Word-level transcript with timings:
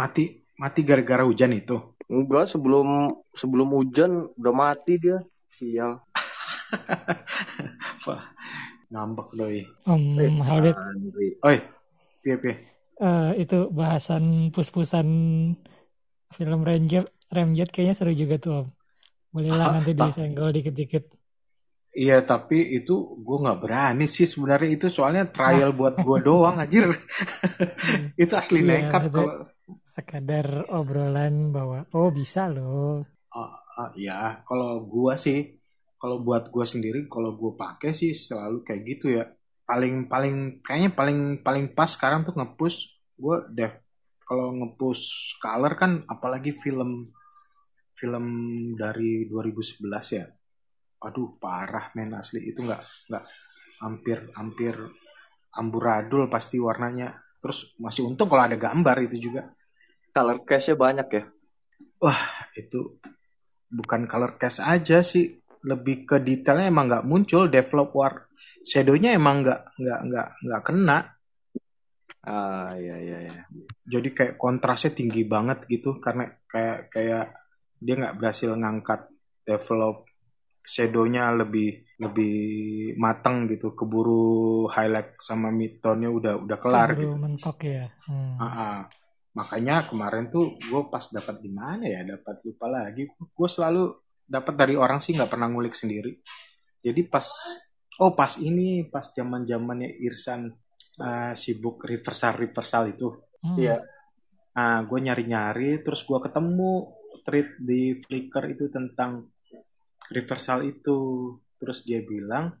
Mati 0.00 0.24
mati 0.62 0.80
gara-gara 0.88 1.22
hujan 1.28 1.52
itu. 1.52 1.76
Enggak, 2.10 2.44
sebelum 2.52 2.88
sebelum 3.40 3.68
hujan 3.76 4.10
udah 4.40 4.54
mati 4.62 4.92
dia. 4.96 5.18
Sial. 5.56 5.92
Wah, 8.06 8.22
ngambek 8.92 9.28
doi. 9.38 9.60
Om 9.92 10.02
Eh, 10.20 10.30
Halbit, 10.48 10.76
Andri. 10.76 11.28
Oi, 11.48 11.56
piye 12.22 12.36
piye. 12.42 12.54
eh, 13.00 13.30
itu 13.42 13.58
bahasan 13.78 14.24
pus-pusan 14.54 15.08
film 16.36 16.60
Ranger, 16.68 17.04
Ramjet 17.30 17.68
kayaknya 17.74 17.94
seru 17.98 18.12
juga 18.14 18.36
tuh 18.44 18.52
Om. 18.64 18.66
Boleh 19.34 19.52
lah 19.54 19.66
Ah, 19.70 19.72
nanti 19.78 19.92
disenggol 19.94 20.50
dikit-dikit. 20.50 21.04
Iya, 21.90 22.22
tapi 22.22 22.58
itu 22.78 22.94
gue 23.26 23.36
nggak 23.42 23.58
berani 23.62 24.06
sih 24.06 24.26
sebenarnya 24.26 24.70
itu 24.78 24.86
soalnya 24.96 25.26
trial 25.26 25.70
buat 25.78 25.94
gue 25.98 26.18
doang 26.22 26.56
anjir. 26.62 26.86
itu 28.22 28.32
asli 28.34 28.62
Iya, 28.62 28.90
nekat 28.90 29.02
kalau 29.10 29.34
Sekadar 29.84 30.66
obrolan 30.72 31.54
bahwa 31.54 31.86
oh 31.94 32.10
bisa 32.10 32.50
loh. 32.50 33.06
Ah, 33.30 33.54
ah, 33.78 33.90
ya, 33.94 34.42
kalau 34.42 34.82
gua 34.84 35.14
sih, 35.14 35.60
kalau 36.00 36.22
buat 36.22 36.50
gua 36.50 36.66
sendiri, 36.66 37.06
kalau 37.06 37.38
gua 37.38 37.54
pakai 37.54 37.94
sih 37.94 38.10
selalu 38.10 38.66
kayak 38.66 38.82
gitu 38.86 39.06
ya. 39.14 39.24
Paling 39.62 40.10
paling 40.10 40.64
kayaknya 40.66 40.90
paling 40.90 41.20
paling 41.46 41.70
pas 41.70 41.90
sekarang 41.94 42.26
tuh 42.26 42.34
ngepush 42.34 42.98
gua 43.14 43.46
dev. 43.46 43.78
Kalau 44.26 44.50
ngepush 44.54 45.36
color 45.38 45.74
kan 45.78 46.02
apalagi 46.10 46.58
film 46.58 47.10
film 47.94 48.26
dari 48.74 49.28
2011 49.28 50.18
ya. 50.18 50.26
Aduh, 51.04 51.36
parah 51.36 51.92
men 51.94 52.16
asli 52.16 52.48
itu 52.48 52.64
nggak 52.64 52.82
nggak 53.12 53.24
hampir 53.80 54.18
hampir 54.36 54.74
amburadul 55.54 56.26
pasti 56.32 56.56
warnanya. 56.56 57.14
Terus 57.40 57.76
masih 57.80 58.08
untung 58.08 58.28
kalau 58.28 58.44
ada 58.44 58.56
gambar 58.56 58.96
itu 59.08 59.30
juga. 59.30 59.48
Color 60.10 60.38
cache-nya 60.42 60.76
banyak 60.76 61.08
ya. 61.12 61.24
itu 62.56 62.98
bukan 63.70 64.10
color 64.10 64.34
cast 64.34 64.58
aja 64.64 65.04
sih 65.06 65.30
lebih 65.62 66.08
ke 66.08 66.16
detailnya 66.18 66.72
emang 66.72 66.90
nggak 66.90 67.06
muncul 67.06 67.46
develop 67.46 67.94
war 67.94 68.26
shadownya 68.64 69.14
emang 69.14 69.46
nggak 69.46 69.60
nggak 69.78 70.00
nggak 70.08 70.28
nggak 70.42 70.62
kena 70.66 70.98
Ah, 72.20 72.76
iya 72.76 73.00
iya 73.00 73.18
iya. 73.32 73.42
jadi 73.88 74.08
kayak 74.12 74.34
kontrasnya 74.36 74.92
tinggi 74.92 75.24
banget 75.24 75.64
gitu 75.72 76.04
karena 76.04 76.28
kayak 76.52 76.92
kayak 76.92 77.32
dia 77.80 77.94
nggak 77.96 78.20
berhasil 78.20 78.52
ngangkat 78.60 79.08
develop 79.48 80.04
shadownya 80.60 81.32
lebih 81.32 81.80
lebih 81.96 82.36
mateng 83.00 83.48
gitu 83.48 83.72
keburu 83.72 84.68
highlight 84.68 85.16
sama 85.16 85.48
midtone-nya 85.48 86.12
udah 86.12 86.34
udah 86.44 86.58
kelar 86.60 86.92
Keburu 86.92 87.00
gitu 87.00 87.16
mentok 87.16 87.58
ya. 87.64 87.88
Hmm. 88.04 88.36
Ah, 88.36 88.44
ah. 88.44 88.78
Makanya 89.30 89.86
kemarin 89.86 90.26
tuh 90.26 90.58
gue 90.58 90.82
pas 90.90 91.06
dapat 91.06 91.38
di 91.38 91.50
mana 91.54 91.86
ya 91.86 92.02
dapat 92.02 92.42
lupa 92.42 92.66
lagi 92.66 93.06
gue 93.06 93.48
selalu 93.48 93.94
dapat 94.26 94.54
dari 94.58 94.74
orang 94.74 94.98
sih 94.98 95.14
nggak 95.14 95.30
pernah 95.30 95.46
ngulik 95.46 95.74
sendiri 95.74 96.18
jadi 96.82 97.06
pas 97.06 97.26
oh 98.02 98.14
pas 98.18 98.38
ini 98.42 98.86
pas 98.90 99.06
zaman 99.06 99.46
zamannya 99.46 99.90
Irsan 100.02 100.50
eh, 100.98 101.32
sibuk 101.38 101.86
reversal 101.86 102.38
reversal 102.38 102.90
itu 102.90 103.08
Hmm. 103.40 103.56
Iya. 103.56 103.80
nah 104.52 104.84
gue 104.84 105.00
nyari 105.00 105.24
nyari 105.24 105.70
terus 105.80 106.04
gue 106.04 106.20
ketemu 106.20 106.92
tweet 107.24 107.48
di 107.64 107.96
Flickr 108.04 108.52
itu 108.52 108.68
tentang 108.68 109.32
reversal 110.12 110.60
itu 110.68 110.98
terus 111.56 111.80
dia 111.88 112.04
bilang 112.04 112.52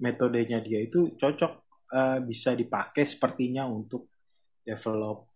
metodenya 0.00 0.64
dia 0.64 0.80
itu 0.80 1.12
cocok 1.20 1.52
eh, 1.92 2.18
bisa 2.24 2.56
dipakai 2.56 3.04
sepertinya 3.04 3.68
untuk 3.68 4.08
develop 4.64 5.33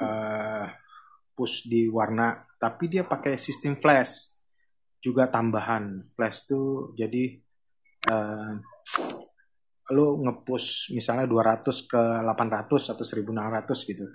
eh, 0.00 0.66
push 1.34 1.70
di 1.70 1.86
warna 1.86 2.34
tapi 2.58 2.90
dia 2.90 3.06
pakai 3.06 3.38
sistem 3.38 3.78
flash 3.78 4.34
juga 4.98 5.30
tambahan. 5.30 6.10
Flash 6.14 6.50
tuh 6.50 6.92
jadi 6.98 7.38
eh, 8.10 8.52
lo 9.88 10.06
ngepush 10.20 10.92
misalnya 10.92 11.24
200 11.24 11.64
ke 11.88 12.02
800 12.26 12.92
atau 12.92 13.04
1600 13.06 13.90
gitu. 13.90 14.06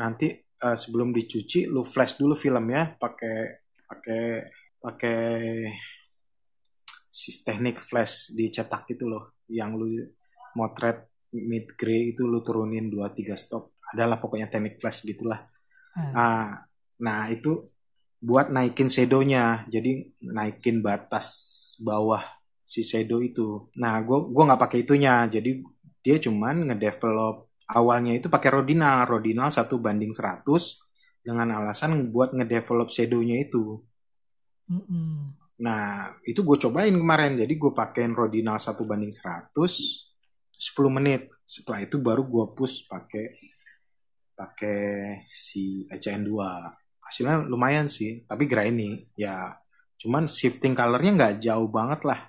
Nanti 0.00 0.28
eh, 0.40 0.76
sebelum 0.76 1.12
dicuci 1.12 1.68
lu 1.68 1.84
flash 1.84 2.16
dulu 2.16 2.32
filmnya 2.32 2.96
pakai 2.96 3.36
pakai 3.84 4.22
pakai 4.80 5.20
teknik 7.20 7.76
flash 7.84 8.32
dicetak 8.32 8.96
itu 8.96 9.04
loh 9.04 9.36
yang 9.52 9.76
lu 9.76 10.00
motret 10.56 11.10
mid 11.36 11.76
gray 11.76 12.14
itu 12.14 12.24
lu 12.24 12.40
turunin 12.40 12.88
2 12.88 12.96
3 12.96 13.36
stop 13.36 13.76
adalah 13.92 14.16
pokoknya 14.22 14.48
teknik 14.50 14.78
flash 14.80 15.02
gitulah 15.06 15.40
Hmm. 15.90 16.14
nah 16.14 16.54
nah 17.02 17.26
itu 17.34 17.66
buat 18.22 18.46
naikin 18.54 18.86
shadownya 18.86 19.66
jadi 19.66 20.06
naikin 20.22 20.86
batas 20.86 21.26
bawah 21.82 22.22
si 22.62 22.86
shadow 22.86 23.18
itu 23.18 23.66
nah 23.74 23.98
gue 23.98 24.18
gua 24.30 24.54
nggak 24.54 24.62
pakai 24.70 24.78
itunya 24.86 25.26
jadi 25.26 25.50
dia 25.98 26.16
cuman 26.22 26.70
ngedevelop 26.70 27.50
awalnya 27.66 28.14
itu 28.14 28.30
pakai 28.30 28.50
rodinal 28.54 29.02
rodinal 29.10 29.50
satu 29.50 29.82
banding 29.82 30.14
100 30.14 30.46
dengan 31.26 31.48
alasan 31.58 32.14
buat 32.14 32.30
ngedevelop 32.38 32.94
shadownya 32.94 33.42
itu 33.42 33.82
Mm-mm. 34.70 35.34
Nah, 35.60 36.16
itu 36.24 36.40
gue 36.40 36.56
cobain 36.56 36.94
kemarin. 36.94 37.36
Jadi 37.36 37.52
gue 37.60 37.72
pakein 37.76 38.16
Rodinal 38.16 38.56
1 38.56 38.80
banding 38.88 39.12
100 39.12 39.52
10 40.56 40.88
menit. 40.88 41.28
Setelah 41.44 41.84
itu 41.84 41.96
baru 42.00 42.24
gue 42.24 42.44
push 42.56 42.88
pakai 42.88 43.49
pakai 44.40 44.80
si 45.28 45.84
ECN2. 45.84 46.32
Hasilnya 47.04 47.44
lumayan 47.44 47.92
sih, 47.92 48.24
tapi 48.24 48.48
grainy. 48.48 49.12
Ya, 49.20 49.60
cuman 50.00 50.24
shifting 50.24 50.72
colornya 50.72 51.12
nggak 51.12 51.34
jauh 51.44 51.68
banget 51.68 52.08
lah. 52.08 52.20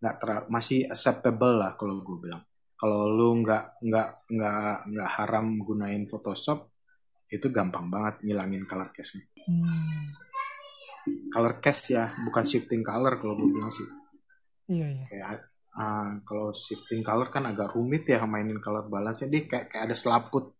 Nggak 0.00 0.16
ter- 0.16 0.46
masih 0.48 0.88
acceptable 0.88 1.60
lah 1.60 1.76
kalau 1.76 2.00
gue 2.00 2.16
bilang. 2.16 2.40
Kalau 2.78 3.10
lu 3.10 3.44
nggak 3.44 3.84
nggak 3.84 4.08
nggak 4.32 4.76
nggak 4.88 5.10
haram 5.18 5.58
gunain 5.60 6.06
Photoshop, 6.08 6.70
itu 7.28 7.52
gampang 7.52 7.92
banget 7.92 8.24
ngilangin 8.24 8.64
color 8.64 8.88
cast-nya 8.88 9.24
Hmm. 9.48 10.12
color 11.32 11.56
cast 11.60 11.88
ya 11.88 12.12
bukan 12.20 12.44
shifting 12.44 12.84
color 12.84 13.16
kalau 13.16 13.32
gue 13.36 13.48
bilang 13.48 13.72
sih 13.72 13.84
Iya 14.68 14.86
iya. 14.92 15.04
kayak 15.08 15.28
ah, 15.72 16.20
kalau 16.24 16.52
shifting 16.52 17.00
color 17.00 17.32
kan 17.32 17.48
agak 17.48 17.72
rumit 17.72 18.04
ya 18.04 18.20
mainin 18.28 18.60
color 18.60 18.88
balance 18.88 19.24
dia 19.24 19.44
kayak 19.48 19.72
kayak 19.72 19.88
ada 19.88 19.96
selaput 19.96 20.57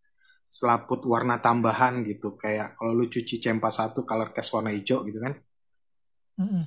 selaput 0.48 1.04
warna 1.04 1.38
tambahan 1.44 2.02
gitu 2.08 2.34
kayak 2.40 2.74
kalau 2.80 2.92
lu 2.96 3.06
cuci 3.06 3.36
cempa 3.38 3.68
satu 3.68 4.02
color 4.08 4.32
cast 4.32 4.50
warna 4.56 4.72
hijau 4.72 5.04
gitu 5.04 5.20
kan 5.20 5.36
Mm-mm. 6.40 6.64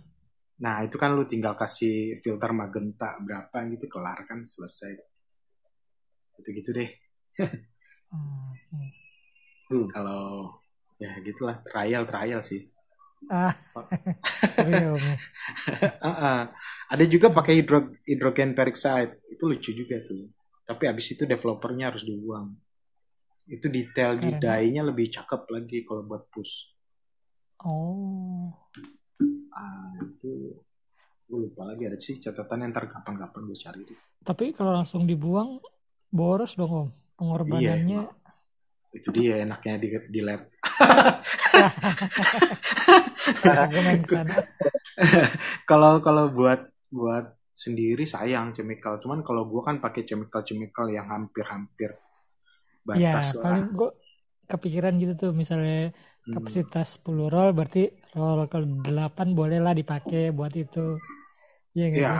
nah 0.61 0.85
itu 0.85 0.95
kan 1.01 1.17
lu 1.17 1.25
tinggal 1.25 1.57
kasih 1.57 2.21
filter 2.21 2.53
magenta 2.53 3.17
berapa 3.25 3.57
gitu 3.73 3.89
kelar 3.89 4.21
kan 4.29 4.45
selesai 4.45 4.93
gitu 6.39 6.49
gitu 6.57 6.69
deh 6.77 6.89
Hmm. 8.11 8.51
Hmm. 8.69 8.91
Hmm, 9.71 9.87
kalau 9.87 10.51
ya 10.99 11.15
gitulah 11.23 11.63
trial 11.63 12.03
trial 12.03 12.43
sih 12.43 12.67
Ah, 13.29 13.53
ya. 14.67 14.91
Ada 16.91 17.05
juga 17.07 17.29
pakai 17.31 17.61
hidro 17.61 17.93
hidrogen 18.03 18.57
peroxide. 18.57 19.21
Itu 19.29 19.45
lucu 19.47 19.71
juga 19.71 20.01
tuh. 20.03 20.27
Tapi 20.65 20.83
abis 20.89 21.13
itu 21.15 21.23
developernya 21.29 21.93
harus 21.93 22.03
dibuang. 22.03 22.51
Itu 23.47 23.67
detail 23.67 24.17
di 24.21 24.35
dye-nya 24.37 24.85
lebih 24.85 25.11
cakep 25.11 25.41
lagi 25.49 25.83
kalau 25.85 26.03
buat 26.05 26.27
push. 26.29 26.71
Oh, 27.61 28.49
Ah, 29.51 29.93
itu 30.01 30.57
gue 31.31 31.39
lupa 31.47 31.63
lagi 31.63 31.87
ada 31.87 31.95
sih 31.95 32.19
catatan 32.19 32.67
yang 32.67 32.71
ntar 32.75 32.91
kapan-kapan 32.91 33.41
gue 33.47 33.55
cari 33.55 33.83
tapi 34.19 34.51
kalau 34.51 34.75
langsung 34.75 35.07
dibuang 35.07 35.63
boros 36.11 36.59
dong 36.59 36.71
Om. 36.71 36.89
Pengorbanannya 37.15 38.11
Itu 38.91 39.15
dia 39.15 39.39
enaknya 39.47 39.79
di, 39.79 39.87
di 40.11 40.19
lab. 40.19 40.51
Kalau 45.69 46.03
kalau 46.03 46.27
buat 46.27 46.67
buat 46.91 47.39
sendiri 47.55 48.03
sayang 48.03 48.51
chemical. 48.51 48.99
Cuman 48.99 49.23
kalau 49.23 49.47
gue 49.47 49.63
kan 49.63 49.79
pakai 49.79 50.03
chemical-chemical 50.03 50.91
yang 50.91 51.07
hampir-hampir 51.07 51.95
Ya, 53.03 53.11
batas 53.11 53.27
lah. 53.39 53.43
paling 53.43 53.65
gue 53.79 53.89
kepikiran 54.51 54.93
gitu 55.01 55.13
tuh 55.21 55.31
misalnya 55.41 55.77
Hmm. 56.27 56.35
kapasitas 56.35 56.87
10 56.95 57.27
roll 57.33 57.49
berarti 57.57 57.79
roll 58.17 58.39
ke 58.51 58.57
8 58.87 59.27
boleh 59.39 59.59
lah 59.65 59.73
dipakai 59.79 60.21
buat 60.37 60.53
itu. 60.63 60.79
Iya 61.77 61.87
sih? 61.95 62.03
Ya, 62.03 62.15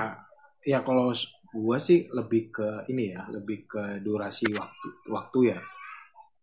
ya 0.71 0.79
kalau 0.87 1.11
gua 1.51 1.77
sih 1.87 1.99
lebih 2.17 2.41
ke 2.55 2.67
ini 2.91 3.03
ya, 3.15 3.21
lebih 3.35 3.57
ke 3.71 3.83
durasi 4.05 4.47
waktu 4.59 4.87
waktu 5.15 5.39
ya. 5.55 5.59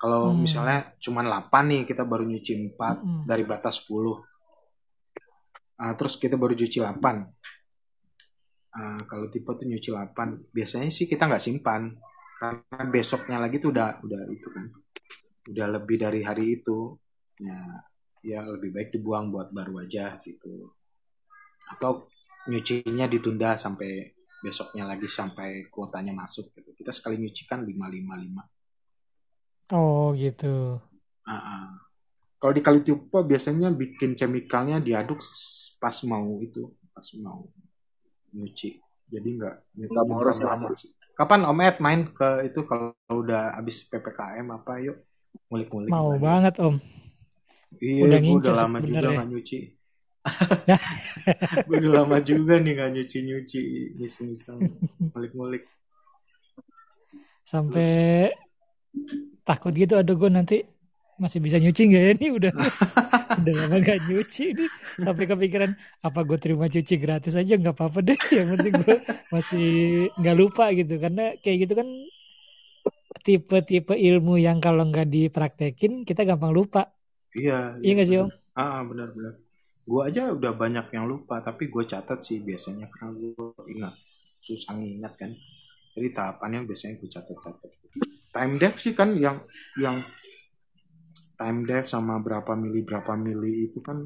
Kalau 0.03 0.23
Hmm. 0.23 0.45
misalnya 0.45 0.79
cuman 1.05 1.25
8 1.31 1.65
nih, 1.73 1.83
kita 1.91 2.03
baru 2.13 2.25
nyuci 2.31 2.53
4 2.67 2.97
Mm-mm. 3.05 3.29
dari 3.31 3.45
batas 3.53 3.75
10. 3.83 4.17
Ah, 5.83 5.93
terus 5.99 6.15
kita 6.23 6.35
baru 6.43 6.55
cuci 6.61 6.79
8. 6.83 7.17
Ah, 8.81 9.01
kalau 9.11 9.27
tipe 9.33 9.51
tuh 9.59 9.67
nyuci 9.71 9.89
8, 9.95 10.29
biasanya 10.57 10.91
sih 10.97 11.07
kita 11.13 11.23
nggak 11.29 11.43
simpan 11.47 11.83
karena 12.39 12.83
besoknya 12.95 13.37
lagi 13.43 13.57
tuh 13.63 13.71
udah 13.75 13.89
udah 14.05 14.21
itu 14.31 14.49
kan. 14.55 14.67
udah 15.51 15.67
lebih 15.81 15.97
dari 16.05 16.21
hari 16.29 16.61
itu 16.61 16.95
ya 17.41 17.59
ya 18.23 18.41
lebih 18.45 18.71
baik 18.77 18.89
dibuang 18.95 19.33
buat 19.35 19.49
baru 19.55 19.75
aja 19.85 20.21
gitu 20.27 20.71
atau 21.75 22.09
nyucinya 22.51 23.07
ditunda 23.11 23.57
sampai 23.61 24.15
besoknya 24.45 24.85
lagi 24.87 25.09
sampai 25.11 25.67
kuotanya 25.73 26.13
masuk 26.15 26.55
gitu 26.57 26.71
kita 26.79 26.93
sekali 26.95 27.17
nyuci 27.21 27.43
kan 27.51 27.61
lima 27.67 27.87
lima 27.91 28.15
lima 28.19 28.43
Oh 29.73 30.17
gitu. 30.17 30.81
Ah, 31.29 31.33
ah. 31.37 31.65
Kalau 32.41 32.53
di 32.57 32.63
kali 32.67 32.81
tipe 32.87 33.19
biasanya 33.31 33.69
bikin 33.75 34.15
chemicalnya 34.19 34.79
diaduk 34.81 35.21
pas 35.83 35.97
mau 36.11 36.39
itu, 36.47 36.63
pas 36.95 37.07
mau 37.25 37.41
nyuci. 38.37 38.71
Jadi 39.13 39.29
nggak 39.39 39.55
Nggak 39.89 40.07
boros 40.11 40.39
ya. 40.41 40.47
lama 40.49 40.69
sih. 40.81 40.91
Kapan 41.19 41.43
Om 41.51 41.59
Ed 41.67 41.77
main 41.83 42.01
ke 42.15 42.29
itu 42.47 42.63
kalau 42.63 42.95
udah 43.11 43.59
habis 43.59 43.83
PPKM 43.91 44.47
apa 44.55 44.79
yuk 44.79 45.03
ngulik-ngulik 45.51 45.91
Mau 45.91 46.15
lagi. 46.15 46.23
banget 46.23 46.55
Om. 46.63 46.77
Iya, 47.83 48.03
Udah 48.07 48.19
gue 48.23 48.35
udah 48.39 48.55
lama 48.55 48.79
juga 48.79 48.87
sebenarnya. 48.87 49.15
nggak 49.19 49.29
nyuci. 49.35 49.59
gue 51.67 51.77
udah 51.83 51.93
lama 51.99 52.17
juga 52.23 52.55
nih 52.63 52.73
nggak 52.79 52.91
nyuci-nyuci, 52.95 53.61
iseng-iseng, 53.99 54.61
ngulik-ngulik. 55.13 55.63
Sampai 57.43 58.31
takut 59.43 59.73
gitu 59.73 59.97
aduh 59.97 60.15
gue 60.15 60.31
nanti 60.31 60.57
masih 61.19 61.43
bisa 61.43 61.59
nyuci 61.59 61.83
nggak 61.89 62.03
ya 62.05 62.11
ini 62.15 62.27
udah 62.31 62.53
udah 63.39 63.55
lama 63.55 63.77
gak 63.81 63.99
nyuci 64.11 64.45
nih 64.59 64.71
sampai 65.01 65.25
kepikiran 65.31 65.71
apa 66.05 66.21
gue 66.27 66.39
terima 66.39 66.67
cuci 66.67 66.95
gratis 66.99 67.35
aja? 67.39 67.55
Nggak 67.55 67.75
apa-apa 67.79 67.99
deh. 68.03 68.19
Yang 68.37 68.49
penting 68.59 68.75
gue 68.83 68.97
masih 69.31 69.69
nggak 70.19 70.37
lupa 70.37 70.65
gitu. 70.75 70.95
Karena 70.99 71.35
kayak 71.41 71.57
gitu 71.67 71.75
kan 71.79 71.89
tipe-tipe 73.23 73.93
ilmu 73.93 74.41
yang 74.41 74.57
kalau 74.63 74.89
nggak 74.89 75.09
dipraktekin 75.11 76.07
kita 76.09 76.25
gampang 76.25 76.55
lupa. 76.55 76.89
Iya, 77.37 77.77
iya 77.85 77.93
nggak 77.93 78.09
sih 78.09 78.19
om? 78.25 78.31
Ah, 78.57 78.81
benar-benar. 78.83 79.37
Gue 79.89 80.03
aja 80.05 80.33
udah 80.33 80.53
banyak 80.53 80.93
yang 80.93 81.09
lupa, 81.09 81.41
tapi 81.41 81.69
gue 81.69 81.85
catat 81.89 82.21
sih 82.25 82.41
biasanya. 82.41 82.89
Karena 82.93 83.17
gue 83.17 83.53
ingat, 83.73 83.95
susah 84.45 84.77
ngingat 84.77 85.15
kan. 85.17 85.33
Jadi 85.97 86.09
tahapannya 86.13 86.69
biasanya 86.69 86.95
gue 87.01 87.09
catat-catat. 87.09 87.71
Time 88.29 88.55
dev 88.61 88.75
sih 88.77 88.93
kan 88.93 89.17
yang 89.17 89.41
yang 89.81 90.05
time 91.39 91.63
dev 91.63 91.87
sama 91.87 92.19
berapa 92.19 92.53
mili 92.53 92.83
berapa 92.83 93.15
mili 93.15 93.71
itu 93.71 93.79
kan 93.79 94.03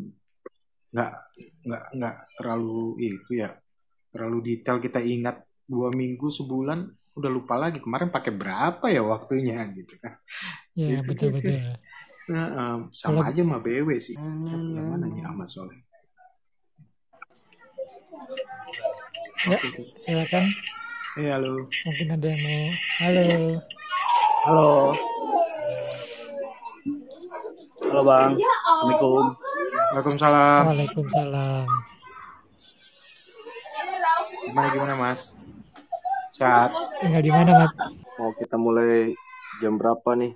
nggak 0.93 1.13
nggak 1.65 1.85
nggak 1.97 2.17
terlalu 2.37 3.01
itu 3.01 3.41
ya. 3.41 3.57
Terlalu 4.13 4.39
detail 4.45 4.77
kita 4.79 5.01
ingat 5.01 5.41
dua 5.65 5.89
minggu 5.89 6.29
sebulan 6.29 6.85
udah 7.13 7.31
lupa 7.31 7.57
lagi 7.57 7.81
kemarin 7.81 8.09
pakai 8.09 8.33
berapa 8.33 8.85
ya 8.87 9.01
waktunya 9.01 9.65
gitu 9.73 9.97
kan. 9.97 10.21
Ya 10.77 11.01
Gitu, 11.01 11.09
betul 11.13 11.29
gitu. 11.37 11.49
betul 11.53 11.77
Nah, 12.23 12.47
em, 12.49 12.81
sama 12.95 13.27
Kalau- 13.27 13.35
aja 13.35 13.41
sama 13.43 13.59
BW 13.59 13.89
sih. 13.99 14.15
Yang 14.15 14.87
mana 14.87 15.11
nih? 15.11 15.27
Ahmad 15.27 15.49
Soleh? 15.51 15.81
Ya 19.43 19.59
silakan. 19.99 20.45
Eh 21.19 21.29
halo. 21.29 21.67
mungkin 21.67 22.09
ada 22.15 22.27
yang 22.31 22.41
mau 22.41 22.63
halo. 23.03 23.25
Halo. 24.47 25.12
Halo 27.93 28.09
Bang. 28.09 28.41
Assalamualaikum. 28.41 29.37
Waalaikumsalam. 29.93 30.63
waalaikumsalam 30.65 31.65
Gimana 34.49 34.69
gimana 34.73 34.95
Mas? 34.97 35.37
Sehat. 36.33 36.73
tinggal 37.05 37.21
di 37.21 37.29
mana 37.29 37.53
mat 37.53 37.73
Mau 38.17 38.33
kita 38.33 38.57
mulai 38.57 39.13
jam 39.61 39.77
berapa 39.77 40.09
nih? 40.17 40.33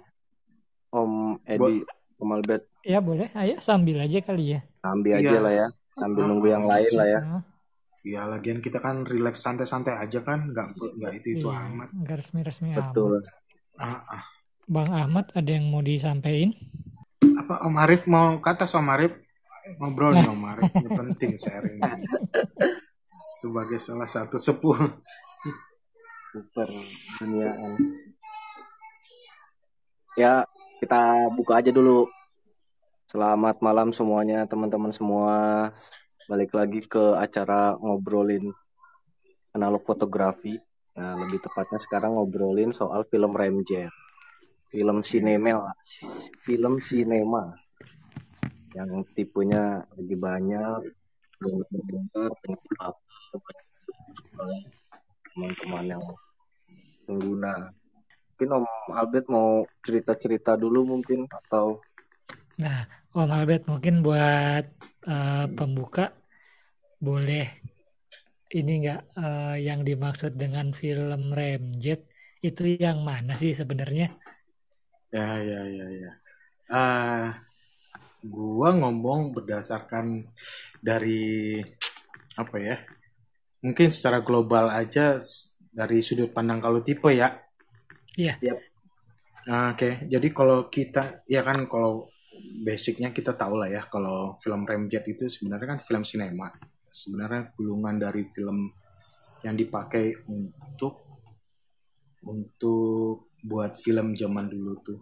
Om 0.92 1.40
Edi, 1.48 1.80
Om 2.20 2.28
Albert, 2.36 2.68
ya 2.84 3.00
boleh 3.00 3.32
ayo 3.32 3.56
sambil 3.64 4.04
aja 4.04 4.20
kali 4.20 4.52
ya 4.52 4.60
ambil 4.84 5.16
Iya. 5.16 5.24
aja 5.24 5.38
lah 5.40 5.52
ya. 5.56 5.66
Sambil 5.96 6.28
nunggu 6.28 6.52
yang 6.52 6.68
lain 6.68 6.92
lah 6.92 7.08
ya. 7.08 7.20
Nah, 7.24 7.42
Ya 8.04 8.28
lagian 8.28 8.60
kita 8.60 8.84
kan 8.84 9.08
relax 9.08 9.40
santai-santai 9.40 9.96
aja 9.96 10.20
kan, 10.20 10.52
nggak 10.52 10.76
nggak 10.76 11.12
itu 11.24 11.40
itu 11.40 11.48
iya, 11.48 11.72
amat. 11.72 11.88
nggak 11.90 12.16
resmi-resmi 12.20 12.76
amat. 12.76 12.92
Betul. 12.92 13.24
Ah, 13.80 14.04
ah. 14.12 14.22
Bang 14.68 14.92
Ahmad 14.92 15.32
ada 15.32 15.48
yang 15.48 15.72
mau 15.72 15.80
disampaikan? 15.80 16.52
Apa 17.46 17.62
Om 17.62 17.78
Arif 17.78 18.10
mau 18.10 18.42
ke 18.42 18.48
atas 18.50 18.74
Om 18.74 18.90
Arif? 18.90 19.14
Ngobrol 19.78 20.18
nih 20.18 20.26
Om 20.26 20.50
Arif, 20.50 20.66
ini 20.82 20.90
penting 20.90 21.38
sharing. 21.38 21.78
Sebagai 23.38 23.78
salah 23.78 24.10
satu 24.10 24.34
sepuh. 24.34 24.74
Super 26.34 26.66
duniaan. 27.22 28.02
Ya, 30.18 30.42
kita 30.82 31.30
buka 31.38 31.62
aja 31.62 31.70
dulu. 31.70 32.10
Selamat 33.06 33.62
malam 33.62 33.94
semuanya, 33.94 34.42
teman-teman 34.50 34.90
semua. 34.90 35.70
Balik 36.26 36.50
lagi 36.50 36.82
ke 36.82 37.14
acara 37.14 37.78
ngobrolin 37.78 38.50
analog 39.54 39.86
fotografi. 39.86 40.58
Nah, 40.98 41.14
lebih 41.14 41.38
tepatnya 41.46 41.78
sekarang 41.78 42.18
ngobrolin 42.18 42.74
soal 42.74 43.06
film 43.06 43.38
Remjer. 43.38 43.94
Film 44.76 45.00
sinema, 45.00 45.72
film 46.44 46.76
sinema 46.84 47.48
yang 48.76 49.08
tipenya 49.16 49.88
lagi 49.96 50.16
banyak, 50.20 50.84
teman-teman 55.32 55.84
yang 55.88 56.04
pengguna. 57.08 57.72
Mungkin 58.36 58.52
Om 58.52 58.68
Albert 58.92 59.32
mau 59.32 59.64
cerita-cerita 59.80 60.60
dulu 60.60 60.84
mungkin 60.84 61.24
atau 61.24 61.80
Nah, 62.60 62.84
Om 63.16 63.32
Albert 63.32 63.64
mungkin 63.72 64.04
buat 64.04 64.64
eh, 65.08 65.46
pembuka 65.56 66.12
boleh 67.00 67.48
ini 68.52 68.84
enggak 68.84 69.02
yang 69.56 69.88
dimaksud 69.88 70.36
dengan 70.36 70.76
film 70.76 71.32
Remjet 71.32 72.04
itu 72.44 72.76
yang 72.76 73.00
mana 73.02 73.40
sih 73.40 73.56
sebenarnya? 73.56 74.12
Ya 75.16 75.40
ya 75.40 75.60
ya 75.64 75.86
ya. 75.96 76.12
Ah, 76.68 77.40
gua 78.20 78.76
ngomong 78.76 79.32
berdasarkan 79.32 80.28
dari 80.84 81.56
apa 82.36 82.56
ya? 82.60 82.76
Mungkin 83.64 83.88
secara 83.88 84.20
global 84.20 84.68
aja 84.68 85.16
dari 85.72 86.04
sudut 86.04 86.36
pandang 86.36 86.60
kalau 86.60 86.84
tipe 86.84 87.08
ya. 87.16 87.32
Iya. 88.20 88.36
Yap. 88.44 88.60
Nah, 89.48 89.72
Oke, 89.72 90.04
jadi 90.04 90.28
kalau 90.36 90.68
kita 90.68 91.24
ya 91.24 91.40
kan 91.40 91.64
kalau 91.64 92.12
basicnya 92.60 93.08
kita 93.16 93.32
tahu 93.32 93.56
lah 93.56 93.72
ya 93.72 93.88
kalau 93.88 94.36
film 94.44 94.68
Remjet 94.68 95.08
itu 95.08 95.32
sebenarnya 95.32 95.76
kan 95.76 95.80
film 95.88 96.04
sinema. 96.04 96.52
Sebenarnya 96.92 97.56
gulungan 97.56 97.96
dari 97.96 98.28
film 98.36 98.68
yang 99.40 99.56
dipakai 99.56 100.28
untuk 100.28 101.08
untuk 102.26 103.25
buat 103.42 103.76
film 103.80 104.14
zaman 104.14 104.48
dulu 104.48 104.72
tuh 104.80 105.00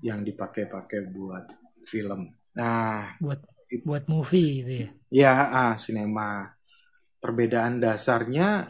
yang 0.00 0.22
dipakai-pakai 0.22 1.00
buat 1.08 1.44
film. 1.84 2.30
Nah, 2.54 3.18
Buat 3.18 3.40
It- 3.72 3.82
buat 3.82 4.04
movie 4.06 4.62
gitu 4.62 4.72
ya. 4.84 4.88
ya 5.10 5.32
ah 5.50 5.74
sinema. 5.74 6.52
Perbedaan 7.18 7.80
dasarnya 7.80 8.68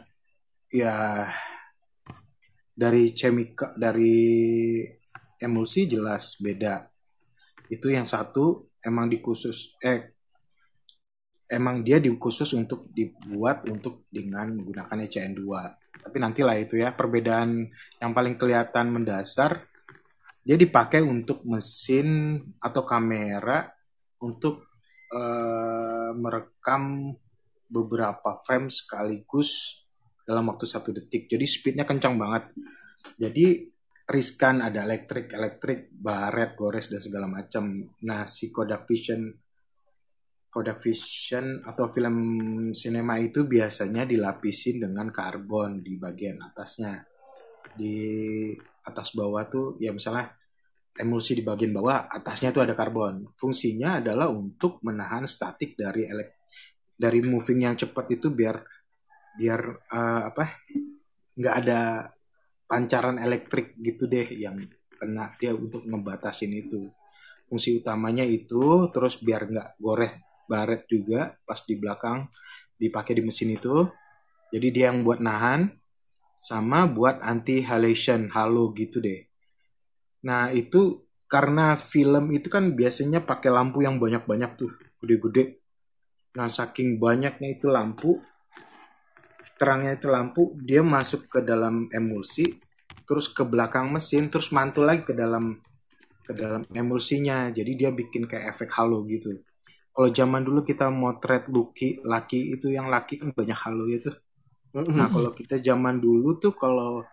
ya 0.71 1.26
dari 2.75 3.11
chemical 3.12 3.75
dari 3.75 4.80
emulsi 5.37 5.87
jelas 5.90 6.38
beda. 6.38 6.87
Itu 7.68 7.90
yang 7.90 8.06
satu 8.06 8.71
emang 8.80 9.11
dikhusus 9.11 9.75
eh 9.83 10.14
emang 11.50 11.83
dia 11.85 11.99
dikhusus 11.99 12.54
untuk 12.54 12.88
dibuat 12.90 13.66
untuk 13.68 14.06
dengan 14.09 14.54
menggunakan 14.56 15.04
ECN2. 15.04 15.42
Tapi 16.05 16.17
nantilah 16.21 16.57
itu 16.61 16.77
ya 16.77 16.93
perbedaan 16.93 17.65
yang 17.99 18.13
paling 18.13 18.37
kelihatan 18.37 18.93
mendasar 18.93 19.65
dia 20.45 20.61
dipakai 20.61 21.01
untuk 21.01 21.41
mesin 21.49 22.37
atau 22.61 22.85
kamera 22.85 23.65
untuk 24.21 24.69
eh, 25.09 26.13
merekam 26.13 27.17
beberapa 27.65 28.45
frame 28.45 28.69
sekaligus 28.69 29.81
dalam 30.29 30.53
waktu 30.53 30.69
satu 30.69 30.93
detik. 30.93 31.33
Jadi 31.33 31.45
speednya 31.49 31.89
kencang 31.89 32.21
banget. 32.21 32.53
Jadi 33.17 33.73
riskan 34.05 34.61
ada 34.61 34.85
elektrik, 34.85 35.33
elektrik, 35.33 35.89
baret, 35.89 36.53
gores 36.53 36.93
dan 36.93 37.01
segala 37.01 37.25
macam. 37.25 37.89
Nah 38.05 38.29
si 38.29 38.53
Kodak 38.53 38.85
Vision 38.85 39.33
Kodak 40.55 40.79
Vision 40.87 41.67
atau 41.67 41.91
film 41.91 42.17
sinema 42.71 43.19
itu 43.19 43.43
biasanya 43.43 44.07
dilapisin 44.07 44.87
dengan 44.87 45.11
karbon 45.11 45.83
di 45.83 45.99
bagian 45.99 46.39
atasnya. 46.39 47.03
Di 47.75 47.99
atas 48.87 49.19
bawah 49.19 49.43
tuh 49.51 49.75
ya 49.83 49.91
misalnya 49.91 50.31
emulsi 50.95 51.35
di 51.35 51.43
bagian 51.43 51.75
bawah, 51.75 52.07
atasnya 52.07 52.55
tuh 52.55 52.63
ada 52.63 52.79
karbon. 52.79 53.35
Fungsinya 53.35 53.99
adalah 53.99 54.31
untuk 54.31 54.79
menahan 54.87 55.27
statik 55.27 55.75
dari 55.75 56.07
elek 56.07 56.47
dari 56.95 57.19
moving 57.19 57.67
yang 57.67 57.75
cepat 57.75 58.15
itu 58.15 58.31
biar 58.31 58.55
biar 59.35 59.61
eh, 59.91 60.23
apa 60.31 60.45
nggak 61.35 61.57
ada 61.67 62.07
pancaran 62.71 63.19
elektrik 63.19 63.75
gitu 63.83 64.07
deh 64.07 64.31
yang 64.39 64.63
kena 64.95 65.35
dia 65.35 65.51
untuk 65.51 65.83
ngebatasin 65.83 66.55
itu 66.55 66.87
fungsi 67.51 67.75
utamanya 67.83 68.23
itu 68.23 68.87
terus 68.95 69.19
biar 69.19 69.51
nggak 69.51 69.69
gores 69.83 70.15
baret 70.49 70.85
juga 70.89 71.37
pas 71.45 71.61
di 71.65 71.75
belakang 71.77 72.29
dipakai 72.79 73.17
di 73.19 73.23
mesin 73.25 73.55
itu. 73.55 73.89
Jadi 74.55 74.67
dia 74.71 74.93
yang 74.93 75.03
buat 75.03 75.19
nahan 75.19 75.67
sama 76.39 76.85
buat 76.85 77.25
anti 77.25 77.65
halation 77.65 78.29
halo 78.31 78.71
gitu 78.77 79.01
deh. 79.01 79.25
Nah 80.29 80.53
itu 80.53 81.05
karena 81.25 81.81
film 81.81 82.31
itu 82.37 82.53
kan 82.53 82.77
biasanya 82.77 83.25
pakai 83.25 83.51
lampu 83.51 83.81
yang 83.83 83.97
banyak-banyak 83.97 84.51
tuh 84.61 84.71
gede-gede. 85.01 85.59
Nah 86.37 86.53
saking 86.53 87.01
banyaknya 87.01 87.57
itu 87.57 87.67
lampu 87.73 88.21
terangnya 89.57 89.97
itu 89.97 90.11
lampu 90.11 90.53
dia 90.61 90.83
masuk 90.83 91.31
ke 91.31 91.41
dalam 91.41 91.87
emulsi 91.95 92.59
terus 93.07 93.31
ke 93.31 93.47
belakang 93.47 93.95
mesin 93.95 94.27
terus 94.29 94.51
mantul 94.51 94.85
lagi 94.85 95.07
ke 95.07 95.15
dalam 95.17 95.59
ke 96.25 96.33
dalam 96.37 96.61
emulsinya. 96.73 97.49
Jadi 97.51 97.73
dia 97.73 97.91
bikin 97.91 98.29
kayak 98.29 98.53
efek 98.57 98.69
halo 98.77 99.03
gitu 99.09 99.41
kalau 99.95 100.11
zaman 100.11 100.43
dulu 100.43 100.67
kita 100.67 100.91
motret 100.91 101.47
Lucky 101.47 102.03
laki 102.03 102.59
itu 102.59 102.75
yang 102.75 102.91
laki 102.91 103.23
kan 103.23 103.31
banyak 103.31 103.55
halo 103.55 103.87
ya 103.87 104.03
tuh. 104.03 104.19
Nah 104.75 105.07
kalau 105.07 105.31
kita 105.31 105.63
zaman 105.63 106.03
dulu 106.03 106.35
tuh 106.43 106.51
kalau 106.59 107.07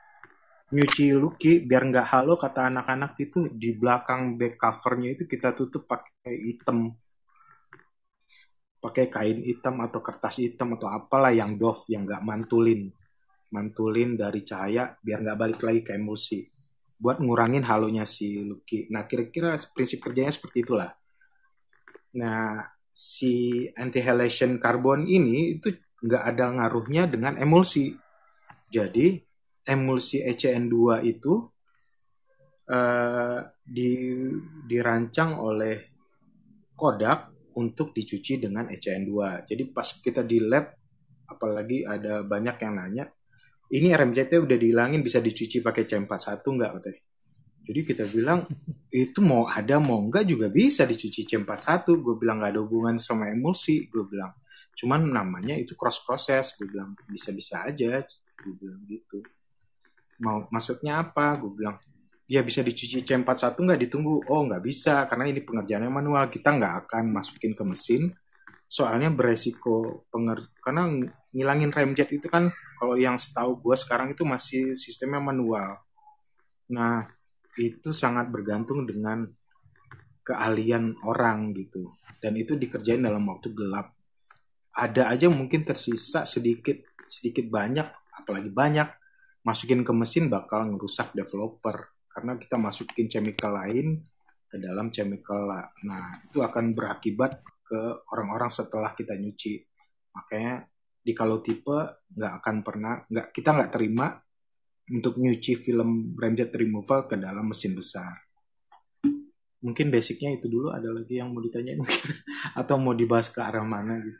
nyuci 0.73 1.13
Lucky 1.13 1.61
biar 1.61 1.85
nggak 1.85 2.09
halo 2.09 2.41
kata 2.41 2.73
anak-anak 2.73 3.13
itu 3.21 3.53
di 3.53 3.77
belakang 3.77 4.33
back 4.33 4.57
covernya 4.57 5.13
itu 5.13 5.29
kita 5.29 5.53
tutup 5.53 5.85
pakai 5.85 6.33
hitam. 6.41 6.89
Pakai 8.81 9.13
kain 9.13 9.45
hitam 9.45 9.77
atau 9.85 10.01
kertas 10.01 10.41
hitam 10.41 10.73
atau 10.73 10.89
apalah 10.89 11.29
yang 11.29 11.61
doff 11.61 11.85
yang 11.85 12.09
nggak 12.09 12.25
mantulin. 12.25 12.89
Mantulin 13.53 14.17
dari 14.17 14.41
cahaya 14.41 14.97
biar 14.97 15.21
nggak 15.21 15.37
balik 15.37 15.61
lagi 15.61 15.85
ke 15.85 15.93
emulsi 16.01 16.41
buat 16.97 17.21
ngurangin 17.21 17.61
halonya 17.61 18.09
si 18.09 18.41
Lucky. 18.41 18.89
Nah 18.89 19.05
kira-kira 19.05 19.53
prinsip 19.69 20.01
kerjanya 20.01 20.33
seperti 20.33 20.65
itulah. 20.65 20.97
Nah 22.17 22.59
si 22.91 23.63
anti-halation 23.71 24.59
carbon 24.59 25.07
ini 25.07 25.55
itu 25.55 25.71
nggak 26.01 26.23
ada 26.35 26.45
ngaruhnya 26.59 27.07
dengan 27.07 27.37
emulsi. 27.39 27.95
Jadi 28.71 29.19
emulsi 29.67 30.23
ECN2 30.23 30.75
itu 31.07 31.33
uh, 32.71 33.39
di, 33.61 33.91
dirancang 34.67 35.39
oleh 35.39 35.75
Kodak 36.75 37.31
untuk 37.61 37.93
dicuci 37.93 38.41
dengan 38.41 38.71
ECN2. 38.71 39.45
Jadi 39.45 39.63
pas 39.69 39.85
kita 39.85 40.25
di 40.25 40.41
lab, 40.41 40.71
apalagi 41.29 41.85
ada 41.85 42.25
banyak 42.25 42.55
yang 42.63 42.73
nanya, 42.79 43.05
ini 43.71 43.93
RMJT 43.93 44.41
udah 44.41 44.57
dihilangin 44.57 45.05
bisa 45.05 45.21
dicuci 45.21 45.61
pakai 45.61 45.85
C41 45.85 46.41
nggak 46.41 46.71
katanya. 46.79 47.01
Jadi 47.71 47.87
kita 47.87 48.03
bilang 48.11 48.43
itu 48.91 49.23
mau 49.23 49.47
ada 49.47 49.79
mau 49.79 49.95
enggak 50.03 50.27
juga 50.27 50.51
bisa 50.51 50.83
dicuci 50.83 51.23
C41. 51.23 51.87
Gue 52.03 52.19
bilang 52.19 52.43
nggak 52.43 52.51
ada 52.51 52.61
hubungan 52.67 52.99
sama 52.99 53.31
emulsi. 53.31 53.87
Gue 53.87 54.03
bilang 54.11 54.35
cuman 54.75 55.07
namanya 55.07 55.55
itu 55.55 55.79
cross 55.79 56.03
process. 56.03 56.59
Gue 56.59 56.67
bilang 56.67 56.99
bisa-bisa 57.07 57.63
aja. 57.63 58.03
Gue 58.43 58.53
bilang 58.59 58.83
gitu. 58.91 59.23
Mau 60.19 60.51
maksudnya 60.51 60.99
apa? 60.99 61.39
Gue 61.39 61.63
bilang 61.63 61.79
ya 62.27 62.43
bisa 62.43 62.59
dicuci 62.59 63.07
C41 63.07 63.55
nggak 63.55 63.81
ditunggu. 63.87 64.27
Oh 64.27 64.43
nggak 64.43 64.67
bisa 64.67 65.07
karena 65.07 65.31
ini 65.31 65.39
pengerjaannya 65.39 65.87
manual. 65.87 66.27
Kita 66.27 66.51
nggak 66.51 66.91
akan 66.91 67.07
masukin 67.07 67.55
ke 67.55 67.63
mesin. 67.63 68.11
Soalnya 68.67 69.15
beresiko 69.15 70.03
penger 70.11 70.59
karena 70.59 70.91
ngilangin 71.31 71.71
remjet 71.71 72.11
itu 72.11 72.27
kan 72.27 72.51
kalau 72.75 72.99
yang 72.99 73.15
setahu 73.15 73.63
gue 73.63 73.79
sekarang 73.79 74.11
itu 74.11 74.27
masih 74.27 74.75
sistemnya 74.75 75.23
manual. 75.23 75.79
Nah, 76.67 77.20
itu 77.59 77.91
sangat 77.91 78.31
bergantung 78.31 78.87
dengan 78.87 79.27
keahlian 80.21 80.95
orang 81.03 81.51
gitu. 81.57 81.97
Dan 82.21 82.37
itu 82.37 82.55
dikerjain 82.55 83.01
dalam 83.01 83.25
waktu 83.27 83.51
gelap. 83.51 83.91
Ada 84.71 85.11
aja 85.11 85.27
mungkin 85.27 85.67
tersisa 85.67 86.23
sedikit 86.23 86.79
sedikit 87.11 87.49
banyak, 87.51 87.87
apalagi 88.23 88.47
banyak 88.47 88.87
masukin 89.41 89.81
ke 89.81 89.91
mesin 89.91 90.29
bakal 90.29 90.63
ngerusak 90.69 91.11
developer 91.17 91.91
karena 92.07 92.37
kita 92.37 92.55
masukin 92.61 93.09
chemical 93.09 93.57
lain 93.57 94.05
ke 94.47 94.55
dalam 94.59 94.93
chemical. 94.93 95.49
Nah, 95.87 96.21
itu 96.23 96.39
akan 96.39 96.75
berakibat 96.75 97.41
ke 97.63 97.81
orang-orang 98.11 98.51
setelah 98.51 98.91
kita 98.93 99.15
nyuci. 99.15 99.63
Makanya 100.11 100.67
di 101.01 101.11
kalau 101.17 101.41
tipe 101.41 102.05
nggak 102.13 102.33
akan 102.43 102.55
pernah 102.61 103.01
nggak 103.09 103.27
kita 103.33 103.49
nggak 103.57 103.71
terima 103.73 104.13
untuk 104.91 105.15
nyuci 105.15 105.55
film 105.57 106.13
remjet 106.19 106.51
removal 106.51 107.07
ke 107.07 107.15
dalam 107.15 107.47
mesin 107.47 107.73
besar. 107.73 108.11
Mungkin 109.63 109.87
basicnya 109.87 110.35
itu 110.35 110.51
dulu. 110.51 110.75
Ada 110.75 110.91
lagi 110.91 111.17
yang 111.21 111.31
mau 111.31 111.39
ditanya 111.39 111.79
mungkin 111.79 111.97
atau 112.59 112.75
mau 112.75 112.91
dibahas 112.91 113.31
ke 113.31 113.39
arah 113.39 113.63
mana 113.63 114.03
gitu? 114.03 114.19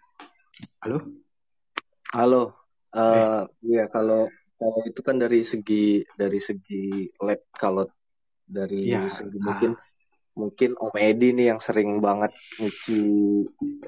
Halo? 0.79 0.97
Halo. 2.15 2.43
Uh, 2.91 3.47
eh. 3.63 3.79
ya 3.79 3.85
kalau 3.87 4.27
kalau 4.59 4.79
itu 4.83 4.99
kan 4.99 5.15
dari 5.15 5.47
segi 5.47 6.03
dari 6.15 6.39
segi 6.39 7.07
lab 7.23 7.39
kalau 7.55 7.87
dari 8.43 8.91
ya, 8.91 9.07
segi 9.07 9.39
mungkin 9.39 9.71
ah 9.75 9.89
mungkin 10.31 10.79
Om 10.79 10.95
Edi 10.95 11.35
nih 11.35 11.51
yang 11.51 11.59
sering 11.59 11.99
banget 11.99 12.31
nyuci 12.59 12.99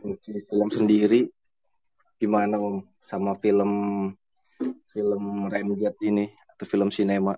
nyuci 0.04 0.32
film 0.48 0.70
sendiri 0.70 1.22
gimana 2.20 2.60
Om 2.60 2.84
sama 3.00 3.40
film 3.40 3.72
film 4.88 5.24
Remjet 5.48 5.96
ini 6.04 6.28
atau 6.64 6.72
film 6.72 6.88
sinema. 6.96 7.36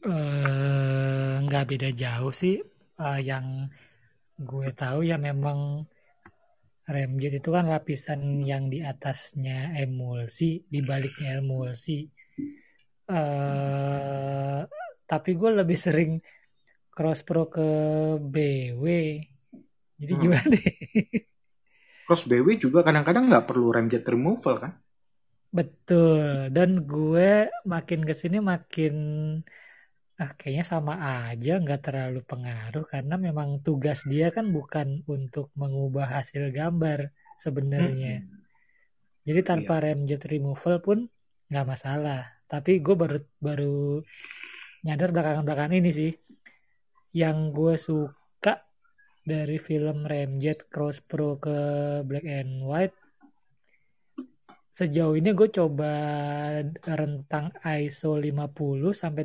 Eh, 0.00 1.34
nggak 1.44 1.64
uh, 1.64 1.68
beda 1.68 1.92
jauh 1.92 2.32
sih. 2.32 2.56
Uh, 2.96 3.20
yang 3.20 3.68
gue 4.40 4.72
tahu 4.72 5.04
ya 5.04 5.20
memang 5.20 5.84
remjet 6.88 7.44
itu 7.44 7.52
kan 7.52 7.68
lapisan 7.68 8.40
yang 8.48 8.72
di 8.72 8.80
atasnya 8.80 9.76
emulsi 9.76 10.64
di 10.64 10.80
baliknya 10.80 11.38
emulsi 11.38 12.08
uh, 13.12 14.64
tapi 15.04 15.30
gue 15.36 15.50
lebih 15.52 15.78
sering 15.78 16.16
cross 16.88 17.22
pro 17.22 17.46
ke 17.52 17.68
BW 18.18 18.84
jadi 20.00 20.12
hmm. 20.16 20.22
gimana? 20.22 20.48
Deh 20.48 20.74
cross 22.08 22.24
BW 22.24 22.56
juga 22.56 22.80
kadang-kadang 22.80 23.28
nggak 23.28 23.44
perlu 23.44 23.68
remjet 23.68 24.08
removal 24.08 24.56
kan 24.56 24.72
betul 25.48 26.52
dan 26.52 26.84
gue 26.84 27.48
makin 27.64 28.00
ke 28.04 28.12
sini 28.12 28.36
makin 28.36 28.94
ah 30.18 30.34
kayaknya 30.34 30.66
sama 30.66 30.98
aja 31.30 31.62
nggak 31.62 31.78
terlalu 31.78 32.20
pengaruh 32.26 32.84
karena 32.90 33.14
memang 33.14 33.62
tugas 33.62 34.02
dia 34.10 34.34
kan 34.34 34.50
bukan 34.50 35.06
untuk 35.06 35.54
mengubah 35.54 36.10
hasil 36.10 36.50
gambar 36.50 37.14
sebenarnya 37.38 38.26
hmm. 38.26 38.28
jadi 39.22 39.40
tanpa 39.46 39.78
iya. 39.78 39.94
remjet 39.94 40.26
removal 40.26 40.82
pun 40.82 40.98
nggak 41.48 41.66
masalah 41.70 42.26
tapi 42.50 42.82
gue 42.82 42.98
baru 42.98 43.22
baru 43.38 44.02
nyadar 44.82 45.14
belakangan-belakangan 45.14 45.78
ini 45.78 45.90
sih 45.94 46.12
yang 47.14 47.54
gue 47.54 47.78
suka 47.78 48.66
dari 49.22 49.62
film 49.62 50.02
Ramjet 50.02 50.66
Cross 50.66 51.06
Pro 51.06 51.38
ke 51.38 51.56
Black 52.02 52.26
and 52.26 52.66
White 52.66 52.97
sejauh 54.72 55.14
ini 55.18 55.34
gue 55.34 55.48
coba 55.50 55.92
rentang 56.84 57.50
ISO 57.62 58.14
50 58.16 58.94
sampai 58.94 59.24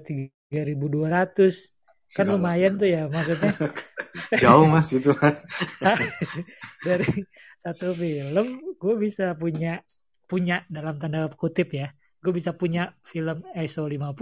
3200 0.50 2.14
kan 2.14 2.30
lumayan 2.30 2.78
tuh 2.78 2.90
ya 2.90 3.10
maksudnya. 3.10 3.54
Jauh 4.44 4.70
mas 4.70 4.94
itu 4.94 5.10
mas. 5.18 5.42
Dari 6.86 7.26
satu 7.58 7.98
film 7.98 8.76
gue 8.78 8.96
bisa 9.02 9.34
punya 9.34 9.82
punya 10.30 10.66
dalam 10.70 10.98
tanda 10.98 11.30
kutip 11.34 11.74
ya 11.74 11.94
gue 12.24 12.32
bisa 12.32 12.56
punya 12.56 12.96
film 13.04 13.44
ISO 13.52 13.84
50 13.84 14.16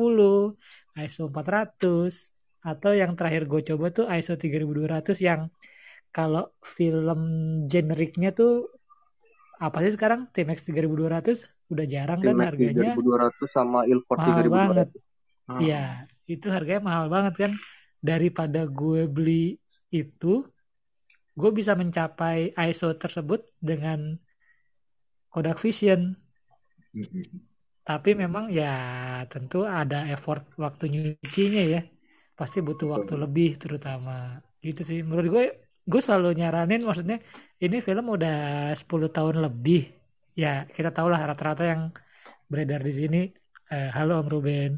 ISO 1.06 1.24
400 1.30 2.66
atau 2.66 2.92
yang 2.98 3.14
terakhir 3.14 3.46
gue 3.46 3.62
coba 3.74 3.94
tuh 3.94 4.06
ISO 4.10 4.34
3200 4.36 5.22
yang 5.22 5.54
kalau 6.10 6.50
film 6.66 7.22
generiknya 7.70 8.34
tuh 8.34 8.74
apa 9.62 9.78
sih 9.86 9.94
sekarang 9.94 10.26
TMX 10.34 10.66
3200 10.66 11.70
udah 11.70 11.86
jarang 11.86 12.20
kan 12.20 12.38
harganya 12.42 12.98
3200 12.98 13.46
sama 13.46 13.86
Ilford 13.86 14.18
mahal 14.18 14.42
3200 14.42 14.50
banget 14.50 14.88
iya 15.62 15.84
hmm. 15.86 16.34
itu 16.34 16.48
harganya 16.50 16.82
mahal 16.82 17.06
banget 17.14 17.34
kan 17.38 17.52
daripada 18.02 18.66
gue 18.66 19.06
beli 19.06 19.62
itu 19.94 20.42
gue 21.38 21.52
bisa 21.54 21.78
mencapai 21.78 22.58
ISO 22.58 22.98
tersebut 22.98 23.46
dengan 23.62 24.18
Kodak 25.30 25.62
Vision 25.62 26.18
hmm. 26.98 27.52
Tapi 27.82 28.14
memang 28.14 28.54
ya 28.54 28.72
tentu 29.26 29.66
ada 29.66 30.06
effort 30.14 30.46
waktu 30.56 30.84
nyucinya 30.94 31.64
ya. 31.66 31.82
Pasti 32.38 32.62
butuh 32.62 32.94
waktu 32.94 33.18
lebih 33.18 33.58
terutama. 33.58 34.38
Gitu 34.62 34.82
sih. 34.86 35.00
Menurut 35.02 35.30
gue, 35.34 35.46
gue 35.88 36.02
selalu 36.02 36.38
nyaranin 36.38 36.86
maksudnya 36.86 37.18
ini 37.62 37.78
film 37.82 38.10
udah 38.14 38.72
10 38.74 39.10
tahun 39.10 39.42
lebih. 39.46 39.90
Ya 40.38 40.66
kita 40.70 40.94
tahu 40.94 41.10
lah 41.12 41.22
rata-rata 41.26 41.64
yang 41.68 41.92
beredar 42.48 42.82
di 42.82 42.94
sini. 42.94 43.22
Eh, 43.72 43.90
halo 43.94 44.20
Om 44.22 44.30
Ruben. 44.30 44.74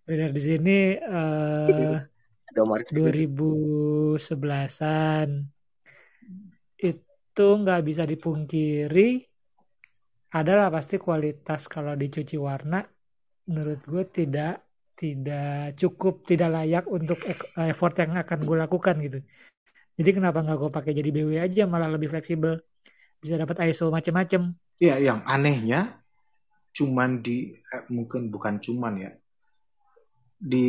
beredar 0.00 0.34
di 0.34 0.42
sini 0.42 0.98
eh 0.98 1.98
Indomaret 2.50 2.90
juga 2.90 3.14
sih. 3.14 3.30
2011-an 3.30 5.28
itu 6.82 7.46
nggak 7.62 7.82
bisa 7.86 8.02
dipungkiri 8.10 9.22
adalah 10.34 10.66
pasti 10.74 10.98
kualitas 10.98 11.70
kalau 11.70 11.94
dicuci 11.94 12.34
warna 12.34 12.82
menurut 13.46 13.82
gue 13.86 14.02
tidak 14.10 14.66
tidak 14.98 15.78
cukup 15.78 16.26
tidak 16.26 16.50
layak 16.50 16.84
untuk 16.90 17.22
effort 17.56 17.94
yang 18.02 18.18
akan 18.18 18.38
gue 18.42 18.56
lakukan 18.58 18.94
gitu 18.98 19.18
jadi 20.00 20.10
kenapa 20.16 20.40
nggak 20.40 20.56
gue 20.56 20.70
pakai 20.72 20.92
jadi 20.96 21.12
BW 21.12 21.36
aja 21.36 21.68
malah 21.68 21.92
lebih 21.92 22.08
fleksibel 22.08 22.56
bisa 23.20 23.36
dapat 23.36 23.68
ISO 23.68 23.92
macem-macem 23.92 24.56
Iya, 24.80 24.96
yang 24.96 25.20
anehnya 25.28 26.00
cuman 26.72 27.20
di 27.20 27.52
eh, 27.52 27.84
mungkin 27.92 28.32
bukan 28.32 28.56
cuman 28.64 28.94
ya. 28.96 29.12
Di 30.40 30.68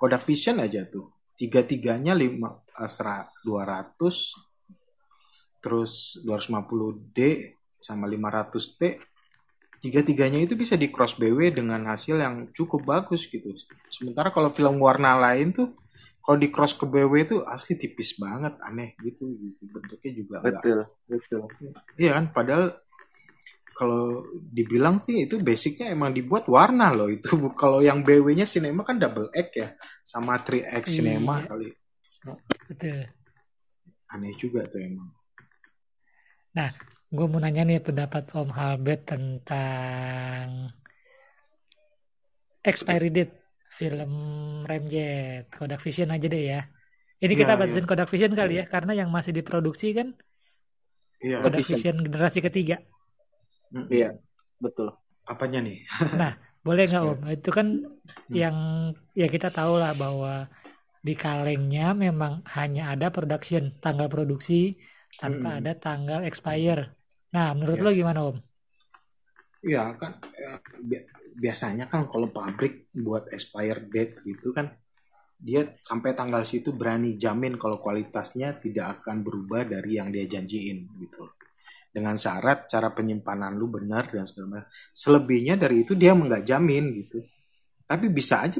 Kodak 0.00 0.24
Vision 0.24 0.64
aja 0.64 0.88
tuh. 0.88 1.12
Tiga-tiganya 1.36 2.16
lima 2.16 2.64
eh, 2.80 2.88
sera- 2.88 3.28
200 3.44 4.00
terus 5.60 6.16
250D 6.24 7.52
sama 7.76 8.08
500T. 8.08 9.04
Tiga-tiganya 9.76 10.40
itu 10.40 10.56
bisa 10.56 10.80
di 10.80 10.88
cross 10.88 11.20
BW 11.20 11.52
dengan 11.52 11.84
hasil 11.92 12.16
yang 12.16 12.48
cukup 12.56 12.88
bagus 12.88 13.28
gitu. 13.28 13.52
Sementara 13.92 14.32
kalau 14.32 14.48
film 14.48 14.80
warna 14.80 15.12
lain 15.20 15.52
tuh 15.52 15.76
kalau 16.26 16.42
di 16.42 16.50
cross 16.50 16.74
ke 16.74 16.90
BW 16.90 17.12
itu 17.22 17.36
asli 17.46 17.78
tipis 17.78 18.18
banget, 18.18 18.58
aneh 18.58 18.98
gitu. 18.98 19.30
gitu. 19.38 19.62
Bentuknya 19.70 20.10
juga 20.10 20.36
enggak 20.42 20.58
Betul, 20.58 20.78
betul. 21.06 21.40
Iya 21.94 22.18
kan, 22.18 22.24
padahal 22.34 22.66
kalau 23.76 24.26
dibilang 24.34 24.98
sih 25.04 25.28
itu 25.30 25.38
basicnya 25.38 25.92
emang 25.94 26.10
dibuat 26.10 26.50
warna 26.50 26.90
loh 26.90 27.06
itu. 27.06 27.28
Kalau 27.60 27.84
yang 27.84 28.02
BW-nya 28.02 28.48
Cinema 28.48 28.82
kan 28.82 28.98
double 28.98 29.30
X 29.30 29.48
ya, 29.54 29.68
sama 30.02 30.40
3X 30.42 30.84
Cinema 30.98 31.44
Iya. 31.44 31.46
kali. 31.46 31.68
betul 32.66 32.98
Aneh 34.10 34.34
juga 34.42 34.66
tuh 34.66 34.82
emang. 34.82 35.10
gue 37.06 37.26
mau 37.30 37.38
nanya 37.38 37.62
nih 37.62 37.78
pendapat 37.78 38.34
Om 38.34 38.50
Halbert 38.50 39.06
tentang 39.06 40.74
expiry 42.66 43.14
date 43.14 43.45
film 43.78 44.10
Remjet 44.70 45.44
Kodak 45.56 45.80
Vision 45.84 46.08
aja 46.14 46.26
deh 46.34 46.42
ya. 46.52 46.60
Ini 47.22 47.32
Iya, 47.32 47.40
kita 47.40 47.52
iya. 47.54 47.60
batasin 47.60 47.86
Kodak 47.90 48.08
Vision 48.12 48.32
kali 48.40 48.52
ya 48.60 48.64
karena 48.74 48.92
yang 49.00 49.08
masih 49.16 49.32
diproduksi 49.38 49.86
kan 49.98 50.08
Iya, 51.24 51.36
Kodak 51.44 51.64
Vision. 51.64 51.76
Vision 51.76 51.96
generasi 52.04 52.38
ketiga. 52.46 52.76
Iya, 53.92 54.08
betul. 54.64 54.88
Apanya 55.26 55.58
nih? 55.66 55.76
Boleh 56.66 56.82
nggak 56.90 57.04
Iya. 57.04 57.12
Om? 57.14 57.20
Itu 57.36 57.50
kan 57.58 57.66
yang 58.42 58.56
ya 59.20 59.26
kita 59.34 59.48
tahu 59.54 59.72
lah 59.82 59.92
bahwa 60.02 60.32
di 61.06 61.14
kalengnya 61.14 61.94
memang 61.94 62.32
hanya 62.56 62.82
ada 62.92 63.06
production, 63.14 63.62
tanggal 63.84 64.08
produksi 64.14 64.74
tanpa 65.20 65.48
Mm-mm. 65.48 65.58
ada 65.62 65.72
tanggal 65.78 66.20
expire. 66.28 66.82
Nah, 67.34 67.46
menurut 67.56 67.78
Iya. 67.78 67.86
lo 67.86 67.90
gimana 68.00 68.20
Om? 68.30 68.36
Iya 69.66 69.82
kan 70.00 70.12
bi- 70.88 71.06
biasanya 71.36 71.86
kan 71.92 72.08
kalau 72.08 72.32
pabrik 72.32 72.88
buat 72.96 73.28
expired 73.28 73.92
date 73.92 74.24
gitu 74.24 74.56
kan 74.56 74.72
dia 75.36 75.76
sampai 75.84 76.16
tanggal 76.16 76.48
situ 76.48 76.72
berani 76.72 77.20
jamin 77.20 77.60
kalau 77.60 77.76
kualitasnya 77.76 78.56
tidak 78.56 79.00
akan 79.00 79.20
berubah 79.20 79.68
dari 79.68 80.00
yang 80.00 80.08
dia 80.08 80.24
janjiin 80.24 80.78
gitu. 80.96 81.28
Dengan 81.92 82.16
syarat 82.16 82.68
cara 82.68 82.92
penyimpanan 82.92 83.56
lu 83.56 83.68
benar 83.68 84.08
dan 84.08 84.24
segala 84.24 84.60
macam. 84.60 84.68
Selebihnya 84.96 85.60
dari 85.60 85.84
itu 85.84 85.92
dia 85.92 86.16
nggak 86.16 86.44
jamin 86.44 86.84
gitu. 87.04 87.20
Tapi 87.84 88.08
bisa 88.08 88.48
aja 88.48 88.58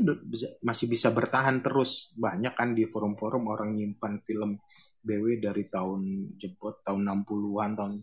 masih 0.61 0.87
bisa 0.89 1.09
bertahan 1.13 1.65
terus. 1.65 2.13
Banyak 2.17 2.53
kan 2.53 2.77
di 2.77 2.85
forum-forum 2.85 3.49
orang 3.49 3.73
nyimpan 3.77 4.21
film 4.25 4.61
BW 5.01 5.41
dari 5.41 5.65
tahun 5.69 6.37
jebot 6.37 6.85
tahun 6.85 7.25
60-an 7.25 7.71
tahun 7.77 7.95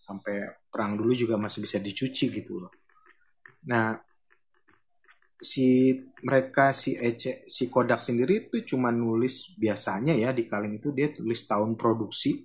sampai 0.00 0.36
perang 0.68 0.96
dulu 0.96 1.12
juga 1.12 1.36
masih 1.36 1.64
bisa 1.64 1.76
dicuci 1.80 2.28
gitu 2.32 2.64
loh. 2.64 2.72
Nah, 3.68 3.94
si 5.40 5.96
mereka 6.20 6.76
si 6.76 6.92
Ece 7.00 7.48
si 7.48 7.72
Kodak 7.72 8.04
sendiri 8.04 8.46
itu 8.46 8.76
cuma 8.76 8.92
nulis 8.92 9.56
biasanya 9.56 10.12
ya 10.12 10.36
di 10.36 10.44
kaleng 10.44 10.76
itu 10.76 10.92
dia 10.92 11.08
tulis 11.08 11.48
tahun 11.48 11.80
produksi. 11.80 12.44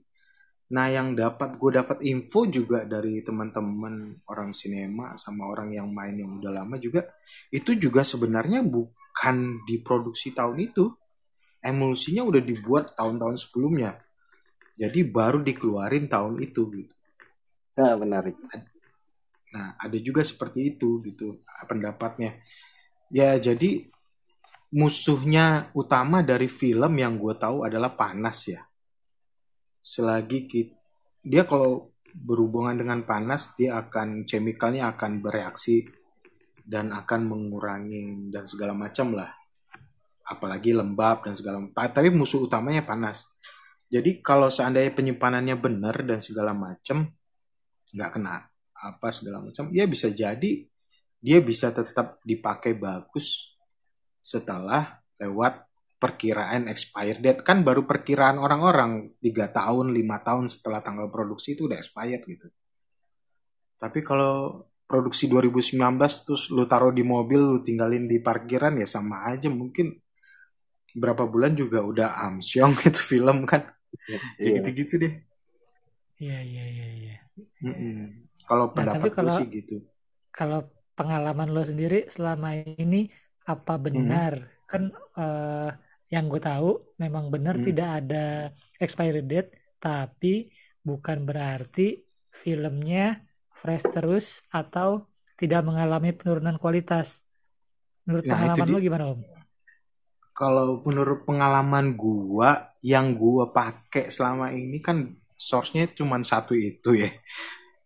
Nah, 0.65 0.89
yang 0.89 1.13
dapat 1.13 1.61
gue 1.61 1.77
dapat 1.77 2.01
info 2.01 2.49
juga 2.49 2.89
dari 2.89 3.21
teman-teman 3.21 4.25
orang 4.25 4.49
sinema 4.55 5.13
sama 5.13 5.45
orang 5.45 5.77
yang 5.77 5.93
main 5.93 6.17
yang 6.17 6.41
udah 6.41 6.49
lama 6.49 6.81
juga 6.81 7.05
itu 7.53 7.77
juga 7.77 8.01
sebenarnya 8.01 8.65
bukan 8.65 9.61
diproduksi 9.67 10.33
tahun 10.33 10.57
itu. 10.65 10.89
Emulsinya 11.61 12.25
udah 12.25 12.41
dibuat 12.41 12.93
tahun-tahun 12.97 13.37
sebelumnya. 13.41 13.97
Jadi 14.77 15.05
baru 15.05 15.41
dikeluarin 15.41 16.09
tahun 16.09 16.41
itu 16.41 16.61
gitu. 16.73 16.95
Nah, 17.75 17.93
menarik. 17.97 18.37
Nah, 19.55 19.73
ada 19.79 19.97
juga 20.01 20.21
seperti 20.25 20.75
itu 20.75 21.01
gitu 21.05 21.41
pendapatnya. 21.69 22.41
Ya, 23.13 23.37
jadi 23.37 23.85
musuhnya 24.73 25.71
utama 25.77 26.25
dari 26.25 26.49
film 26.51 26.99
yang 26.99 27.15
gue 27.15 27.35
tahu 27.37 27.63
adalah 27.63 27.93
panas 27.93 28.49
ya. 28.49 28.61
Selagi 29.85 30.49
ki- 30.49 30.73
dia 31.21 31.45
kalau 31.45 31.93
berhubungan 32.15 32.75
dengan 32.75 33.03
panas, 33.05 33.53
dia 33.53 33.77
akan 33.77 34.25
chemicalnya 34.25 34.89
akan 34.95 35.21
bereaksi 35.21 35.85
dan 36.65 36.89
akan 36.89 37.21
mengurangi 37.29 38.33
dan 38.33 38.49
segala 38.49 38.73
macam 38.73 39.13
lah. 39.13 39.29
Apalagi 40.25 40.73
lembab 40.73 41.21
dan 41.29 41.37
segala 41.37 41.61
macam. 41.61 41.77
Tapi 41.77 42.09
musuh 42.09 42.49
utamanya 42.49 42.81
panas. 42.81 43.29
Jadi 43.85 44.25
kalau 44.25 44.49
seandainya 44.49 44.89
penyimpanannya 44.97 45.55
benar 45.61 46.01
dan 46.01 46.17
segala 46.17 46.57
macam, 46.57 47.05
nggak 47.93 48.09
kena 48.11 48.49
apa 48.75 49.07
segala 49.09 49.39
macam 49.41 49.71
ya 49.71 49.87
bisa 49.87 50.11
jadi 50.11 50.67
dia 51.25 51.41
bisa 51.41 51.73
tetap 51.73 52.21
dipakai 52.21 52.77
bagus 52.77 53.57
setelah 54.21 55.01
lewat 55.17 55.65
perkiraan 55.97 56.69
expired 56.69 57.17
date. 57.17 57.41
Kan 57.41 57.65
baru 57.65 57.81
perkiraan 57.83 58.37
orang-orang 58.37 59.17
tiga 59.17 59.49
tahun 59.49 59.89
lima 59.89 60.21
tahun 60.21 60.53
setelah 60.53 60.85
tanggal 60.85 61.09
produksi 61.09 61.57
itu 61.57 61.65
udah 61.65 61.81
expired 61.81 62.21
gitu. 62.29 62.45
Tapi 63.75 63.99
kalau 64.01 64.61
produksi 64.85 65.25
2019 65.25 65.81
terus 66.21 66.53
lu 66.53 66.69
taruh 66.69 66.93
di 66.93 67.01
mobil 67.01 67.41
lu 67.41 67.59
tinggalin 67.65 68.05
di 68.05 68.21
parkiran 68.21 68.77
ya 68.77 68.85
sama 68.85 69.25
aja. 69.25 69.49
Mungkin 69.49 69.97
berapa 70.93 71.25
bulan 71.25 71.57
juga 71.57 71.81
udah 71.81 72.21
amsyong 72.29 72.77
itu 72.87 73.01
film 73.01 73.49
kan. 73.49 73.65
Ya 74.05 74.19
Iya. 74.37 74.61
gitu-gitu 74.61 74.93
deh. 75.01 75.13
Iya, 76.15 76.39
iya, 76.39 76.63
iya, 76.69 76.87
iya. 76.93 77.15
Kalau 78.45 78.69
Nah, 78.69 78.73
pendapat 78.77 79.09
kalau- 79.11 79.33
sih 79.33 79.47
gitu. 79.49 79.81
Kalau 80.29 80.67
pengalaman 80.97 81.47
lo 81.55 81.61
sendiri 81.69 82.07
selama 82.15 82.49
ini 82.83 82.97
apa 83.53 83.73
benar? 83.85 84.33
Kan 84.69 84.83
eh, 85.21 85.69
yang 86.13 86.25
gue 86.31 86.41
tahu 86.49 86.69
memang 87.03 87.25
benar 87.33 87.55
Hmm. 87.57 87.65
tidak 87.67 87.87
ada 87.99 88.49
expiry 88.83 89.21
date, 89.31 89.49
tapi 89.81 90.49
bukan 90.87 91.17
berarti 91.29 91.81
filmnya 92.41 93.01
fresh 93.59 93.85
terus 93.93 94.25
atau 94.59 94.89
tidak 95.39 95.61
mengalami 95.67 96.09
penurunan 96.17 96.57
kualitas. 96.61 97.07
Menurut 98.05 98.25
Nah, 98.25 98.33
pengalaman 98.33 98.67
lo 98.73 98.77
gimana 98.85 99.05
Om? 99.13 99.19
kalau 100.35 100.83
menurut 100.83 101.23
pengalaman 101.27 101.95
gua 101.95 102.49
yang 102.83 103.15
gua 103.15 103.43
pakai 103.55 104.11
selama 104.11 104.51
ini 104.51 104.77
kan 104.83 104.97
source-nya 105.47 105.87
cuma 105.97 106.19
satu 106.23 106.53
itu 106.55 106.89
ya. 107.03 107.09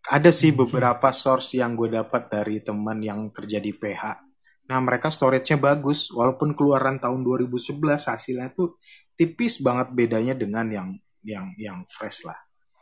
Ada 0.08 0.32
sih 0.32 0.56
Hmm. 0.56 0.64
beberapa 0.64 1.12
source 1.12 1.60
yang 1.60 1.76
gue 1.76 1.92
dapat 1.92 2.32
dari 2.32 2.64
teman 2.64 3.04
yang 3.04 3.28
kerja 3.28 3.60
di 3.60 3.76
PH. 3.76 4.24
Nah, 4.70 4.78
mereka 4.80 5.10
storage-nya 5.12 5.58
bagus 5.60 6.08
walaupun 6.14 6.54
keluaran 6.56 7.02
tahun 7.02 7.20
2011 7.26 8.06
hasilnya 8.06 8.54
tuh 8.54 8.78
tipis 9.18 9.60
banget 9.60 9.92
bedanya 9.92 10.32
dengan 10.32 10.66
yang 10.70 10.88
yang 11.26 11.52
yang 11.60 11.78
fresh 11.90 12.24
lah. 12.24 12.38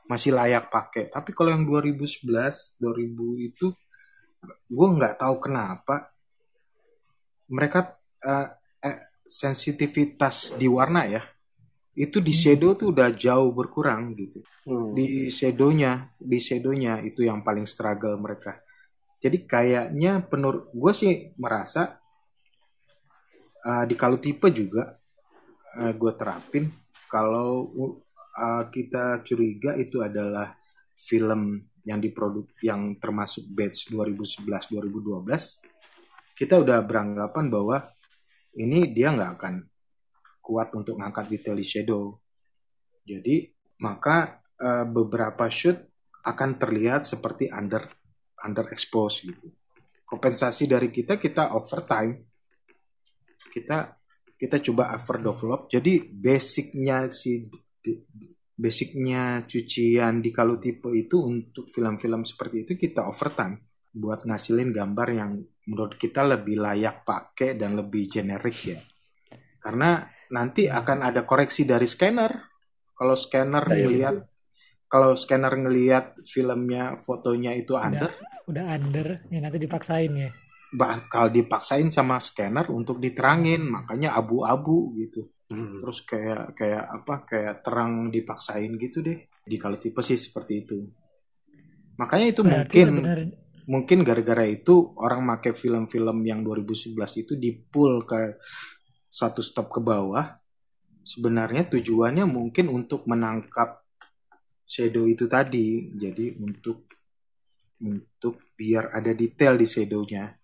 Masih 0.06 0.36
layak 0.36 0.70
pakai. 0.70 1.10
Tapi 1.10 1.34
kalau 1.34 1.50
yang 1.50 1.66
2011, 1.66 2.78
2000 2.78 3.34
itu 3.40 3.66
gue 4.68 4.88
nggak 4.94 5.18
tahu 5.18 5.34
kenapa 5.42 6.14
mereka 7.50 7.98
eh, 8.22 8.48
eh, 8.84 8.98
sensitivitas 9.26 10.54
di 10.54 10.70
warna 10.70 11.02
ya 11.08 11.22
itu 11.98 12.22
di 12.22 12.30
shadow 12.30 12.78
tuh 12.78 12.94
udah 12.94 13.10
jauh 13.10 13.50
berkurang 13.50 14.14
gitu. 14.14 14.38
Hmm. 14.62 14.94
di 14.94 15.26
shadownya 15.34 16.14
di 16.14 16.38
shadownya 16.38 17.02
itu 17.02 17.26
yang 17.26 17.42
paling 17.42 17.66
struggle 17.66 18.14
mereka. 18.22 18.62
Jadi 19.18 19.42
kayaknya 19.50 20.22
penur 20.22 20.70
gue 20.70 20.92
sih 20.94 21.34
merasa 21.34 21.98
uh, 23.66 23.84
di 23.84 23.98
kalau 23.98 24.22
tipe 24.22 24.46
juga 24.54 24.94
gue 25.78 26.12
terapin 26.18 26.66
kalau 27.06 27.70
uh, 28.34 28.64
kita 28.70 29.22
curiga 29.22 29.78
itu 29.78 30.02
adalah 30.02 30.54
film 30.94 31.62
yang 31.86 32.02
diproduk 32.02 32.52
yang 32.60 33.00
termasuk 33.00 33.48
batch 33.48 33.88
2011 33.94 34.74
2012 34.74 36.36
kita 36.36 36.54
udah 36.60 36.84
beranggapan 36.84 37.46
bahwa 37.48 37.78
ini 38.58 38.92
dia 38.92 39.14
nggak 39.14 39.32
akan 39.40 39.54
kuat 40.48 40.72
untuk 40.72 40.96
ngangkat 40.96 41.28
detail 41.28 41.60
di 41.60 41.66
shadow. 41.68 42.16
Jadi 43.04 43.44
maka 43.84 44.40
uh, 44.56 44.88
beberapa 44.88 45.44
shoot 45.52 45.76
akan 46.24 46.56
terlihat 46.56 47.04
seperti 47.04 47.52
under 47.52 47.84
under 48.40 48.64
expose 48.72 49.28
gitu. 49.28 49.52
Kompensasi 50.08 50.64
dari 50.64 50.88
kita 50.88 51.20
kita 51.20 51.52
overtime 51.52 52.24
kita 53.52 53.92
kita 54.40 54.56
coba 54.64 54.96
overdevelop. 54.96 55.68
Jadi 55.68 56.08
basicnya 56.08 57.12
si 57.12 57.44
basicnya 58.58 59.44
cucian 59.44 60.24
di 60.24 60.32
kalau 60.32 60.56
tipe 60.56 60.88
itu 60.96 61.20
untuk 61.22 61.68
film-film 61.68 62.24
seperti 62.24 62.64
itu 62.64 62.72
kita 62.74 63.06
overtime 63.06 63.68
buat 63.94 64.24
ngasilin 64.24 64.70
gambar 64.74 65.08
yang 65.10 65.32
menurut 65.68 65.98
kita 66.00 66.24
lebih 66.24 66.60
layak 66.60 67.04
pakai 67.04 67.58
dan 67.58 67.76
lebih 67.76 68.08
generik 68.08 68.58
ya. 68.64 68.78
Karena 69.58 70.06
nanti 70.32 70.68
akan 70.68 71.08
ada 71.08 71.24
koreksi 71.24 71.64
dari 71.64 71.86
scanner. 71.88 72.32
Kalau 72.98 73.14
scanner 73.14 73.64
ya, 73.70 73.86
ngelihat 73.86 74.16
kalau 74.88 75.12
scanner 75.14 75.52
ngelihat 75.52 76.24
filmnya 76.24 77.04
fotonya 77.04 77.52
itu 77.52 77.76
under, 77.76 78.08
udah 78.48 78.64
under, 78.72 79.20
ya 79.28 79.38
nanti 79.44 79.60
dipaksain 79.60 80.12
ya. 80.16 80.30
Bakal 80.72 81.32
dipaksain 81.32 81.92
sama 81.92 82.16
scanner 82.20 82.68
untuk 82.72 82.96
diterangin, 82.96 83.68
makanya 83.68 84.16
abu-abu 84.16 84.96
gitu. 84.96 85.28
Hmm. 85.48 85.80
Terus 85.80 86.04
kayak 86.04 86.56
kayak 86.56 86.84
apa? 86.88 87.14
Kayak 87.24 87.54
terang 87.64 88.08
dipaksain 88.08 88.76
gitu 88.80 89.04
deh. 89.04 89.28
Di 89.44 89.56
kalau 89.56 89.76
tipe 89.76 90.00
sih 90.04 90.16
seperti 90.16 90.52
itu. 90.64 90.76
Makanya 92.00 92.26
itu 92.32 92.40
Berarti 92.44 92.56
mungkin 92.56 92.88
sebenarnya... 92.88 93.28
mungkin 93.68 93.98
gara-gara 94.04 94.44
itu 94.48 94.74
orang 95.00 95.20
make 95.24 95.52
film-film 95.56 96.18
yang 96.24 96.40
2011 96.44 96.96
itu 97.24 97.32
di 97.36 97.52
pull 97.52 98.04
ke 98.04 98.40
satu 99.08 99.40
stop 99.40 99.72
ke 99.72 99.80
bawah. 99.80 100.36
Sebenarnya 101.02 101.64
tujuannya 101.64 102.28
mungkin 102.28 102.68
untuk 102.68 103.08
menangkap 103.08 103.80
shadow 104.68 105.08
itu 105.08 105.24
tadi. 105.24 105.92
Jadi 105.96 106.36
untuk 106.38 106.84
untuk 107.80 108.52
biar 108.54 108.92
ada 108.92 109.16
detail 109.16 109.56
di 109.56 109.66
shadownya. 109.66 110.36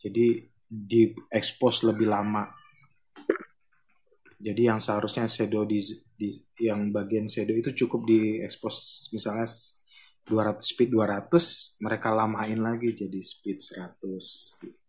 Jadi 0.00 0.48
di 0.64 1.12
expose 1.28 1.84
lebih 1.84 2.08
lama 2.08 2.48
jadi 4.40 4.72
yang 4.72 4.80
seharusnya 4.80 5.28
shadow 5.28 5.68
di, 5.68 5.84
di 6.16 6.32
yang 6.56 6.88
bagian 6.88 7.28
shadow 7.28 7.52
itu 7.52 7.76
cukup 7.84 8.08
di 8.08 8.40
expose 8.40 9.12
misalnya 9.12 9.44
200 10.24 10.64
speed 10.64 10.96
200 10.96 11.84
mereka 11.84 12.08
lamain 12.16 12.56
lagi 12.56 12.96
jadi 12.96 13.20
speed 13.20 13.60
100 13.60 14.79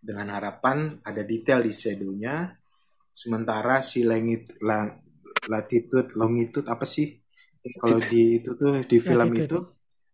dengan 0.00 0.32
harapan 0.32 0.96
ada 1.04 1.20
detail 1.20 1.60
di 1.60 1.72
shadownya 1.76 2.48
sementara 3.12 3.84
si 3.84 4.00
langit 4.00 4.56
la, 4.64 4.88
latitude 5.46 6.16
longitude 6.16 6.66
apa 6.72 6.88
sih? 6.88 7.20
Kalau 7.60 8.00
di 8.00 8.40
itu 8.40 8.56
tuh 8.56 8.80
di 8.88 8.98
film 9.04 9.36
latitude. 9.36 9.44
itu 9.44 9.58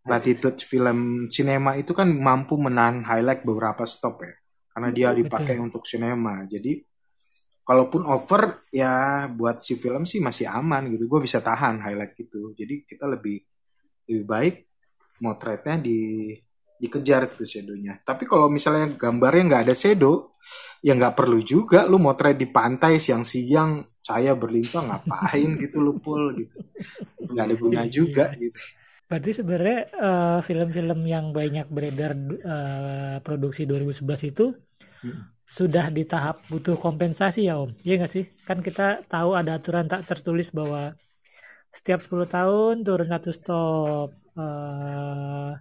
latitude. 0.07 0.59
film 0.67 0.99
sinema 1.31 1.79
itu 1.79 1.95
kan 1.95 2.11
mampu 2.11 2.59
menahan 2.59 3.07
highlight 3.07 3.47
beberapa 3.47 3.87
stop 3.87 4.27
ya. 4.27 4.35
Karena 4.75 4.89
dia 4.93 5.09
dipakai 5.15 5.57
Betul. 5.57 5.67
untuk 5.71 5.83
sinema 5.89 6.45
jadi 6.45 6.83
kalaupun 7.67 8.07
over 8.07 8.67
ya 8.71 9.27
buat 9.31 9.63
si 9.63 9.79
film 9.79 10.05
sih 10.05 10.19
masih 10.19 10.51
aman 10.51 10.91
gitu. 10.91 11.07
Gue 11.07 11.23
bisa 11.23 11.39
tahan 11.39 11.79
highlight 11.79 12.19
gitu. 12.19 12.55
Jadi 12.59 12.83
kita 12.87 13.07
lebih 13.07 13.39
lebih 14.11 14.25
baik 14.27 14.55
motretnya 15.23 15.79
di 15.81 16.31
dikejar 16.77 17.33
tuh 17.33 17.49
shadownya 17.49 18.01
tapi 18.05 18.29
kalau 18.29 18.49
misalnya 18.53 18.93
gambarnya 18.97 19.43
nggak 19.49 19.63
ada 19.69 19.75
shadow 19.75 20.37
ya 20.85 20.95
nggak 20.95 21.17
perlu 21.17 21.41
juga 21.43 21.89
lu 21.89 21.99
motret 21.99 22.37
di 22.37 22.47
pantai 22.49 23.01
siang-siang 23.01 23.85
cahaya 24.05 24.37
berlimpah 24.37 24.83
ngapain 24.87 25.51
gitu 25.63 25.83
lu 25.83 25.99
pul 25.99 26.37
gitu 26.37 26.57
nggak 27.33 27.45
ada 27.45 27.57
guna 27.57 27.83
juga 27.89 28.33
gitu 28.37 28.59
Berarti 29.07 29.39
sebenarnya 29.39 29.81
uh, 30.03 30.41
film-film 30.43 31.07
yang 31.07 31.31
banyak 31.31 31.71
beredar 31.71 32.19
uh, 32.43 33.23
produksi 33.23 33.63
2011 33.63 34.35
itu 34.35 34.51
hmm 35.07 35.37
sudah 35.47 35.95
di 35.95 36.03
tahap 36.03 36.43
butuh 36.51 36.75
kompensasi 36.75 37.47
ya 37.47 37.63
Om. 37.63 37.71
Iya 37.87 37.95
nggak 38.03 38.13
sih? 38.13 38.25
Kan 38.43 38.59
kita 38.67 39.07
tahu 39.07 39.39
ada 39.39 39.63
aturan 39.63 39.87
tak 39.87 40.03
tertulis 40.11 40.51
bahwa 40.51 40.99
setiap 41.71 42.03
10 42.03 42.27
tahun 42.27 42.75
turun 42.83 43.09
satu 43.09 43.31
stop. 43.31 44.09
Uh, 44.37 45.55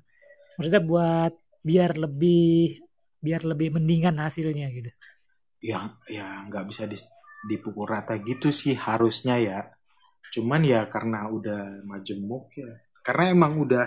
maksudnya 0.55 0.83
buat 0.83 1.33
biar 1.65 1.97
lebih 1.97 2.81
biar 3.19 3.41
lebih 3.41 3.73
mendingan 3.79 4.21
hasilnya 4.21 4.69
gitu. 4.69 4.89
Ya, 5.65 5.97
ya 6.05 6.45
nggak 6.45 6.69
bisa 6.69 6.85
dipukul 7.49 7.89
rata 7.89 8.13
gitu 8.21 8.53
sih 8.53 8.77
harusnya 8.77 9.41
ya. 9.41 9.59
Cuman 10.29 10.61
ya 10.61 10.85
karena 10.85 11.25
udah 11.25 11.81
majemuk 11.81 12.53
ya. 12.53 12.69
Karena 13.01 13.33
emang 13.33 13.65
udah 13.65 13.85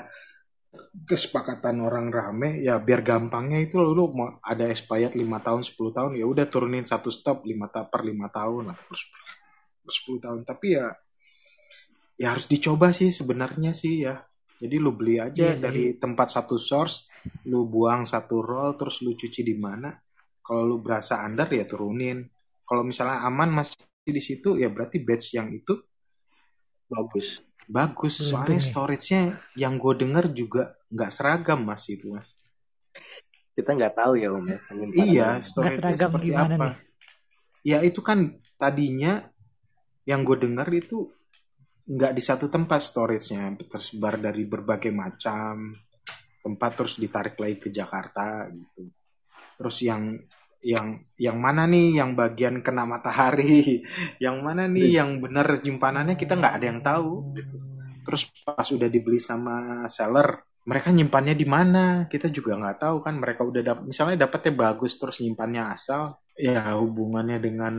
kesepakatan 1.09 1.81
orang 1.81 2.13
rame 2.13 2.61
ya 2.61 2.77
biar 2.77 3.01
gampangnya 3.01 3.57
itu 3.65 3.81
lu 3.81 4.13
mau 4.13 4.37
ada 4.45 4.69
expired 4.69 5.17
5 5.17 5.25
tahun 5.47 5.63
10 5.65 5.97
tahun 5.97 6.13
ya 6.21 6.25
udah 6.29 6.47
turunin 6.47 6.85
satu 6.85 7.09
stop 7.09 7.49
5 7.49 7.73
ta 7.73 7.89
per 7.89 8.05
5 8.05 8.13
tahun 8.29 8.63
lah 8.69 8.77
per, 8.77 8.99
per 9.81 9.91
10 9.91 10.25
tahun 10.25 10.41
tapi 10.45 10.77
ya 10.77 10.93
ya 12.21 12.37
harus 12.37 12.45
dicoba 12.51 12.93
sih 12.93 13.09
sebenarnya 13.09 13.73
sih 13.73 14.05
ya 14.05 14.28
jadi 14.59 14.77
lu 14.77 14.93
beli 14.93 15.23
aja 15.23 15.55
iya, 15.55 15.59
dari 15.59 15.95
iya. 15.95 15.99
tempat 15.99 16.35
satu 16.35 16.59
source 16.59 17.09
lu 17.47 17.65
buang 17.71 18.05
satu 18.05 18.43
roll 18.43 18.75
terus 18.75 19.01
lu 19.07 19.15
cuci 19.15 19.47
di 19.47 19.55
mana 19.55 19.95
kalau 20.43 20.67
lu 20.67 20.77
berasa 20.83 21.23
under 21.23 21.47
ya 21.49 21.65
turunin 21.65 22.27
kalau 22.67 22.83
misalnya 22.83 23.25
aman 23.25 23.63
masih 23.63 23.79
di 24.05 24.23
situ 24.23 24.59
ya 24.59 24.69
berarti 24.69 25.01
batch 25.05 25.37
yang 25.37 25.53
itu 25.53 25.79
bagus 26.89 27.49
Bagus, 27.69 28.33
soalnya 28.33 28.65
storage-nya 28.65 29.37
yang 29.53 29.77
gue 29.77 29.93
denger 29.93 30.33
juga 30.33 30.73
nggak 30.89 31.13
seragam 31.13 31.69
mas 31.69 31.85
itu 31.93 32.17
mas. 32.17 32.41
Kita 33.53 33.77
nggak 33.77 33.93
tahu 33.93 34.17
ya 34.17 34.33
om 34.33 34.49
ya. 34.49 34.59
Iya, 34.97 35.29
storage-nya 35.45 36.09
seperti 36.09 36.33
apa? 36.33 36.57
Nih? 36.57 36.77
Ya 37.69 37.85
itu 37.85 38.01
kan 38.01 38.41
tadinya 38.57 39.29
yang 40.09 40.25
gue 40.25 40.49
denger 40.49 40.65
itu 40.73 41.13
nggak 41.89 42.13
di 42.13 42.21
satu 42.21 42.53
tempat 42.53 42.85
storage-nya 42.85 43.57
tersebar 43.65 44.21
dari 44.21 44.45
berbagai 44.45 44.93
macam 44.93 45.73
tempat 46.45 46.71
terus 46.77 47.01
ditarik 47.01 47.37
lagi 47.41 47.57
ke 47.57 47.69
Jakarta 47.73 48.45
gitu. 48.53 48.93
Terus 49.59 49.77
yang 49.83 50.03
yang 50.59 51.01
yang 51.17 51.39
mana 51.41 51.65
nih 51.65 52.03
yang 52.03 52.13
bagian 52.13 52.61
kena 52.61 52.85
matahari, 52.85 53.81
yang 54.25 54.45
mana 54.45 54.69
nih 54.69 54.85
iya. 54.93 55.03
yang 55.03 55.23
benar 55.25 55.49
nyimpanannya 55.65 56.15
kita 56.21 56.37
nggak 56.37 56.55
ada 56.61 56.67
yang 56.69 56.81
tahu. 56.85 57.33
Gitu. 57.33 57.57
Terus 58.05 58.23
pas 58.45 58.69
udah 58.69 58.89
dibeli 58.89 59.21
sama 59.21 59.85
seller, 59.89 60.45
mereka 60.69 60.93
nyimpannya 60.93 61.35
di 61.37 61.47
mana 61.49 61.85
kita 62.09 62.29
juga 62.29 62.57
nggak 62.57 62.79
tahu 62.85 62.97
kan. 63.01 63.17
Mereka 63.17 63.41
udah 63.49 63.63
dapat 63.65 63.85
misalnya 63.89 64.29
dapatnya 64.29 64.53
bagus 64.53 65.01
terus 65.01 65.25
nyimpannya 65.25 65.63
asal, 65.73 66.21
ya 66.37 66.77
hubungannya 66.77 67.41
dengan 67.41 67.75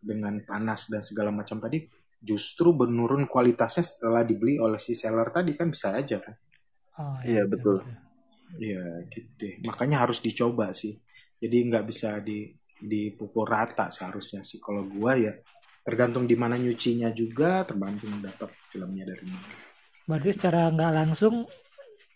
dengan 0.00 0.40
panas 0.44 0.88
dan 0.88 1.04
segala 1.04 1.28
macam 1.28 1.60
tadi 1.60 1.99
justru 2.20 2.76
menurun 2.76 3.24
kualitasnya 3.24 3.84
setelah 3.84 4.22
dibeli 4.22 4.60
oleh 4.60 4.76
si 4.76 4.92
seller 4.92 5.32
tadi 5.32 5.56
kan 5.56 5.72
bisa 5.72 5.96
aja 5.96 6.20
kan. 6.20 6.36
Oh, 7.00 7.16
iya, 7.24 7.40
iya 7.40 7.42
betul. 7.48 7.80
Iya 8.60 8.84
gitu 9.08 9.30
deh. 9.40 9.54
Makanya 9.64 10.04
harus 10.04 10.20
dicoba 10.20 10.70
sih 10.76 11.00
jadi 11.40 11.56
nggak 11.72 11.84
bisa 11.88 12.20
di 12.20 12.52
dipukul 12.80 13.48
rata 13.48 13.88
seharusnya 13.88 14.44
sih 14.44 14.60
kalau 14.60 14.84
gua 14.88 15.16
ya 15.16 15.32
tergantung 15.84 16.28
di 16.28 16.36
mana 16.36 16.60
nyucinya 16.60 17.08
juga 17.12 17.64
tergantung 17.64 18.20
dapat 18.20 18.52
filmnya 18.68 19.08
dari 19.08 19.24
mana 19.28 19.48
berarti 20.04 20.30
secara 20.36 20.68
nggak 20.72 20.92
langsung 20.92 21.48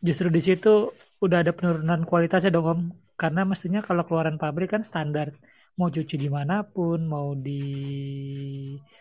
justru 0.04 0.28
di 0.28 0.40
situ 0.40 0.92
udah 1.20 1.40
ada 1.40 1.52
penurunan 1.56 2.04
kualitasnya 2.04 2.52
dong 2.52 2.68
om 2.68 2.80
karena 3.16 3.44
mestinya 3.48 3.80
kalau 3.80 4.04
keluaran 4.04 4.36
pabrik 4.36 4.72
kan 4.72 4.84
standar 4.84 5.32
mau 5.74 5.90
cuci 5.90 6.14
di 6.14 6.30
mana 6.30 6.62
pun 6.62 7.02
mau 7.02 7.34
di 7.34 7.62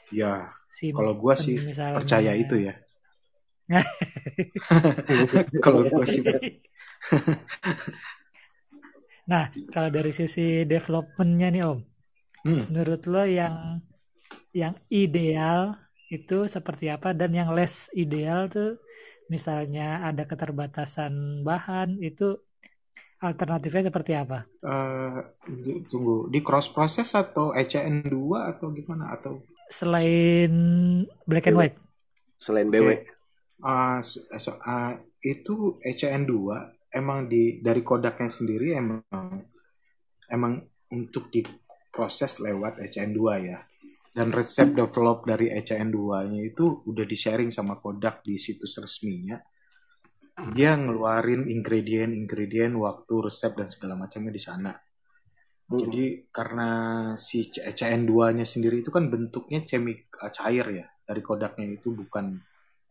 ya 0.09 0.49
kalau 0.93 1.13
gua 1.13 1.37
sih 1.37 1.57
misalnya... 1.61 2.01
percaya 2.01 2.33
itu 2.33 2.55
ya. 2.69 2.73
Kalau 5.65 5.87
gua 5.87 6.03
sih 6.03 6.19
Nah, 9.23 9.47
kalau 9.71 9.87
dari 9.87 10.11
sisi 10.11 10.67
developmentnya 10.67 11.47
nih 11.47 11.63
Om, 11.63 11.79
hmm. 12.43 12.63
menurut 12.67 13.07
lo 13.07 13.23
yang 13.23 13.79
yang 14.51 14.75
ideal 14.91 15.79
itu 16.11 16.43
seperti 16.51 16.91
apa? 16.91 17.15
Dan 17.15 17.31
yang 17.31 17.55
less 17.55 17.87
ideal 17.95 18.51
tuh 18.51 18.83
misalnya 19.31 20.03
ada 20.03 20.27
keterbatasan 20.27 21.41
bahan 21.47 22.03
itu 22.03 22.35
alternatifnya 23.23 23.87
seperti 23.87 24.11
apa? 24.19 24.43
Uh, 24.59 25.23
tunggu 25.87 26.27
di 26.27 26.43
cross 26.43 26.67
process 26.67 27.15
atau 27.15 27.55
ECN 27.55 28.11
2 28.11 28.51
atau 28.51 28.67
gimana 28.75 29.15
atau 29.15 29.39
selain 29.71 30.51
black 31.23 31.47
and 31.47 31.57
white? 31.57 31.77
Selain 32.43 32.67
BW. 32.67 32.83
Okay. 32.83 33.07
Uh, 33.63 34.03
so, 34.35 34.59
uh, 34.59 34.99
itu 35.23 35.79
ECN 35.79 36.27
2 36.27 36.99
emang 36.99 37.25
di 37.31 37.63
dari 37.63 37.79
kodaknya 37.81 38.27
sendiri 38.27 38.75
emang 38.75 39.01
emang 40.29 40.61
untuk 40.93 41.33
diproses 41.33 42.37
lewat 42.43 42.79
ECN2 42.85 43.21
ya. 43.47 43.59
Dan 44.13 44.29
resep 44.29 44.77
develop 44.77 45.25
dari 45.25 45.49
ECN2-nya 45.49 46.53
itu 46.53 46.85
udah 46.85 47.01
di-sharing 47.01 47.49
sama 47.49 47.81
Kodak 47.81 48.21
di 48.21 48.37
situs 48.37 48.77
resminya. 48.77 49.41
Dia 50.33 50.73
ngeluarin 50.73 51.45
ingredient-ingredient, 51.45 52.73
waktu, 52.77 53.13
resep 53.29 53.53
dan 53.53 53.69
segala 53.69 53.93
macamnya 53.93 54.33
di 54.33 54.41
sana. 54.41 54.73
Jadi 55.73 56.29
karena 56.29 56.69
si 57.17 57.49
ECN2-nya 57.49 58.45
sendiri 58.45 58.81
itu 58.81 58.89
kan 58.93 59.09
bentuknya 59.09 59.65
cemik 59.65 60.09
cair 60.33 60.65
ya. 60.69 60.85
Dari 61.05 61.21
Kodaknya 61.21 61.69
itu 61.69 61.93
bukan 61.93 62.37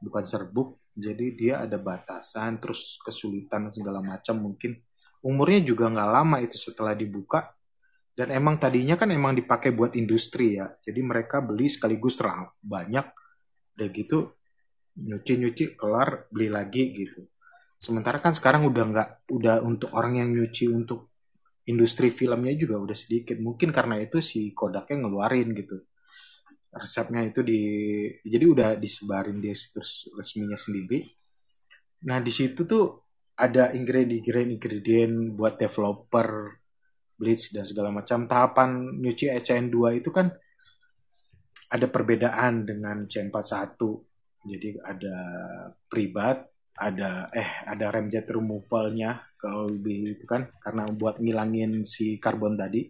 bukan 0.02 0.24
serbuk. 0.26 0.83
Jadi 0.94 1.35
dia 1.35 1.62
ada 1.62 1.78
batasan, 1.78 2.62
terus 2.62 2.98
kesulitan 3.02 3.70
segala 3.70 4.02
macam 4.02 4.38
mungkin. 4.38 4.78
Umurnya 5.22 5.62
juga 5.62 5.87
nggak 5.90 6.11
lama 6.11 6.37
itu 6.42 6.59
setelah 6.59 6.94
dibuka 6.98 7.55
dan 8.12 8.28
emang 8.28 8.61
tadinya 8.61 9.00
kan 9.00 9.09
emang 9.09 9.33
dipakai 9.33 9.72
buat 9.72 9.96
industri 9.96 10.61
ya 10.61 10.68
jadi 10.85 11.00
mereka 11.00 11.40
beli 11.40 11.72
sekaligus 11.72 12.20
terang 12.20 12.52
banyak 12.61 13.09
udah 13.76 13.88
gitu 13.88 14.37
nyuci-nyuci 15.00 15.81
kelar 15.81 16.28
beli 16.28 16.52
lagi 16.52 16.92
gitu 16.92 17.24
sementara 17.83 18.23
kan 18.23 18.31
sekarang 18.31 18.71
udah 18.71 18.85
nggak 18.95 19.09
udah 19.35 19.59
untuk 19.66 19.90
orang 19.99 20.23
yang 20.23 20.31
nyuci 20.31 20.71
untuk 20.71 21.11
industri 21.66 22.14
filmnya 22.14 22.55
juga 22.55 22.79
udah 22.79 22.95
sedikit 22.95 23.42
mungkin 23.42 23.75
karena 23.75 23.99
itu 23.99 24.23
si 24.23 24.55
Kodaknya 24.55 25.03
ngeluarin 25.03 25.51
gitu 25.59 25.83
resepnya 26.71 27.27
itu 27.27 27.42
di 27.42 27.61
jadi 28.23 28.45
udah 28.47 28.71
disebarin 28.79 29.42
di 29.42 29.51
situs 29.53 30.07
resminya 30.14 30.55
sendiri 30.55 31.03
nah 32.07 32.23
di 32.23 32.31
situ 32.31 32.62
tuh 32.62 33.03
ada 33.35 33.75
ingredient-ingredient 33.75 35.35
buat 35.35 35.59
developer 35.59 36.62
bleach 37.16 37.55
dan 37.55 37.62
segala 37.62 37.95
macam. 37.95 38.27
Tahapan 38.27 38.99
nyuci 38.99 39.31
ECN2 39.31 40.03
itu 40.03 40.11
kan 40.11 40.31
ada 41.73 41.87
perbedaan 41.88 42.66
dengan 42.66 43.07
C41. 43.07 43.79
Jadi 44.42 44.68
ada 44.83 45.16
privat, 45.87 46.51
ada 46.72 47.28
eh 47.32 47.48
ada 47.68 47.92
remjet 47.92 48.24
removalnya 48.24 49.20
kalau 49.37 49.68
lebih 49.68 50.16
itu 50.16 50.24
kan 50.24 50.48
karena 50.62 50.88
buat 50.88 51.20
ngilangin 51.20 51.85
si 51.85 52.16
karbon 52.16 52.56
tadi. 52.56 52.87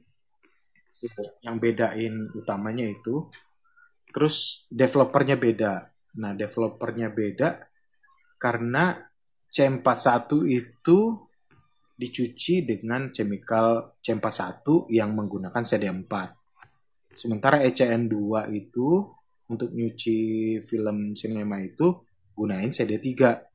Yang 1.42 1.56
bedain 1.58 2.30
utamanya 2.30 2.86
itu. 2.86 3.26
Terus 4.12 4.68
developernya 4.70 5.34
beda. 5.34 5.72
Nah, 6.20 6.36
developernya 6.36 7.08
beda 7.10 7.58
karena 8.38 9.00
C41 9.48 10.30
itu 10.46 10.98
dicuci 11.96 12.54
dengan 12.64 13.12
chemical 13.14 13.96
C41 14.02 14.92
yang 14.92 15.14
menggunakan 15.14 15.62
CD4. 15.62 16.12
Sementara 17.12 17.60
ECN2 17.60 18.16
itu 18.56 19.04
untuk 19.52 19.68
nyuci 19.70 20.18
film 20.64 21.12
sinema 21.12 21.60
itu 21.60 22.00
gunain 22.32 22.72
CD3. 22.72 23.51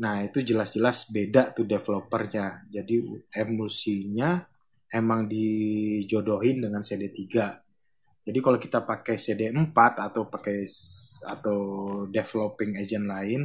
Nah, 0.00 0.24
itu 0.24 0.40
jelas-jelas 0.40 1.12
beda 1.12 1.52
tuh 1.52 1.68
developernya. 1.68 2.64
Jadi 2.72 3.02
emulsinya 3.28 4.40
emang 4.88 5.28
dijodohin 5.28 6.64
dengan 6.64 6.80
CD3. 6.80 7.20
Jadi 8.22 8.38
kalau 8.38 8.58
kita 8.60 8.86
pakai 8.86 9.18
CD4 9.18 9.76
atau 9.98 10.30
pakai 10.30 10.64
atau 11.26 11.58
developing 12.08 12.78
agent 12.78 13.06
lain, 13.06 13.42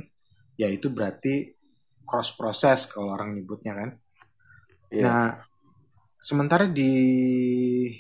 ya 0.56 0.70
itu 0.70 0.94
berarti 0.94 1.58
cross 2.08 2.32
process 2.38 2.88
kalau 2.88 3.14
orang 3.14 3.36
nyebutnya 3.36 3.74
kan. 3.74 3.90
Yeah. 4.94 5.04
Nah, 5.04 5.30
sementara 6.18 6.70
di 6.70 6.94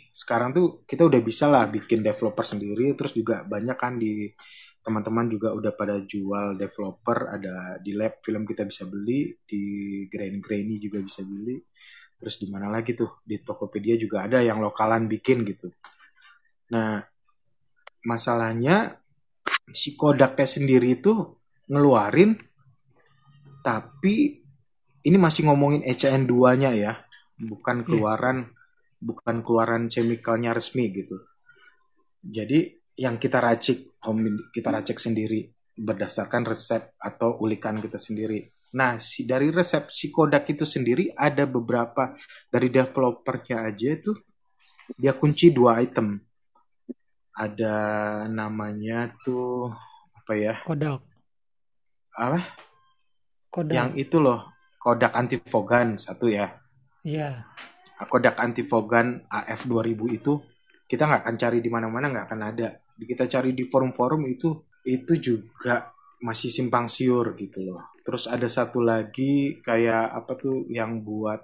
sekarang 0.09 0.55
tuh 0.55 0.67
kita 0.87 1.05
udah 1.05 1.21
bisa 1.21 1.45
lah 1.49 1.65
bikin 1.67 2.05
developer 2.05 2.45
sendiri, 2.45 2.93
terus 2.93 3.13
juga 3.13 3.43
banyak 3.43 3.77
kan 3.77 3.99
di 3.99 4.29
teman-teman 4.87 5.27
juga 5.27 5.51
udah 5.51 5.75
pada 5.75 5.99
jual 5.99 6.55
developer, 6.55 7.35
ada 7.35 7.75
di 7.83 7.91
lab 7.91 8.23
film 8.23 8.47
kita 8.47 8.63
bisa 8.63 8.87
beli, 8.87 9.35
di 9.43 9.63
Grain 10.07 10.39
Grainy 10.39 10.79
juga 10.79 11.03
bisa 11.03 11.27
beli, 11.27 11.59
terus 12.15 12.39
di 12.39 12.47
mana 12.47 12.71
lagi 12.71 12.95
tuh 12.95 13.19
di 13.27 13.35
Tokopedia 13.43 13.99
juga 13.99 14.23
ada 14.23 14.39
yang 14.39 14.63
lokalan 14.63 15.11
bikin 15.11 15.43
gitu. 15.43 15.67
Nah, 16.71 17.03
masalahnya 18.07 18.95
si 19.75 19.99
Kodaknya 19.99 20.47
sendiri 20.47 20.95
itu 20.95 21.35
ngeluarin 21.67 22.39
tapi 23.59 24.39
ini 25.03 25.17
masih 25.19 25.51
ngomongin 25.51 25.83
ECN2-nya 25.83 26.71
ya, 26.79 26.95
bukan 27.35 27.83
iya. 27.83 27.87
keluaran 27.91 28.37
hmm. 28.47 28.55
bukan 29.03 29.35
keluaran 29.43 29.91
chemicalnya 29.91 30.55
resmi 30.55 30.87
gitu. 30.95 31.19
Jadi 32.23 32.71
yang 32.97 33.19
kita 33.19 33.43
racik 33.43 33.96
kita 34.53 34.69
racik 34.71 34.99
sendiri 35.01 35.47
berdasarkan 35.77 36.43
resep 36.47 36.97
atau 36.97 37.37
ulikan 37.41 37.77
kita 37.77 38.01
sendiri. 38.01 38.49
Nah, 38.75 38.99
si 38.99 39.23
dari 39.23 39.53
resep 39.53 39.87
si 39.93 40.11
Kodak 40.11 40.49
itu 40.51 40.67
sendiri 40.67 41.13
ada 41.15 41.47
beberapa 41.47 42.17
dari 42.51 42.67
developernya 42.67 43.63
aja 43.63 43.89
itu 43.95 44.11
dia 44.97 45.15
kunci 45.15 45.53
dua 45.53 45.79
item. 45.79 46.19
Ada 47.37 47.75
namanya 48.27 49.13
tuh 49.21 49.69
apa 50.17 50.33
ya? 50.33 50.55
Kodak. 50.65 50.99
Apa? 52.17 52.39
Kodak. 53.53 53.75
Yang 53.77 53.91
itu 54.01 54.17
loh, 54.17 54.51
Kodak 54.81 55.13
antifogan 55.13 55.95
satu 56.01 56.27
ya. 56.27 56.57
Iya. 57.05 57.45
Yeah. 57.45 58.05
Kodak 58.05 58.37
antifogan 58.37 59.25
AF 59.25 59.65
2000 59.65 60.17
itu 60.17 60.37
kita 60.85 61.09
nggak 61.09 61.21
akan 61.25 61.35
cari 61.41 61.57
di 61.65 61.69
mana-mana 61.73 62.13
nggak 62.13 62.25
akan 62.29 62.41
ada. 62.45 62.69
Kita 62.97 63.29
cari 63.29 63.53
di 63.53 63.69
forum-forum 63.69 64.25
itu 64.25 64.49
itu 64.87 65.13
juga 65.21 65.93
masih 66.23 66.49
simpang 66.49 66.89
siur 66.89 67.37
gitu 67.37 67.61
loh. 67.61 67.93
Terus 68.01 68.25
ada 68.25 68.47
satu 68.49 68.81
lagi 68.81 69.61
kayak 69.61 70.15
apa 70.15 70.33
tuh 70.39 70.65
yang 70.71 71.03
buat 71.05 71.43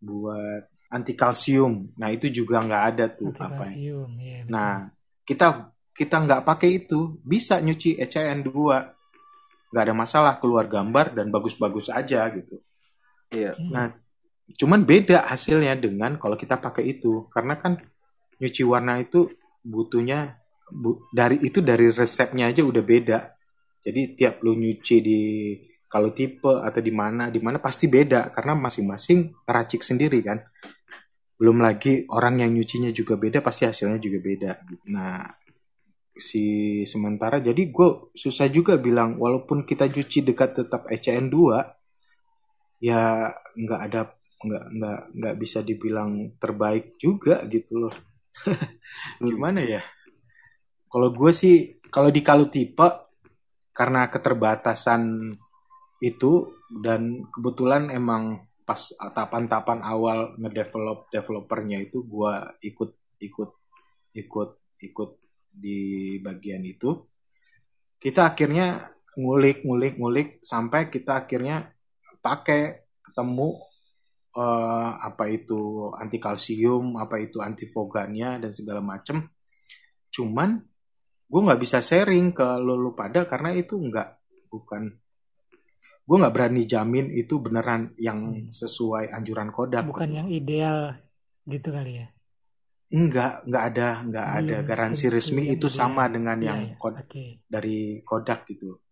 buat 0.00 0.62
anti 0.88 1.12
kalsium. 1.12 1.92
Nah 1.98 2.08
itu 2.14 2.30
juga 2.30 2.62
nggak 2.64 2.84
ada 2.94 3.04
tuh 3.12 3.34
apa 3.36 3.68
ya. 3.68 3.74
Iya, 3.74 4.46
nah 4.48 4.88
kita 5.26 5.74
kita 5.94 6.16
nggak 6.24 6.42
pakai 6.46 6.84
itu 6.84 7.18
bisa 7.22 7.58
nyuci 7.58 7.98
ECN 7.98 8.46
2 8.46 9.74
nggak 9.74 9.84
ada 9.90 9.94
masalah 9.94 10.38
keluar 10.38 10.70
gambar 10.70 11.18
dan 11.18 11.34
bagus-bagus 11.34 11.90
aja 11.90 12.30
gitu. 12.30 12.62
Iya. 13.34 13.58
Nah, 13.58 13.90
cuman 14.54 14.86
beda 14.86 15.26
hasilnya 15.26 15.74
dengan 15.74 16.14
kalau 16.14 16.38
kita 16.38 16.62
pakai 16.62 16.94
itu 16.94 17.26
karena 17.34 17.58
kan 17.58 17.82
nyuci 18.38 18.62
warna 18.62 19.02
itu 19.02 19.26
butuhnya 19.66 20.38
bu, 20.70 21.04
dari 21.12 21.40
itu 21.42 21.60
dari 21.60 21.90
resepnya 21.90 22.48
aja 22.48 22.62
udah 22.64 22.84
beda. 22.84 23.18
Jadi 23.84 24.16
tiap 24.16 24.40
lu 24.40 24.56
nyuci 24.56 24.96
di 25.04 25.20
kalau 25.88 26.10
tipe 26.10 26.50
atau 26.50 26.80
di 26.80 26.90
mana 26.90 27.28
di 27.28 27.38
mana 27.38 27.60
pasti 27.60 27.86
beda 27.86 28.32
karena 28.32 28.56
masing-masing 28.56 29.44
racik 29.44 29.84
sendiri 29.84 30.24
kan. 30.24 30.40
Belum 31.36 31.60
lagi 31.60 32.08
orang 32.08 32.40
yang 32.40 32.50
nyucinya 32.54 32.90
juga 32.94 33.18
beda 33.20 33.44
pasti 33.44 33.68
hasilnya 33.68 34.00
juga 34.00 34.18
beda. 34.22 34.50
Nah, 34.90 35.22
si 36.14 36.44
sementara 36.86 37.42
jadi 37.42 37.58
gue 37.58 38.14
susah 38.14 38.46
juga 38.46 38.78
bilang 38.78 39.18
walaupun 39.18 39.66
kita 39.66 39.90
cuci 39.90 40.22
dekat 40.22 40.62
tetap 40.62 40.86
ECN 40.86 41.26
2 41.26 42.86
ya 42.86 43.34
nggak 43.34 43.80
ada 43.90 44.00
nggak 44.44 44.64
nggak 44.78 45.00
nggak 45.16 45.34
bisa 45.40 45.64
dibilang 45.66 46.38
terbaik 46.38 46.94
juga 47.02 47.42
gitu 47.50 47.88
loh 47.88 47.94
gimana 49.24 49.64
ya 49.64 49.82
kalau 50.94 51.10
gue 51.10 51.32
sih 51.34 51.82
kalau 51.90 52.14
di 52.14 52.22
kalau 52.22 52.46
tipe 52.46 52.86
karena 53.74 54.06
keterbatasan 54.06 55.34
itu 55.98 56.54
dan 56.70 57.26
kebetulan 57.34 57.90
emang 57.90 58.46
pas 58.62 58.78
tahapan-tahapan 58.94 59.82
awal 59.82 60.38
ngedevelop 60.38 61.10
developernya 61.10 61.82
itu 61.82 62.06
gue 62.06 62.32
ikut 62.62 62.90
ikut 63.18 63.50
ikut 64.14 64.50
ikut 64.86 65.10
di 65.50 65.78
bagian 66.22 66.62
itu. 66.62 66.94
Kita 67.98 68.30
akhirnya 68.30 68.94
ngulik 69.18 69.66
ngulik 69.66 69.98
ngulik 69.98 70.28
sampai 70.46 70.94
kita 70.94 71.26
akhirnya 71.26 71.74
pakai 72.22 72.86
ketemu 73.02 73.58
uh, 74.38 74.90
apa 75.02 75.26
itu 75.26 75.90
anti 75.98 76.22
kalsium 76.22 77.02
apa 77.02 77.18
itu 77.18 77.42
antifogannya 77.42 78.38
dan 78.46 78.54
segala 78.54 78.78
macem. 78.78 79.26
Cuman 80.14 80.73
gue 81.24 81.40
nggak 81.40 81.60
bisa 81.60 81.78
sharing 81.80 82.36
ke 82.36 82.46
lo, 82.60 82.76
lo 82.76 82.92
pada 82.92 83.24
karena 83.24 83.52
itu 83.56 83.76
nggak 83.76 84.08
bukan. 84.52 84.92
Gue 86.04 86.16
nggak 86.20 86.34
berani 86.36 86.62
jamin 86.68 87.10
itu 87.16 87.40
beneran 87.40 87.96
yang 87.96 88.48
sesuai 88.52 89.08
anjuran 89.10 89.48
kodak. 89.48 89.88
Bukan 89.88 90.12
yang 90.12 90.28
ideal 90.28 90.94
gitu 91.48 91.72
kali 91.72 92.04
ya? 92.04 92.06
Enggak, 92.94 93.42
enggak 93.48 93.64
ada, 93.74 93.88
enggak 94.04 94.28
ada 94.38 94.56
garansi 94.62 95.06
resmi 95.10 95.50
itu 95.50 95.66
sama 95.66 96.06
dengan 96.06 96.38
yang 96.38 96.60
ya, 96.62 96.76
kod 96.78 96.94
okay. 97.00 97.42
dari 97.42 98.04
Kodak 98.04 98.46
gitu. 98.46 98.84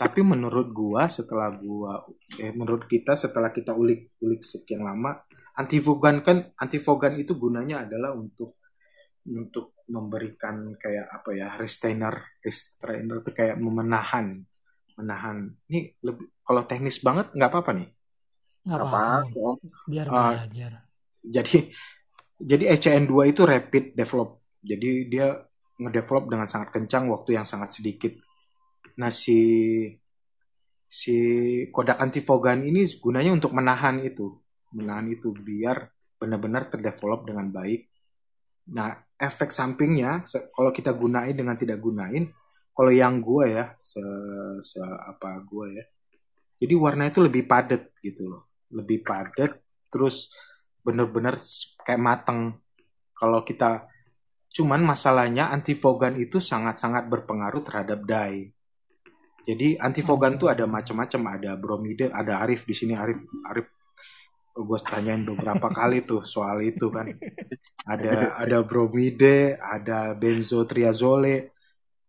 Tapi 0.00 0.24
menurut 0.24 0.72
gua 0.72 1.12
setelah 1.12 1.52
gua 1.60 2.00
eh 2.40 2.54
menurut 2.56 2.88
kita 2.88 3.12
setelah 3.18 3.52
kita 3.52 3.76
ulik-ulik 3.76 4.40
sekian 4.40 4.80
lama 4.80 5.12
antifogan 5.60 6.24
kan 6.24 6.48
antifogan 6.56 7.20
itu 7.20 7.36
gunanya 7.36 7.84
adalah 7.84 8.16
untuk 8.16 8.56
untuk 9.28 9.79
memberikan 9.90 10.78
kayak 10.78 11.10
apa 11.10 11.30
ya 11.34 11.48
restrainer 11.58 12.14
restrainer 12.38 13.18
itu 13.20 13.30
kayak 13.34 13.58
memenahan 13.58 14.38
menahan 14.94 15.50
ini 15.66 15.90
lebih 16.00 16.30
kalau 16.46 16.62
teknis 16.64 17.02
banget 17.02 17.34
nggak 17.34 17.50
apa-apa 17.50 17.72
nih 17.74 17.90
Nggak 18.60 18.76
Apa? 18.76 18.88
apa-apa. 18.92 19.40
Om. 19.40 19.56
Biar 19.88 20.06
Ah. 20.06 20.30
belajar. 20.36 20.72
jadi 21.20 21.56
jadi 22.40 22.64
ECN2 22.72 23.12
itu 23.28 23.42
rapid 23.44 23.84
develop 23.92 24.40
jadi 24.60 24.90
dia 25.08 25.26
ngedevelop 25.76 26.28
dengan 26.28 26.44
sangat 26.44 26.68
kencang 26.70 27.08
waktu 27.08 27.40
yang 27.40 27.48
sangat 27.48 27.72
sedikit 27.72 28.12
nah 28.94 29.08
si 29.08 29.40
si 30.90 31.16
kodak 31.70 31.98
antifogan 31.98 32.60
ini 32.60 32.84
gunanya 32.98 33.32
untuk 33.32 33.54
menahan 33.54 34.02
itu 34.02 34.36
menahan 34.74 35.08
itu 35.08 35.32
biar 35.32 35.88
benar-benar 36.20 36.68
terdevelop 36.68 37.24
dengan 37.24 37.48
baik 37.48 37.88
nah 38.70 38.92
efek 39.20 39.52
sampingnya 39.52 40.24
kalau 40.56 40.72
kita 40.72 40.96
gunain 40.96 41.36
dengan 41.36 41.54
tidak 41.60 41.78
gunain 41.78 42.32
kalau 42.72 42.88
yang 42.88 43.20
gua 43.20 43.44
ya 43.44 43.64
se, 43.76 44.00
se 44.64 44.80
apa 44.80 45.44
gua 45.44 45.68
ya 45.68 45.84
jadi 46.60 46.74
warna 46.74 47.12
itu 47.12 47.20
lebih 47.20 47.44
padat 47.44 47.92
gitu 48.00 48.32
loh 48.32 48.48
lebih 48.72 49.04
padat 49.04 49.60
terus 49.92 50.32
bener-bener 50.80 51.36
kayak 51.84 52.00
mateng. 52.00 52.56
Kalau 53.16 53.44
kita 53.44 53.84
cuman 54.50 54.82
masalahnya 54.82 55.52
antifogan 55.52 56.18
itu 56.18 56.40
sangat-sangat 56.40 57.06
berpengaruh 57.06 57.62
terhadap 57.62 58.00
dye. 58.02 58.50
Jadi 59.44 59.76
antifogan 59.80 60.36
tuh 60.36 60.52
ada 60.52 60.64
macam-macam, 60.64 61.20
ada 61.36 61.56
bromide, 61.56 62.12
ada 62.12 62.40
Arif 62.44 62.64
di 62.64 62.74
sini 62.76 62.94
Arif 62.96 63.18
Arif 63.48 63.66
gue 64.66 64.78
tanyain 64.82 65.22
beberapa 65.24 65.68
kali 65.78 66.04
tuh 66.06 66.22
soal 66.24 66.62
itu 66.64 66.88
kan. 66.92 67.08
Ada 67.88 68.36
ada 68.44 68.58
bromide, 68.62 69.56
ada 69.58 70.12
benzotriazole. 70.14 71.50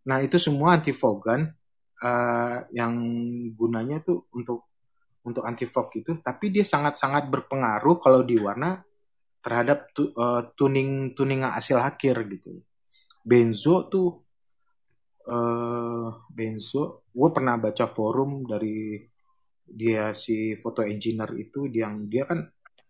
Nah, 0.07 0.19
itu 0.25 0.37
semua 0.41 0.77
antifogan 0.77 1.47
eh, 2.03 2.57
yang 2.75 2.93
gunanya 3.55 4.03
tuh 4.03 4.27
untuk 4.35 4.67
untuk 5.21 5.45
antifog 5.45 5.93
itu, 5.93 6.17
tapi 6.25 6.49
dia 6.49 6.65
sangat-sangat 6.65 7.29
berpengaruh 7.29 8.01
kalau 8.01 8.25
di 8.25 8.35
warna 8.41 8.81
terhadap 9.45 9.89
tu- 9.95 10.13
eh, 10.13 10.41
tuning 10.57 11.13
tuning 11.17 11.41
hasil 11.45 11.77
akhir 11.81 12.15
gitu. 12.29 12.61
Benzo 13.25 13.87
tuh 13.91 14.07
eh 15.31 16.07
benzo, 16.35 17.05
gue 17.13 17.29
pernah 17.35 17.55
baca 17.61 17.85
forum 17.95 18.31
dari 18.51 18.97
dia 19.71 20.11
si 20.11 20.59
foto 20.59 20.83
engineer 20.83 21.31
itu 21.39 21.71
yang 21.71 22.11
dia 22.11 22.27
kan 22.27 22.43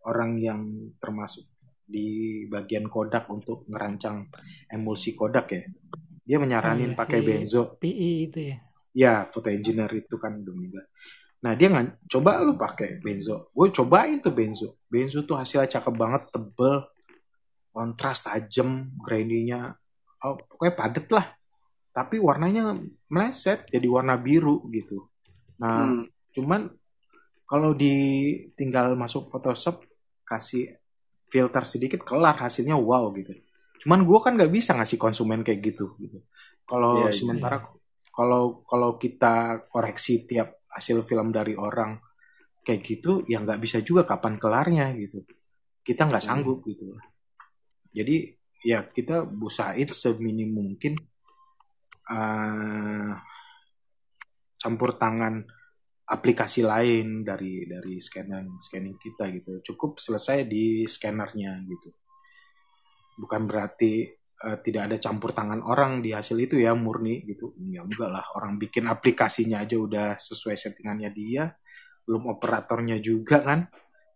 orang 0.10 0.42
yang 0.42 0.62
termasuk 0.98 1.46
di 1.86 2.44
bagian 2.48 2.88
Kodak 2.88 3.28
untuk 3.30 3.68
ngerancang 3.68 4.32
emulsi 4.72 5.14
Kodak 5.14 5.48
ya. 5.52 5.64
Dia 6.22 6.38
Iya, 6.38 6.38
menyaranin 6.40 6.96
pakai 6.96 7.20
si 7.20 7.28
benzo. 7.28 7.62
PI 7.76 8.12
itu 8.32 8.40
ya. 8.40 8.58
Ya, 8.92 9.14
foto 9.28 9.52
engineer 9.52 9.92
itu 9.92 10.16
kan 10.16 10.40
Dominga. 10.44 10.84
Nah, 11.42 11.58
dia 11.58 11.68
nggak 11.74 12.06
coba 12.08 12.40
lu 12.46 12.56
pakai 12.56 13.02
benzo. 13.02 13.50
Gue 13.52 13.74
cobain 13.74 14.22
tuh 14.22 14.32
benzo. 14.32 14.80
Benzo 14.88 15.26
tuh 15.26 15.36
hasilnya 15.42 15.68
cakep 15.68 15.96
banget, 15.98 16.30
tebel, 16.30 16.86
kontras 17.74 18.24
tajam, 18.24 18.94
grainy-nya 19.02 19.74
oh, 20.24 20.38
pokoknya 20.38 20.74
padet 20.78 21.08
lah. 21.12 21.26
Tapi 21.92 22.16
warnanya 22.22 22.78
meleset 23.12 23.68
jadi 23.68 23.88
warna 23.90 24.16
biru 24.16 24.64
gitu. 24.72 25.10
Nah, 25.60 25.92
Hmm. 25.92 26.06
Cuman 26.32 26.72
kalau 27.44 27.76
ditinggal 27.76 28.96
masuk 28.96 29.28
Photoshop 29.28 29.84
kasih 30.24 30.80
filter 31.28 31.64
sedikit 31.68 32.04
kelar 32.04 32.40
hasilnya 32.40 32.76
wow 32.76 33.12
gitu. 33.12 33.36
Cuman 33.84 34.08
gue 34.08 34.20
kan 34.24 34.40
nggak 34.40 34.52
bisa 34.52 34.72
ngasih 34.76 34.96
konsumen 34.96 35.44
kayak 35.44 35.60
gitu 35.60 35.96
gitu. 36.00 36.24
Kalau 36.64 37.08
Iya, 37.08 37.12
iya. 37.12 37.16
sementara 37.16 37.58
kalau 38.12 38.64
kalau 38.64 38.96
kita 38.96 39.68
koreksi 39.68 40.24
tiap 40.24 40.64
hasil 40.72 41.04
film 41.04 41.32
dari 41.32 41.56
orang 41.56 42.00
kayak 42.64 42.82
gitu 42.86 43.24
ya 43.28 43.44
nggak 43.44 43.60
bisa 43.60 43.84
juga 43.84 44.08
kapan 44.08 44.40
kelarnya 44.40 44.92
gitu. 44.96 45.24
Kita 45.84 46.08
nggak 46.08 46.24
Hmm. 46.24 46.32
sanggup 46.40 46.64
gitu. 46.64 46.96
Jadi 47.92 48.32
ya 48.64 48.88
kita 48.88 49.28
busain 49.28 49.90
seminim 49.92 50.52
mungkin 50.54 50.96
eh, 52.08 53.12
campur 54.56 54.94
tangan 54.94 55.42
aplikasi 56.12 56.68
lain 56.68 57.24
dari 57.24 57.64
dari 57.64 57.96
scanning 58.04 58.60
scanning 58.60 59.00
kita 59.00 59.32
gitu. 59.32 59.64
Cukup 59.64 59.98
selesai 60.04 60.44
di 60.44 60.84
scannernya 60.84 61.64
gitu. 61.64 61.90
Bukan 63.16 63.48
berarti 63.48 64.12
eh, 64.44 64.58
tidak 64.60 64.92
ada 64.92 64.98
campur 65.00 65.32
tangan 65.32 65.64
orang 65.64 66.04
di 66.04 66.12
hasil 66.12 66.36
itu 66.36 66.60
ya 66.60 66.76
murni 66.76 67.24
gitu. 67.24 67.56
Ya 67.72 67.82
enggak 67.88 68.12
lah 68.12 68.26
orang 68.36 68.60
bikin 68.60 68.92
aplikasinya 68.92 69.64
aja 69.64 69.80
udah 69.80 70.08
sesuai 70.20 70.60
settingannya 70.60 71.10
dia 71.16 71.48
belum 72.04 72.28
operatornya 72.28 73.00
juga 73.00 73.40
kan. 73.40 73.72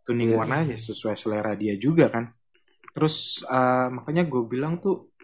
Tuning 0.05 0.35
Iya. 0.35 0.37
warnanya 0.37 0.77
sesuai 0.77 1.15
selera 1.17 1.55
dia 1.55 1.79
juga 1.79 2.11
kan. 2.11 2.27
Terus 2.91 3.39
eh, 3.47 3.87
makanya 3.87 4.27
gue 4.27 4.43
bilang 4.45 4.83
tuh 4.83 5.15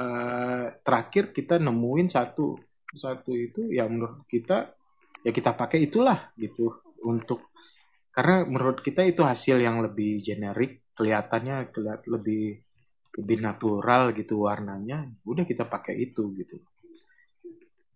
eh, 0.00 0.66
terakhir 0.80 1.36
kita 1.36 1.60
nemuin 1.60 2.08
satu 2.08 2.56
satu 2.94 3.34
itu 3.34 3.74
ya 3.74 3.90
menurut 3.90 4.22
kita 4.30 4.70
ya 5.24 5.32
kita 5.32 5.56
pakai 5.56 5.88
itulah 5.88 6.30
gitu. 6.36 6.84
Untuk 7.04 7.50
karena 8.14 8.46
menurut 8.46 8.84
kita 8.84 9.02
itu 9.02 9.24
hasil 9.24 9.58
yang 9.58 9.82
lebih 9.82 10.22
generik 10.22 10.86
kelihatannya 10.94 11.74
kelihat 11.74 12.06
lebih 12.06 12.62
lebih 13.18 13.38
natural 13.42 14.14
gitu 14.14 14.46
warnanya 14.46 15.06
udah 15.26 15.42
kita 15.48 15.64
pakai 15.66 15.98
itu 15.98 16.30
gitu. 16.38 16.60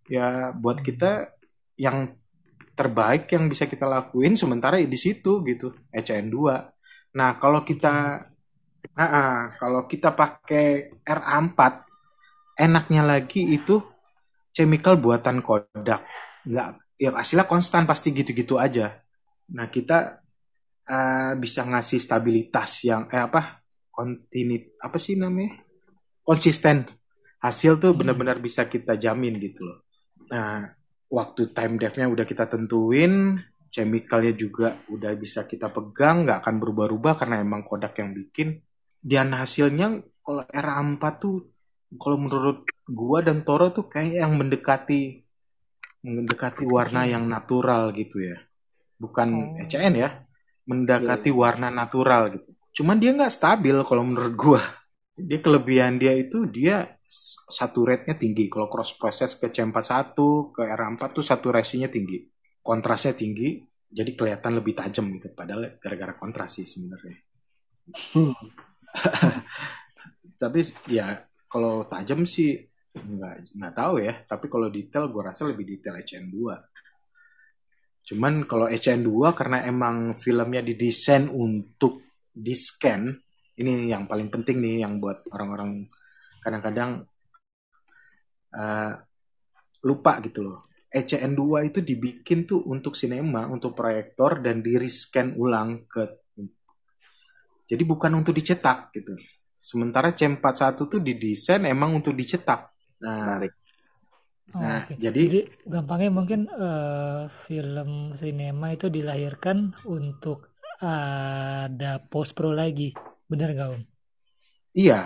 Ya 0.08 0.50
buat 0.56 0.80
kita 0.80 1.36
yang 1.76 2.16
terbaik 2.74 3.28
yang 3.30 3.46
bisa 3.46 3.68
kita 3.68 3.84
lakuin 3.84 4.34
sementara 4.34 4.80
di 4.80 4.98
situ 4.98 5.42
gitu 5.42 5.74
ECN 5.90 6.30
2 6.30 7.18
nah 7.18 7.34
kalau 7.42 7.66
kita 7.66 8.22
ah, 8.94 9.02
ah, 9.02 9.38
kalau 9.58 9.90
kita 9.90 10.14
pakai 10.14 10.94
RA4 11.02 11.58
enaknya 12.58 13.02
lagi 13.06 13.46
itu 13.54 13.78
chemical 14.50 14.98
buatan 14.98 15.38
Kodak. 15.38 16.02
Nggak 16.42 16.68
ya 16.98 17.10
hasilnya 17.14 17.46
konstan 17.48 17.86
pasti 17.88 18.10
gitu-gitu 18.12 18.58
aja. 18.60 18.98
Nah 19.54 19.66
kita 19.70 20.20
eh, 20.88 21.32
bisa 21.38 21.60
ngasih 21.68 21.98
stabilitas 22.00 22.70
yang 22.84 23.06
eh 23.12 23.22
apa 23.22 23.62
kontinit 23.92 24.74
apa 24.80 24.96
sih 25.00 25.14
namanya? 25.18 25.58
Konsisten. 26.26 26.86
Hasil 27.38 27.78
tuh 27.82 27.94
Hmm. 27.94 27.98
benar-benar 28.02 28.38
bisa 28.42 28.66
kita 28.66 28.98
jamin 28.98 29.38
gitu 29.38 29.62
loh. 29.68 29.78
Nah 30.32 30.68
waktu 31.08 31.54
time 31.56 31.74
depth-nya 31.80 32.06
udah 32.10 32.26
kita 32.28 32.44
tentuin 32.50 33.38
chemicalnya 33.74 34.32
juga 34.36 34.80
udah 34.88 35.12
bisa 35.16 35.44
kita 35.44 35.68
pegang 35.72 36.24
nggak 36.24 36.38
akan 36.44 36.56
berubah-ubah 36.62 37.14
karena 37.20 37.36
emang 37.44 37.62
Kodak 37.68 37.94
yang 38.00 38.12
bikin. 38.16 38.58
Dan 38.98 39.32
hasilnya 39.36 40.02
kalau 40.24 40.44
RA4 40.50 41.02
tuh 41.22 41.36
kalau 41.96 42.18
menurut 42.20 42.68
gua 42.88 43.24
dan 43.24 43.44
Toro 43.46 43.72
tuh 43.72 43.86
kayak 43.88 44.20
yang 44.24 44.32
mendekati 44.36 45.24
mendekati 46.04 46.64
warna 46.68 47.04
yang 47.08 47.26
natural 47.26 47.90
gitu 47.94 48.22
ya. 48.22 48.38
Bukan 48.98 49.28
Oh. 49.54 49.62
ECN 49.62 49.94
ya 49.94 50.08
mendekati 50.68 51.32
Iya. 51.32 51.38
warna 51.38 51.68
natural 51.72 52.22
gitu. 52.36 52.50
Cuman 52.82 53.00
dia 53.00 53.10
nggak 53.16 53.32
stabil 53.32 53.74
kalau 53.82 54.04
menurut 54.04 54.34
gua. 54.36 54.62
Dia 55.18 55.42
kelebihan 55.42 55.98
dia 55.98 56.14
itu 56.14 56.46
dia 56.46 56.94
satu 57.50 57.82
rate-nya 57.82 58.14
tinggi. 58.14 58.46
Kalau 58.46 58.70
cross 58.70 58.94
process 58.94 59.34
ke 59.34 59.50
C41 59.50 60.14
ke 60.54 60.62
R4 60.62 61.02
tuh 61.10 61.24
satu 61.24 61.50
nya 61.50 61.90
tinggi. 61.90 62.28
Kontrasnya 62.62 63.16
tinggi 63.16 63.58
jadi 63.88 64.12
kelihatan 64.14 64.60
lebih 64.60 64.76
tajam 64.76 65.10
gitu. 65.16 65.32
Padahal 65.34 65.80
gara-gara 65.80 66.14
kontras 66.14 66.60
sih 66.60 66.68
sebenarnya. 66.68 67.18
Hmm. 68.14 68.36
tapi 70.42 70.62
ya 70.86 71.24
kalau 71.50 71.88
tajam 71.88 72.22
sih 72.28 72.68
nggak 72.94 73.34
nggak 73.56 73.74
tahu 73.76 73.94
ya 74.00 74.14
tapi 74.24 74.46
kalau 74.48 74.72
detail 74.72 75.12
gue 75.12 75.22
rasa 75.22 75.48
lebih 75.48 75.64
detail 75.64 76.00
HN2 76.00 76.36
cuman 78.08 78.48
kalau 78.48 78.66
HN2 78.66 79.10
karena 79.36 79.68
emang 79.68 80.16
filmnya 80.16 80.64
didesain 80.64 81.28
untuk 81.28 82.04
di 82.32 82.54
scan 82.56 83.12
ini 83.58 83.90
yang 83.90 84.08
paling 84.08 84.32
penting 84.32 84.62
nih 84.62 84.86
yang 84.86 84.96
buat 85.02 85.28
orang-orang 85.34 85.84
kadang-kadang 86.40 87.04
eh, 88.56 88.92
lupa 89.84 90.12
gitu 90.24 90.40
loh 90.46 90.58
ECN2 90.88 91.68
itu 91.68 91.84
dibikin 91.84 92.48
tuh 92.48 92.64
untuk 92.64 92.96
sinema, 92.96 93.44
untuk 93.44 93.76
proyektor 93.76 94.40
dan 94.40 94.64
di 94.64 94.72
rescan 94.80 95.36
ulang 95.36 95.84
ke 95.84 96.28
jadi 97.68 97.84
bukan 97.84 98.16
untuk 98.16 98.32
dicetak 98.32 98.88
gitu. 98.96 99.12
Sementara 99.60 100.16
C41 100.16 100.72
tuh 100.88 101.00
didesain 101.04 101.68
emang 101.68 102.00
untuk 102.00 102.16
dicetak. 102.16 102.72
Nah, 103.04 103.38
Menarik. 103.38 103.52
Oh, 104.56 104.64
nah 104.64 104.80
oke. 104.80 104.96
jadi 104.96 105.22
Jadi 105.28 105.40
gampangnya 105.68 106.08
mungkin 106.08 106.40
eh, 106.48 107.28
film 107.44 108.16
sinema 108.16 108.72
itu 108.72 108.88
dilahirkan 108.88 109.76
untuk 109.84 110.56
ada 110.80 112.00
post 112.00 112.32
pro 112.32 112.54
lagi. 112.54 112.94
Bener 113.28 113.52
nggak 113.52 113.68
Om? 113.76 113.82
Iya, 114.78 115.00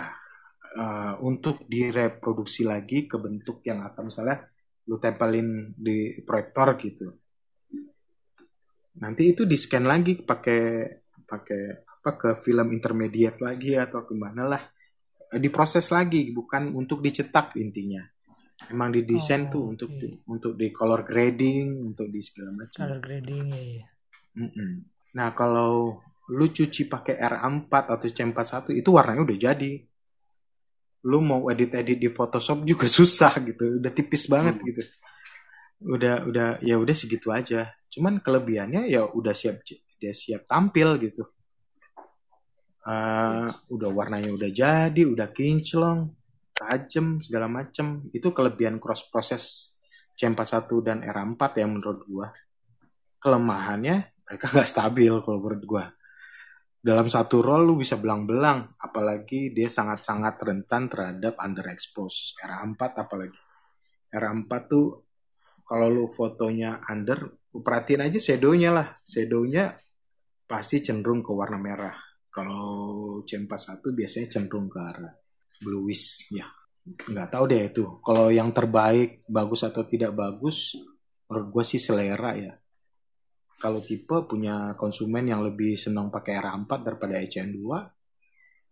uh, 0.77 1.13
untuk 1.25 1.65
direproduksi 1.65 2.61
lagi 2.61 3.09
ke 3.09 3.17
bentuk 3.17 3.65
yang 3.65 3.81
akan 3.81 4.05
misalnya 4.05 4.37
lu 4.85 5.01
tempelin 5.01 5.73
di 5.73 6.21
proyektor 6.21 6.77
gitu. 6.77 7.07
Nanti 9.01 9.33
itu 9.33 9.49
di 9.49 9.57
scan 9.57 9.85
lagi 9.89 10.19
pakai 10.21 10.61
pakai 11.25 11.61
apa 11.89 12.11
ke 12.19 12.29
film 12.43 12.67
intermediate 12.75 13.39
lagi 13.41 13.73
atau 13.79 14.05
ke 14.05 14.13
mana 14.13 14.43
lah 14.45 14.63
diproses 15.35 15.89
lagi 15.89 16.29
bukan 16.29 16.71
untuk 16.71 16.99
dicetak 16.99 17.55
intinya 17.55 18.01
emang 18.67 18.89
didesain 18.89 19.47
Oh, 19.47 19.51
tuh 19.51 19.63
untuk 19.69 19.89
di, 19.91 20.07
untuk 20.25 20.53
di 20.53 20.69
color 20.69 21.03
grading 21.03 21.93
untuk 21.93 22.07
di 22.07 22.21
segala 22.21 22.53
macam 22.55 22.79
Color 22.79 22.99
grading 22.99 23.45
ya. 23.49 23.61
ya. 23.79 23.85
Mm-mm. 24.35 24.71
nah 25.13 25.31
kalau 25.31 25.99
lu 26.31 26.45
cuci 26.47 26.87
pakai 26.87 27.19
R4 27.19 27.67
atau 27.69 28.07
C41 28.07 28.73
itu 28.73 28.89
warnanya 28.89 29.21
udah 29.21 29.37
jadi 29.37 29.71
lu 31.03 31.19
mau 31.19 31.51
edit-edit 31.51 31.99
di 31.99 32.07
Photoshop 32.07 32.63
juga 32.63 32.87
susah 32.97 33.33
gitu 33.43 33.83
udah 33.83 33.91
tipis 33.91 34.25
banget 34.25 34.55
Hmm. 34.57 34.67
gitu 34.71 34.83
udah 35.83 36.23
udah 36.23 36.47
ya 36.63 36.79
udah 36.79 36.95
segitu 36.95 37.27
aja 37.27 37.67
cuman 37.91 38.23
kelebihannya 38.23 38.87
ya 38.87 39.03
udah 39.03 39.35
siap 39.35 39.59
dia 39.99 40.15
siap 40.15 40.47
tampil 40.47 40.95
gitu 40.97 41.27
Eh, 42.83 43.47
udah 43.71 43.89
warnanya 43.95 44.35
udah 44.35 44.51
jadi 44.51 45.07
udah 45.07 45.31
kinclong 45.31 46.11
tajam 46.51 47.23
segala 47.23 47.47
macem. 47.47 48.11
Itu 48.11 48.35
kelebihan 48.35 48.75
cross 48.83 49.07
proses 49.07 49.71
C41 50.19 50.67
dan 50.83 50.99
R4 50.99 51.63
ya 51.63 51.67
menurut 51.67 52.03
gua. 52.03 52.27
Kelemahannya 53.23 54.27
mereka 54.27 54.45
nggak 54.51 54.67
stabil 54.67 55.15
kalau 55.23 55.39
menurut 55.39 55.63
gua. 55.63 55.85
Dalam 56.83 57.07
satu 57.07 57.39
roll 57.39 57.63
lu 57.71 57.79
bisa 57.79 57.95
belang-belang 57.95 58.67
apalagi 58.75 59.55
dia 59.55 59.71
sangat-sangat 59.71 60.35
rentan 60.43 60.91
terhadap 60.91 61.39
underexpose 61.39 62.35
R4 62.43 62.81
apalagi. 62.99 63.39
R4 64.11 64.51
tuh 64.67 65.07
kalau 65.63 65.87
lu 65.87 66.11
fotonya 66.11 66.83
under 66.91 67.31
lu 67.31 67.63
perhatiin 67.63 68.03
aja 68.03 68.19
shadownya 68.19 68.75
lah. 68.75 68.87
Shadownya 69.07 69.71
pasti 70.43 70.83
cenderung 70.83 71.23
ke 71.23 71.31
warna 71.31 71.55
merah 71.55 72.02
kalau 72.33 73.21
C41 73.23 73.77
biasanya 73.93 74.27
cenderung 74.33 74.65
ke 74.65 74.79
arah 74.81 75.13
bluish 75.61 76.33
ya 76.33 76.49
nggak 76.83 77.29
tahu 77.31 77.43
deh 77.47 77.71
itu. 77.71 77.85
Kalau 78.03 78.27
yang 78.27 78.51
terbaik 78.51 79.23
bagus 79.29 79.63
atau 79.63 79.87
tidak 79.87 80.11
bagus 80.11 80.75
menurut 81.31 81.47
gue 81.55 81.63
sih 81.63 81.79
selera 81.79 82.35
ya. 82.35 82.53
Kalau 83.55 83.79
tipe 83.79 84.27
punya 84.27 84.75
konsumen 84.75 85.29
yang 85.29 85.45
lebih 85.45 85.79
senang 85.79 86.11
pakai 86.11 86.41
R4 86.41 86.71
daripada 86.83 87.15
ECN2 87.21 87.63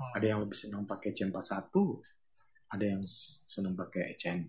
ada 0.01 0.25
yang 0.25 0.41
lebih 0.41 0.57
senang 0.57 0.83
pakai 0.83 1.13
C41 1.13 1.69
ada 2.71 2.85
yang 2.87 3.01
senang 3.45 3.77
pakai 3.77 4.17
ECN 4.17 4.39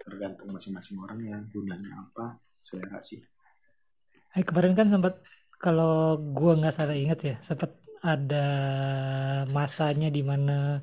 tergantung 0.00 0.50
masing-masing 0.50 0.96
orang 0.98 1.20
ya 1.22 1.38
gunanya 1.48 1.92
apa 2.02 2.40
selera 2.58 2.98
sih. 3.00 3.20
Eh, 4.36 4.44
kemarin 4.44 4.74
kan 4.76 4.88
sempat 4.90 5.22
kalau 5.60 6.16
gua 6.32 6.56
nggak 6.56 6.74
salah 6.74 6.96
ingat 6.96 7.20
ya, 7.20 7.36
sempat 7.44 7.76
ada 8.00 8.46
masanya 9.48 10.08
di 10.08 10.24
mana 10.24 10.80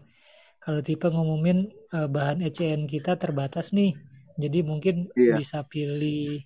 kalau 0.62 0.82
tipe 0.86 1.08
ngumumin 1.08 1.66
eh, 1.94 2.08
bahan 2.08 2.44
ECN 2.46 2.86
kita 2.86 3.18
terbatas 3.18 3.74
nih. 3.74 3.96
Jadi 4.38 4.60
mungkin 4.62 5.10
Iya. 5.18 5.42
bisa 5.42 5.66
pilih 5.66 6.46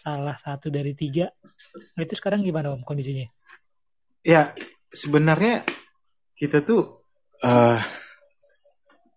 salah 0.00 0.36
satu 0.36 0.68
dari 0.68 0.92
tiga. 0.92 1.28
Nah, 1.96 2.02
itu 2.04 2.14
sekarang 2.16 2.44
gimana 2.44 2.72
Om 2.74 2.84
kondisinya? 2.84 3.28
ya 4.24 4.56
sebenarnya 4.88 5.60
kita 6.32 6.64
tuh 6.64 7.04
eh 7.44 7.76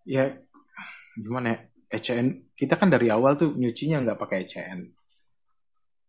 ya 0.04 0.36
gimana 1.16 1.56
ya 1.56 1.60
ECN 1.96 2.52
kita 2.52 2.76
kan 2.76 2.92
dari 2.92 3.08
awal 3.08 3.40
tuh 3.40 3.56
nyucinya 3.56 4.04
nggak 4.04 4.20
pakai 4.20 4.44
ECN 4.44 4.84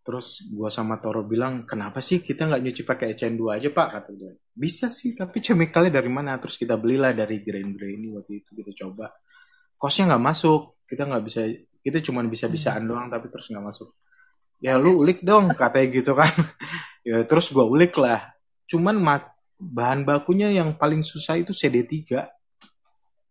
terus 0.08 0.48
gua 0.48 0.72
sama 0.72 0.96
Toro 1.04 1.20
bilang 1.20 1.68
kenapa 1.68 2.00
sih 2.00 2.24
kita 2.24 2.48
nggak 2.48 2.62
nyuci 2.64 2.82
pakai 2.88 3.12
ECN2 3.12 3.44
aja 3.52 3.68
pak? 3.68 3.86
kata 3.92 4.10
dia. 4.16 4.32
Bisa 4.56 4.88
sih 4.88 5.12
tapi 5.12 5.44
chemicalnya 5.44 6.00
dari 6.00 6.08
mana? 6.08 6.40
Terus 6.40 6.56
kita 6.56 6.80
belilah 6.80 7.12
dari 7.12 7.44
grain 7.44 7.76
grain 7.76 8.00
ini 8.00 8.16
waktu 8.16 8.40
itu 8.40 8.56
kita 8.56 8.72
coba. 8.88 9.12
Kosnya 9.76 10.16
nggak 10.16 10.24
masuk. 10.24 10.80
Kita 10.88 11.04
nggak 11.04 11.22
bisa 11.28 11.44
kita 11.84 12.00
cuma 12.00 12.24
bisa 12.24 12.48
bisaan 12.48 12.88
doang 12.88 13.12
tapi 13.12 13.28
terus 13.28 13.52
nggak 13.52 13.64
masuk. 13.68 13.92
Ya 14.64 14.80
lu 14.80 15.04
ulik 15.04 15.20
dong 15.20 15.52
katanya 15.52 15.88
gitu 15.92 16.16
kan. 16.16 16.32
Ya 17.08 17.24
terus 17.24 17.48
gua 17.52 17.64
ulik 17.64 17.96
lah 17.96 18.36
cuman 18.68 19.00
ma- 19.00 19.32
bahan 19.56 20.04
bakunya 20.04 20.52
yang 20.52 20.76
paling 20.76 21.00
susah 21.00 21.40
itu 21.40 21.56
CD3 21.56 22.28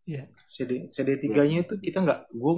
Iya. 0.07 0.23
CD 0.47 0.87
CD3-nya 0.87 1.67
itu 1.67 1.75
kita 1.77 1.99
nggak 1.99 2.31
gue 2.31 2.53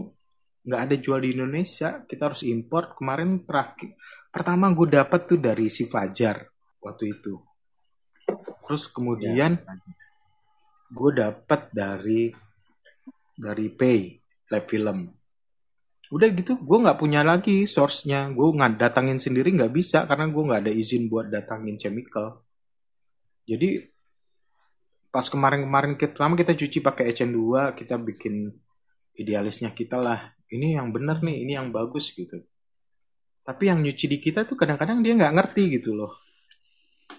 nggak 0.63 0.81
ada 0.89 0.95
jual 0.99 1.19
di 1.23 1.35
Indonesia 1.35 2.03
kita 2.03 2.31
harus 2.31 2.43
import. 2.43 2.97
Kemarin 2.99 3.43
terakhir 3.47 3.95
pertama 4.29 4.69
gue 4.73 4.87
dapat 4.87 5.25
tuh 5.25 5.39
dari 5.39 5.67
si 5.71 5.87
Fajar 5.87 6.45
waktu 6.83 7.17
itu. 7.17 7.33
Terus 8.65 8.83
kemudian 8.91 9.57
gue 10.89 11.11
dapat 11.13 11.69
dari 11.73 12.29
dari 13.33 13.67
Pay 13.71 13.99
Lab 14.51 14.65
Film. 14.67 14.99
Udah 16.09 16.27
gitu 16.33 16.57
gue 16.57 16.77
nggak 16.81 16.99
punya 16.99 17.21
lagi 17.21 17.65
source-nya. 17.69 18.29
Gue 18.33 18.53
nggak 18.53 18.81
datangin 18.81 19.21
sendiri 19.21 19.53
nggak 19.53 19.73
bisa 19.73 20.05
karena 20.09 20.29
gue 20.29 20.43
nggak 20.43 20.61
ada 20.65 20.73
izin 20.73 21.09
buat 21.09 21.29
datangin 21.29 21.77
chemical. 21.77 22.45
Jadi 23.49 23.81
pas 25.09 25.25
kemarin-kemarin 25.25 25.97
pertama 25.97 26.37
kita 26.37 26.53
cuci 26.53 26.85
pakai 26.85 27.09
ECN2 27.09 27.73
kita 27.73 27.97
bikin 27.97 28.53
idealisnya 29.17 29.73
kita 29.73 29.97
lah 29.97 30.29
ini 30.49 30.77
yang 30.77 30.89
bener 30.89 31.21
nih 31.21 31.45
ini 31.45 31.53
yang 31.57 31.69
bagus 31.69 32.11
gitu 32.13 32.41
tapi 33.45 33.71
yang 33.71 33.81
nyuci 33.81 34.05
di 34.05 34.17
kita 34.21 34.45
tuh 34.45 34.57
kadang-kadang 34.57 35.01
dia 35.01 35.13
nggak 35.17 35.35
ngerti 35.35 35.79
gitu 35.79 35.93
loh 35.97 36.13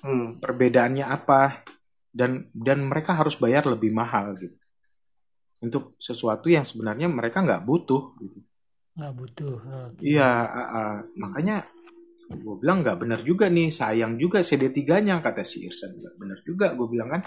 Hmm. 0.01 0.41
perbedaannya 0.41 1.05
apa 1.05 1.61
dan 2.09 2.49
dan 2.57 2.89
mereka 2.89 3.13
harus 3.13 3.37
bayar 3.37 3.69
lebih 3.69 3.93
mahal 3.93 4.33
gitu 4.39 4.57
untuk 5.61 5.95
sesuatu 6.01 6.49
yang 6.49 6.65
sebenarnya 6.65 7.07
mereka 7.07 7.45
nggak 7.45 7.63
butuh 7.69 8.17
gitu. 8.17 8.41
Nggak 8.97 9.13
butuh. 9.13 9.57
Oke. 9.93 10.03
Iya, 10.09 10.31
ah, 10.49 10.61
ah. 10.73 10.95
makanya 11.21 11.69
gue 12.31 12.55
bilang 12.63 12.81
nggak 12.81 12.97
bener 12.97 13.21
juga 13.21 13.53
nih, 13.53 13.69
sayang 13.69 14.17
juga 14.17 14.41
CD3-nya 14.41 15.21
kata 15.21 15.45
si 15.45 15.69
Irsan 15.69 16.01
juga 16.01 16.11
bener 16.17 16.39
juga 16.49 16.73
gue 16.73 16.87
bilang 16.89 17.13
kan, 17.13 17.23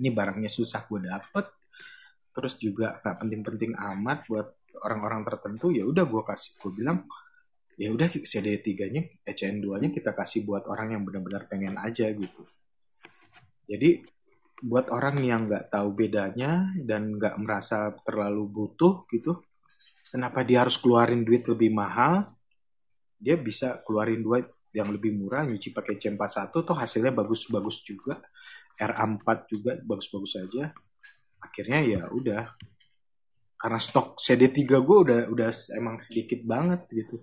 ini 0.00 0.08
barangnya 0.08 0.48
susah 0.48 0.88
gue 0.88 1.00
dapet, 1.04 1.44
terus 2.32 2.56
juga 2.56 3.02
nggak 3.04 3.16
penting-penting 3.20 3.72
amat 3.76 4.24
buat 4.30 4.48
orang-orang 4.80 5.22
tertentu, 5.28 5.68
ya 5.74 5.84
udah 5.84 6.04
gue 6.08 6.22
kasih, 6.24 6.56
gue 6.56 6.72
bilang 6.72 7.04
ya 7.76 7.88
udah 7.92 8.08
CD3-nya, 8.08 9.24
ECN2-nya 9.26 9.88
kita 9.92 10.12
kasih 10.16 10.44
buat 10.44 10.68
orang 10.68 10.96
yang 10.96 11.02
benar-benar 11.04 11.48
pengen 11.48 11.76
aja 11.80 12.08
gitu. 12.12 12.42
Jadi 13.68 14.04
buat 14.62 14.92
orang 14.94 15.18
yang 15.24 15.50
nggak 15.50 15.74
tahu 15.74 15.90
bedanya 15.96 16.70
dan 16.78 17.18
nggak 17.18 17.34
merasa 17.42 17.90
terlalu 18.06 18.46
butuh 18.46 19.08
gitu, 19.10 19.42
kenapa 20.12 20.46
dia 20.46 20.62
harus 20.62 20.78
keluarin 20.78 21.26
duit 21.26 21.42
lebih 21.48 21.74
mahal? 21.74 22.30
Dia 23.18 23.34
bisa 23.38 23.82
keluarin 23.82 24.22
duit 24.22 24.46
yang 24.72 24.88
lebih 24.88 25.12
murah, 25.12 25.44
nyuci 25.44 25.74
pakai 25.74 26.00
C41 26.00 26.48
tuh 26.48 26.76
hasilnya 26.76 27.12
bagus-bagus 27.12 27.84
juga, 27.84 28.22
R4 28.78 29.26
juga 29.50 29.76
bagus-bagus 29.84 30.32
aja. 30.40 30.72
Akhirnya 31.42 31.80
ya 31.82 32.02
udah, 32.08 32.54
karena 33.62 33.78
stok 33.86 34.08
CD3 34.24 34.78
gue 34.88 34.98
udah 35.06 35.20
udah 35.34 35.50
emang 35.80 35.96
sedikit 36.06 36.40
banget 36.52 36.80
gitu. 36.98 37.16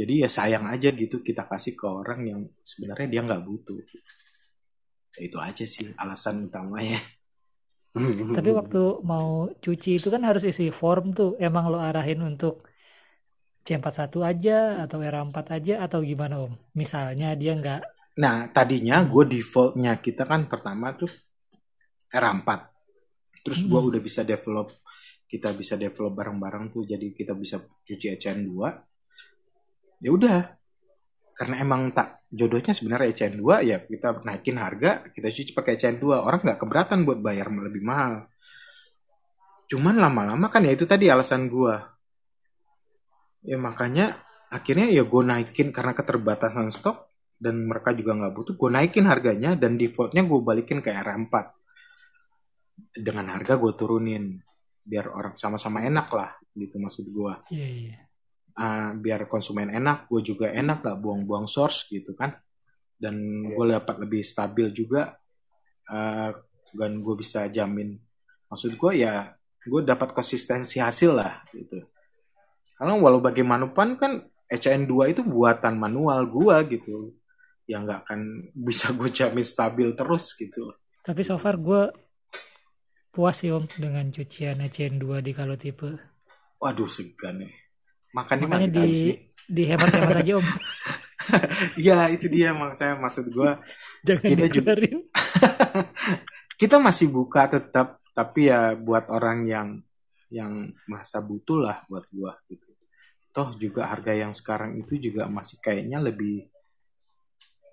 Jadi 0.00 0.14
ya 0.24 0.28
sayang 0.38 0.64
aja 0.74 0.88
gitu 1.02 1.16
kita 1.28 1.42
kasih 1.52 1.74
ke 1.80 1.86
orang 2.00 2.20
yang 2.30 2.40
sebenarnya 2.70 3.08
dia 3.12 3.20
nggak 3.26 3.42
butuh. 3.48 3.78
Ya, 5.16 5.20
itu 5.26 5.36
aja 5.48 5.64
sih 5.74 5.86
alasan 6.02 6.36
utamanya. 6.48 6.98
Tapi 8.34 8.50
waktu 8.58 8.78
mau 9.10 9.28
cuci 9.64 9.90
itu 9.98 10.08
kan 10.14 10.22
harus 10.28 10.44
isi 10.50 10.66
form 10.80 11.04
tuh. 11.18 11.30
Emang 11.46 11.64
lo 11.72 11.78
arahin 11.88 12.20
untuk 12.30 12.54
C41 13.66 14.20
aja 14.30 14.58
atau 14.84 14.98
R4 15.12 15.46
aja 15.56 15.74
atau 15.86 16.00
gimana 16.10 16.34
Om? 16.46 16.52
Misalnya 16.80 17.28
dia 17.40 17.52
nggak 17.60 17.80
Nah, 18.22 18.36
tadinya 18.56 18.96
gue 19.12 19.24
defaultnya 19.34 19.92
kita 20.04 20.22
kan 20.30 20.40
pertama 20.52 20.86
tuh 21.00 21.10
R4. 22.12 22.60
Terus 23.44 23.60
gue 23.70 23.80
Hmm. 23.80 23.88
udah 23.90 24.00
bisa 24.08 24.22
develop, 24.32 24.68
kita 25.28 25.52
bisa 25.52 25.76
develop 25.76 26.16
bareng-bareng 26.16 26.72
tuh, 26.72 26.88
jadi 26.88 27.12
kita 27.12 27.36
bisa 27.36 27.60
cuci 27.60 28.16
ECN2. 28.16 28.52
Ya 30.00 30.10
udah, 30.10 30.40
karena 31.36 31.60
emang 31.60 31.92
tak 31.92 32.24
jodohnya 32.32 32.74
sebenarnya 32.74 33.14
ECN2 33.14 33.44
ya 33.62 33.76
kita 33.84 34.24
naikin 34.26 34.56
harga, 34.58 35.06
kita 35.12 35.28
cuci 35.30 35.52
pakai 35.54 35.76
ECN2. 35.76 36.04
Orang 36.18 36.40
nggak 36.42 36.58
keberatan 36.58 37.04
buat 37.04 37.20
bayar 37.20 37.52
lebih 37.52 37.84
mahal. 37.84 38.26
Cuman 39.68 40.00
lama-lama 40.00 40.48
kan 40.48 40.64
ya 40.64 40.72
itu 40.72 40.88
tadi 40.88 41.12
alasan 41.12 41.52
gue. 41.52 41.76
Ya 43.44 43.60
makanya 43.60 44.16
akhirnya 44.48 44.88
ya 44.88 45.04
gue 45.04 45.22
naikin 45.22 45.70
karena 45.70 45.92
keterbatasan 45.92 46.72
stok 46.72 47.12
dan 47.38 47.68
mereka 47.68 47.94
juga 47.94 48.18
nggak 48.18 48.34
butuh 48.34 48.54
gue 48.58 48.70
naikin 48.74 49.06
harganya 49.06 49.54
dan 49.54 49.78
defaultnya 49.78 50.26
gue 50.26 50.40
balikin 50.42 50.82
ke 50.82 50.90
R4 50.90 51.32
dengan 52.98 53.30
harga 53.30 53.54
gue 53.54 53.72
turunin 53.78 54.42
biar 54.88 55.12
orang 55.12 55.36
sama-sama 55.36 55.84
enak 55.84 56.08
lah 56.08 56.32
gitu 56.56 56.80
maksud 56.80 57.04
gue 57.12 57.32
Iya, 57.52 57.68
iya. 57.68 57.96
Ah, 58.58 58.90
biar 58.90 59.30
konsumen 59.30 59.70
enak 59.70 60.10
gue 60.10 60.18
juga 60.24 60.50
enak 60.50 60.82
gak 60.82 60.98
buang-buang 60.98 61.46
source 61.46 61.86
gitu 61.86 62.16
kan. 62.18 62.34
Dan 62.98 63.46
gue 63.46 63.64
dapat 63.70 64.02
lebih 64.02 64.26
stabil 64.26 64.74
juga 64.74 65.14
Ah, 65.88 66.36
dan 66.76 67.00
gue 67.00 67.14
bisa 67.16 67.48
jamin. 67.48 67.96
Maksud 68.52 68.76
gue 68.76 68.92
ya 69.00 69.32
gue 69.64 69.80
dapat 69.84 70.12
konsistensi 70.12 70.80
hasil 70.80 71.16
lah 71.16 71.40
gitu. 71.52 71.80
Karena 72.76 72.94
walau 73.00 73.24
bagaimanapun 73.24 73.96
kan 73.96 74.12
HN2 74.48 75.16
itu 75.16 75.22
buatan 75.24 75.80
manual 75.80 76.28
gue 76.28 76.56
gitu. 76.76 77.16
Yang 77.68 77.80
nggak 77.88 78.00
akan 78.04 78.20
bisa 78.52 78.92
gue 78.92 79.08
jamin 79.08 79.44
stabil 79.44 79.88
terus 79.96 80.36
gitu. 80.36 80.72
Tapi 81.04 81.20
so 81.24 81.40
far 81.40 81.56
gue 81.56 81.88
puas 83.18 83.34
sih 83.34 83.50
om 83.50 83.66
dengan 83.74 84.06
cucian 84.14 84.62
HN2 84.62 85.18
di 85.18 85.34
kalau 85.34 85.58
tipe. 85.58 85.90
waduh 86.62 86.86
segan 86.86 87.42
nih 87.42 87.50
makan 88.14 88.36
di 88.38 88.44
Makanya 88.46 88.70
habis 88.78 88.78
di 88.78 89.10
nih? 89.10 89.18
dihemat-hemat 89.50 90.16
aja 90.22 90.32
om. 90.38 90.46
ya 91.90 91.98
itu 92.14 92.30
dia 92.30 92.54
mak 92.54 92.78
saya 92.78 92.94
maksud 92.94 93.26
gue 93.28 93.50
Jangan 94.06 94.22
Kita 94.30 94.46
juga- 94.46 94.74
kita 96.62 96.76
masih 96.78 97.10
buka 97.10 97.50
tetap 97.50 97.98
tapi 98.14 98.46
ya 98.46 98.74
buat 98.74 99.10
orang 99.10 99.38
yang 99.46 99.68
yang 100.30 100.52
masa 100.86 101.18
butuh 101.18 101.58
lah 101.58 101.82
buat 101.86 102.04
gua 102.10 102.38
gitu 102.46 102.66
toh 103.30 103.54
juga 103.56 103.86
harga 103.86 104.12
yang 104.12 104.34
sekarang 104.34 104.78
itu 104.78 104.98
juga 104.98 105.26
masih 105.26 105.58
kayaknya 105.58 105.98
lebih 105.98 106.46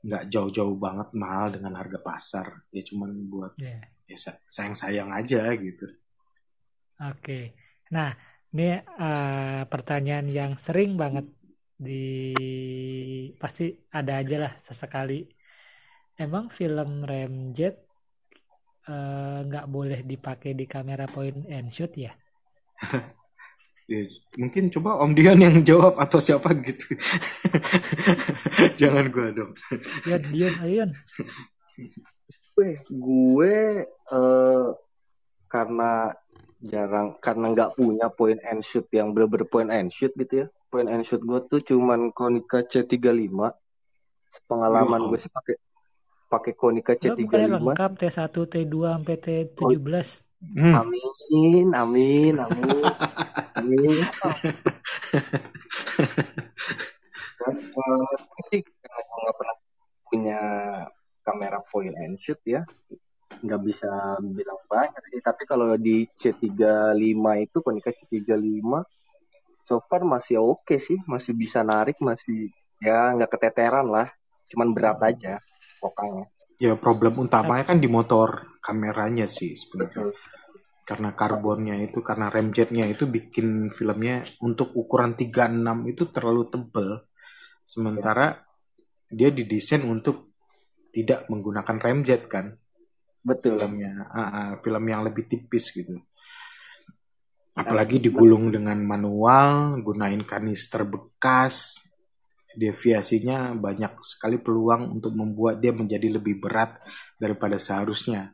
nggak 0.05 0.29
jauh-jauh 0.29 0.77
banget 0.77 1.09
mahal 1.17 1.49
dengan 1.49 1.73
harga 1.75 1.97
pasar 1.99 2.47
ya 2.69 2.81
cuman 2.85 3.09
buat 3.25 3.53
Ya. 3.57 3.81
Ya 4.09 4.17
sayang 4.49 4.75
sayang 4.77 5.09
aja 5.11 5.41
gitu 5.57 5.85
Oke. 7.03 7.51
Nah, 7.91 8.09
ini 8.55 8.79
eh, 8.79 9.61
pertanyaan 9.71 10.27
yang 10.31 10.51
sering 10.55 10.95
banget 10.95 11.27
di 11.75 11.91
pasti 13.41 13.63
ada 13.91 14.11
aja 14.21 14.35
lah 14.43 14.53
sesekali. 14.63 15.27
Emang 16.15 16.47
film 16.57 17.03
Ramjet 17.03 17.75
eh, 18.87 19.39
nggak 19.47 19.65
boleh 19.75 19.99
dipakai 20.11 20.51
di 20.59 20.65
kamera 20.73 21.05
point 21.09 21.37
and 21.51 21.69
shoot 21.75 21.91
ya? 21.95 22.13
Ya, 23.85 24.01
mungkin 24.41 24.73
coba 24.73 24.97
Om 24.97 25.13
Dion 25.13 25.45
yang 25.45 25.61
jawab 25.61 26.01
atau 26.01 26.17
siapa 26.17 26.57
gitu 26.57 26.97
jangan 28.81 29.13
gua 29.13 29.29
dong 29.29 29.53
Dion, 30.01 30.25
Dion, 30.33 30.53
Dion. 30.57 30.89
gue 32.55 32.79
gue 32.87 33.55
eh, 33.85 34.67
karena 35.51 36.15
jarang 36.63 37.19
karena 37.19 37.45
nggak 37.51 37.75
punya 37.75 38.07
point 38.07 38.39
and 38.47 38.63
shoot 38.63 38.87
yang 38.95 39.11
bener-bener 39.11 39.43
point 39.45 39.69
and 39.69 39.91
shoot 39.91 40.15
gitu 40.15 40.47
ya 40.47 40.47
point 40.71 40.87
and 40.87 41.03
shoot 41.03 41.19
gue 41.19 41.39
tuh 41.51 41.59
cuman 41.59 42.15
Konica 42.15 42.63
C35 42.63 43.35
pengalaman 44.47 45.01
Wow. 45.03 45.09
gue 45.11 45.19
sih 45.19 45.31
pakai 45.31 45.55
pakai 46.31 46.51
Konica 46.55 46.95
Lo 46.95 47.15
bukannya 47.19 47.47
C35 47.47 47.59
lengkap 47.75 47.91
T1, 47.99 48.19
T2 48.33 48.75
sampai 48.87 49.15
T17. 49.19 50.07
Hmm. 50.45 50.73
amin 50.77 51.67
amin 51.73 52.33
amin 52.39 52.83
amin 53.59 53.97
Terus, 57.35 57.61
eh, 57.61 58.05
sih 58.49 58.61
karena 58.63 59.01
gue 59.05 59.17
nggak 59.21 59.35
pernah 59.37 59.55
punya 60.07 60.39
kamera 61.25 61.59
point 61.65 61.97
and 61.97 62.21
shoot 62.21 62.37
ya. 62.45 62.61
Nggak 63.41 63.61
bisa 63.65 63.89
bilang 64.21 64.61
banyak 64.69 65.03
sih 65.09 65.19
tapi 65.19 65.49
kalau 65.49 65.73
di 65.75 66.05
C35 66.21 67.23
itu 67.41 67.57
Konica 67.65 67.89
C35 67.89 68.69
so 69.65 69.81
far 69.89 70.05
masih 70.05 70.37
oke 70.37 70.77
sih 70.77 71.01
masih 71.09 71.33
bisa 71.33 71.65
narik 71.65 71.97
masih 71.97 72.53
ya 72.77 73.17
nggak 73.17 73.33
keteteran 73.33 73.89
lah. 73.89 74.07
Cuman 74.45 74.77
berat 74.77 75.01
aja 75.01 75.41
pokoknya. 75.81 76.29
Ya 76.61 76.77
problem 76.77 77.19
utamanya 77.19 77.65
kan 77.67 77.81
di 77.81 77.89
motor 77.89 78.55
kameranya 78.61 79.25
sih 79.25 79.57
sebenarnya. 79.57 80.13
Betul. 80.13 80.33
Karena 80.85 81.17
karbonnya 81.17 81.81
itu 81.81 82.05
karena 82.05 82.29
remjetnya 82.29 82.85
itu 82.85 83.09
bikin 83.09 83.73
filmnya 83.73 84.21
untuk 84.45 84.69
ukuran 84.77 85.17
36 85.17 85.89
itu 85.89 86.03
terlalu 86.13 86.45
tebal 86.45 87.09
sementara 87.65 88.45
dia 89.09 89.33
didesain 89.33 89.81
untuk 89.81 90.34
tidak 90.95 91.27
menggunakan 91.27 91.75
remjet 91.83 92.31
kan? 92.31 92.55
Betul. 93.19 93.59
Filmnya 93.59 94.07
Ah, 94.07 94.23
ah, 94.23 94.49
film 94.63 94.83
yang 94.87 95.03
lebih 95.03 95.27
tipis 95.27 95.75
gitu. 95.75 95.99
Apalagi 97.55 97.99
digulung 97.99 98.51
dengan 98.51 98.79
manual 98.79 99.79
gunain 99.83 100.23
kanister 100.23 100.87
bekas 100.87 101.83
deviasinya 102.55 103.51
banyak 103.51 103.99
sekali 104.07 104.39
peluang 104.39 104.95
untuk 104.95 105.11
membuat 105.11 105.59
dia 105.59 105.75
menjadi 105.75 106.15
lebih 106.15 106.39
berat 106.39 106.79
daripada 107.19 107.59
seharusnya. 107.59 108.31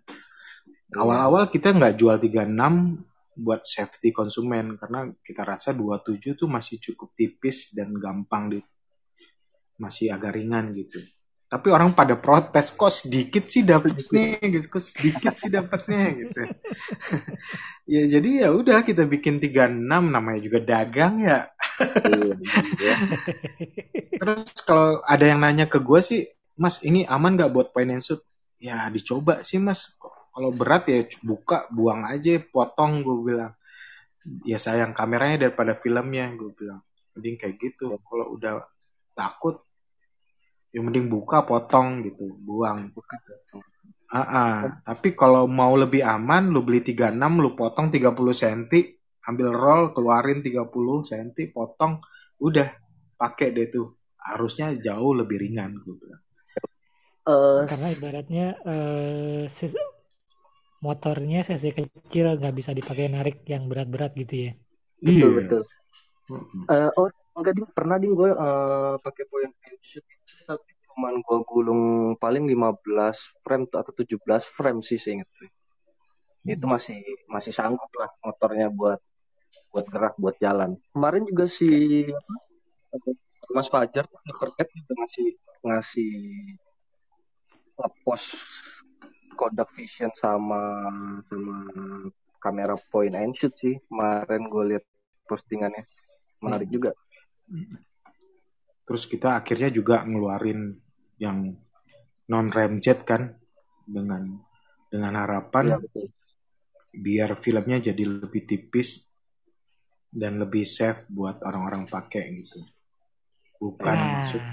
Awal-awal 0.93 1.49
kita 1.49 1.73
nggak 1.73 1.97
jual 1.97 2.17
36 2.21 3.41
buat 3.41 3.65
safety 3.65 4.13
konsumen 4.13 4.77
karena 4.77 5.09
kita 5.23 5.41
rasa 5.41 5.73
27 5.73 6.37
tuh 6.37 6.49
masih 6.51 6.77
cukup 6.77 7.15
tipis 7.17 7.73
dan 7.73 7.95
gampang 7.97 8.53
di 8.53 8.59
masih 9.81 10.13
agak 10.13 10.37
ringan 10.37 10.77
gitu 10.77 11.01
tapi 11.51 11.67
orang 11.67 11.91
pada 11.91 12.15
protes 12.15 12.71
kok 12.71 12.87
sedikit 12.87 13.43
sih 13.51 13.67
dapatnya? 13.67 14.39
Gitu 14.39 14.71
kok 14.71 14.79
sedikit 14.79 15.35
sih 15.35 15.51
dapatnya? 15.51 16.03
Gitu. 16.15 16.41
Ya 17.91 18.07
jadi 18.07 18.47
ya 18.47 18.49
udah 18.55 18.87
kita 18.87 19.03
bikin 19.03 19.43
36 19.43 19.83
namanya 19.83 20.39
juga 20.39 20.63
dagang 20.63 21.27
ya. 21.27 21.51
Iya, 22.07 22.39
iya. 22.79 22.95
terus 24.15 24.63
kalau 24.63 25.03
ada 25.03 25.25
yang 25.27 25.43
nanya 25.43 25.67
ke 25.67 25.75
gue 25.83 25.99
sih 25.99 26.23
mas 26.55 26.79
ini 26.87 27.03
aman 27.03 27.35
nggak 27.35 27.51
buat 27.51 27.75
and 27.75 27.99
shoot 27.99 28.23
ya 28.63 28.87
dicoba 28.87 29.43
sih 29.43 29.59
mas. 29.59 29.99
Kalau 30.31 30.55
berat 30.55 30.87
ya 30.87 31.03
buka 31.19 31.67
buang 31.67 32.07
aja 32.07 32.39
potong 32.39 33.03
gue 33.03 33.17
bilang. 33.27 33.51
Ya 34.47 34.55
sayang 34.55 34.95
kameranya 34.95 35.51
daripada 35.51 35.75
filmnya 35.75 36.31
gue 36.31 36.55
bilang. 36.55 36.79
Mending 37.17 37.35
kayak 37.35 37.59
gitu. 37.59 37.99
Kalau 38.07 38.39
udah 38.39 38.63
takut 39.11 39.59
ya 40.73 40.79
mending 40.85 41.07
buka 41.13 41.37
potong 41.49 41.87
gitu 42.07 42.25
buang 42.47 42.79
Ah, 44.11 44.27
ah. 44.43 44.55
tapi 44.87 45.09
kalau 45.21 45.43
mau 45.59 45.73
lebih 45.83 46.01
aman 46.15 46.43
lu 46.53 46.59
beli 46.67 46.79
36 46.89 47.31
lu 47.43 47.49
potong 47.59 47.87
30 47.95 48.33
cm 48.41 48.83
ambil 49.29 49.49
roll 49.63 49.83
keluarin 49.95 50.39
30 50.45 50.97
cm 51.09 51.47
potong 51.55 51.93
udah 52.47 52.67
pakai 53.21 53.47
deh 53.55 53.67
tuh 53.75 53.87
harusnya 54.29 54.67
jauh 54.85 55.13
lebih 55.19 55.37
ringan 55.43 55.71
gue 55.83 55.95
bilang 56.01 56.21
Eh, 57.31 57.61
Karena 57.69 57.87
ibaratnya 57.95 58.45
eh, 58.73 59.43
sis- 59.57 59.81
motornya 60.85 61.39
sesi 61.49 61.69
kecil 61.77 62.25
nggak 62.39 62.55
bisa 62.59 62.71
dipakai 62.79 63.05
narik 63.15 63.35
yang 63.53 63.63
berat-berat 63.69 64.11
gitu 64.21 64.35
ya. 64.45 64.51
betul 65.05 65.29
Iya. 65.37 65.37
betul 65.37 65.61
Mm-mm. 66.31 66.65
Eh, 66.73 66.89
oh 66.97 67.09
enggak 67.31 67.53
ding 67.55 67.67
pernah 67.71 67.95
ding 68.01 68.13
gue 68.13 68.29
eh, 68.31 68.95
pakai 68.99 69.23
point 69.31 69.53
and 69.67 69.79
shoot 69.79 70.03
itu 70.03 70.43
tapi 70.43 70.71
cuman 70.91 71.23
gue 71.23 71.39
gulung 71.47 71.83
paling 72.19 72.43
15 72.51 73.43
frame 73.43 73.65
atau 73.71 73.93
17 73.95 74.19
frame 74.43 74.79
sih 74.83 74.99
seinget 74.99 75.29
gue. 75.39 75.49
Itu 76.43 76.65
masih 76.67 76.99
masih 77.31 77.53
sanggup 77.55 77.87
lah 77.95 78.11
motornya 78.25 78.67
buat 78.67 78.99
buat 79.71 79.85
gerak 79.87 80.15
buat 80.19 80.35
jalan. 80.43 80.75
Kemarin 80.91 81.23
juga 81.23 81.47
si 81.47 82.03
Mas 83.55 83.71
Fajar 83.71 84.03
Verket 84.07 84.67
juga 84.75 84.91
ngasih 84.99 85.27
ngasih 85.63 86.13
ngepost 87.79 88.35
Kodak 89.39 89.71
Vision 89.73 90.11
sama 90.19 90.61
sama 91.31 91.55
kamera 92.43 92.75
point 92.91 93.15
and 93.15 93.33
shoot 93.39 93.55
sih. 93.57 93.79
Kemarin 93.87 94.51
gue 94.51 94.63
lihat 94.75 94.83
postingannya 95.25 95.87
menarik 96.43 96.67
juga. 96.67 96.91
Terus 98.83 99.03
kita 99.07 99.39
akhirnya 99.39 99.71
juga 99.71 100.03
ngeluarin 100.03 100.75
yang 101.15 101.53
non 102.27 102.47
remjet 102.51 103.03
kan 103.03 103.35
dengan 103.83 104.39
dengan 104.91 105.13
harapan 105.15 105.75
Iya 105.75 105.77
betul. 105.79 106.07
biar 106.91 107.29
filmnya 107.39 107.77
jadi 107.91 108.03
lebih 108.03 108.43
tipis 108.43 109.07
dan 110.11 110.43
lebih 110.43 110.67
safe 110.67 111.07
buat 111.07 111.39
orang-orang 111.43 111.87
pakai 111.87 112.23
gitu 112.43 112.59
bukan 113.59 113.95
Nah, 113.95 114.11
maksud 114.19 114.43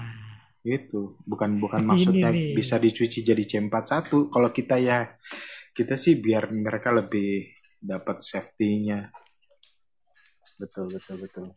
itu 0.59 1.15
bukan 1.23 1.55
bukan 1.59 1.81
Ini 1.83 1.87
maksudnya 1.87 2.29
nih. 2.31 2.51
bisa 2.55 2.75
dicuci 2.75 3.23
jadi 3.23 3.43
C41 3.43 4.31
kalau 4.31 4.49
kita 4.51 4.75
ya 4.79 5.07
kita 5.71 5.95
sih 5.95 6.19
biar 6.19 6.51
mereka 6.51 6.91
lebih 6.91 7.47
dapat 7.79 8.19
safety-nya 8.19 9.07
Betul 10.59 10.91
betul 10.91 11.15
betul. 11.23 11.47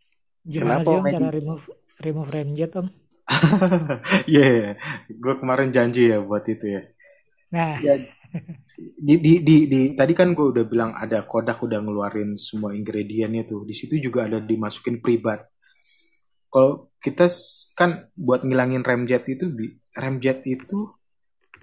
Gimana 0.45 0.81
Kenapa, 0.81 0.89
sih 0.89 0.97
om 0.99 1.07
cara 1.13 1.29
remove 1.31 1.65
remove 2.05 2.31
remjet 2.37 2.73
om? 2.81 2.87
Iya, 4.31 4.41
yeah, 4.43 4.67
gue 5.23 5.35
kemarin 5.41 5.71
janji 5.75 6.11
ya 6.13 6.19
buat 6.23 6.45
itu 6.49 6.67
ya. 6.77 6.83
Nah, 7.51 7.79
Ya, 7.85 7.95
di, 8.77 9.15
di, 9.25 9.33
di, 9.45 9.57
di 9.69 9.81
tadi 9.99 10.13
kan 10.17 10.33
gue 10.37 10.47
udah 10.53 10.65
bilang 10.67 10.91
ada 10.97 11.25
Kodak 11.29 11.61
udah 11.67 11.81
ngeluarin 11.85 12.37
semua 12.41 12.73
ingredientnya 12.75 13.43
tuh. 13.49 13.63
Di 13.69 13.75
situ 13.77 13.95
juga 14.01 14.27
ada 14.29 14.39
dimasukin 14.41 14.99
privat. 15.05 15.47
Kalau 16.53 16.93
kita 17.01 17.27
kan 17.79 18.13
buat 18.15 18.45
ngilangin 18.45 18.85
remjet 18.85 19.25
itu, 19.29 19.49
di- 19.49 19.75
remjet 19.97 20.45
itu 20.45 20.93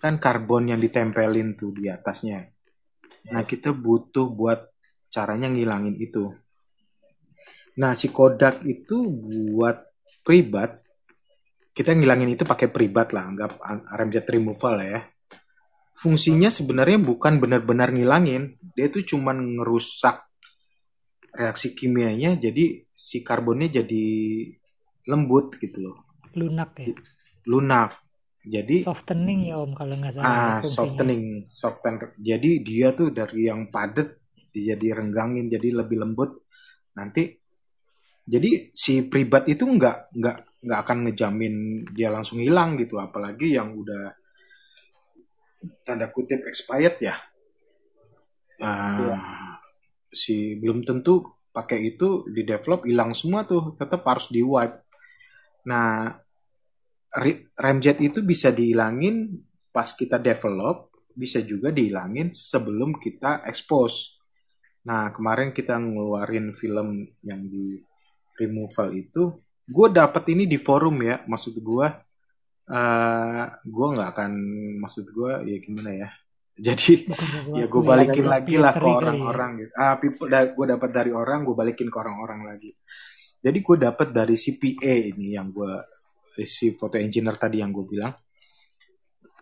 kan 0.01 0.17
karbon 0.17 0.71
yang 0.71 0.79
ditempelin 0.81 1.59
tuh 1.59 1.71
di 1.75 1.91
atasnya. 1.91 2.49
Nah 3.33 3.43
kita 3.45 3.69
butuh 3.75 4.27
buat 4.31 4.59
caranya 5.13 5.47
ngilangin 5.51 5.95
itu. 5.99 6.33
Nah 7.79 7.93
si 7.95 8.07
Kodak 8.11 8.61
itu 8.67 9.07
buat 9.07 9.77
privat, 10.27 10.83
kita 11.73 11.95
ngilangin 11.95 12.35
itu 12.35 12.43
pakai 12.43 12.67
privat 12.67 13.15
lah, 13.15 13.23
anggap 13.31 13.51
an- 13.63 13.87
remjet 13.97 14.25
removal 14.27 14.75
ya 14.83 14.99
fungsinya 15.99 16.47
sebenarnya 16.47 16.97
bukan 17.03 17.43
benar-benar 17.43 17.91
ngilangin, 17.91 18.55
dia 18.71 18.87
itu 18.87 19.03
cuman 19.15 19.59
ngerusak 19.59 20.23
reaksi 21.35 21.75
kimianya, 21.75 22.39
jadi 22.39 22.87
si 22.95 23.17
karbonnya 23.27 23.83
jadi 23.83 24.03
lembut 25.11 25.59
gitu 25.59 25.77
loh, 25.83 25.97
lunak 26.39 26.71
ya. 26.79 26.91
lunak. 27.51 27.91
Jadi 28.39 28.87
Softening 28.87 29.39
ya 29.51 29.55
Om 29.59 29.71
kalau 29.75 29.93
nggak 29.99 30.15
salah 30.15 30.39
ah 30.39 30.59
fungsinya. 30.63 31.03
softening, 31.03 31.23
soften. 31.43 31.93
Jadi 32.19 32.63
dia 32.63 32.95
tuh 32.95 33.11
dari 33.11 33.51
yang 33.51 33.67
padat 33.67 34.15
jadi 34.55 34.87
renggangin, 34.95 35.51
jadi 35.51 35.83
lebih 35.83 35.97
lembut. 36.03 36.47
Nanti 36.95 37.38
jadi 38.29 38.69
si 38.69 39.09
privat 39.09 39.49
itu 39.49 39.65
nggak 39.65 40.13
nggak 40.13 40.37
nggak 40.69 40.79
akan 40.85 40.97
ngejamin 41.09 41.55
dia 41.97 42.13
langsung 42.13 42.37
hilang 42.37 42.77
gitu, 42.77 43.01
apalagi 43.01 43.57
yang 43.57 43.73
udah 43.73 44.13
tanda 45.81 46.13
kutip 46.13 46.45
expired 46.45 47.01
ya. 47.01 47.17
Ah, 48.61 49.57
si 50.13 50.59
belum 50.61 50.85
tentu 50.85 51.41
pakai 51.49 51.95
itu 51.95 52.27
di 52.29 52.45
develop 52.45 52.85
hilang 52.85 53.17
semua 53.17 53.49
tuh, 53.49 53.73
tetap 53.79 54.05
harus 54.05 54.29
di 54.29 54.45
wipe. 54.45 54.85
Nah, 55.65 56.13
remjet 57.57 57.97
itu 58.03 58.21
bisa 58.21 58.53
dihilangin 58.53 59.41
pas 59.73 59.89
kita 59.95 60.21
develop, 60.21 60.93
bisa 61.17 61.41
juga 61.41 61.73
dihilangin 61.73 62.29
sebelum 62.29 63.01
kita 63.01 63.41
expose. 63.49 64.21
Nah, 64.85 65.09
kemarin 65.11 65.49
kita 65.51 65.75
ngeluarin 65.81 66.53
film 66.53 67.09
yang 67.25 67.41
di 67.49 67.88
removal 68.39 68.95
itu, 68.95 69.23
gue 69.67 69.87
dapet 69.91 70.23
ini 70.31 70.47
di 70.47 70.55
forum 70.55 71.03
ya, 71.03 71.21
maksud 71.27 71.59
gue, 71.59 71.87
eh 72.71 73.45
gue 73.67 73.87
nggak 73.93 74.09
akan, 74.15 74.31
maksud 74.79 75.05
gue 75.11 75.31
ya 75.51 75.57
gimana 75.59 75.91
ya, 75.91 76.09
jadi 76.71 76.93
ya 77.55 77.65
gue 77.67 77.81
balikin 77.83 78.25
buat 78.25 78.33
lagi 78.39 78.55
lah 78.55 78.73
ke 78.75 78.87
ya. 78.87 78.95
orang-orang 78.99 79.49
gitu. 79.63 79.71
Ah, 79.75 79.95
people, 79.99 80.27
da- 80.31 80.51
gue 80.51 80.65
dapat 80.65 80.89
dari 80.89 81.11
orang, 81.11 81.43
gue 81.43 81.55
balikin 81.55 81.91
ke 81.91 81.97
orang-orang 81.99 82.47
lagi. 82.47 82.71
Jadi 83.39 83.57
gue 83.63 83.75
dapat 83.79 84.07
dari 84.11 84.35
CPA 84.35 85.15
ini 85.15 85.35
yang 85.35 85.51
gue 85.55 85.73
si 86.43 86.75
foto 86.75 86.99
engineer 86.99 87.35
tadi 87.39 87.63
yang 87.63 87.71
gue 87.71 87.85
bilang, 87.87 88.11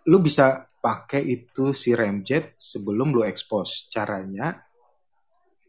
lu 0.08 0.18
bisa 0.22 0.70
pakai 0.78 1.26
itu 1.26 1.74
si 1.74 1.92
remjet 1.98 2.54
sebelum 2.54 3.12
lu 3.12 3.26
expose. 3.26 3.90
Caranya 3.90 4.54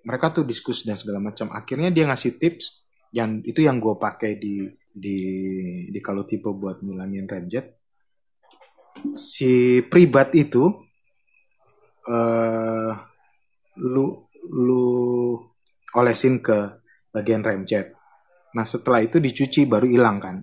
mereka 0.05 0.31
tuh 0.31 0.45
diskusi 0.45 0.87
dan 0.87 0.97
segala 0.97 1.21
macam. 1.21 1.51
Akhirnya 1.53 1.89
dia 1.89 2.07
ngasih 2.07 2.37
tips 2.39 2.88
yang 3.13 3.41
itu 3.45 3.65
yang 3.65 3.81
gue 3.81 3.97
pakai 3.97 4.37
di 4.37 4.69
di 4.99 5.19
di 5.89 6.01
kalau 6.03 6.27
tipe 6.29 6.51
buat 6.53 6.83
ngilangin 6.83 7.29
remjet. 7.29 7.79
Si 9.15 9.81
privat 9.87 10.35
itu 10.35 10.67
eh 12.09 12.93
lu 13.79 14.27
lu 14.49 14.85
olesin 15.95 16.43
ke 16.43 16.83
bagian 17.15 17.45
remjet. 17.45 17.95
Nah 18.57 18.65
setelah 18.67 19.05
itu 19.05 19.23
dicuci 19.23 19.65
baru 19.65 19.87
hilang 19.87 20.19
kan. 20.19 20.37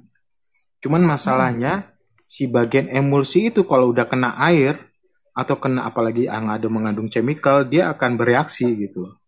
Cuman 0.80 1.04
masalahnya 1.04 1.96
si 2.26 2.50
bagian 2.50 2.90
emulsi 2.90 3.54
itu 3.54 3.66
kalau 3.66 3.94
udah 3.94 4.06
kena 4.10 4.38
air 4.42 4.78
atau 5.36 5.60
kena 5.60 5.84
apalagi 5.84 6.32
yang 6.32 6.48
ada 6.48 6.72
mengandung 6.72 7.12
chemical 7.12 7.68
dia 7.68 7.92
akan 7.92 8.16
bereaksi 8.16 8.72
gitu. 8.80 9.20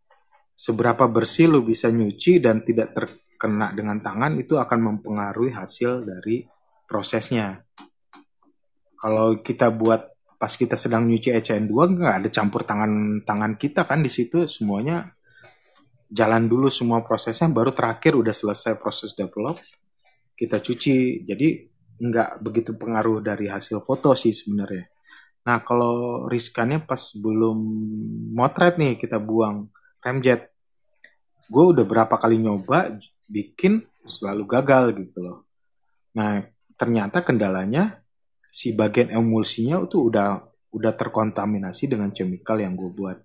Seberapa 0.57 1.05
bersih 1.05 1.51
lu 1.51 1.61
bisa 1.61 1.91
nyuci 1.93 2.41
dan 2.41 2.65
tidak 2.65 2.95
terkena 3.37 3.69
dengan 3.69 4.01
tangan 4.01 4.33
itu 4.41 4.57
akan 4.57 4.79
mempengaruhi 4.81 5.53
hasil 5.53 6.09
dari 6.09 6.41
prosesnya. 6.89 7.61
Kalau 8.97 9.45
kita 9.45 9.69
buat 9.69 10.09
pas 10.41 10.49
kita 10.49 10.73
sedang 10.73 11.05
nyuci 11.05 11.29
ECN2 11.37 11.69
nggak 11.69 12.15
ada 12.17 12.29
campur 12.33 12.65
tangan 12.65 13.21
tangan 13.21 13.53
kita 13.61 13.85
kan 13.85 14.01
di 14.01 14.09
situ 14.09 14.49
semuanya 14.49 15.13
jalan 16.09 16.49
dulu 16.49 16.69
semua 16.73 17.05
prosesnya 17.05 17.49
baru 17.49 17.73
terakhir 17.77 18.17
udah 18.17 18.33
selesai 18.33 18.73
proses 18.81 19.13
develop 19.13 19.61
kita 20.33 20.57
cuci. 20.57 21.29
Jadi 21.29 21.47
nggak 22.01 22.41
begitu 22.41 22.73
pengaruh 22.73 23.21
dari 23.21 23.53
hasil 23.53 23.85
foto 23.85 24.17
sih 24.17 24.33
sebenarnya. 24.33 24.89
Nah 25.45 25.61
kalau 25.61 26.25
riskannya 26.25 26.81
pas 26.81 27.13
belum 27.13 27.57
motret 28.33 28.81
nih 28.81 28.97
kita 28.97 29.21
buang 29.21 29.69
remjet. 30.01 30.49
Gue 31.47 31.69
udah 31.77 31.85
berapa 31.85 32.17
kali 32.17 32.41
nyoba 32.41 32.97
bikin 33.27 33.83
selalu 34.07 34.43
gagal 34.47 34.95
gitu 34.97 35.19
loh 35.21 35.37
nah 36.15 36.41
ternyata 36.79 37.21
kendalanya 37.21 38.01
si 38.57 38.73
bagian 38.73 39.13
emulsinya 39.13 39.83
itu 39.83 40.09
udah 40.09 40.47
udah 40.73 40.93
terkontaminasi 40.93 41.89
dengan 41.89 42.11
chemical 42.11 42.59
yang 42.59 42.77
gue 42.77 42.91
buat. 42.91 43.17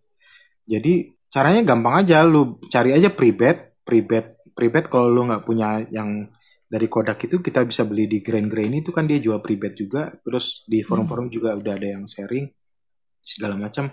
Jadi 0.64 1.12
caranya 1.28 1.74
gampang 1.74 2.07
aja, 2.07 2.22
lu 2.22 2.61
cari 2.70 2.94
aja 2.94 3.11
pribet, 3.12 3.76
pribet, 3.82 4.40
pribet 4.55 4.88
kalau 4.88 5.12
lu 5.12 5.28
nggak 5.28 5.44
punya 5.44 5.82
yang 5.90 6.30
dari 6.72 6.88
Kodak 6.88 7.28
itu 7.28 7.44
kita 7.44 7.68
bisa 7.68 7.84
beli 7.84 8.09
di 8.09 8.24
Grain 8.24 8.48
Grain 8.48 8.72
itu 8.72 8.94
kan 8.94 9.05
dia 9.05 9.20
jual 9.20 9.44
pribet 9.44 9.76
juga, 9.76 10.09
terus 10.24 10.64
di 10.64 10.80
forum-forum 10.80 11.28
juga 11.28 11.53
udah 11.53 11.74
ada 11.76 11.88
yang 11.98 12.09
sharing 12.09 12.48
segala 13.20 13.61
macam. 13.61 13.92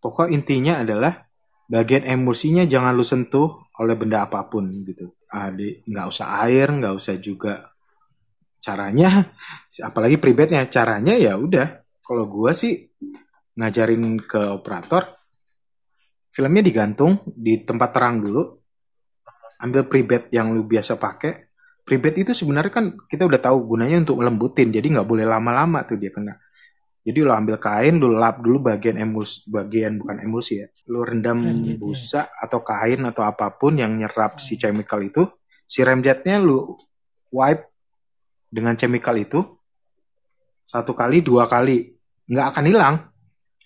Pokok 0.00 0.28
intinya 0.28 0.84
adalah 0.84 1.16
bagian 1.70 2.02
emulsinya 2.02 2.66
jangan 2.66 2.98
lu 2.98 3.06
sentuh 3.06 3.70
oleh 3.78 3.94
benda 3.94 4.26
apa 4.26 4.42
pun 4.50 4.66
gitu. 4.82 5.14
Ah, 5.30 5.54
di- 5.54 5.78
nggak 5.86 6.06
usah 6.10 6.42
air, 6.42 6.66
nggak 6.74 6.94
usah 6.98 7.14
juga 7.22 7.70
caranya. 8.58 9.30
Apalagi 9.88 10.18
pribetnya 10.18 10.66
caranya 10.66 11.14
ya 11.14 11.38
udah. 11.38 11.86
Kalau 12.02 12.26
gua 12.26 12.50
sih 12.50 12.90
ngajarin 13.54 14.18
ke 14.26 14.40
operator 14.50 15.14
filmnya 16.30 16.62
digantung 16.62 17.22
di 17.26 17.62
tempat 17.62 17.90
terang 17.90 18.22
dulu 18.22 18.42
ambil 19.60 19.86
pribet 19.86 20.32
yang 20.34 20.50
lu 20.50 20.66
biasa 20.66 20.98
pakai. 20.98 21.50
Pribet 21.86 22.22
itu 22.22 22.32
sebenarnya 22.34 22.70
kan 22.70 22.84
kita 23.06 23.26
udah 23.26 23.40
tahu 23.42 23.74
gunanya 23.74 24.02
untuk 24.02 24.22
melembutin 24.22 24.70
jadi 24.70 24.86
nggak 24.98 25.08
boleh 25.10 25.26
lama-lama 25.26 25.82
tuh 25.86 25.98
dia 25.98 26.10
kena 26.14 26.38
jadi 27.10 27.26
lu 27.26 27.34
ambil 27.34 27.58
kain 27.58 27.98
lu 27.98 28.14
lap 28.14 28.38
dulu 28.38 28.70
bagian 28.70 28.94
emulsi 28.94 29.42
bagian 29.50 29.98
bukan 29.98 30.22
emulsi 30.22 30.62
ya. 30.62 30.70
Lu 30.86 31.02
rendam 31.02 31.42
Remjetnya. 31.42 31.74
busa 31.74 32.30
atau 32.38 32.62
kain 32.62 33.02
atau 33.02 33.26
apa 33.26 33.50
pun 33.58 33.74
yang 33.74 33.98
nyerap 33.98 34.38
si 34.38 34.54
chemical 34.54 35.02
itu 35.02 35.26
si 35.66 35.82
remjetnya 35.82 36.38
lu 36.38 36.78
wipe 37.34 37.66
dengan 38.46 38.78
chemical 38.78 39.18
itu 39.18 39.42
satu 40.62 40.94
kali 40.94 41.18
dua 41.18 41.50
kali. 41.50 41.98
Nggak 42.30 42.46
akan 42.54 42.64
hilang. 42.70 42.96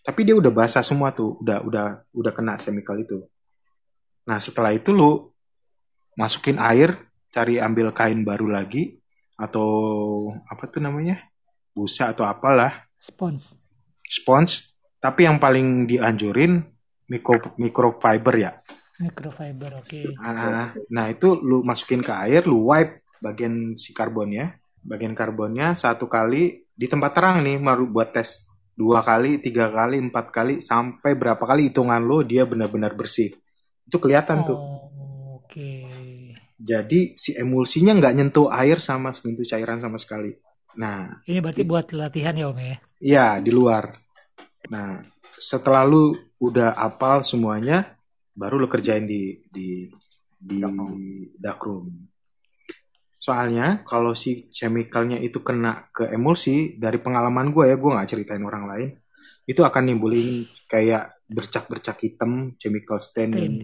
Tapi 0.01 0.21
dia 0.25 0.41
udah 0.41 0.49
basah 0.49 0.81
semua 0.81 1.13
tuh 1.13 1.37
udah 1.45 1.61
udah 1.69 1.87
udah 2.17 2.33
kena 2.33 2.57
chemical 2.57 2.97
itu. 2.97 3.29
Nah 4.25 4.41
setelah 4.41 4.73
itu 4.73 4.89
lu 4.89 5.29
masukin 6.17 6.57
air 6.57 6.97
cari 7.29 7.61
ambil 7.61 7.93
kain 7.93 8.25
baru 8.25 8.49
lagi 8.49 8.97
atau 9.37 9.69
apa 10.49 10.65
tuh 10.65 10.81
namanya? 10.81 11.21
Busa 11.77 12.09
atau 12.17 12.25
apalah 12.25 12.89
Spons. 13.05 13.53
sponge 14.09 14.73
tapi 14.97 15.29
yang 15.29 15.37
paling 15.37 15.85
dianjurin 15.85 16.65
micro 17.13 17.53
microfiber 17.61 18.35
ya 18.41 18.53
Microfiber, 18.95 19.83
oke. 19.83 20.15
Ah, 20.23 20.71
nah 20.87 21.11
itu 21.11 21.35
lu 21.35 21.67
masukin 21.67 21.99
ke 21.99 22.15
air, 22.15 22.47
lu 22.47 22.71
wipe 22.71 23.03
bagian 23.19 23.75
si 23.75 23.91
karbonnya, 23.91 24.55
bagian 24.87 25.19
karbonnya 25.19 25.75
satu 25.75 26.07
kali 26.07 26.71
di 26.71 26.87
tempat 26.87 27.11
terang 27.11 27.43
nih, 27.43 27.59
baru 27.59 27.91
buat 27.91 28.15
tes 28.15 28.47
dua 28.79 29.03
kali, 29.03 29.43
tiga 29.43 29.67
kali, 29.75 29.99
empat 29.99 30.31
kali, 30.31 30.63
sampai 30.63 31.19
berapa 31.19 31.43
kali 31.43 31.75
hitungan 31.75 31.99
lu 32.07 32.23
dia 32.23 32.47
benar-benar 32.47 32.95
bersih. 32.95 33.35
Itu 33.83 33.99
kelihatan 33.99 34.47
tuh. 34.47 34.59
Oh, 34.59 35.43
Oke. 35.43 35.87
Jadi 36.55 37.19
si 37.19 37.35
emulsinya 37.35 37.99
nggak 37.99 38.15
nyentuh 38.15 38.47
air 38.47 38.79
sama 38.79 39.11
sentuh 39.11 39.43
cairan 39.43 39.83
sama 39.83 39.99
sekali. 39.99 40.39
Nah, 40.75 41.23
Ini 41.27 41.39
berarti 41.39 41.63
buat 41.63 41.91
latihan 41.95 42.35
ya 42.35 42.51
Om 42.51 42.59
ya? 42.59 42.77
Iya, 42.99 43.27
di 43.39 43.51
luar. 43.55 43.95
Nah, 44.71 45.03
setelah 45.39 45.87
lu 45.87 46.15
udah 46.43 46.75
apal 46.75 47.23
semuanya, 47.23 47.95
baru 48.35 48.59
lu 48.59 48.67
kerjain 48.67 49.07
di 49.07 49.39
di 49.49 49.87
di 50.35 50.61
darkroom. 51.39 51.89
Soalnya 53.17 53.81
kalau 53.89 54.13
si 54.13 54.53
chemicalnya 54.53 55.17
itu 55.17 55.41
kena 55.41 55.89
ke 55.89 56.13
emulsi, 56.13 56.77
dari 56.77 57.01
pengalaman 57.01 57.57
gue 57.57 57.73
ya, 57.73 57.77
gue 57.81 57.89
nggak 57.89 58.11
ceritain 58.11 58.45
orang 58.45 58.69
lain, 58.69 58.91
itu 59.49 59.65
akan 59.65 59.83
nimbulin 59.89 60.45
kayak 60.69 61.25
bercak-bercak 61.25 61.97
hitam, 62.05 62.53
chemical 62.61 63.01
stain. 63.01 63.33
Stain. 63.33 63.55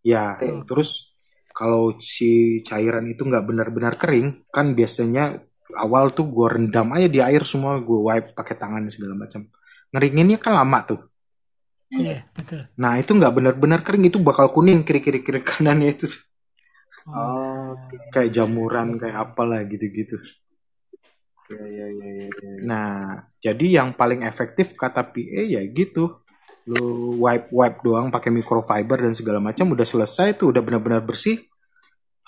Ya, 0.00 0.40
Stain. 0.40 0.64
terus 0.64 1.12
kalau 1.52 2.00
si 2.00 2.64
cairan 2.64 3.12
itu 3.12 3.28
nggak 3.28 3.44
benar-benar 3.44 4.00
kering, 4.00 4.48
kan 4.48 4.72
biasanya 4.72 5.36
awal 5.84 6.12
tuh 6.12 6.26
gue 6.28 6.46
rendam 6.46 6.88
aja 6.96 7.08
di 7.08 7.20
air 7.24 7.42
semua, 7.48 7.80
gue 7.80 7.98
wipe 8.06 8.36
pakai 8.36 8.54
tangan 8.60 8.84
segala 8.92 9.14
macam. 9.16 9.48
Ngeringinnya 9.92 10.38
kan 10.38 10.52
lama 10.60 10.78
tuh. 10.86 11.00
Iya, 11.90 12.22
betul. 12.36 12.70
Nah 12.78 13.02
itu 13.02 13.10
nggak 13.18 13.34
benar-benar 13.34 13.80
kering, 13.82 14.06
itu 14.12 14.18
bakal 14.22 14.54
kuning 14.54 14.86
kiri-kiri 14.86 15.20
kiri 15.26 15.42
kanannya 15.42 15.90
itu 15.90 16.06
Oh, 17.10 17.74
kayak 18.14 18.30
jamuran 18.30 19.00
kayak 19.00 19.32
apalah 19.34 19.64
gitu-gitu. 19.66 20.20
iya 21.50 21.66
iya 21.66 21.86
iya 21.90 22.08
iya. 22.14 22.28
iya. 22.30 22.50
Nah, 22.62 22.94
jadi 23.42 23.82
yang 23.82 23.98
paling 23.98 24.22
efektif 24.22 24.78
kata 24.78 25.02
PA 25.10 25.42
ya 25.42 25.62
gitu. 25.66 26.22
Lu 26.70 27.18
wipe 27.18 27.50
wipe 27.50 27.82
doang 27.82 28.12
pakai 28.14 28.30
microfiber 28.30 29.02
dan 29.02 29.14
segala 29.16 29.42
macam 29.42 29.74
udah 29.74 29.82
selesai 29.82 30.38
tuh 30.38 30.54
udah 30.54 30.62
benar-benar 30.62 31.02
bersih. 31.02 31.42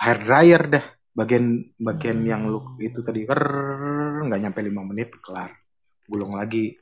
Hair 0.03 0.19
dryer 0.27 0.63
dah. 0.67 0.85
Bagian 1.13 1.45
bagian 1.77 2.25
Hmm. 2.25 2.29
yang 2.29 2.43
lu 2.49 2.61
itu 2.81 3.05
tadi 3.05 3.29
nggak 3.29 4.41
nyampe 4.41 4.61
5 4.65 4.81
menit 4.83 5.13
kelar. 5.21 5.53
Gulung 6.09 6.35
lagi. 6.35 6.73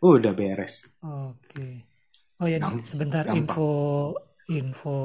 Udah 0.00 0.32
beres. 0.32 0.86
Oke. 1.02 1.84
Oh 2.38 2.46
ya, 2.46 2.62
Gamp- 2.62 2.86
sebentar 2.86 3.26
gampang. 3.26 3.42
info 3.44 3.70
info 4.48 4.96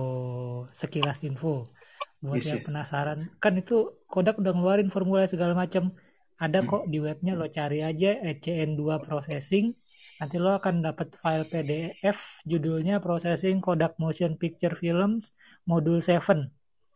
sekilas 0.71 1.19
info 1.25 1.73
buat 2.21 2.39
Yes, 2.39 2.47
yang 2.47 2.61
yes. 2.61 2.67
penasaran. 2.69 3.19
Kan 3.41 3.57
itu 3.57 3.99
Kodak 4.05 4.39
udah 4.39 4.53
ngeluarin 4.53 4.87
formula 4.87 5.25
segala 5.25 5.51
macam. 5.51 5.91
Ada 6.37 6.61
Hmm. 6.61 6.69
kok 6.69 6.83
di 6.87 7.01
webnya 7.01 7.33
lo 7.33 7.49
cari 7.49 7.81
aja 7.81 8.15
ECN2 8.21 9.01
processing. 9.01 9.73
Nanti 10.21 10.37
lo 10.37 10.53
akan 10.53 10.85
dapat 10.85 11.17
file 11.19 11.43
PDF 11.43 12.39
judulnya 12.45 13.01
Processing 13.01 13.59
Kodak 13.59 13.97
Motion 13.97 14.37
Picture 14.37 14.77
Films 14.77 15.33
Module 15.65 15.99
7. 15.99 16.47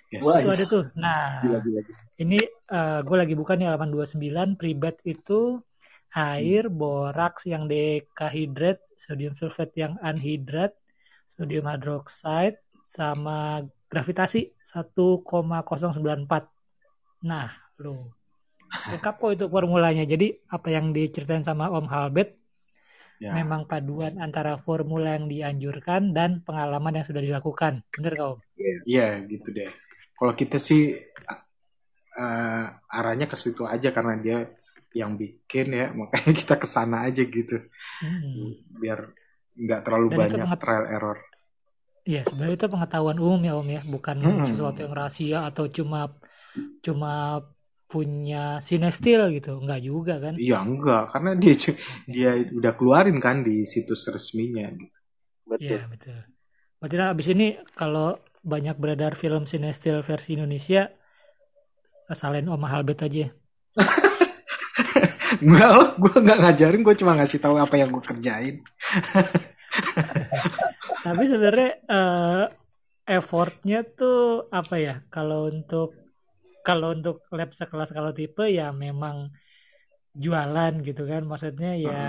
Yes. 0.08 0.24
Wah, 0.24 0.40
Itu 0.40 0.50
ada 0.56 0.66
tuh. 0.66 0.84
Nah, 0.96 1.44
Gila 1.44 1.60
gila. 1.60 1.82
gila. 1.84 2.00
ini 2.18 2.40
gue 3.04 3.18
lagi 3.20 3.36
buka 3.36 3.60
nih 3.60 3.68
halaman 3.68 3.92
29 3.92 4.56
pribad 4.56 4.96
itu 5.04 5.60
air, 6.16 6.72
boraks 6.72 7.44
yang 7.46 7.68
dekahidrat, 7.68 8.80
sodium 8.96 9.36
sulfat 9.36 9.70
yang 9.76 10.00
anhidrat, 10.00 10.74
sodium 11.30 11.68
hydroxide 11.68 12.58
sama 12.88 13.68
gravitasi 13.92 14.56
1,094. 14.64 16.48
Nah, 17.28 17.52
lo 17.84 18.16
lengkap 18.92 19.16
kok 19.20 19.32
itu 19.36 19.46
formulanya. 19.52 20.08
Jadi 20.08 20.40
apa 20.48 20.68
yang 20.72 20.96
diceritain 20.96 21.44
sama 21.44 21.68
Om 21.72 21.88
Halbert 21.88 22.32
Ya. 23.18 23.34
memang 23.34 23.66
paduan 23.66 24.22
antara 24.22 24.62
formula 24.62 25.18
yang 25.18 25.26
dianjurkan 25.26 26.14
dan 26.14 26.46
pengalaman 26.46 27.02
yang 27.02 27.06
sudah 27.10 27.18
dilakukan. 27.18 27.82
Bener 27.90 28.14
Om? 28.14 28.38
Iya 28.86 29.26
gitu 29.26 29.50
deh. 29.58 29.74
Kalau 30.18 30.34
kita 30.34 30.58
sih 30.58 30.82
eh, 32.18 32.66
arahnya 32.98 33.26
ke 33.32 33.38
situ 33.38 33.64
aja 33.74 33.90
karena 33.96 34.14
dia 34.24 34.38
yang 34.96 35.14
bikin 35.22 35.68
ya, 35.80 35.88
makanya 35.94 36.32
kita 36.42 36.56
ke 36.58 36.68
sana 36.68 37.06
aja 37.08 37.22
gitu. 37.22 37.58
Hmm. 38.02 38.54
Biar 38.82 39.00
nggak 39.58 39.82
terlalu 39.86 40.08
Dan 40.12 40.18
banyak 40.22 40.42
penget- 40.46 40.62
trial 40.62 40.86
error. 40.96 41.18
Iya, 42.08 42.22
sebenarnya 42.24 42.56
itu 42.56 42.68
pengetahuan 42.74 43.18
umum 43.20 43.42
ya 43.48 43.54
Om 43.60 43.68
ya, 43.76 43.82
bukan 43.94 44.18
Mm-mm. 44.24 44.48
sesuatu 44.48 44.80
yang 44.80 44.94
rahasia 44.96 45.38
atau 45.50 45.66
cuma 45.78 46.00
cuma 46.86 47.12
punya 47.92 48.64
sinestil 48.68 49.22
gitu, 49.36 49.52
enggak 49.62 49.80
juga 49.90 50.14
kan? 50.24 50.34
Iya 50.40 50.58
enggak, 50.64 51.04
karena 51.12 51.32
dia 51.42 51.54
dia 52.16 52.32
udah 52.58 52.72
keluarin 52.80 53.20
kan 53.26 53.44
di 53.48 53.56
situs 53.68 54.02
resminya. 54.16 54.68
Gitu. 54.72 54.98
Betul. 55.52 55.68
Iya, 55.68 55.84
betul. 55.92 56.18
Berarti 56.78 56.96
nah, 56.98 57.10
abis 57.14 57.28
ini 57.34 57.48
kalau 57.74 58.22
banyak 58.46 58.78
beredar 58.78 59.18
film 59.18 59.50
sinestil 59.50 60.00
versi 60.06 60.38
Indonesia, 60.38 60.88
salahin 62.14 62.48
Om 62.48 62.64
Halbert 62.64 63.04
aja. 63.04 63.28
Enggak 65.44 65.72
loh, 65.76 65.90
gue 66.00 66.14
nggak 66.24 66.40
ngajarin, 66.40 66.82
gue 66.86 66.96
cuma 66.98 67.18
ngasih 67.20 67.40
tahu 67.44 67.60
apa 67.60 67.76
yang 67.76 67.92
gue 67.92 68.04
kerjain. 68.04 68.56
Tapi 71.06 71.24
sebenarnya 71.28 71.72
eh, 71.84 72.44
effortnya 73.08 73.84
tuh 73.84 74.48
apa 74.54 74.76
ya? 74.80 74.96
Kalau 75.12 75.52
untuk 75.52 75.98
kalau 76.64 76.92
untuk 76.92 77.24
lab 77.32 77.56
sekelas 77.56 77.96
kalau 77.96 78.12
tipe 78.12 78.44
ya 78.48 78.72
memang 78.72 79.32
jualan 80.16 80.74
gitu 80.84 81.04
kan. 81.04 81.24
Maksudnya 81.28 81.76
ya 81.80 82.04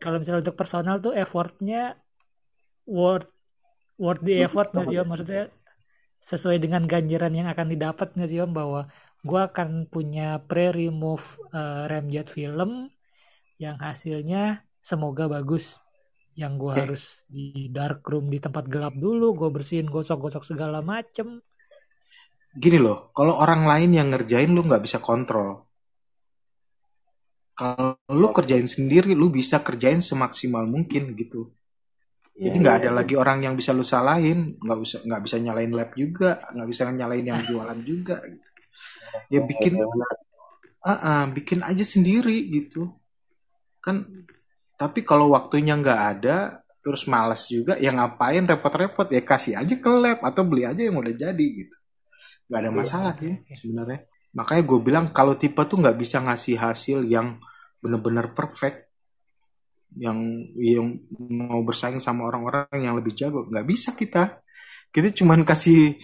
kalau 0.00 0.16
misalnya 0.18 0.42
untuk 0.46 0.58
personal 0.58 0.98
tuh 0.98 1.12
effortnya 1.14 1.98
worth 2.90 3.30
worth 3.94 4.22
the 4.26 4.42
effort 4.42 4.74
nggak 4.74 4.90
sih 4.90 4.98
Om? 4.98 5.08
Maksudnya 5.14 5.44
sesuai 6.20 6.58
dengan 6.58 6.84
ganjaran 6.90 7.32
yang 7.32 7.46
akan 7.46 7.70
didapat 7.70 8.18
nggak 8.18 8.30
sih 8.30 8.42
Om 8.42 8.52
bahwa 8.52 8.80
gue 9.22 9.40
akan 9.40 9.86
punya 9.86 10.42
pre-remove 10.42 11.22
eh, 11.54 11.84
remjet 11.86 12.26
film 12.26 12.90
yang 13.62 13.78
hasilnya 13.78 14.66
semoga 14.82 15.30
bagus 15.30 15.78
yang 16.34 16.56
gue 16.56 16.72
harus 16.72 17.20
di 17.28 17.68
dark 17.68 18.00
room 18.08 18.32
di 18.32 18.40
tempat 18.40 18.64
gelap 18.64 18.96
dulu 18.96 19.36
gue 19.36 19.50
bersihin 19.52 19.92
gosok-gosok 19.92 20.56
segala 20.56 20.80
macem 20.80 21.44
Gini 22.50 22.82
loh, 22.82 23.14
kalau 23.14 23.38
orang 23.38 23.62
lain 23.62 23.94
yang 23.94 24.10
ngerjain 24.10 24.50
lu 24.50 24.66
nggak 24.66 24.82
bisa 24.82 24.98
kontrol. 24.98 25.70
Kalau 27.54 27.94
lu 28.10 28.26
kerjain 28.34 28.66
sendiri, 28.66 29.14
lu 29.14 29.30
bisa 29.30 29.62
kerjain 29.62 30.02
semaksimal 30.02 30.66
mungkin 30.66 31.14
gitu. 31.14 31.54
Jadi 32.36 32.56
Iya, 32.56 32.62
nggak 32.62 32.76
iya, 32.76 32.82
ada 32.86 32.90
iya. 32.90 32.98
lagi 33.02 33.14
orang 33.18 33.38
yang 33.44 33.54
bisa 33.58 33.70
lu 33.76 33.84
salahin, 33.84 34.56
nggak 34.60 34.78
bisa 34.80 34.96
nggak 35.04 35.22
bisa 35.26 35.36
nyalain 35.42 35.72
lab 35.74 35.90
juga, 35.92 36.30
nggak 36.40 36.68
bisa 36.68 36.82
nyalain 36.88 37.26
yang 37.26 37.40
jualan 37.44 37.80
juga. 37.84 38.16
Gitu. 38.24 38.48
Ya 39.28 39.40
bikin, 39.44 39.74
ah, 40.86 40.90
ah, 40.90 41.24
bikin 41.28 41.60
aja 41.66 41.84
sendiri 41.84 42.48
gitu. 42.48 42.90
Kan, 43.84 44.26
tapi 44.80 45.04
kalau 45.04 45.36
waktunya 45.36 45.76
nggak 45.76 46.00
ada, 46.16 46.64
terus 46.80 47.04
malas 47.04 47.44
juga, 47.46 47.76
ya 47.76 47.92
ngapain 47.92 48.44
repot-repot 48.48 49.08
ya 49.12 49.20
kasih 49.20 49.60
aja 49.60 49.74
ke 49.76 49.90
lab 49.92 50.24
atau 50.24 50.42
beli 50.46 50.64
aja 50.64 50.80
yang 50.80 50.96
udah 50.96 51.12
jadi 51.12 51.46
gitu. 51.60 51.76
Nggak 52.48 52.60
ada 52.66 52.70
masalah 52.72 53.12
sih 53.20 53.30
oke. 53.36 53.54
sebenarnya. 53.54 54.00
Makanya 54.34 54.62
gue 54.66 54.80
bilang 54.82 55.06
kalau 55.14 55.38
tipe 55.38 55.60
tuh 55.66 55.78
nggak 55.78 55.98
bisa 55.98 56.22
ngasih 56.22 56.56
hasil 56.58 56.98
yang 57.06 57.38
bener-bener 57.78 58.32
perfect 58.34 58.89
yang 59.98 60.18
yang 60.54 61.02
mau 61.18 61.62
bersaing 61.66 61.98
sama 61.98 62.30
orang-orang 62.30 62.66
yang 62.78 62.94
lebih 62.94 63.14
jago. 63.14 63.46
Nggak 63.46 63.66
bisa 63.66 63.90
kita. 63.98 64.42
Kita 64.90 65.10
cuman 65.22 65.42
kasih 65.42 65.98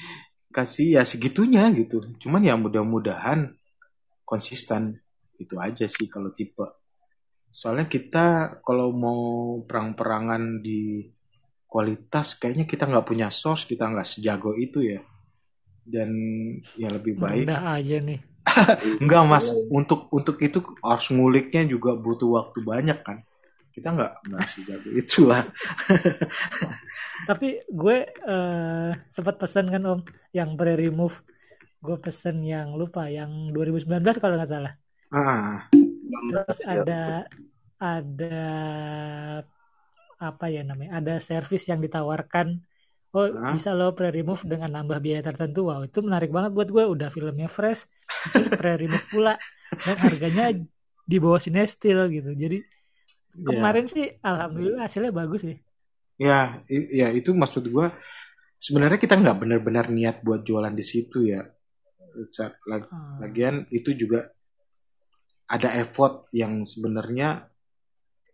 kasih 0.50 0.98
ya 0.98 1.02
segitunya 1.06 1.70
gitu. 1.74 2.02
Cuman 2.18 2.42
ya 2.42 2.58
mudah-mudahan 2.58 3.54
konsisten. 4.26 4.98
Itu 5.36 5.60
aja 5.60 5.86
sih 5.86 6.08
kalau 6.08 6.32
tipe. 6.32 6.64
Soalnya 7.52 7.86
kita 7.86 8.58
kalau 8.64 8.90
mau 8.90 9.22
perang-perangan 9.62 10.64
di 10.64 11.06
kualitas 11.66 12.38
kayaknya 12.40 12.64
kita 12.64 12.88
nggak 12.88 13.04
punya 13.04 13.28
source 13.28 13.68
kita 13.68 13.84
nggak 13.86 14.08
sejago 14.08 14.56
itu 14.56 14.82
ya. 14.82 15.00
Dan 15.86 16.10
ya 16.74 16.90
lebih 16.90 17.20
baik. 17.20 17.46
Rendah 17.46 17.78
aja 17.78 17.96
nih. 18.02 18.20
Enggak 19.02 19.22
mas, 19.26 19.46
untuk 19.68 20.08
untuk 20.14 20.38
itu 20.40 20.62
harus 20.80 21.06
nguliknya 21.10 21.66
juga 21.66 21.94
butuh 21.94 22.40
waktu 22.40 22.58
banyak 22.62 22.98
kan. 23.02 23.22
Kita 23.76 23.88
nggak 23.92 24.12
nggak 24.32 24.44
sejago 24.48 24.88
itulah. 24.96 25.44
tapi 27.28 27.46
gue 27.68 27.96
eh, 28.08 28.90
sempat 29.14 29.34
pesan 29.40 29.66
kan 29.72 29.82
om 29.84 30.00
yang 30.36 30.50
pre-remove. 30.58 31.16
Gue 31.84 31.96
pesen 32.04 32.36
yang 32.42 32.68
lupa 32.80 33.06
yang 33.18 33.52
2019 33.54 34.16
kalau 34.22 34.34
nggak 34.38 34.52
salah. 34.54 34.72
Ah, 35.10 35.68
terus 36.30 36.58
Ya. 36.66 36.82
ada 36.82 36.94
ada 37.78 38.38
apa 40.16 40.44
ya 40.54 40.60
namanya 40.68 40.90
ada 41.00 41.12
servis 41.28 41.62
yang 41.70 41.80
ditawarkan. 41.84 42.48
Oh 43.16 43.26
Hah? 43.32 43.56
bisa 43.56 43.70
lo 43.78 43.92
pre-remove 43.98 44.42
dengan 44.52 44.70
nambah 44.76 44.98
biaya 45.04 45.22
tertentu. 45.28 45.68
Wow 45.68 45.80
itu 45.88 45.98
menarik 46.06 46.30
banget 46.36 46.50
buat 46.56 46.68
gue. 46.74 46.84
Udah 46.94 47.08
filmnya 47.14 47.48
fresh 47.56 47.80
terus 48.32 48.48
pre-remove 48.58 49.06
pula. 49.12 49.34
Dan 49.84 49.96
harganya 50.00 50.44
di 51.10 51.16
bawah 51.22 51.40
sinestil 51.40 51.98
gitu. 52.12 52.30
Jadi 52.42 52.56
ya, 53.36 53.48
kemarin 53.52 53.84
sih 53.86 54.06
alhamdulillah 54.24 54.82
hasilnya 54.88 55.12
bagus 55.12 55.40
sih 55.44 55.56
ya, 56.16 56.64
ya 56.70 57.08
itu 57.12 57.36
maksud 57.36 57.68
gua. 57.68 57.92
Sebenarnya 58.56 58.96
kita 58.96 59.20
nggak 59.20 59.36
benar-benar 59.44 59.92
niat 59.92 60.24
buat 60.24 60.40
jualan 60.40 60.72
di 60.72 60.80
situ 60.80 61.28
ya. 61.28 61.44
Lag- 62.64 62.88
Hmm. 62.88 63.20
Lagian 63.20 63.56
itu 63.68 63.92
juga 63.92 64.32
ada 65.46 65.68
effort 65.76 66.32
yang 66.32 66.64
sebenarnya 66.64 67.44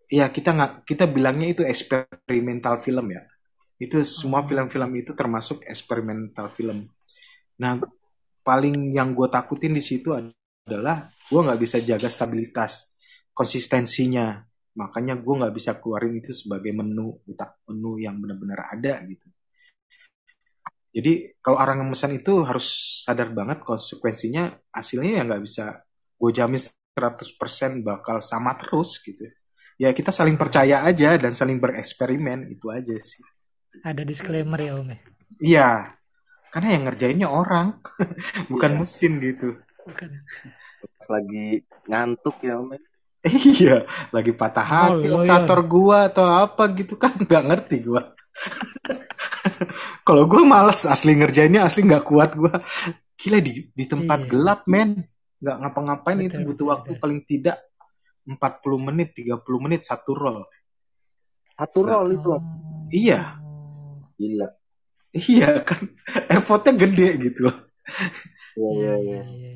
ya 0.07 0.30
kita 0.30 0.55
nggak 0.55 0.72
kita 0.86 1.11
bilangnya 1.11 1.50
itu 1.50 1.62
eksperimental 1.66 2.78
film 2.86 3.11
ya. 3.11 3.26
Itu 3.82 4.07
semua 4.07 4.46
Hmm. 4.46 4.48
film-film 4.55 4.90
itu 5.03 5.11
termasuk 5.18 5.66
eksperimental 5.66 6.55
film. 6.55 6.86
Nah, 7.59 7.82
paling 8.46 8.94
yang 8.94 9.11
gue 9.18 9.26
takutin 9.26 9.74
di 9.74 9.82
situ 9.82 10.14
adalah 10.14 11.11
gue 11.26 11.40
nggak 11.42 11.59
bisa 11.59 11.82
jaga 11.82 12.07
stabilitas 12.07 12.94
konsistensinya 13.34 14.38
makanya 14.72 15.14
gue 15.20 15.34
nggak 15.36 15.54
bisa 15.54 15.76
keluarin 15.76 16.16
itu 16.16 16.32
sebagai 16.32 16.72
menu 16.72 17.20
tak 17.36 17.60
menu 17.68 18.00
yang 18.00 18.16
benar-benar 18.16 18.72
ada 18.72 19.04
gitu 19.04 19.28
jadi 20.92 21.32
kalau 21.40 21.56
orang 21.56 21.80
yang 21.80 21.88
memesan 21.88 22.12
itu 22.12 22.44
harus 22.44 22.68
sadar 23.04 23.32
banget 23.32 23.64
konsekuensinya 23.64 24.52
hasilnya 24.72 25.20
ya 25.20 25.22
nggak 25.24 25.42
bisa 25.44 25.80
gue 26.16 26.30
jamin 26.32 26.60
100% 26.92 27.80
bakal 27.80 28.20
sama 28.20 28.52
terus 28.60 29.00
gitu 29.00 29.24
ya 29.80 29.92
kita 29.96 30.12
saling 30.12 30.36
percaya 30.36 30.84
aja 30.84 31.16
dan 31.16 31.32
saling 31.32 31.56
bereksperimen 31.56 32.52
itu 32.52 32.68
aja 32.68 32.92
sih 33.00 33.24
Ada 33.80 34.04
disclaimer 34.04 34.60
ya 34.60 34.76
Om 34.76 34.88
ya? 34.92 34.98
iya 35.40 35.70
karena 36.52 36.76
yang 36.76 36.84
ngerjainnya 36.88 37.28
orang 37.32 37.80
bukan 38.52 38.70
Iya. 38.76 38.78
mesin 38.80 39.12
gitu 39.20 39.48
Bukan. 39.82 40.10
Lagi 41.10 41.66
ngantuk 41.90 42.36
ya 42.44 42.54
Om. 42.60 42.70
iya 43.54 43.86
lagi 44.10 44.32
patah 44.34 44.66
hati 44.66 45.06
Oh, 45.06 45.22
iya. 45.22 45.38
operator 45.38 45.60
gua 45.64 46.10
atau 46.10 46.26
apa 46.26 46.62
gitu 46.74 46.94
kan 46.96 47.14
nggak 47.22 47.44
ngerti 47.46 47.76
gua 47.86 48.02
kalau 50.06 50.26
gua 50.26 50.42
males 50.42 50.82
asli 50.82 51.14
ngerjainnya 51.14 51.62
asli 51.62 51.86
nggak 51.86 52.04
kuat 52.04 52.34
gua 52.34 52.62
gila 53.14 53.38
di 53.38 53.70
di 53.70 53.84
tempat 53.86 54.26
Iya. 54.26 54.28
gelap 54.28 54.60
men 54.66 55.06
nggak 55.38 55.56
ngapa-ngapain 55.58 56.18
itu 56.20 56.34
Betul, 56.34 56.46
butuh 56.46 56.50
betul, 56.54 56.66
waktu 56.70 56.90
betul. 56.90 57.02
paling 57.02 57.20
tidak 57.22 57.56
40 58.22 58.38
menit 58.78 59.08
30 59.14 59.42
menit 59.58 59.80
satu 59.82 60.14
roll 60.14 60.46
Satu 61.52 61.78
roll 61.82 62.08
itu. 62.10 62.30
Oh. 62.30 62.42
Iya. 62.88 63.38
Gila. 64.14 64.48
iya 65.12 65.60
kan 65.60 65.82
effortnya 66.26 66.72
gede 66.78 67.08
gitu 67.20 67.46
Iya 68.54 68.94
iya 68.98 69.20
iya. 69.26 69.52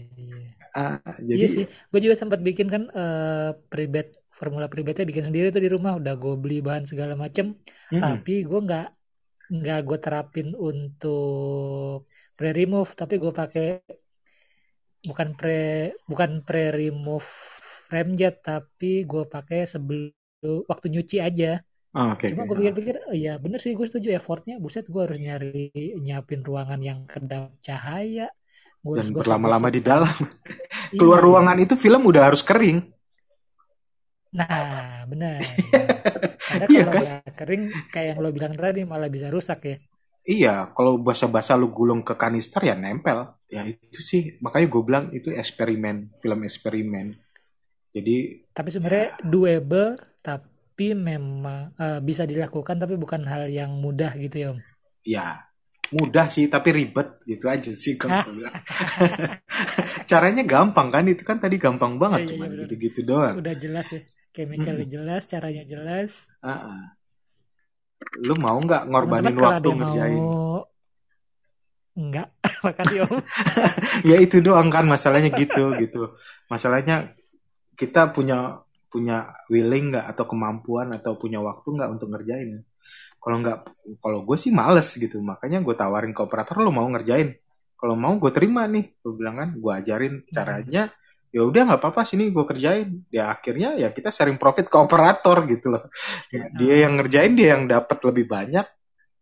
Iya, 0.76 0.84
iya. 0.84 1.10
Ah, 1.10 1.16
jadi 1.30 1.42
Iya 1.42 1.46
sih, 1.54 1.64
gue 1.90 2.00
juga 2.04 2.16
sempat 2.22 2.40
bikin 2.48 2.68
kan 2.74 2.82
eh 2.98 3.48
pribet 3.70 4.06
formula 4.38 4.66
pribetnya 4.72 5.04
bikin 5.10 5.24
sendiri 5.28 5.46
tuh 5.54 5.62
di 5.64 5.70
rumah. 5.74 5.92
Udah 6.00 6.12
gue 6.22 6.32
beli 6.42 6.54
bahan 6.66 6.84
segala 6.90 7.12
macem. 7.24 7.46
Mm-mm. 7.92 8.02
tapi 8.02 8.30
gue 8.48 8.58
nggak 8.66 8.84
nggak 9.56 9.78
gue 9.88 9.98
terapin 10.04 10.48
untuk 10.68 11.96
pre 12.36 12.48
remove 12.58 12.90
tapi 13.00 13.14
gue 13.22 13.32
pakai 13.40 13.66
bukan 15.08 15.28
pre 15.38 15.54
bukan 16.10 16.30
pre 16.46 16.62
remove 16.80 17.28
remjet 17.94 18.34
tapi 18.48 18.86
gue 19.10 19.22
pakai 19.34 19.60
sebelum 19.72 20.12
waktu 20.70 20.86
nyuci 20.92 21.16
aja. 21.28 21.46
Ah, 21.94 22.12
oke 22.12 22.26
cuma 22.28 22.42
gue 22.48 22.56
pikir-pikir 22.60 22.96
oh, 23.10 23.16
ya 23.26 23.32
bener 23.44 23.58
sih 23.64 23.72
gue 23.78 23.86
setuju 23.90 24.08
effortnya. 24.18 24.54
Buset 24.64 24.86
gue 24.92 25.02
harus 25.06 25.18
nyari 25.26 25.70
nyiapin 26.04 26.40
ruangan 26.48 26.80
yang 26.90 27.00
kedap 27.12 27.44
cahaya 27.66 28.26
dan 28.94 29.06
gosok-gosok 29.16 29.18
berlama-lama 29.18 29.68
di 29.76 29.80
dalam 29.84 30.12
Iya, 30.96 30.98
keluar 30.98 31.20
iya. 31.26 31.26
ruangan 31.26 31.58
itu 31.64 31.74
film 31.78 32.02
udah 32.10 32.22
harus 32.32 32.42
kering 32.46 32.78
Nah, 34.38 35.06
benar. 35.10 35.42
Karena 36.48 36.66
Iya 36.70 36.84
kalau 36.86 36.92
kan? 36.92 37.04
kering, 37.38 37.62
kayak 37.92 38.06
yang 38.10 38.18
lo 38.24 38.30
bilang 38.36 38.54
tadi 38.62 38.80
malah 38.92 39.10
bisa 39.16 39.28
rusak 39.34 39.58
ya. 39.70 39.76
Iya, 40.32 40.50
kalau 40.76 40.92
basa-basa 41.06 41.52
lu 41.60 41.66
gulung 41.76 42.02
ke 42.08 42.14
kanister 42.22 42.60
ya 42.68 42.74
nempel. 42.82 43.18
Ya 43.54 43.60
itu 43.72 44.00
sih, 44.10 44.22
makanya 44.44 44.66
gue 44.72 44.82
bilang 44.88 45.04
itu 45.18 45.28
eksperimen, 45.42 45.96
film 46.22 46.40
eksperimen. 46.48 47.06
Jadi 47.96 48.12
Tapi 48.56 48.68
sebenarnya 48.74 49.08
doable, 49.32 49.86
tapi 50.26 50.86
memang 51.08 51.60
eh, 51.84 52.00
bisa 52.08 52.22
dilakukan, 52.30 52.76
tapi 52.82 52.94
bukan 53.02 53.22
hal 53.32 53.44
yang 53.58 53.70
mudah 53.84 54.12
gitu 54.24 54.36
ya, 54.42 54.48
Om. 54.54 54.58
ya 55.04 55.45
mudah 55.94 56.26
sih, 56.32 56.50
tapi 56.50 56.74
ribet 56.74 57.22
gitu 57.26 57.46
aja 57.46 57.70
sih 57.70 57.94
kalau. 57.98 58.22
Caranya 60.10 60.42
gampang 60.42 60.88
kan, 60.90 61.04
itu 61.06 61.22
kan 61.22 61.38
tadi 61.38 61.58
gampang 61.58 61.98
banget, 62.00 62.26
iya, 62.26 62.28
cuman 62.34 62.48
benar. 62.50 62.60
gitu-gitu 62.66 63.00
doang. 63.06 63.34
Udah 63.38 63.54
jelas 63.54 63.86
ya, 63.90 64.00
chemicalnya 64.34 64.86
Mm-mm. 64.86 64.94
jelas, 64.94 65.22
caranya 65.26 65.64
jelas. 65.66 66.10
Ah, 66.42 66.70
ah. 66.70 66.82
Lu 68.22 68.34
mau 68.38 68.58
nggak 68.58 68.88
ngorbanin 68.92 69.36
waktu 69.38 69.68
ngerjain? 69.72 70.20
mau, 70.20 70.62
enggak, 71.96 72.28
makasih 72.66 72.98
Om. 73.08 73.18
ya 74.10 74.16
itu 74.20 74.44
doang 74.44 74.68
kan 74.68 74.84
masalahnya 74.84 75.32
gitu 75.32 75.72
gitu 75.80 76.16
masalahnya 76.46 77.16
kita 77.74 78.12
punya 78.12 78.62
punya 78.92 79.34
willing 79.52 79.92
nggak 79.92 80.06
atau 80.14 80.24
kemampuan 80.24 80.94
atau 80.94 81.18
punya 81.18 81.42
waktu 81.42 81.68
nggak 81.68 81.90
untuk 81.90 82.08
ngerjain 82.12 82.64
kalau 83.26 83.42
nggak 83.42 83.58
kalau 83.98 84.22
gue 84.22 84.38
sih 84.38 84.54
males 84.54 84.86
gitu. 84.94 85.18
Makanya 85.18 85.58
gue 85.58 85.74
tawarin 85.74 86.14
ke 86.14 86.22
operator 86.22 86.62
lo 86.62 86.70
mau 86.70 86.86
ngerjain? 86.86 87.34
Kalau 87.74 87.98
mau 87.98 88.14
gue 88.22 88.30
terima 88.30 88.70
nih. 88.70 88.86
Gue 89.02 89.18
bilang 89.18 89.42
kan 89.42 89.50
gue 89.58 89.72
ajarin 89.74 90.22
caranya. 90.30 90.94
Ya 91.34 91.42
udah 91.42 91.66
nggak 91.66 91.82
apa-apa 91.82 92.06
sini 92.06 92.30
gue 92.30 92.44
kerjain. 92.46 93.02
Ya 93.10 93.34
akhirnya 93.34 93.74
ya 93.74 93.90
kita 93.90 94.14
sharing 94.14 94.38
profit 94.38 94.70
ke 94.70 94.78
operator 94.78 95.42
gitu 95.50 95.74
loh. 95.74 95.90
Ya, 96.30 96.46
dia 96.54 96.86
yang 96.86 97.02
ngerjain 97.02 97.34
dia 97.34 97.58
yang 97.58 97.66
dapat 97.66 97.98
lebih 98.06 98.30
banyak. 98.30 98.66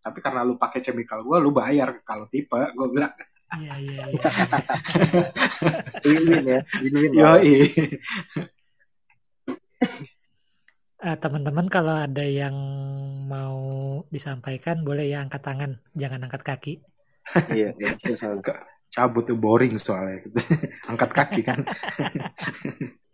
Tapi 0.05 0.19
karena 0.21 0.45
lu 0.45 0.61
pakai 0.61 0.85
chemical 0.85 1.25
gue 1.25 1.41
lu 1.41 1.57
bayar 1.57 2.05
kalau 2.05 2.29
tipe 2.29 2.61
gue 2.61 2.89
bilang. 2.93 3.09
Iya, 3.57 3.75
iya, 3.81 4.05
iya. 4.13 4.29
Win-win 6.05 6.45
ya. 6.45 6.61
Win-win. 6.85 7.11
yoi 7.17 7.57
Eh, 11.05 11.17
teman-teman 11.21 11.69
kalau 11.69 11.93
ada 11.93 12.25
yang 12.25 12.57
mau 13.29 13.61
disampaikan, 14.09 14.81
boleh 14.89 15.05
ya 15.13 15.21
angkat 15.21 15.45
tangan, 15.45 15.77
jangan 15.93 16.21
angkat 16.25 16.43
kaki. 16.49 16.75
Iya. 17.57 17.73
iya, 17.81 17.93
iya, 18.05 18.17
cabut 18.95 19.25
tuh 19.27 19.35
boring 19.37 19.75
soalnya 19.81 20.23
angkat 20.93 21.11
kaki 21.13 21.41
kan 21.45 21.61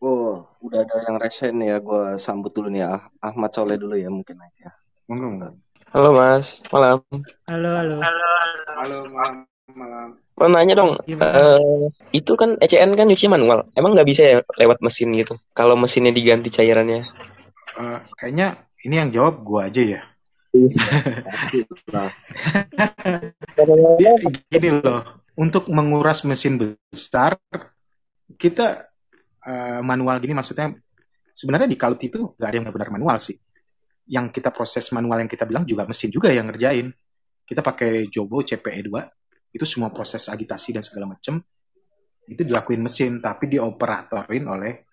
Oh, 0.01 0.49
udah 0.65 0.81
ada 0.81 0.97
yang 1.05 1.21
resen 1.21 1.61
nih 1.61 1.77
ya. 1.77 1.79
Gue 1.85 2.17
sambut 2.17 2.57
dulu 2.57 2.73
nih 2.73 2.89
ya. 2.89 2.89
Ah- 2.97 3.05
Ahmad 3.21 3.53
Soleh 3.53 3.77
dulu 3.77 4.01
ya 4.01 4.09
mungkin 4.09 4.41
aja. 4.41 4.73
monggo 5.13 5.29
monggo 5.29 5.49
Halo 5.93 6.11
Mas, 6.17 6.57
malam. 6.73 7.05
Halo, 7.45 7.71
halo. 7.77 7.97
halo 8.01 8.99
malam 9.13 9.45
malam 9.77 10.09
Mau 10.41 10.49
nanya 10.49 10.73
dong, 10.73 10.97
Gimana? 11.05 11.37
eh, 11.37 11.85
itu 12.17 12.33
kan 12.33 12.57
ECN 12.65 12.97
kan 12.97 13.05
nyuci 13.13 13.29
manual. 13.29 13.69
Emang 13.77 13.93
nggak 13.93 14.09
bisa 14.09 14.23
ya 14.25 14.37
lewat 14.57 14.81
mesin 14.81 15.13
gitu? 15.13 15.37
Kalau 15.53 15.77
mesinnya 15.77 16.17
diganti 16.17 16.49
cairannya? 16.49 17.05
Eh, 17.81 17.99
kayaknya 18.13 18.69
ini 18.85 18.95
yang 19.01 19.09
jawab 19.09 19.41
gua 19.41 19.73
aja 19.73 19.81
ya. 19.81 20.03
Dia 24.01 24.13
gini 24.51 24.69
loh 24.83 25.25
untuk 25.39 25.71
menguras 25.71 26.27
mesin 26.27 26.59
besar 26.59 27.39
kita 28.35 28.91
eh, 29.47 29.81
manual 29.81 30.19
gini 30.19 30.35
maksudnya 30.35 30.75
sebenarnya 31.33 31.71
di 31.71 31.79
Kalut 31.79 32.03
itu 32.03 32.35
nggak 32.35 32.49
ada 32.51 32.57
yang 32.61 32.65
benar-benar 32.69 32.93
manual 32.93 33.17
sih. 33.17 33.39
Yang 34.11 34.43
kita 34.43 34.51
proses 34.53 34.91
manual 34.93 35.25
yang 35.25 35.31
kita 35.31 35.49
bilang 35.49 35.65
juga 35.65 35.89
mesin 35.89 36.13
juga 36.13 36.29
yang 36.29 36.45
ngerjain. 36.51 36.93
Kita 37.47 37.65
pakai 37.65 38.13
Jobo 38.13 38.45
CPE 38.45 38.81
2 38.93 39.57
itu 39.57 39.65
semua 39.67 39.89
proses 39.91 40.29
agitasi 40.29 40.77
dan 40.77 40.83
segala 40.85 41.17
macam 41.17 41.43
itu 42.31 42.47
dilakuin 42.47 42.79
mesin 42.79 43.19
tapi 43.19 43.51
dioperatorin 43.51 44.47
oleh 44.47 44.90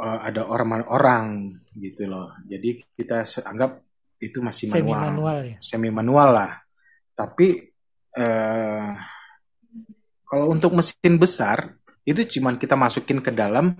eh, 0.00 0.18
ada 0.30 0.46
orang-orang 0.46 1.54
gitu 1.74 2.06
loh 2.06 2.34
jadi 2.46 2.82
kita 2.94 3.22
anggap 3.46 3.84
itu 4.22 4.38
masih 4.40 4.72
Semi 4.72 4.88
manual 4.88 5.02
manual 5.04 5.38
ya. 5.44 5.56
semi 5.60 5.90
manual 5.92 6.28
lah. 6.32 6.52
Tapi 7.12 7.46
eh, 8.16 8.88
kalau 10.24 10.46
untuk 10.50 10.72
mesin 10.72 11.14
besar 11.20 11.76
itu 12.04 12.24
cuman 12.38 12.56
kita 12.56 12.74
masukin 12.74 13.20
ke 13.20 13.30
dalam 13.30 13.76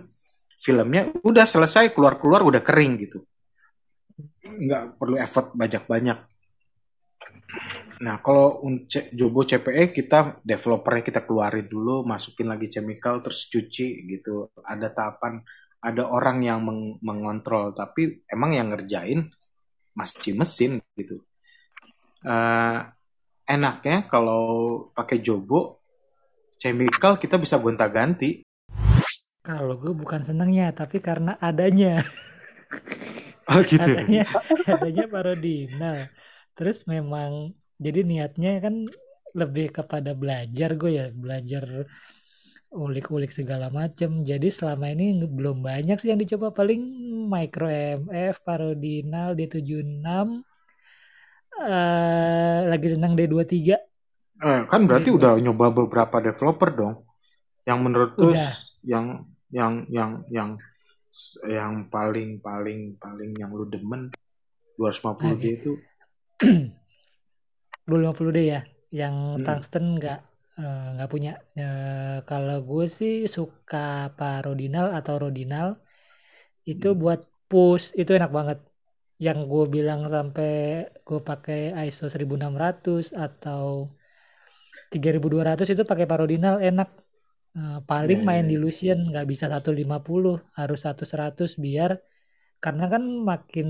filmnya 0.61 1.12
udah 1.25 1.45
selesai 1.45 1.93
keluar-keluar 1.93 2.45
udah 2.45 2.61
kering 2.61 2.93
gitu. 3.09 3.19
Nggak 4.45 5.01
perlu 5.01 5.17
effort 5.19 5.53
banyak-banyak. 5.57 6.19
Nah, 7.95 8.19
kalau 8.21 8.61
unce- 8.67 9.09
Jobo 9.15 9.47
CPE 9.47 9.95
kita 9.95 10.43
developernya 10.43 11.03
kita 11.07 11.21
keluarin 11.23 11.65
dulu, 11.65 12.03
masukin 12.03 12.51
lagi 12.51 12.67
chemical 12.67 13.23
terus 13.23 13.47
cuci 13.47 14.03
gitu. 14.11 14.51
Ada 14.61 14.91
tahapan, 14.91 15.41
ada 15.85 16.09
orang 16.09 16.41
yang 16.41 16.64
meng- 16.64 16.97
mengontrol, 17.05 17.76
tapi 17.76 18.24
emang 18.24 18.57
yang 18.57 18.72
ngerjain 18.72 19.28
masih 19.93 20.32
mesin 20.32 20.80
gitu. 20.97 21.20
Eh, 22.24 22.78
enaknya 23.45 24.09
kalau 24.09 24.43
pakai 24.97 25.20
Jobo 25.20 25.85
chemical 26.57 27.20
kita 27.20 27.37
bisa 27.37 27.61
gonta-ganti. 27.61 28.41
Kalau 29.45 29.76
gue 29.76 29.93
bukan 29.93 30.24
senengnya, 30.24 30.72
tapi 30.72 31.05
karena 31.05 31.37
adanya. 31.37 32.01
Oh 33.45 33.61
gitu. 33.61 33.85
adanya 33.85 34.24
adanya 34.64 35.05
parodinal 35.05 36.09
terus 36.57 36.87
memang 36.89 37.53
jadi 37.76 38.01
niatnya 38.07 38.62
kan 38.62 38.89
lebih 39.35 39.74
kepada 39.74 40.14
belajar 40.14 40.78
gue 40.78 40.93
ya 40.97 41.07
belajar 41.12 41.85
ulik-ulik 42.75 43.31
segala 43.31 43.70
macem 43.70 44.27
jadi 44.27 44.51
selama 44.51 44.91
ini 44.91 45.22
belum 45.25 45.62
banyak 45.62 45.97
sih 46.03 46.11
yang 46.11 46.20
dicoba 46.20 46.51
paling 46.51 46.83
micro 47.31 47.70
MF 47.70 48.43
parodinal 48.43 49.39
D76 49.39 50.43
eh 51.55 52.59
lagi 52.66 52.89
senang 52.91 53.14
D23 53.14 53.79
Eh, 54.45 54.61
kan 54.66 54.85
berarti 54.85 55.09
Iya. 55.09 55.16
udah 55.16 55.33
nyoba 55.41 55.66
beberapa 55.70 56.16
developer 56.18 56.68
dong. 56.75 56.95
Yang 57.64 57.79
menurut 57.81 58.11
tuh 58.18 58.35
yang 58.83 59.25
yang 59.49 59.72
yang 59.89 60.11
yang 60.29 60.51
yang 61.47 61.72
paling 61.89 62.43
paling 62.43 62.99
paling 62.99 63.31
yang 63.39 63.55
lu 63.55 63.64
demen 63.70 64.11
250 64.77 65.39
d 65.39 65.45
itu 65.55 65.72
250D 67.89 68.39
ya. 68.43 68.61
Yang 68.91 69.14
Hmm. 69.39 69.45
tungsten 69.47 69.85
nggak 69.97 70.18
eh, 70.18 70.34
nggak 70.94 71.09
punya. 71.12 71.30
Eh, 71.61 72.16
kalau 72.28 72.55
gue 72.68 72.84
sih 72.98 73.12
suka 73.36 73.76
parodinal 74.18 74.86
atau 74.98 75.14
rodinal 75.24 75.66
itu 76.70 76.86
Hmm. 76.86 76.98
buat 77.02 77.20
push 77.50 77.84
itu 78.00 78.11
enak 78.18 78.30
banget. 78.38 78.59
Yang 79.26 79.38
gue 79.52 79.64
bilang 79.76 80.00
sampai 80.14 80.48
gue 81.07 81.20
pakai 81.30 81.59
ISO 81.86 82.07
1600 82.14 83.05
atau 83.26 83.64
3200 84.92 85.66
itu 85.74 85.82
pakai 85.90 86.07
parodinal 86.11 86.57
enak. 86.70 86.88
Eh, 87.61 87.78
paling 87.90 88.20
Iya, 88.20 88.28
main 88.28 88.46
iya, 88.46 88.50
di. 88.50 88.57
Lucian 88.64 88.98
nggak 89.11 89.26
bisa 89.32 89.46
150 89.52 90.36
harus 90.59 90.78
100 91.12 91.50
biar 91.64 91.90
karena 92.64 92.84
kan 92.92 93.02
makin 93.30 93.68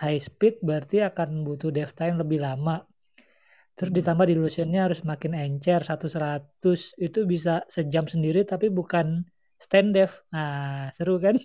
high 0.00 0.20
speed 0.28 0.54
berarti 0.66 0.96
akan 1.10 1.28
butuh 1.46 1.70
dev 1.76 1.90
time 1.98 2.16
lebih 2.22 2.38
lama. 2.46 2.76
Terus 3.76 3.90
Hmm. 3.90 3.98
ditambah 3.98 4.26
di 4.30 4.34
Luciannya 4.42 4.80
harus 4.86 5.00
makin 5.10 5.32
encer 5.44 5.80
100 5.88 6.80
itu 7.06 7.18
bisa 7.32 7.50
sejam 7.76 8.04
sendiri 8.12 8.40
tapi 8.52 8.66
bukan 8.78 9.06
stand 9.64 9.88
dev. 9.96 10.10
Nah, 10.34 10.90
seru 10.96 11.14
kan? 11.24 11.36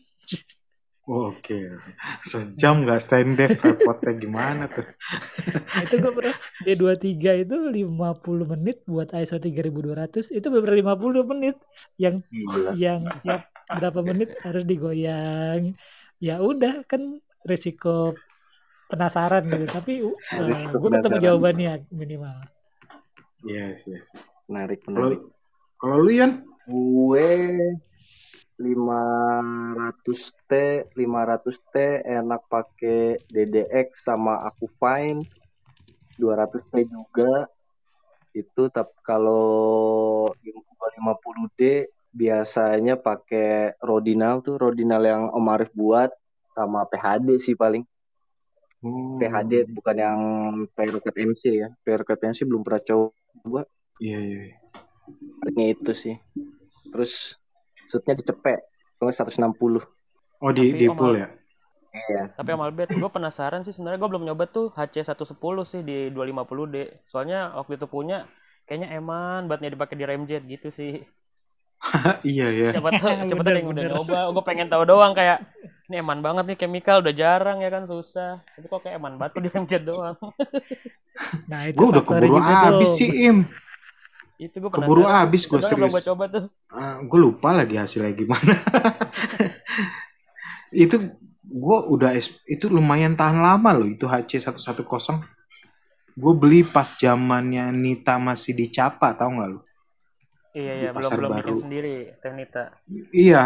Oke. 1.10 1.58
Sejam 2.32 2.76
nggak 2.84 3.02
stand 3.06 3.32
dev 3.40 3.54
repotnya 3.68 4.12
gimana 4.24 4.64
tuh? 4.76 4.86
Nah, 5.74 5.82
itu 5.86 5.96
gue 6.04 6.12
pernah 6.18 6.36
D23 6.66 7.32
itu 7.44 7.56
50 7.78 8.46
menit 8.54 8.76
buat 8.92 9.08
ISO 9.22 9.38
3200 9.46 10.26
itu 10.38 10.48
beberapa 10.54 10.78
50 10.82 11.24
menit 11.32 11.56
yang 12.04 12.16
Gila. 12.32 12.74
yang 12.84 13.02
tiap 13.22 13.42
berapa 13.78 14.02
menit 14.10 14.30
harus 14.46 14.64
digoyang. 14.70 15.62
Ya 16.26 16.34
udah 16.50 16.72
kan 16.90 17.02
risiko 17.50 17.90
penasaran 18.90 19.46
gitu 19.46 19.66
tapi 19.70 20.02
uh, 20.02 20.14
gue 20.74 20.90
ketemu 20.98 21.18
jawabannya 21.22 21.86
minimal. 21.94 22.42
Yes, 23.46 23.86
yes. 23.88 24.12
Menarik, 24.50 24.82
Kalau 24.84 25.16
menarik. 25.16 25.22
kalau 25.78 25.98
lu 26.04 26.12
Yan? 26.12 26.44
Gue 26.68 27.30
500T, 28.60 30.52
500T 30.92 31.76
enak 32.04 32.42
pakai 32.52 33.16
DDX 33.32 34.04
sama 34.04 34.44
aku 34.44 34.68
Fine. 34.76 35.24
200T 36.20 36.84
juga. 36.92 37.48
Itu 38.36 38.68
tapi 38.68 38.92
kalau 39.08 40.28
50D 40.36 41.88
biasanya 42.12 43.00
pakai 43.00 43.80
Rodinal 43.80 44.44
tuh, 44.44 44.60
Rodinal 44.60 45.08
yang 45.08 45.32
Om 45.32 45.48
Arif 45.56 45.72
buat 45.72 46.12
sama 46.52 46.84
PHD 46.92 47.40
sih 47.40 47.56
paling. 47.56 47.88
Oh, 48.80 49.20
PHD 49.20 49.68
bukan 49.76 49.96
yang 50.00 50.20
Perroket 50.72 51.16
MC 51.20 51.44
ya. 51.52 51.70
Perroket 51.84 52.20
MC 52.24 52.48
belum 52.48 52.64
pernah 52.64 52.80
coba. 52.80 53.62
Iya, 54.00 54.20
iya. 54.24 54.40
iya. 54.56 54.58
Palingnya 55.44 55.66
itu 55.76 55.92
sih. 55.92 56.16
Terus 56.88 57.36
shootnya 57.92 58.16
dicepek. 58.24 58.60
Kalau 59.00 59.12
160. 59.12 59.84
Oh, 60.40 60.52
di 60.56 60.72
Tapi 60.72 60.80
di 60.80 60.88
pool 60.88 61.20
ya? 61.20 61.28
Iya. 61.90 62.32
Tapi 62.38 62.50
Om 62.54 62.64
Albert, 62.64 62.96
gue 62.96 63.12
penasaran 63.12 63.66
sih 63.66 63.74
sebenarnya 63.74 64.00
gue 64.00 64.10
belum 64.16 64.24
nyoba 64.32 64.46
tuh 64.48 64.72
HC110 64.72 65.56
sih 65.68 65.82
di 65.84 66.14
250D. 66.14 67.04
Soalnya 67.12 67.52
waktu 67.58 67.76
itu 67.76 67.90
punya 67.90 68.30
kayaknya 68.70 68.96
eman 68.96 69.50
banget 69.50 69.68
nih 69.68 69.72
dipakai 69.76 69.96
di 69.98 70.06
Ramjet 70.06 70.44
gitu 70.46 70.70
sih. 70.70 71.04
iya, 72.28 72.48
iya. 72.52 72.70
Siapa 72.76 72.90
tahu 72.92 73.10
siapa 73.30 73.44
tahu 73.44 73.72
udah 73.72 73.84
nyoba. 73.88 74.20
Gue 74.36 74.44
pengen 74.44 74.68
tahu 74.68 74.84
doang 74.84 75.14
kayak 75.16 75.44
ini 75.90 76.06
eman 76.06 76.22
banget 76.22 76.44
nih 76.46 76.58
chemical 76.60 77.02
udah 77.02 77.14
jarang 77.16 77.58
ya 77.64 77.70
kan 77.72 77.84
susah. 77.90 78.44
Tapi 78.44 78.66
kok 78.68 78.82
kayak 78.86 79.00
eman 79.02 79.16
banget 79.18 79.32
kok 79.34 79.44
di 79.44 79.50
Ramjet 79.52 79.84
doang. 79.88 80.16
Nah, 81.52 81.68
itu 81.68 81.76
Gue 81.76 81.88
udah 81.92 82.04
keburu 82.08 82.40
habis 82.40 82.96
sih, 82.96 83.28
Im. 83.28 83.44
itu 84.40 84.56
gue 84.56 84.72
Keburu 84.72 85.04
habis 85.04 85.44
gue 85.44 85.60
serius. 85.60 85.92
gue 85.92 86.04
coba 86.08 86.32
tuh. 86.32 86.48
gue 87.04 87.20
lupa 87.20 87.52
lagi 87.52 87.76
hasilnya 87.76 88.16
gimana. 88.16 88.56
itu 90.72 90.96
gue 91.44 91.78
udah 91.92 92.16
es- 92.16 92.40
itu 92.48 92.72
lumayan 92.72 93.20
tahan 93.20 93.42
lama 93.44 93.76
loh 93.76 93.84
itu 93.90 94.08
HC 94.08 94.40
110. 94.48 95.20
Gue 96.16 96.34
beli 96.40 96.64
pas 96.64 96.88
zamannya 96.88 97.68
Nita 97.76 98.16
masih 98.16 98.56
dicapa 98.56 99.12
tau 99.20 99.36
nggak 99.36 99.50
lo? 99.50 99.60
Iya 100.60 100.74
Di 100.76 100.80
iya 100.84 100.90
belum 100.92 101.00
pasar 101.00 101.16
belum 101.16 101.32
bikin 101.32 101.46
baru. 101.48 101.62
sendiri 101.64 101.96
Teknita. 102.20 102.64
Iya, 103.16 103.44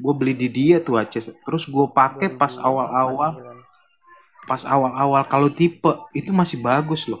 gue 0.00 0.14
beli 0.16 0.32
di 0.32 0.48
dia 0.48 0.76
tuh 0.80 0.96
HC. 0.96 1.36
Terus 1.44 1.64
gue 1.68 1.86
pakai 1.92 2.28
pas 2.32 2.52
2008, 2.56 2.64
awal-awal, 2.64 3.30
9. 3.36 4.48
pas 4.48 4.62
awal-awal 4.64 5.22
kalau 5.28 5.48
tipe 5.52 5.92
itu 6.16 6.32
masih 6.32 6.64
bagus 6.64 7.04
loh 7.04 7.20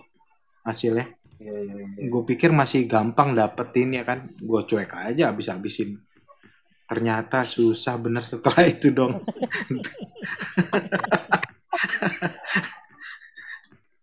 hasilnya. 0.64 1.12
Iya, 1.36 1.52
iya, 1.52 1.74
iya. 1.84 2.08
Gue 2.08 2.22
pikir 2.24 2.48
masih 2.48 2.88
gampang 2.88 3.36
dapetin 3.36 3.92
ya 3.92 4.02
kan. 4.08 4.32
Gue 4.40 4.64
cuek 4.64 4.88
aja 4.96 5.28
habis-habisin. 5.28 6.00
Ternyata 6.86 7.44
susah 7.44 7.98
bener 8.00 8.24
setelah 8.24 8.64
itu 8.72 8.88
dong. 8.94 9.20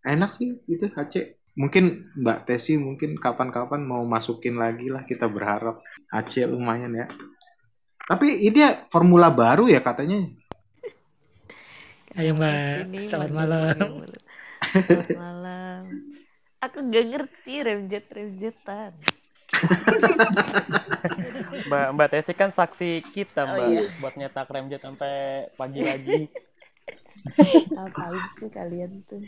Enak 0.03 0.35
sih 0.35 0.59
itu 0.67 0.85
HC. 0.91 1.39
Mungkin 1.53 2.17
Mbak 2.17 2.49
Tesi 2.49 2.81
mungkin 2.81 3.13
kapan-kapan 3.13 3.85
mau 3.85 4.01
masukin 4.09 4.57
lagi 4.57 4.89
lah 4.89 5.05
kita 5.05 5.29
berharap. 5.29 5.85
HC 6.09 6.49
lumayan 6.49 6.93
ya. 6.97 7.05
Tapi 8.09 8.41
ini 8.45 8.57
ya 8.57 8.85
formula 8.89 9.29
baru 9.29 9.69
ya 9.69 9.81
katanya. 9.81 10.29
Ayo 12.13 12.37
Mbak, 12.37 12.89
Sini, 12.89 12.99
selamat 13.09 13.31
malam. 13.33 13.73
Dini. 13.73 14.17
Selamat 14.85 15.17
malam. 15.17 15.81
Aku 16.61 16.77
gak 16.89 17.05
ngerti 17.09 17.53
remjet 17.65 18.05
remjetan. 18.09 18.93
Mbak 21.69 21.87
Mbak 21.93 22.09
Tesi 22.13 22.33
kan 22.33 22.49
saksi 22.49 23.05
kita 23.13 23.45
Oh, 23.45 23.53
Mbak 23.53 23.67
iya. 23.69 23.81
buat 24.01 24.13
nyetak 24.17 24.49
Ramjet 24.49 24.81
sampai 24.81 25.45
pagi 25.53 25.81
lagi. 25.85 26.21
Apain 27.81 28.25
sih 28.41 28.49
kalian 28.51 29.05
tuh? 29.07 29.21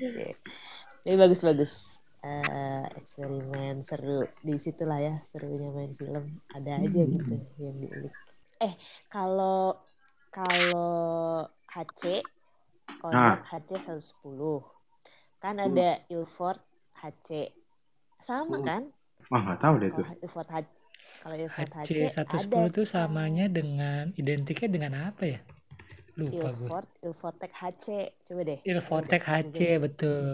Ini 1.05 1.15
bagus-bagus. 1.15 1.94
Eh, 2.25 2.85
eksperimen 2.97 3.85
seru. 3.85 4.25
Di 4.41 4.57
situlah 4.57 4.97
ya 4.97 5.15
serunya 5.29 5.69
main 5.69 5.93
film. 5.93 6.25
Ada 6.57 6.81
aja 6.81 7.01
gitu 7.05 7.35
yang 7.61 7.77
diulik. 7.77 8.13
Eh 8.65 8.73
kalau 9.13 9.77
kalau 10.33 11.45
HC 11.69 12.25
konak 12.97 13.45
HC 13.45 13.77
110 13.77 14.65
kan 15.37 15.61
ada 15.61 16.01
Ilford 16.09 16.57
HC 16.97 17.53
sama 18.25 18.57
Hmm. 18.57 18.65
kan? 18.65 18.83
Wah 19.29 19.41
nggak 19.45 19.59
tahu 19.61 19.73
deh 19.85 19.91
tuh. 19.93 20.07
Ilford 20.25 20.49
HC 20.49 20.65
kalau 21.21 21.35
Ilford 21.37 21.71
HC, 21.73 21.89
HC110 22.09 22.49
ada 22.49 22.59
itu 22.69 22.81
samanya 22.89 23.45
dengan 23.49 24.09
identiknya 24.17 24.69
dengan 24.69 24.93
apa 25.13 25.23
ya? 25.29 25.39
Lupa 26.17 26.49
gue. 26.57 26.69
Ilford 26.69 26.89
Ilfotech 27.05 27.53
HC 27.53 27.85
coba 28.25 28.41
deh. 28.49 28.59
Ilfotech 28.65 29.25
HC 29.25 29.57
betul. 29.77 30.25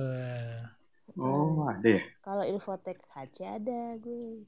Oh 1.20 1.68
ada 1.70 1.89
ya. 1.89 2.01
kalau 2.26 2.43
Ilfotech 2.51 2.99
HC 3.14 3.38
ada 3.57 3.82
gue 4.03 4.45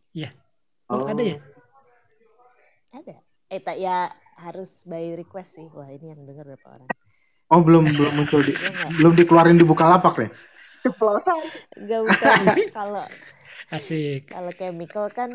Oh, 0.89 1.07
ada 1.07 1.24
ya? 1.24 1.38
ada 2.99 3.16
eh 3.53 3.61
tak 3.68 3.78
ya 3.86 3.97
harus 4.43 4.72
by 4.89 5.05
request 5.22 5.49
sih 5.57 5.68
wah 5.78 5.89
ini 5.95 6.05
yang 6.14 6.22
denger 6.28 6.45
berapa 6.55 6.68
orang 6.76 6.91
Oh 7.53 7.61
belum 7.61 7.86
belum 7.97 8.14
muncul 8.20 8.41
di 8.47 8.53
Iya 8.64 8.89
belum 8.97 9.14
dikeluarin 9.20 9.57
di 9.61 9.66
Bukalapak 9.68 10.14
nih. 10.20 10.30
Enggak 11.78 12.01
bukan 12.07 12.38
kalau 12.76 13.05
Asik. 13.72 14.32
kalau 14.32 14.51
chemical 14.59 15.05
kan 15.18 15.30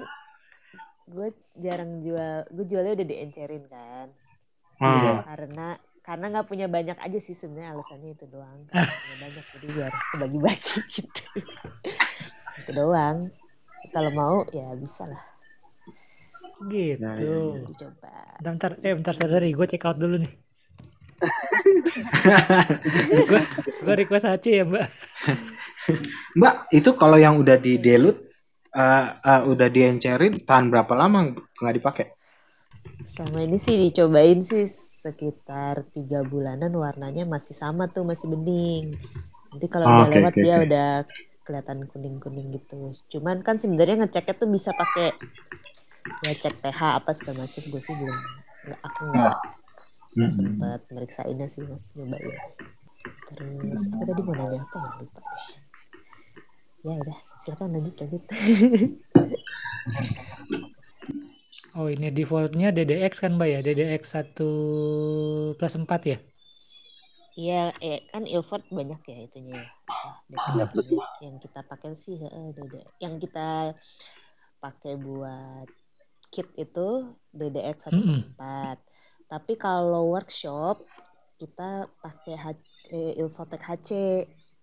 gue 1.08 1.28
jarang 1.64 1.92
jual 2.04 2.44
gue 2.54 2.64
jualnya 2.70 2.92
udah 3.00 3.06
diencerin 3.10 3.64
kan 3.74 4.06
Hmm. 4.78 5.18
karena 5.26 5.68
karena 6.08 6.24
nggak 6.32 6.48
punya 6.48 6.66
banyak 6.72 6.96
aja 6.96 7.18
sih 7.20 7.36
sebenarnya 7.36 7.76
alasannya 7.76 8.16
itu 8.16 8.24
doang 8.32 8.64
Karena 8.72 8.88
punya 8.88 9.16
banyak 9.28 9.44
jadi 9.52 9.66
biar 9.76 9.92
bagi-bagi 10.16 10.78
gitu 10.96 11.24
itu 12.64 12.70
doang 12.72 13.28
kalau 13.92 14.10
mau 14.16 14.36
ya 14.56 14.72
bisa 14.72 15.04
lah 15.04 15.20
Gitu. 16.58 16.98
Ya, 16.98 17.22
ya, 17.22 17.38
ya. 17.54 17.62
dicoba 17.70 18.10
Bentar, 18.42 18.74
bentar, 18.74 18.82
eh 18.82 18.94
bentar 18.98 19.14
sorry, 19.14 19.54
gue 19.54 19.66
check 19.70 19.86
out 19.86 19.94
dulu 19.94 20.26
nih. 20.26 20.32
gue 23.30 23.42
gue 23.86 23.94
request 23.94 24.26
HC 24.26 24.46
ya 24.58 24.64
mbak. 24.66 24.90
Mbak 26.34 26.54
itu 26.74 26.90
kalau 26.98 27.14
yang 27.14 27.38
udah 27.38 27.62
di 27.62 27.78
delut 27.78 28.18
eh, 28.74 29.06
eh, 29.22 29.42
udah 29.46 29.70
diencerin 29.70 30.42
tahan 30.42 30.66
berapa 30.66 30.98
lama 30.98 31.30
nggak 31.62 31.76
dipakai? 31.78 32.18
sama 33.06 33.44
ini 33.44 33.58
sih 33.58 33.76
dicobain 33.78 34.42
sih 34.42 34.66
sekitar 35.04 35.86
tiga 35.94 36.26
bulanan 36.26 36.74
warnanya 36.74 37.24
masih 37.24 37.54
sama 37.54 37.86
tuh 37.88 38.02
masih 38.02 38.26
bening. 38.32 38.98
Nanti 39.54 39.66
kalau 39.70 39.86
Oh, 39.88 39.92
udah 39.94 40.06
oke, 40.06 40.14
lewat 40.18 40.32
oke, 40.34 40.42
dia 40.44 40.54
oke. 40.58 40.64
udah 40.66 40.88
kelihatan 41.46 41.78
kuning-kuning 41.88 42.48
gitu. 42.58 42.92
Cuman 43.16 43.40
kan 43.46 43.56
sebenarnya 43.56 44.04
ngeceknya 44.04 44.34
tuh 44.36 44.48
bisa 44.52 44.70
pakai 44.76 45.14
ya 46.24 46.32
cek 46.34 46.60
pH 46.60 46.80
apa 46.98 47.10
segala 47.14 47.46
macam 47.46 47.62
gue 47.68 47.82
sih 47.84 47.94
belum 47.94 48.16
nggak 48.66 48.80
aku 48.84 49.02
nggak 49.14 49.36
nggak 50.18 50.32
sempat 50.34 50.80
meriksainnya 50.92 51.46
sih 51.46 51.62
mas 51.64 51.84
nyobain. 51.94 52.36
Terus 53.28 53.82
aku 53.92 54.02
tadi 54.02 54.22
mau 54.26 54.34
nanya 54.34 54.60
apa 54.66 54.76
ya? 54.82 54.90
Lupa 54.98 55.20
deh. 55.22 55.46
Ya 56.86 56.94
udah 57.00 57.18
silakan 57.42 57.68
lanjut 57.74 57.94
lanjut 58.02 58.22
Oh 61.76 61.88
ini 61.94 62.08
defaultnya 62.18 62.68
DDX 62.76 63.14
kan 63.22 63.32
mbak 63.36 63.48
ya 63.54 63.58
DDX 63.66 64.02
1 64.14 64.48
plus 65.58 65.74
4 65.80 66.00
ya 66.12 66.16
Iya, 67.38 67.54
eh, 67.84 67.98
kan 68.10 68.22
Ilford 68.26 68.62
banyak 68.78 69.00
ya 69.10 69.16
itunya 69.26 69.54
ya. 69.62 69.66
Iya, 70.50 70.66
yang 71.24 71.36
kita 71.44 71.60
pakai 71.70 71.92
sih. 72.04 72.16
Yang 73.02 73.14
kita 73.24 73.40
pakai 74.62 74.94
buat 74.98 75.68
kit 76.32 76.48
itu 76.58 76.88
DDX 77.38 77.78
1 77.88 78.00
plus 78.04 78.18
Mm-mm. 78.18 78.34
4. 78.34 78.76
Tapi 79.30 79.52
kalau 79.60 80.10
workshop 80.14 80.76
kita 81.40 81.86
pakai 82.04 82.34
H- 82.44 82.66
eh, 82.94 83.12
Ilfotech 83.20 83.62
HC 83.68 83.90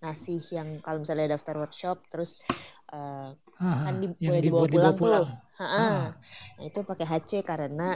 ngasih 0.01 0.39
yang 0.57 0.69
kalau 0.85 0.99
misalnya 1.03 1.35
daftar 1.35 1.55
workshop 1.63 1.97
terus 2.11 2.31
eh, 2.93 3.29
Ah, 3.55 3.87
kan 3.87 3.93
di, 4.03 4.07
yang 4.19 4.35
boleh 4.35 4.41
dibawa 4.43 4.65
dibawa 4.67 4.91
pulang, 4.91 4.95
pulang. 4.99 5.25
tuh. 5.25 5.37
Ha-ha. 5.63 5.79
Ah. 5.79 6.05
Nah, 6.59 6.63
itu 6.67 6.79
pakai 6.83 7.05
HC 7.07 7.31
karena 7.41 7.89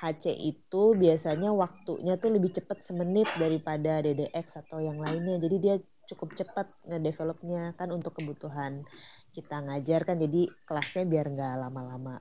HC 0.00 0.24
itu 0.32 0.82
biasanya 0.96 1.50
waktunya 1.52 2.14
tuh 2.16 2.30
lebih 2.32 2.50
cepat 2.56 2.78
semenit 2.80 3.28
daripada 3.36 4.00
DDX 4.00 4.46
atau 4.64 4.78
yang 4.80 4.96
lainnya. 5.02 5.36
Jadi 5.42 5.56
dia 5.60 5.74
cukup 6.10 6.34
cepat 6.34 6.66
ngedevelopnya 6.90 7.74
kan 7.78 7.88
untuk 7.94 8.18
kebutuhan 8.18 8.82
kita 9.30 9.62
ngajar 9.62 10.02
kan 10.02 10.18
jadi 10.18 10.50
kelasnya 10.66 11.06
biar 11.06 11.30
nggak 11.30 11.54
lama-lama 11.62 12.18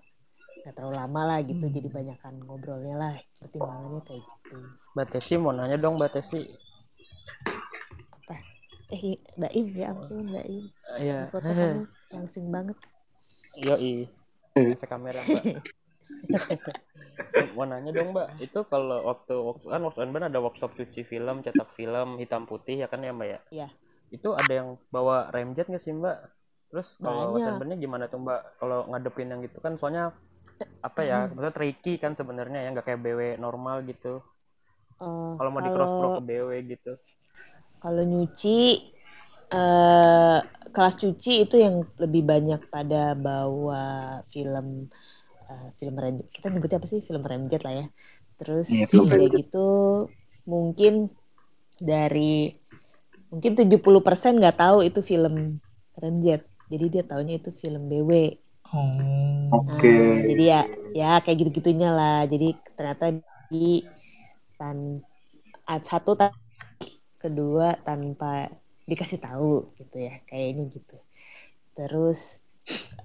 nggak 0.61 0.73
terlalu 0.77 0.93
lama 0.93 1.21
lah 1.25 1.39
gitu 1.41 1.65
Hmm. 1.65 1.73
jadi 1.73 1.87
banyakan 1.89 2.33
ngobrolnya 2.45 2.95
lah 3.01 3.13
pertimbangannya 3.41 4.01
kayak 4.05 4.21
gitu 4.29 4.57
Mbak 4.93 5.07
Tesi 5.09 5.33
mau 5.41 5.49
nanya 5.57 5.81
dong 5.81 5.97
Mbak 5.97 6.11
Tesi. 6.13 6.45
apa 8.13 8.35
eh 8.93 9.17
Mbak 9.41 9.51
Im 9.57 9.67
ya 9.73 9.87
ampun 9.89 10.25
Mbak 10.29 10.45
Im 10.53 10.65
Iya. 11.01 11.19
Langsing 12.09 12.49
banget 12.49 12.77
Yoi. 13.57 14.07
Hmm. 14.53 14.75
Efek 14.75 14.89
kamera 14.89 15.19
Mbak. 15.25 15.43
mau 17.55 17.65
nanya 17.65 17.91
dong 17.93 18.11
Mbak, 18.15 18.41
itu 18.41 18.59
kalau 18.67 19.05
waktu 19.05 19.33
kan 19.67 19.81
workshop 19.83 20.03
Unban 20.05 20.25
ada 20.29 20.39
workshop 20.41 20.71
cuci 20.77 21.05
film, 21.05 21.41
cetak 21.45 21.69
film 21.77 22.17
hitam 22.17 22.45
putih 22.49 22.81
ya 22.81 22.87
kan 22.89 23.01
ya 23.03 23.13
Mbak 23.13 23.27
ya? 23.29 23.39
Iya. 23.49 23.67
Itu 24.09 24.33
ada 24.33 24.49
yang 24.49 24.69
bawa 24.89 25.29
remjet 25.29 25.69
nggak 25.69 25.81
sih 25.81 25.93
Mbak? 25.93 26.17
Terus 26.69 26.97
kalau 27.01 27.33
Banyak. 27.37 27.57
Unbannya 27.57 27.77
gimana 27.77 28.05
tuh 28.09 28.21
Mbak? 28.21 28.41
Kalau 28.61 28.79
ngadepin 28.89 29.29
yang 29.33 29.41
gitu 29.45 29.57
kan 29.61 29.73
soalnya 29.77 30.13
apa 30.81 31.01
ya? 31.05 31.17
Maksudnya 31.33 31.53
tricky 31.53 31.93
kan 32.01 32.13
sebenarnya 32.17 32.65
ya 32.65 32.69
nggak 32.73 32.85
kayak 32.85 33.01
BW 33.01 33.21
normal 33.41 33.85
gitu. 33.85 34.21
Eh, 34.99 35.31
Kalau 35.37 35.49
mau 35.49 35.61
di 35.63 35.71
cross 35.71 35.93
pro 35.93 36.07
ke 36.19 36.23
BW 36.25 36.49
gitu. 36.67 36.93
Kalau 37.79 38.03
nyuci, 38.03 38.59
eh 39.57 40.37
kelas 40.73 40.95
cuci 41.01 41.31
itu 41.43 41.55
yang 41.65 41.75
lebih 42.03 42.21
banyak 42.31 42.59
pada 42.73 42.97
bawa 43.25 43.83
film 44.33 44.67
eh, 45.49 45.67
film 45.79 45.95
rem 46.03 46.15
kita 46.35 46.45
nyebutnya 46.51 46.77
apa 46.81 46.89
sih 46.93 47.01
film 47.07 47.23
remjet 47.31 47.61
lah 47.65 47.73
ya. 47.81 47.85
Terus 48.39 48.69
Iya, 48.71 48.85
udah 49.03 49.21
remjet. 49.21 49.33
gitu 49.37 49.57
mungkin 50.53 50.93
dari 51.91 52.51
mungkin 53.31 53.53
70% 53.59 54.31
nggak 54.39 54.57
tahu 54.63 54.77
itu 54.89 54.99
film 55.11 55.35
remjet. 56.01 56.41
Jadi 56.71 56.85
dia 56.93 57.03
taunya 57.09 57.35
itu 57.41 57.49
film 57.61 57.81
BW. 57.91 58.11
Oh. 58.73 59.51
Oke. 59.57 59.89
Nah, 59.89 60.21
jadi 60.29 60.43
ya 60.53 60.61
ya 61.01 61.09
kayak 61.23 61.37
gitu-gitunya 61.41 61.89
lah. 61.99 62.19
Jadi 62.31 62.47
ternyata 62.77 63.05
di 63.49 63.81
tan 64.59 64.77
satu 65.89 66.11
ta- 66.19 66.35
kedua 67.23 67.67
tanpa 67.87 68.47
dikasih 68.89 69.21
tahu 69.21 69.77
gitu 69.77 69.97
ya 70.01 70.19
kayaknya 70.25 70.65
gitu. 70.73 70.97
Terus 71.77 72.41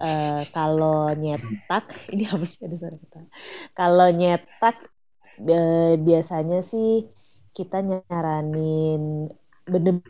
eh, 0.01 0.43
kalau 0.51 1.13
nyetak 1.13 1.93
ini 2.13 2.25
apa 2.27 2.45
sih 2.49 2.65
ada 2.65 2.77
suara 2.77 2.97
ketawa. 2.97 3.29
Kalau 3.77 4.09
nyetak 4.09 4.77
biasanya 6.01 6.63
sih 6.63 7.11
kita 7.55 7.83
nyaranin 7.83 9.31
bener 9.67 10.03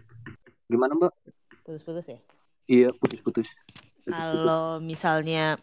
Gimana 0.69 0.97
Mbak? 0.97 1.13
putus-putus 1.65 2.07
ya. 2.13 2.21
Iya 2.69 2.89
putus-putus. 2.97 3.49
Kalau 4.05 4.81
misalnya 4.81 5.57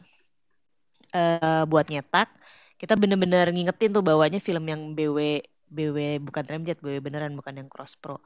eh 1.14 1.64
buat 1.70 1.86
nyetak, 1.92 2.30
kita 2.82 2.98
bener-bener 2.98 3.50
ngingetin 3.54 3.94
tuh 3.94 4.02
bawanya 4.02 4.42
film 4.42 4.66
yang 4.66 4.98
BW 4.98 5.46
BW 5.72 6.20
bukan 6.20 6.46
remjet, 6.50 6.78
BW 6.82 7.00
beneran 7.00 7.38
bukan 7.38 7.64
yang 7.64 7.70
cross 7.70 7.96
pro. 7.96 8.20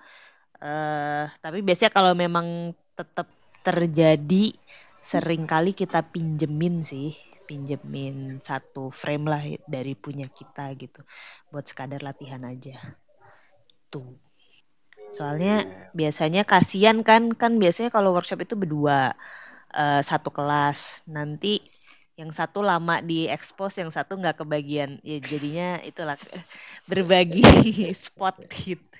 Eh 0.65 1.25
tapi 1.43 1.61
biasanya 1.61 1.91
kalau 1.93 2.17
memang 2.17 2.73
tetap 2.97 3.29
terjadi 3.61 4.53
sering 5.05 5.45
kali 5.45 5.77
kita 5.77 6.01
pinjemin 6.01 6.81
sih, 6.81 7.13
pinjemin 7.45 8.41
satu 8.41 8.89
frame 8.89 9.25
lah 9.29 9.43
dari 9.69 9.93
punya 9.93 10.25
kita 10.33 10.73
gitu. 10.73 11.05
Buat 11.53 11.69
sekadar 11.69 12.01
latihan 12.01 12.41
aja. 12.41 12.97
Tuh. 13.93 14.17
Soalnya 15.13 15.69
biasanya 15.93 16.41
kasihan 16.41 17.05
kan 17.05 17.29
kan 17.37 17.61
biasanya 17.61 17.93
kalau 17.93 18.17
workshop 18.17 18.41
itu 18.41 18.57
berdua 18.57 19.13
eh, 19.69 20.01
satu 20.01 20.33
kelas. 20.33 21.05
Nanti 21.05 21.61
yang 22.17 22.33
satu 22.33 22.65
lama 22.65 23.03
di 23.05 23.29
expose 23.29 23.85
yang 23.85 23.93
satu 23.93 24.17
nggak 24.17 24.41
kebagian. 24.41 24.97
Ya 25.05 25.21
jadinya 25.21 25.77
itulah 25.85 26.17
berbagi 26.89 27.45
spot 28.05 28.41
gitu 28.49 28.97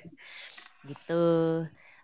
gitu. 0.85 1.23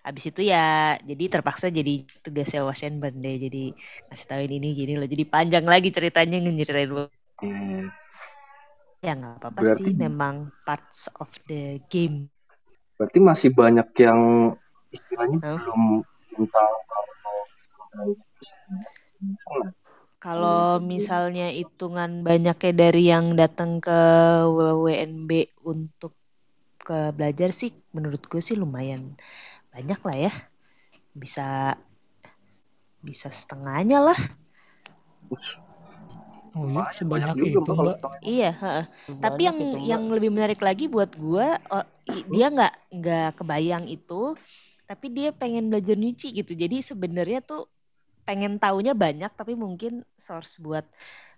Habis 0.02 0.34
itu 0.34 0.42
ya 0.42 0.98
jadi 0.98 1.24
terpaksa 1.30 1.70
jadi 1.70 2.04
tugasnya 2.26 2.66
wasen 2.66 2.98
deh. 3.22 3.38
Jadi 3.38 3.72
ngasih 4.10 4.26
tahuin 4.28 4.54
ini 4.58 4.70
gini 4.74 4.94
loh. 4.98 5.06
Jadi 5.06 5.24
panjang 5.30 5.66
lagi 5.66 5.94
ceritanya 5.94 6.42
ngeceritain 6.42 7.10
Hmm, 7.42 7.90
ya 9.02 9.18
nggak 9.18 9.42
apa-apa 9.42 9.60
Berarti- 9.62 9.90
sih. 9.90 9.94
Memang 9.98 10.36
parts 10.62 11.10
of 11.18 11.30
the 11.50 11.82
game. 11.90 12.30
Berarti 13.02 13.18
masih 13.18 13.50
banyak 13.50 13.90
yang 13.98 14.54
istilahnya 14.94 15.42
Hah? 15.42 15.58
belum 15.58 15.82
tahu 16.46 16.74
kalau 17.82 18.14
Kalau 20.22 20.78
misalnya 20.78 21.50
hitungan 21.50 22.22
banyaknya 22.22 22.72
dari 22.78 23.10
yang 23.10 23.34
datang 23.34 23.82
ke 23.82 24.00
WWNB 24.46 25.50
untuk 25.66 26.14
ke 26.82 27.14
belajar 27.16 27.50
sih, 27.54 27.72
menurut 27.96 28.22
gue 28.26 28.42
sih 28.44 28.58
lumayan 28.58 29.16
banyak 29.74 30.00
lah 30.04 30.18
ya. 30.30 30.34
Bisa 31.16 31.78
bisa 33.02 33.34
setengahnya 33.34 34.00
lah. 34.02 34.20
Oh 36.52 36.68
iya, 36.68 36.84
banyak 36.84 36.96
sebanyak 37.00 37.36
itu 37.48 37.60
mbak. 37.64 37.98
Iya, 38.22 38.52
heeh. 38.52 38.86
Tapi 39.24 39.42
yang 39.48 39.58
itu, 39.58 39.78
Mbak. 39.80 39.88
yang 39.88 40.04
lebih 40.12 40.30
menarik 40.36 40.60
lagi 40.60 40.86
buat 40.92 41.12
gue, 41.16 41.48
oh, 41.72 41.86
dia 42.28 42.48
nggak 42.52 42.74
nggak 42.92 43.30
kebayang 43.40 43.86
itu, 43.88 44.36
tapi 44.84 45.06
dia 45.16 45.32
pengen 45.32 45.72
belajar 45.72 45.96
nyuci 45.96 46.36
gitu. 46.36 46.52
Jadi 46.52 46.84
sebenarnya 46.84 47.40
tuh 47.40 47.72
pengen 48.28 48.60
taunya 48.60 48.92
banyak, 48.92 49.32
tapi 49.32 49.56
mungkin 49.56 50.04
source 50.20 50.60
buat 50.60 50.84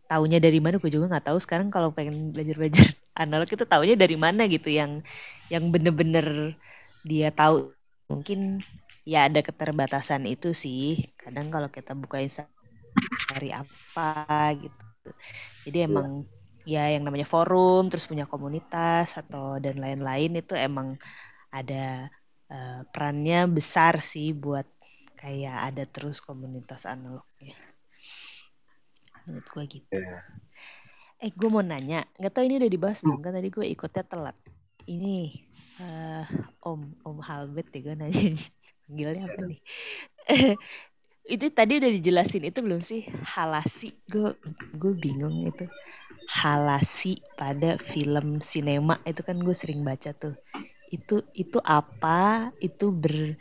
taunya 0.09 0.37
dari 0.43 0.59
mana 0.63 0.77
gue 0.81 0.91
juga 0.91 1.05
nggak 1.11 1.25
tahu. 1.31 1.37
Sekarang 1.41 1.69
kalau 1.73 1.89
pengen 1.95 2.31
belajar 2.33 2.55
belajar 2.59 2.85
analog 3.23 3.47
itu 3.49 3.65
taunya 3.67 3.95
dari 3.97 4.17
mana 4.19 4.41
gitu, 4.51 4.69
yang 4.71 5.01
yang 5.53 5.69
bener-bener 5.73 6.57
dia 7.05 7.29
tahu. 7.33 7.73
Mungkin 8.11 8.61
ya 9.07 9.27
ada 9.27 9.39
keterbatasan 9.43 10.23
itu 10.29 10.51
sih. 10.55 11.11
Kadang 11.19 11.49
kalau 11.53 11.69
kita 11.71 11.93
buka 11.97 12.19
Instagram 12.23 12.53
dari 13.31 13.49
apa 13.55 14.11
gitu. 14.61 14.83
Jadi 15.67 15.77
emang 15.87 16.07
ya 16.63 16.87
yang 16.93 17.03
namanya 17.03 17.27
forum 17.27 17.91
terus 17.91 18.07
punya 18.07 18.25
komunitas 18.27 19.19
atau 19.19 19.59
dan 19.59 19.75
lain-lain 19.83 20.31
itu 20.39 20.53
emang 20.55 20.95
ada 21.51 22.07
eh, 22.51 22.81
perannya 22.91 23.47
besar 23.51 23.99
sih 24.03 24.31
buat 24.35 24.67
kayak 25.19 25.55
ada 25.73 25.83
terus 25.87 26.19
komunitas 26.23 26.83
analognya. 26.87 27.72
Menurut 29.25 29.47
gue 29.47 29.63
gitu. 29.79 29.95
Iya. 29.95 30.19
Eh 31.23 31.31
gue 31.31 31.49
mau 31.49 31.63
nanya, 31.63 32.03
nggak 32.19 32.33
tahu 32.35 32.43
ini 32.47 32.59
udah 32.59 32.71
dibahas 32.71 32.99
belum 32.99 33.23
kan 33.23 33.31
tadi 33.31 33.47
gue 33.47 33.65
ikutnya 33.71 34.03
telat. 34.03 34.37
Ini 34.83 35.31
eh, 35.79 36.25
Om 36.63 37.07
Om 37.07 37.17
Halbert 37.23 37.71
ya 37.71 37.79
gue 37.79 37.95
nanya 37.95 38.21
panggilnya 38.83 39.23
apa 39.31 39.39
nih? 39.47 39.59
itu 41.23 41.47
tadi 41.55 41.79
udah 41.79 41.87
dijelasin 41.87 42.43
itu 42.43 42.59
belum 42.59 42.83
sih 42.83 43.07
halasi 43.23 43.95
gue 44.11 44.35
gue 44.75 44.93
bingung 44.99 45.47
itu 45.47 45.63
halasi 46.27 47.23
pada 47.39 47.79
film 47.79 48.43
sinema 48.43 48.99
itu 49.07 49.23
kan 49.23 49.39
gue 49.39 49.55
sering 49.55 49.87
baca 49.87 50.11
tuh 50.11 50.35
itu 50.91 51.23
itu 51.31 51.63
apa 51.63 52.51
itu 52.59 52.91
ber 52.91 53.39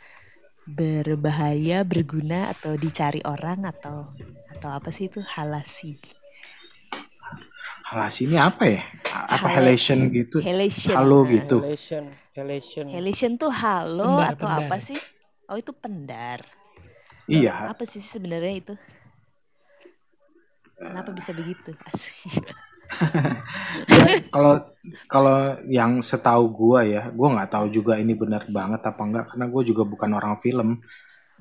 berbahaya, 0.67 1.83
berguna 1.83 2.51
atau 2.55 2.79
dicari 2.79 3.19
orang 3.27 3.67
atau 3.67 4.07
atau 4.57 4.69
apa 4.71 4.89
sih 4.95 5.11
itu 5.11 5.19
halasi? 5.19 5.99
Halasi 7.83 8.25
ini 8.31 8.39
apa 8.39 8.63
ya? 8.65 8.81
Apa 9.27 9.47
Hal- 9.51 9.55
halation 9.59 10.09
gitu? 10.09 10.39
Halation. 10.41 10.95
Halo 10.95 11.27
Nah, 11.27 11.31
gitu. 11.35 11.57
Halation, 11.61 12.03
halation. 12.33 12.85
Halation 12.89 13.31
tuh 13.37 13.51
halo 13.51 14.17
Pendar, 14.17 14.33
atau 14.33 14.49
pendar. 14.49 14.63
apa 14.65 14.75
sih? 14.79 14.99
Oh 15.51 15.57
itu 15.59 15.71
pendar. 15.75 16.39
Iya. 17.27 17.69
Apa 17.69 17.83
sih 17.83 17.99
sebenarnya 17.99 18.53
itu? 18.55 18.73
Kenapa 20.79 21.11
bisa 21.15 21.31
begitu? 21.35 21.71
Asik. 21.87 22.15
Ya, 23.89 24.05
kalau 24.33 24.55
kalau 25.07 25.37
yang 25.67 26.03
setahu 26.03 26.49
gua 26.51 26.83
ya, 26.83 27.09
gua 27.13 27.33
nggak 27.37 27.51
tahu 27.51 27.65
juga 27.71 27.97
ini 27.99 28.13
benar 28.15 28.47
banget 28.51 28.81
apa 28.83 29.01
enggak 29.03 29.25
karena 29.33 29.45
gue 29.47 29.61
juga 29.69 29.83
bukan 29.87 30.11
orang 30.15 30.35
film. 30.43 30.79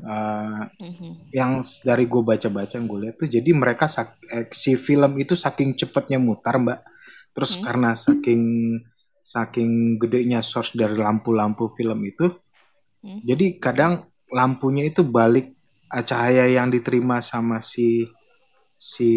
Eh, 0.03 0.63
Mhm. 0.83 1.31
yang 1.33 1.65
dari 1.85 2.05
gue 2.05 2.21
baca-baca 2.21 2.77
gue 2.77 2.99
lihat 3.09 3.17
tuh 3.17 3.29
jadi 3.31 3.51
mereka 3.57 3.89
sak- 3.89 4.21
eh, 4.29 4.49
si 4.53 4.77
film 4.77 5.17
itu 5.17 5.33
saking 5.33 5.73
cepatnya 5.79 6.21
mutar 6.21 6.61
mbak 6.61 6.85
terus 7.33 7.57
Hmm. 7.57 7.65
karena 7.65 7.91
saking 7.97 8.43
saking 9.23 9.97
gedenya 9.97 10.45
source 10.45 10.77
dari 10.77 10.93
lampu-lampu 10.99 11.73
film 11.73 12.03
itu 12.05 12.37
Hmm. 13.01 13.21
jadi 13.25 13.57
kadang 13.63 13.93
lampunya 14.29 14.85
itu 14.91 15.01
balik 15.07 15.55
eh, 15.89 16.05
cahaya 16.05 16.51
yang 16.51 16.69
diterima 16.69 17.25
sama 17.25 17.63
si 17.65 18.05
si 18.77 19.11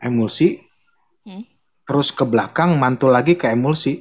emulsi 0.00 0.58
Hmm. 0.58 0.71
Terus 1.88 2.08
ke 2.18 2.24
belakang 2.32 2.70
mantul 2.82 3.10
lagi 3.16 3.34
ke 3.40 3.46
emulsi 3.56 3.92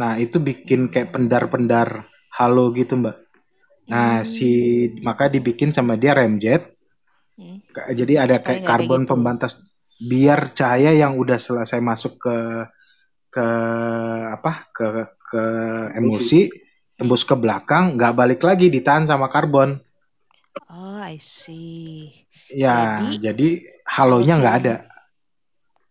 nah 0.00 0.12
itu 0.24 0.36
bikin 0.48 0.90
kayak 0.92 1.10
pendar-pendar 1.14 1.88
halo 2.38 2.70
gitu 2.78 2.94
mbak 3.02 3.16
Nah, 3.84 4.20
Hmm. 4.20 4.24
si 4.24 4.50
maka 5.04 5.28
dibikin 5.28 5.68
sama 5.76 5.94
dia 6.00 6.16
remjet. 6.16 6.62
Hmm. 7.36 7.58
Jadi 8.00 8.14
ada 8.14 8.38
Supaya 8.38 8.44
kayak 8.46 8.62
karbon 8.68 9.02
gitu. 9.02 9.10
pembatas 9.10 9.52
biar 9.98 10.54
cahaya 10.54 10.92
yang 10.94 11.18
udah 11.18 11.38
selesai 11.38 11.80
masuk 11.82 12.18
ke 12.22 12.36
ke 13.34 13.46
apa 14.36 14.52
ke 14.76 14.86
ke 15.30 15.42
emulsi 15.98 16.40
tembus 16.98 17.22
ke 17.26 17.34
belakang 17.34 17.98
nggak 17.98 18.14
balik 18.14 18.40
lagi 18.46 18.66
ditahan 18.70 19.04
sama 19.10 19.26
karbon. 19.34 19.82
Oh, 20.68 21.00
I 21.00 21.16
see. 21.18 22.26
Ya, 22.62 22.76
Jadi, 22.76 23.18
jadi 23.24 23.48
halonya 23.96 24.34
nggak 24.40 24.56
ada. 24.64 24.74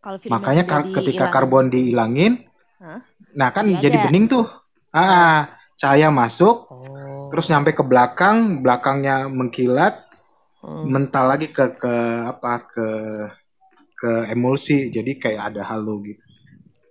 Kalau 0.03 0.17
film 0.19 0.35
Makanya 0.35 0.63
kar- 0.63 0.91
ketika 0.91 1.25
dihilang- 1.25 1.33
karbon 1.33 1.65
dihilangin, 1.71 2.33
Hah? 2.77 2.99
nah 3.33 3.49
kan 3.49 3.65
Jadi 3.65 3.79
jadi 3.81 3.97
ada. 3.97 4.03
bening 4.05 4.25
tuh. 4.27 4.45
Ah, 4.91 5.47
cahaya 5.73 6.11
masuk, 6.11 6.67
Oh. 6.67 7.31
terus 7.31 7.47
nyampe 7.47 7.71
ke 7.71 7.81
belakang, 7.81 8.59
belakangnya 8.59 9.25
mengkilat, 9.25 10.03
Hmm. 10.59 10.87
mental 10.87 11.27
lagi 11.27 11.49
ke 11.49 11.75
ke 11.75 11.93
apa 12.25 12.63
ke 12.63 12.87
ke 13.93 14.11
emulsi 14.29 14.87
jadi 14.89 15.11
kayak 15.13 15.43
ada 15.49 15.63
halo 15.65 15.99
gitu 15.99 16.23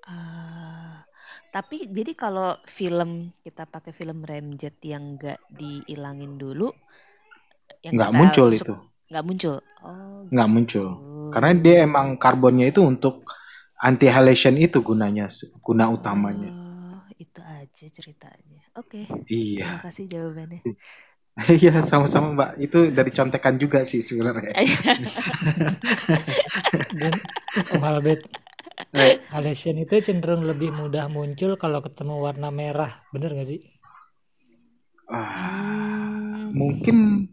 Ah, 0.03 1.01
tapi 1.49 1.85
jadi 1.87 2.13
kalau 2.13 2.57
film 2.65 3.33
kita 3.39 3.65
pakai 3.65 3.93
film 3.93 4.25
remjet 4.25 4.77
yang 4.83 5.17
nggak 5.17 5.41
dihilangin 5.49 6.37
dulu, 6.37 6.69
yang 7.81 7.93
nggak 7.95 8.13
muncul 8.13 8.49
itu 8.49 8.73
nggak 9.13 9.25
muncul. 9.29 9.57
Oh, 9.85 10.25
nggak 10.33 10.49
muncul 10.53 10.87
gitu. 10.89 11.01
karena 11.33 11.53
dia 11.65 11.77
emang 11.89 12.07
karbonnya 12.25 12.67
itu 12.73 12.81
untuk 12.93 13.15
anti 13.89 14.07
halation 14.17 14.55
itu 14.67 14.79
gunanya 14.89 15.27
guna 15.67 15.85
utamanya 15.97 16.51
Oh, 16.51 17.01
itu 17.23 17.41
aja 17.59 17.87
ceritanya. 17.97 18.63
Oke, 18.81 19.03
iya 19.29 19.65
terima 19.65 19.79
kasih 19.85 20.05
jawabannya. 20.13 20.63
iya 21.57 21.73
sama-sama 21.81 22.29
mbak 22.37 22.51
itu 22.65 22.79
dari 22.93 23.11
contekan 23.17 23.55
juga 23.63 23.79
sih 23.89 24.01
sebenarnya 24.05 24.53
Dan 27.01 27.15
Om 27.75 27.83
Albert, 27.91 28.23
Eh, 29.03 29.15
halation 29.35 29.77
itu 29.85 29.95
cenderung 30.07 30.43
lebih 30.51 30.71
mudah 30.81 31.07
muncul 31.17 31.53
kalau 31.63 31.81
ketemu 31.87 32.15
warna 32.27 32.49
merah, 32.61 32.93
bener 33.15 33.31
gak 33.39 33.49
sih? 33.53 33.61
ah, 35.09 36.49
Hmm, 36.49 36.53
mungkin 36.53 37.29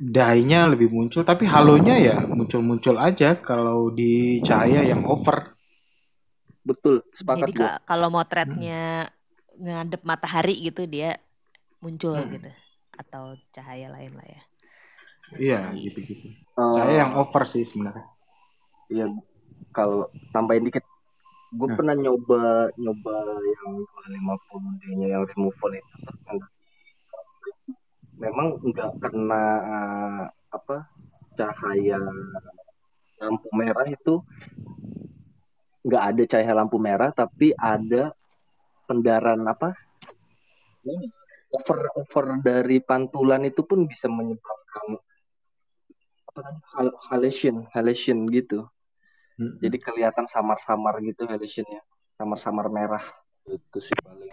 dye-nya 0.00 0.60
lebih 0.72 0.88
muncul 0.96 1.22
tapi 1.30 1.44
halonya 1.44 1.94
ya 2.00 2.16
muncul-muncul 2.36 2.96
aja 2.96 3.36
kalau 3.48 3.92
di 3.92 4.40
cahaya 4.48 4.80
yang 4.90 5.04
over 5.04 5.52
Betul, 6.60 7.00
sepakat 7.16 7.48
jadi 7.48 7.80
kalau 7.88 8.08
motretnya 8.12 9.08
ngadep 9.60 10.02
matahari 10.04 10.54
gitu 10.60 10.84
dia 10.88 11.16
muncul 11.84 12.16
Hmm. 12.16 12.32
gitu, 12.36 12.50
atau 12.96 13.24
cahaya 13.56 13.88
lain 13.92 14.12
lah 14.16 14.28
ya. 14.28 14.42
iya 15.40 15.58
gitu-gitu 15.84 16.26
Eh, 16.60 16.72
cahaya 16.76 16.96
yang 17.06 17.12
over 17.16 17.42
sih 17.46 17.64
sebenarnya 17.64 18.04
Iya, 18.90 19.06
kalau 19.76 20.10
tambahin 20.34 20.66
dikit, 20.66 20.82
gue 21.58 21.68
Nah. 21.70 21.76
pernah 21.78 21.94
nyoba 21.94 22.70
nyoba 22.74 23.14
yang 23.54 23.72
50D-nya 24.14 25.06
yang 25.14 25.24
removal 25.30 25.70
itu 25.78 25.94
terus 26.26 26.44
memang 28.20 28.60
nggak 28.60 28.90
kena 29.00 29.44
eh, 29.64 30.24
apa 30.52 30.76
cahaya 31.34 31.98
lampu 33.16 33.48
merah 33.56 33.88
itu. 33.88 34.20
Nggak 35.80 36.02
ada 36.12 36.22
cahaya 36.28 36.52
lampu 36.52 36.76
merah 36.76 37.10
tapi 37.16 37.56
ada 37.56 38.12
pendaran 38.84 39.40
apa 39.48 39.72
over 41.50 41.78
over 41.96 42.24
dari 42.44 42.78
pantulan 42.84 43.42
itu 43.46 43.64
pun 43.64 43.86
bisa 43.86 44.06
menyebabkan 44.06 44.98
apa 46.30 46.38
tadi 46.46 46.60
hal- 46.76 46.98
halation 47.10 47.66
halation 47.74 48.28
gitu. 48.30 48.68
Mm-mm. 49.40 49.56
jadi 49.56 49.76
kelihatan 49.80 50.28
samar-samar 50.28 51.00
gitu 51.00 51.24
halationnya. 51.24 51.80
Samar-samar 52.20 52.68
merah. 52.68 53.00
Itu 53.48 53.80
sih 53.80 53.96
paling 54.04 54.28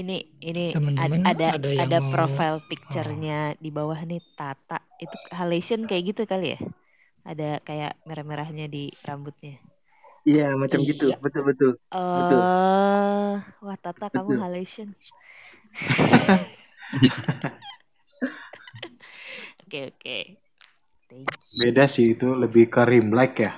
Ini 0.00 0.16
ini 0.48 0.64
ada 0.96 1.16
ada 1.30 1.48
ada 1.82 1.98
mau- 2.00 2.12
profile 2.12 2.58
picture-nya 2.70 3.52
di 3.60 3.68
bawah 3.76 4.00
nih 4.08 4.20
Tata. 4.38 4.78
Itu 5.04 5.16
halation 5.38 5.84
kayak 5.88 6.02
gitu 6.14 6.22
kali 6.32 6.56
ya? 6.56 6.60
Ada 7.30 7.48
kayak 7.68 7.92
merah-merahnya 8.08 8.66
di 8.72 8.90
rambutnya. 9.08 9.54
iya 10.28 10.42
macam 10.62 10.80
gitu 10.90 11.04
Iya. 11.04 11.16
betul 11.24 11.42
betul 11.48 11.70
Oh, 11.92 13.32
wah 13.64 13.76
Tata 13.84 14.06
kamu 14.14 14.30
Betul. 14.30 14.42
halation. 14.42 14.88
Oke 19.66 19.80
oke. 19.92 20.16
Beda 21.60 21.84
sih 21.94 22.06
itu 22.14 22.28
lebih 22.42 22.64
ke 22.74 22.82
rim 22.90 23.06
like 23.18 23.36
ya 23.44 23.50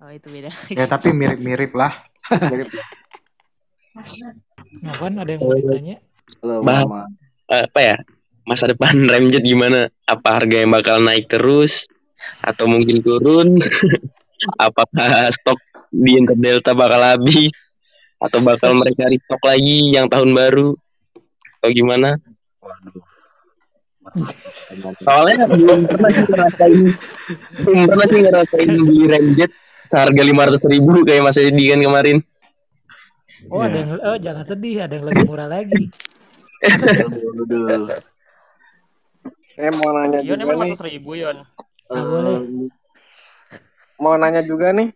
Oh 0.00 0.10
itu 0.14 0.28
beda. 0.30 0.50
ya 0.78 0.84
tapi 0.92 1.08
mirip-mirip 1.20 1.72
lah 1.80 1.92
mirip 2.48 2.68
ya 2.78 2.84
Novan 4.68 5.12
ada 5.16 5.30
yang 5.32 5.42
mau 5.42 5.56
ditanya? 5.56 5.96
Halo, 6.44 6.54
Bah- 6.60 6.84
Mama. 6.84 7.02
apa 7.48 7.80
ya 7.80 7.96
masa 8.44 8.68
depan 8.68 8.92
Remjet 9.12 9.40
gimana? 9.40 9.88
Apa 10.04 10.40
harga 10.40 10.56
yang 10.60 10.72
bakal 10.72 11.00
naik 11.00 11.28
terus 11.32 11.88
atau 12.44 12.68
mungkin 12.68 13.00
turun? 13.00 13.58
Apakah 14.66 15.32
stok 15.34 15.58
di 15.90 16.14
Interdelta 16.14 16.76
bakal 16.76 17.00
habis 17.02 17.50
atau 18.18 18.38
bakal 18.44 18.74
mereka 18.76 19.08
restock 19.08 19.40
lagi 19.42 19.94
yang 19.94 20.06
tahun 20.06 20.30
baru 20.36 20.76
atau 21.58 21.70
gimana? 21.72 22.18
Waduh. 22.62 23.02
Soalnya 25.04 25.44
belum 25.52 25.84
pernah 25.84 26.08
sih 26.08 26.24
ngerasain 26.24 26.80
belum 27.60 27.80
pernah 27.92 28.06
sih 28.08 28.18
ngerasain 28.24 28.70
beli 28.72 29.04
Remjet 29.04 29.50
seharga 29.88 30.22
lima 30.24 30.48
ratus 30.48 30.64
ribu 30.64 31.04
kayak 31.04 31.24
Mas 31.24 31.36
Edi 31.40 31.68
kan 31.68 31.80
kemarin. 31.80 32.20
Oh, 33.46 33.62
ada 33.62 33.70
Iya. 33.70 33.78
yang 33.86 33.90
oh 34.02 34.16
jangan 34.18 34.44
sedih, 34.44 34.76
ada 34.82 34.92
yang 34.98 35.06
lebih 35.06 35.24
murah 35.30 35.46
lagi. 35.46 35.86
Saya 39.38 39.70
mau 39.78 39.94
nanya 39.94 40.26
Yon 40.26 40.42
juga 40.42 40.54
nih, 40.58 40.74
ribu 40.74 41.10
Yon. 41.14 41.38
Ah, 41.88 42.02
boleh. 42.02 42.38
mau 44.02 44.14
nanya 44.18 44.42
juga 44.42 44.74
nih, 44.74 44.90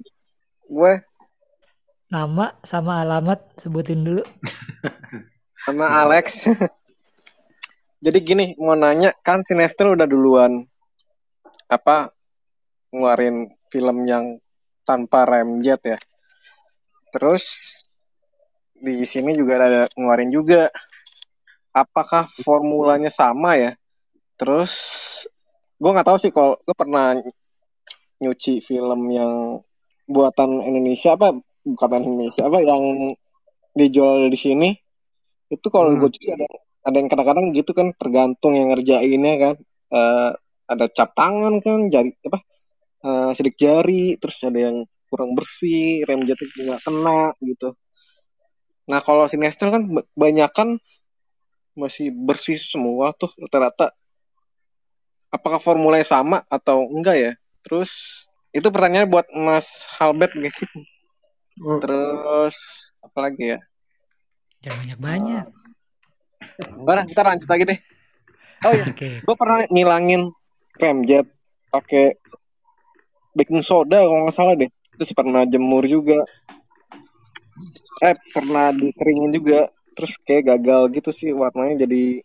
gue 0.66 0.93
Nama 2.12 2.52
sama 2.60 3.01
alamat 3.01 3.40
sebutin 3.56 4.05
dulu. 4.05 4.20
sama 5.64 5.89
Alex. 6.05 6.44
Jadi 8.05 8.19
gini, 8.20 8.44
mau 8.60 8.77
nanya, 8.77 9.16
kan 9.24 9.40
Sinestro 9.40 9.97
udah 9.97 10.05
duluan 10.05 10.66
apa 11.73 12.12
ngeluarin 12.93 13.48
film 13.73 14.05
yang 14.05 14.36
tanpa 14.85 15.24
remjet 15.24 15.81
ya. 15.86 15.98
Terus 17.16 17.44
di 18.83 19.07
sini 19.07 19.33
juga 19.39 19.53
ada 19.63 19.83
ngeluarin 19.95 20.31
juga. 20.35 20.69
Apakah 21.73 22.29
formulanya 22.29 23.09
sama 23.09 23.57
ya? 23.57 23.73
Terus 24.37 24.73
gue 25.81 25.91
nggak 25.91 26.07
tahu 26.09 26.19
sih 26.21 26.33
kalau 26.35 26.59
gue 26.63 26.75
pernah 26.77 27.17
nyuci 28.23 28.63
film 28.63 29.01
yang 29.11 29.33
buatan 30.07 30.63
Indonesia 30.63 31.19
apa 31.19 31.35
buatan 31.67 32.03
Indonesia 32.07 32.47
apa 32.47 32.59
yang 32.63 32.83
dijual 33.75 34.29
di 34.31 34.39
sini 34.39 34.71
itu 35.51 35.67
kalau 35.75 35.91
Hmm. 35.91 36.01
gue 36.03 36.11
cuci 36.13 36.29
ada 36.35 36.47
ada 36.87 36.97
yang 36.99 37.09
kadang-kadang 37.11 37.47
gitu 37.55 37.71
kan 37.75 37.91
tergantung 37.99 38.53
yang 38.59 38.71
ngerjainnya 38.75 39.35
kan 39.43 39.55
Eh, 39.93 40.31
ada 40.73 40.89
cap 40.89 41.13
tangan 41.13 41.61
kan 41.61 41.93
jari 41.93 42.17
apa 42.25 42.41
eh, 43.05 43.31
sidik 43.37 43.61
jari 43.61 44.17
terus 44.17 44.41
ada 44.49 44.57
yang 44.73 44.89
kurang 45.13 45.37
bersih 45.37 46.01
rem 46.09 46.25
jatuh 46.25 46.49
nggak 46.49 46.81
kena 46.81 47.37
gitu 47.45 47.77
nah 48.93 49.01
kalau 49.01 49.24
sinestel 49.24 49.73
kan 49.73 49.89
ba- 49.89 50.05
banyakan 50.12 50.77
masih 51.73 52.12
bersih 52.12 52.60
semua 52.60 53.16
tuh 53.16 53.32
rata-rata. 53.40 53.97
Apakah 55.32 55.56
formulanya 55.56 56.05
sama 56.05 56.44
atau 56.52 56.85
enggak 56.93 57.16
ya? 57.16 57.32
Terus 57.64 57.89
itu 58.52 58.69
pertanyaannya 58.69 59.09
buat 59.09 59.27
Mas 59.32 59.89
Halbert 59.97 60.36
nih 60.36 60.52
terus 61.81 62.56
apa 63.01 63.19
lagi 63.28 63.56
ya? 63.56 63.59
Jangan 64.62 64.78
banyak-banyak. 64.85 65.47
Barang 66.86 67.06
kita 67.09 67.23
lanjut 67.24 67.48
lagi 67.48 67.64
deh. 67.66 67.78
Oh 68.62 68.73
iya 68.77 68.85
Oke. 68.93 69.24
gue 69.24 69.36
pernah 69.39 69.64
ngilangin 69.73 70.31
remjet 70.78 71.27
pakai 71.73 72.14
baking 73.32 73.64
soda 73.64 74.05
kalau 74.05 74.28
nggak 74.28 74.36
salah 74.36 74.55
deh. 74.55 74.70
Terus 75.01 75.16
pernah 75.16 75.43
jemur 75.48 75.89
juga 75.89 76.23
eh 78.03 78.16
pernah 78.35 78.74
dikeringin 78.74 79.31
juga 79.31 79.70
terus 79.95 80.19
kayak 80.27 80.59
gagal 80.59 80.83
gitu 80.99 81.11
sih 81.15 81.31
warnanya 81.31 81.87
jadi 81.87 82.19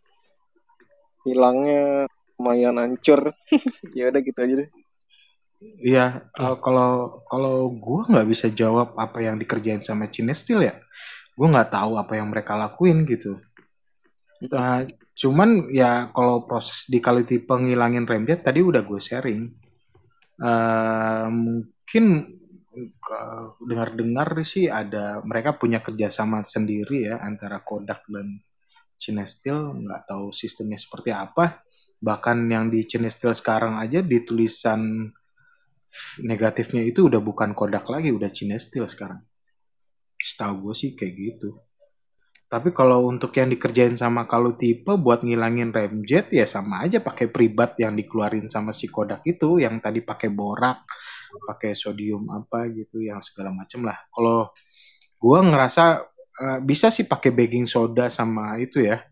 hilangnya 1.27 2.09
lumayan 2.39 2.81
hancur 2.81 3.33
ya 3.97 4.09
udah 4.09 4.21
gitu 4.25 4.39
aja 4.41 4.55
deh 4.65 4.69
Iya, 5.57 6.29
eh, 6.37 6.55
kalau 6.61 7.25
kalau 7.25 7.73
gue 7.73 8.01
nggak 8.13 8.29
bisa 8.29 8.45
jawab 8.53 8.93
apa 8.93 9.25
yang 9.25 9.41
dikerjain 9.41 9.81
sama 9.81 10.05
Cinestil 10.05 10.61
ya, 10.61 10.77
gue 11.33 11.47
nggak 11.49 11.73
tahu 11.73 11.97
apa 11.97 12.13
yang 12.13 12.29
mereka 12.29 12.53
lakuin 12.53 13.09
gitu. 13.09 13.41
Nah, 14.53 14.85
cuman 15.17 15.65
ya 15.73 16.13
kalau 16.13 16.45
proses 16.45 16.85
di 16.85 17.01
quality 17.01 17.41
penghilangin 17.41 18.05
remjet 18.05 18.45
tadi 18.45 18.61
udah 18.61 18.85
gue 18.85 19.01
sharing. 19.01 19.49
Eh, 20.37 21.27
mungkin 21.33 22.05
dengar-dengar 23.63 24.37
sih 24.45 24.69
ada 24.69 25.21
mereka 25.25 25.57
punya 25.57 25.81
kerjasama 25.81 26.45
sendiri 26.45 27.09
ya 27.09 27.21
antara 27.21 27.61
Kodak 27.61 28.05
dan 28.09 28.41
Cinestil, 28.97 29.85
nggak 29.85 30.09
tahu 30.09 30.33
sistemnya 30.33 30.77
seperti 30.77 31.13
apa. 31.13 31.61
Bahkan 31.97 32.49
yang 32.49 32.69
di 32.69 32.85
Cinestil 32.85 33.33
sekarang 33.33 33.77
aja 33.77 34.01
di 34.01 34.21
tulisan 34.25 35.09
negatifnya 36.21 36.83
itu 36.85 37.05
udah 37.09 37.21
bukan 37.21 37.53
Kodak 37.53 37.89
lagi, 37.89 38.09
udah 38.09 38.29
Cinestil 38.29 38.85
sekarang. 38.89 39.21
Setahu 40.17 40.69
gue 40.69 40.75
sih 40.75 40.91
kayak 40.97 41.13
gitu. 41.13 41.61
Tapi 42.47 42.71
kalau 42.71 43.11
untuk 43.11 43.35
yang 43.35 43.51
dikerjain 43.51 43.99
sama 43.99 44.23
kalau 44.23 44.55
tipe 44.55 44.95
buat 44.95 45.19
ngilangin 45.19 45.75
remjet 45.75 46.31
ya 46.31 46.47
sama 46.47 46.79
aja 46.87 47.03
pakai 47.03 47.27
pribat 47.27 47.75
yang 47.75 47.91
dikeluarin 47.99 48.47
sama 48.47 48.71
si 48.71 48.87
Kodak 48.87 49.27
itu, 49.27 49.59
yang 49.59 49.83
tadi 49.83 49.99
pakai 49.99 50.31
borak, 50.31 50.87
pakai 51.41 51.73
sodium 51.77 52.27
apa 52.33 52.67
gitu, 52.73 53.01
yang 53.03 53.19
segala 53.23 53.51
macem 53.53 53.83
lah. 53.85 53.97
Kalau 54.13 54.51
gue 55.21 55.39
ngerasa 55.49 55.85
eh, 56.43 56.59
bisa 56.65 56.89
sih 56.93 57.05
pakai 57.07 57.31
baking 57.33 57.65
soda 57.69 58.09
sama 58.13 58.57
itu 58.61 58.81
ya. 58.83 59.03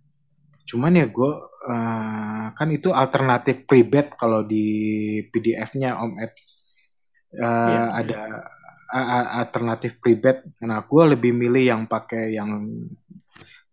Cuman 0.70 0.94
ya 0.98 1.06
gue 1.10 1.32
eh, 1.70 2.46
kan 2.58 2.68
itu 2.74 2.90
alternatif 2.94 3.66
pribet 3.70 4.14
kalau 4.18 4.42
di 4.46 4.66
PDF-nya 5.32 6.02
Om 6.02 6.14
Ed 6.22 6.34
Eh, 7.36 7.44
Iya. 7.44 7.82
ada 8.00 8.20
alternatif 9.44 10.00
pribet. 10.00 10.46
Nah, 10.64 10.80
gue 10.88 11.04
lebih 11.18 11.36
milih 11.36 11.64
yang 11.68 11.82
pakai 11.90 12.38
yang 12.38 12.64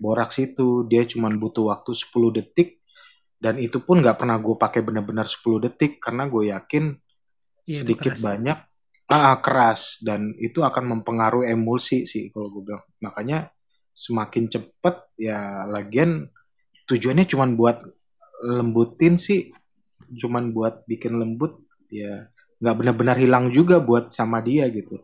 boraks 0.00 0.42
itu. 0.42 0.82
Dia 0.90 1.06
cuma 1.06 1.30
butuh 1.30 1.70
waktu 1.70 1.94
10 1.94 2.34
detik 2.34 2.82
dan 3.42 3.58
itu 3.58 3.78
pun 3.82 4.02
nggak 4.02 4.18
pernah 4.22 4.38
gue 4.38 4.56
pakai 4.58 4.80
benar-benar 4.82 5.26
10 5.30 5.58
detik 5.62 5.98
karena 6.02 6.26
gue 6.26 6.50
yakin 6.50 6.94
Iya, 7.66 7.86
sedikit 7.86 8.18
keras. 8.18 8.22
banyak 8.22 8.59
ah, 9.12 9.36
keras 9.44 10.01
dan 10.01 10.32
itu 10.40 10.64
akan 10.64 10.98
mempengaruhi 10.98 11.52
emulsi 11.52 12.09
sih 12.09 12.32
kalau 12.32 12.48
gue 12.48 12.72
bilang. 12.72 12.84
Makanya 13.05 13.52
semakin 13.93 14.48
cepet 14.48 14.97
ya 15.20 15.68
lagian 15.68 16.32
tujuannya 16.89 17.28
cuma 17.28 17.44
buat 17.52 17.84
lembutin 18.43 19.20
sih, 19.20 19.52
cuman 20.16 20.51
buat 20.51 20.89
bikin 20.89 21.20
lembut 21.20 21.60
ya 21.93 22.26
nggak 22.62 22.76
benar-benar 22.78 23.16
hilang 23.20 23.52
juga 23.52 23.78
buat 23.82 24.10
sama 24.10 24.40
dia 24.40 24.66
gitu. 24.72 24.98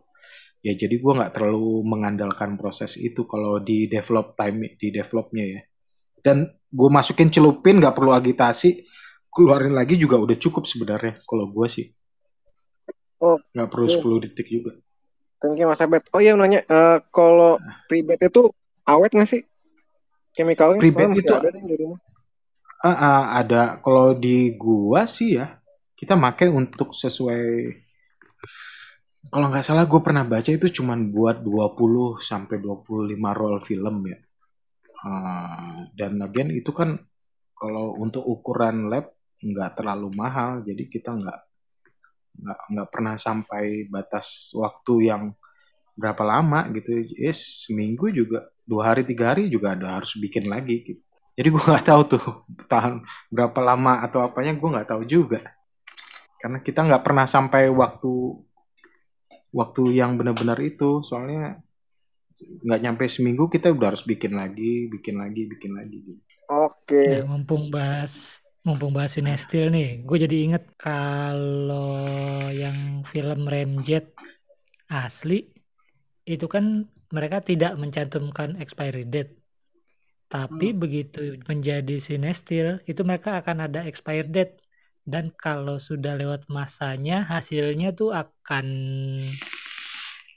Ya 0.59 0.75
jadi 0.75 0.99
gue 0.99 1.13
nggak 1.15 1.39
terlalu 1.39 1.87
mengandalkan 1.87 2.59
proses 2.59 2.99
itu 2.99 3.23
kalau 3.23 3.63
di 3.63 3.87
develop 3.87 4.35
time 4.35 4.75
di 4.75 4.91
developnya 4.91 5.45
ya. 5.45 5.61
Dan 6.19 6.43
gue 6.67 6.89
masukin 6.91 7.31
celupin 7.31 7.79
nggak 7.79 7.95
perlu 7.95 8.11
agitasi, 8.11 8.83
keluarin 9.31 9.71
lagi 9.71 9.95
juga 9.95 10.19
udah 10.19 10.35
cukup 10.35 10.67
sebenarnya 10.67 11.23
kalau 11.23 11.47
gue 11.47 11.67
sih. 11.71 11.87
Oh, 13.19 13.37
Nggak 13.51 13.69
perlu 13.71 13.87
oke. 13.87 13.95
10 13.99 14.17
detik 14.23 14.47
juga. 14.47 14.71
Thank 15.39 15.59
you 15.59 15.67
Mas 15.67 15.79
Abed. 15.79 16.03
Oh 16.11 16.19
iya 16.19 16.35
nanya, 16.35 16.63
eh, 16.63 16.97
kalau 17.11 17.59
pribet 17.87 18.19
itu 18.19 18.51
awet 18.87 19.11
nggak 19.15 19.29
sih? 19.29 19.41
Chemicalnya 20.35 20.79
Pribet 20.79 21.19
itu 21.19 21.31
ada 21.31 21.49
nih 21.51 21.63
di 21.63 21.75
rumah. 21.79 21.99
ah, 22.79 22.89
ah, 22.95 23.21
ada 23.43 23.75
kalau 23.83 24.15
di 24.15 24.55
gua 24.55 25.03
sih 25.03 25.35
ya 25.35 25.59
kita 25.99 26.15
pakai 26.15 26.47
untuk 26.47 26.95
sesuai 26.95 27.75
kalau 29.27 29.51
nggak 29.51 29.67
salah 29.67 29.83
gue 29.83 29.99
pernah 29.99 30.23
baca 30.23 30.47
itu 30.47 30.71
cuman 30.79 31.11
buat 31.11 31.43
20 31.43 32.23
sampai 32.23 32.55
25 32.63 33.35
roll 33.35 33.59
film 33.59 34.07
ya. 34.07 34.17
Ah, 35.03 35.91
dan 35.91 36.19
lagian 36.23 36.55
itu 36.55 36.71
kan 36.71 36.95
kalau 37.51 37.99
untuk 37.99 38.23
ukuran 38.23 38.87
lab 38.87 39.11
nggak 39.43 39.75
terlalu 39.75 40.11
mahal 40.15 40.63
jadi 40.63 40.83
kita 40.87 41.15
nggak 41.19 41.39
nggak 42.39 42.59
nggak 42.71 42.87
pernah 42.89 43.15
sampai 43.19 43.85
batas 43.91 44.55
waktu 44.55 45.11
yang 45.11 45.23
berapa 45.99 46.23
lama 46.23 46.67
gitu 46.71 47.03
yes 47.19 47.67
seminggu 47.67 48.07
juga 48.09 48.47
dua 48.63 48.93
hari 48.95 49.03
tiga 49.03 49.35
hari 49.35 49.51
juga 49.51 49.75
ada 49.75 49.99
harus 49.99 50.15
bikin 50.15 50.47
lagi 50.47 50.81
gitu 50.83 51.01
jadi 51.35 51.47
gue 51.51 51.63
nggak 51.69 51.85
tahu 51.85 52.01
tuh 52.15 52.23
tahan 52.71 53.03
berapa 53.27 53.59
lama 53.59 54.03
atau 54.03 54.23
apanya 54.23 54.55
gue 54.55 54.69
nggak 54.69 54.89
tahu 54.89 55.03
juga 55.03 55.43
karena 56.39 56.63
kita 56.63 56.87
nggak 56.87 57.03
pernah 57.03 57.27
sampai 57.27 57.67
waktu 57.67 58.39
waktu 59.51 59.83
yang 59.99 60.15
benar-benar 60.15 60.55
itu 60.63 61.03
soalnya 61.03 61.59
nggak 62.39 62.79
nyampe 62.79 63.03
seminggu 63.11 63.51
kita 63.51 63.75
udah 63.75 63.91
harus 63.91 64.07
bikin 64.07 64.39
lagi 64.39 64.87
bikin 64.87 65.19
lagi 65.19 65.43
bikin 65.51 65.75
lagi 65.75 65.97
gitu. 65.99 66.21
Oke. 66.49 67.19
Nah, 67.19 67.27
mumpung 67.27 67.67
bahas 67.69 68.39
mumpung 68.69 68.93
bahas 68.93 69.17
Sinestil 69.17 69.73
nih, 69.73 70.05
gue 70.05 70.17
jadi 70.29 70.35
inget 70.45 70.63
kalau 70.77 72.05
yang 72.53 73.01
film 73.01 73.49
Ramjet 73.49 74.13
asli 74.85 75.49
itu 76.29 76.45
kan 76.45 76.85
mereka 77.09 77.41
tidak 77.41 77.73
mencantumkan 77.81 78.61
expiry 78.61 79.09
date. 79.09 79.33
Tapi 80.29 80.77
begitu 80.77 81.41
menjadi 81.49 81.97
Sinestil 81.97 82.77
itu 82.85 83.01
mereka 83.01 83.41
akan 83.41 83.65
ada 83.65 83.81
expired 83.89 84.29
date 84.29 84.61
dan 85.01 85.33
kalau 85.33 85.81
sudah 85.81 86.13
lewat 86.13 86.45
masanya 86.53 87.25
hasilnya 87.25 87.97
tuh 87.97 88.13
akan 88.13 88.65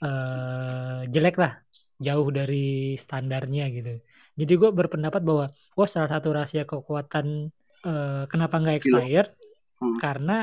eh, 0.01 0.99
jelek 1.05 1.37
lah 1.37 1.61
jauh 2.01 2.33
dari 2.33 2.97
standarnya 2.97 3.69
gitu. 3.69 4.01
Jadi 4.33 4.53
gue 4.57 4.69
berpendapat 4.73 5.21
bahwa 5.21 5.53
oh 5.77 5.85
salah 5.85 6.09
satu 6.09 6.33
rahasia 6.33 6.65
kekuatan 6.65 7.53
eh, 7.87 8.23
kenapa 8.31 8.55
nggak 8.61 8.77
expired 8.79 9.29
Hmm. 9.81 9.99
karena 10.03 10.33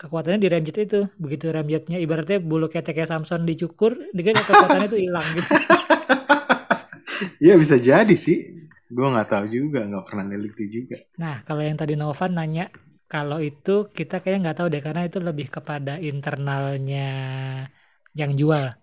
kekuatannya 0.00 0.40
di 0.44 0.48
ramjet 0.54 0.76
itu 0.86 0.98
begitu 1.24 1.46
ramjetnya 1.56 1.96
ibaratnya 2.04 2.38
bulu 2.50 2.66
keteknya 2.74 3.06
Samson 3.10 3.42
dicukur 3.50 3.92
dia 4.16 4.24
kan 4.28 4.36
kekuatannya 4.48 4.86
itu 4.90 4.98
hilang 5.06 5.28
gitu. 5.38 5.52
ya 7.46 7.54
bisa 7.60 7.76
jadi 7.80 8.14
sih 8.16 8.36
gue 8.90 9.06
nggak 9.12 9.28
tahu 9.32 9.44
juga 9.50 9.78
nggak 9.88 10.04
pernah 10.08 10.24
neliti 10.26 10.64
juga 10.70 10.96
Nah, 11.22 11.34
kalau 11.46 11.62
yang 11.68 11.78
tadi 11.82 11.94
Novan 12.00 12.32
nanya, 12.38 12.62
kalau 13.12 13.38
itu 13.48 13.70
kita 13.96 14.14
kayaknya 14.20 14.40
nggak 14.44 14.56
tahu 14.58 14.68
deh 14.74 14.82
karena 14.86 15.02
itu 15.08 15.18
lebih 15.28 15.46
kepada 15.56 15.92
internalnya 16.10 16.98
yang 18.14 18.32
jual. 18.38 18.74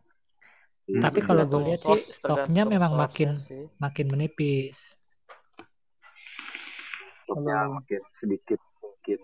Hmm. 0.88 1.04
Tapi 1.04 1.20
kalau 1.28 1.44
gue 1.52 1.60
Tergantung 1.60 1.68
lihat 1.68 1.82
sih 1.88 2.00
stoknya 2.18 2.62
memang 2.74 2.94
makin 3.02 3.30
sih. 3.48 3.64
makin 3.84 4.06
menipis. 4.14 4.78
Stoknya 7.28 7.68
makin 7.68 8.02
sedikit 8.16 8.60
mungkin. 8.80 9.20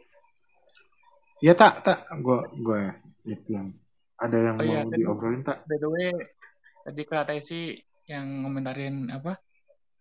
ya 1.40 1.56
tak 1.56 1.88
tak 1.88 2.04
gue 2.20 2.40
gue 2.60 2.82
itu 3.28 3.56
yang 3.56 3.68
ada 4.20 4.38
yang 4.40 4.56
Oh 4.60 4.64
iya, 4.64 4.84
mau 4.84 4.92
tadi 4.92 5.04
diobrolin 5.04 5.42
tak 5.44 5.58
by 5.68 5.78
the 5.80 5.88
way 5.88 6.12
tadi 6.84 7.02
kata 7.08 7.34
sih 7.40 7.80
yang 8.08 8.44
ngomentarin 8.44 9.08
apa 9.08 9.40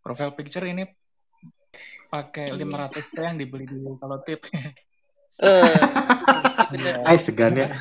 profile 0.02 0.34
picture 0.34 0.66
ini 0.66 0.82
pakai 2.10 2.50
500 2.58 3.06
t 3.06 3.16
yang 3.22 3.38
dibeli 3.38 3.64
di 3.70 3.78
kalau 3.96 4.18
tip. 4.26 4.42
Eh, 5.40 5.62
Iya. 6.72 7.04
Ay 7.04 7.20
segan 7.20 7.52
ya 7.56 7.68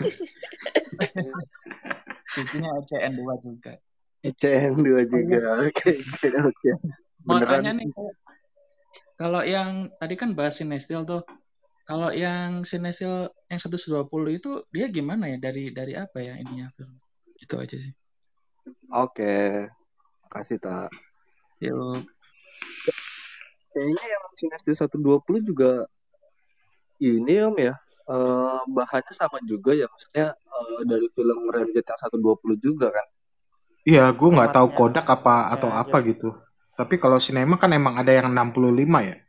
Cucinya 2.36 2.70
ECN 2.80 3.14
2 3.20 3.44
juga. 3.44 3.74
ECM 4.22 4.86
dua 4.86 5.02
juga. 5.04 5.66
Oke, 5.66 5.98
oke, 5.98 6.28
oke. 6.46 6.70
Mau 7.26 7.42
tanya 7.42 7.74
nih 7.76 7.90
Kalau 9.22 9.46
yang 9.46 9.94
tadi 10.02 10.18
kan 10.18 10.34
bahas 10.34 10.58
Sinestil 10.58 11.06
tuh. 11.06 11.22
Kalau 11.86 12.10
yang 12.10 12.66
Sinestil 12.66 13.30
yang 13.46 13.60
120 13.62 14.10
itu 14.34 14.66
dia 14.74 14.90
gimana 14.90 15.30
ya? 15.30 15.38
Dari 15.38 15.70
dari 15.70 15.94
apa 15.94 16.18
ya 16.26 16.34
ininya 16.42 16.74
film? 16.74 16.98
Itu 17.38 17.62
aja 17.62 17.78
sih. 17.78 17.94
Oke. 18.90 19.70
Kasih 20.26 20.58
tak. 20.58 20.90
Yuk. 21.62 22.02
Kayaknya 23.72 24.06
yang 24.10 24.24
Sinestil 24.36 24.74
120 24.74 25.46
juga 25.46 25.86
ini 26.98 27.46
om 27.46 27.56
ya. 27.58 27.78
eh, 28.12 28.60
bahannya 28.68 29.14
sama 29.14 29.38
juga 29.46 29.72
ya 29.72 29.86
maksudnya 29.86 30.34
eh, 30.34 30.80
dari 30.84 31.08
film 31.14 31.48
Ramjet 31.48 31.86
yang 31.86 32.00
120 32.10 32.58
juga 32.58 32.90
kan. 32.90 33.06
Iya, 33.82 34.10
gue 34.12 34.30
nggak 34.30 34.52
tahu. 34.52 34.68
Kodak 34.74 35.06
apa 35.08 35.36
Ya, 35.38 35.50
atau 35.56 35.70
aja. 35.70 35.82
apa 35.86 35.98
gitu. 36.04 36.30
Tapi 36.82 36.98
kalau 36.98 37.22
sinema 37.22 37.62
kan 37.62 37.70
emang 37.70 37.94
ada 37.94 38.10
yang 38.10 38.34
65 38.34 39.06
ya. 39.06 39.22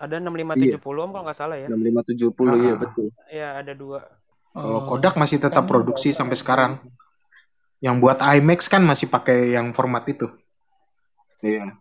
Ada 0.00 0.16
6570 0.16 0.80
om 1.04 1.10
kalau 1.12 1.24
nggak 1.28 1.36
salah 1.36 1.56
ya. 1.60 1.68
6570 1.68 2.56
iya 2.56 2.72
Ah. 2.72 2.76
betul. 2.80 3.06
Iya 3.28 3.48
ada 3.60 3.72
dua. 3.76 4.00
Kalau 4.54 4.80
Oh, 4.80 4.80
Kodak 4.88 5.20
masih 5.20 5.36
tetap 5.36 5.68
produksi 5.68 6.16
sampai 6.16 6.40
sekarang. 6.40 6.80
Yang 7.84 7.96
buat 8.00 8.16
IMAX 8.16 8.72
kan 8.72 8.80
masih 8.80 9.12
pakai 9.12 9.52
yang 9.52 9.76
format 9.76 10.08
itu. 10.08 10.24
Iya. 11.44 11.76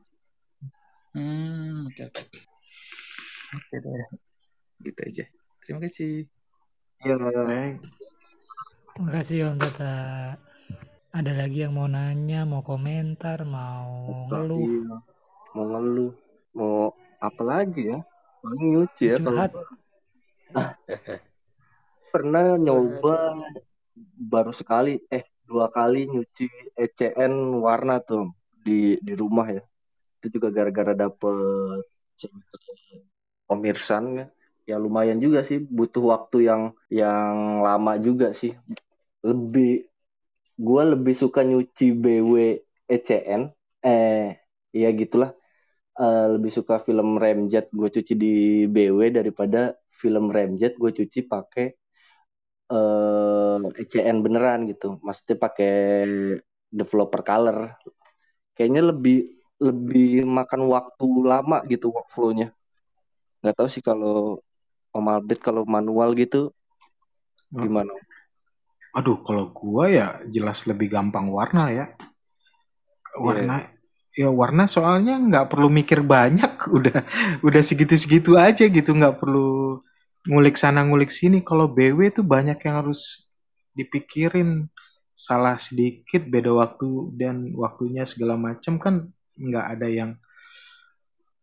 Hmm, 1.15 1.87
oke 1.87 2.01
oke. 2.11 2.23
Oke 3.55 3.75
deh. 3.79 4.05
Gitu 4.83 4.99
aja. 4.99 5.23
Terima 5.63 5.79
kasih. 5.79 6.27
Iya. 7.07 7.15
Terima 8.93 9.11
kasih 9.15 9.37
Om 9.47 9.57
Tata. 9.63 9.93
Ada 11.13 11.45
lagi 11.45 11.61
yang 11.61 11.77
mau 11.77 11.85
nanya, 11.85 12.41
mau 12.41 12.65
komentar, 12.65 13.45
mau 13.45 14.25
ngeluh, 14.33 14.65
Iya. 14.65 14.97
Mau 15.53 15.65
ngeluh, 15.69 16.13
mau 16.57 16.89
apa 17.21 17.41
lagi 17.45 17.85
ya? 17.85 18.01
Paling 18.41 18.65
nyuci 18.73 19.03
ya 19.13 19.17
kalau 19.21 19.45
pernah 22.13 22.57
nyoba 22.57 23.45
baru 24.25 24.49
sekali 24.49 25.05
eh 25.13 25.21
dua 25.45 25.69
kali 25.69 26.09
nyuci 26.09 26.49
ECN 26.73 27.61
warna 27.61 28.01
tuh 28.01 28.33
di 28.65 28.97
di 28.97 29.13
rumah 29.13 29.53
ya. 29.53 29.61
Itu 30.17 30.41
juga 30.41 30.49
gara-gara 30.49 30.97
dapet 30.97 31.85
pemirsan 33.45 34.03
ya. 34.17 34.25
Ya 34.65 34.81
lumayan 34.81 35.21
juga 35.21 35.45
sih 35.45 35.61
butuh 35.61 36.09
waktu 36.09 36.49
yang 36.49 36.73
yang 36.89 37.61
lama 37.61 38.01
juga 38.01 38.33
sih. 38.33 38.57
Lebih 39.21 39.92
gua 40.57 40.83
lebih 40.93 41.15
suka 41.17 41.41
nyuci 41.45 41.85
BW 41.97 42.33
ECN 42.89 43.41
eh 43.83 44.37
ya 44.73 44.89
gitulah 44.93 45.31
Eh, 45.93 46.25
lebih 46.33 46.49
suka 46.49 46.81
film 46.81 47.21
Ramjet 47.21 47.69
gue 47.69 47.85
cuci 47.85 48.13
di 48.17 48.65
BW 48.65 49.13
daripada 49.13 49.77
film 49.93 50.33
Ramjet 50.33 50.73
gue 50.81 50.89
cuci 50.89 51.19
pakai 51.29 51.69
eh 52.73 53.57
ECN 53.81 54.17
beneran 54.25 54.65
gitu. 54.65 54.97
Maksudnya 55.05 55.37
pakai 55.37 55.73
developer 56.73 57.21
color. 57.21 57.57
Kayaknya 58.57 58.81
lebih 58.89 59.17
lebih 59.61 60.25
makan 60.25 60.61
waktu 60.73 61.05
lama 61.29 61.61
gitu 61.69 61.93
workflow-nya. 61.93 62.49
Nggak 63.45 63.55
tahu 63.57 63.67
sih 63.69 63.83
kalau 63.85 64.41
Om 64.97 65.05
Albert 65.13 65.41
kalau 65.45 65.61
manual 65.69 66.17
gitu 66.17 66.49
Oh. 67.53 67.61
gimana? 67.61 67.93
Aduh, 68.93 69.17
kalau 69.25 69.49
gua 69.49 69.89
ya 69.89 70.07
jelas 70.29 70.69
lebih 70.69 70.93
gampang 70.93 71.33
warna 71.33 71.73
ya. 71.73 71.85
Warna 73.17 73.65
ya 74.13 74.29
warna 74.29 74.69
soalnya 74.69 75.17
nggak 75.17 75.49
perlu 75.49 75.69
mikir 75.73 76.05
banyak, 76.05 76.53
udah 76.77 77.01
udah 77.41 77.61
segitu-segitu 77.65 78.37
aja 78.37 78.69
gitu, 78.69 78.93
nggak 78.93 79.17
perlu 79.17 79.81
ngulik 80.29 80.55
sana 80.61 80.85
ngulik 80.85 81.09
sini. 81.09 81.41
Kalau 81.41 81.65
BW 81.73 82.13
tuh 82.13 82.25
banyak 82.25 82.57
yang 82.61 82.85
harus 82.85 83.33
dipikirin. 83.73 84.69
Salah 85.13 85.61
sedikit 85.61 86.25
beda 86.25 86.49
waktu 86.57 87.13
dan 87.21 87.53
waktunya 87.53 88.01
segala 88.01 88.33
macam 88.33 88.81
kan 88.81 89.13
nggak 89.37 89.65
ada 89.77 89.85
yang 89.85 90.11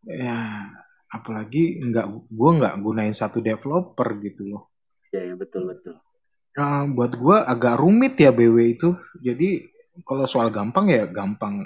ya 0.03 0.67
apalagi 1.07 1.79
nggak 1.79 2.07
gua 2.35 2.51
nggak 2.59 2.75
gunain 2.83 3.15
satu 3.15 3.39
developer 3.39 4.11
gitu 4.27 4.43
loh. 4.51 4.63
Ya, 5.15 5.23
ya 5.23 5.35
betul 5.39 5.71
betul. 5.71 5.99
Eh, 6.51 6.85
buat 6.91 7.13
gua 7.15 7.47
agak 7.47 7.79
rumit 7.79 8.19
ya 8.19 8.35
BW 8.35 8.75
itu. 8.75 8.99
Jadi 9.23 9.71
kalau 10.03 10.27
soal 10.27 10.51
gampang 10.51 10.91
ya 10.91 11.07
gampang 11.07 11.63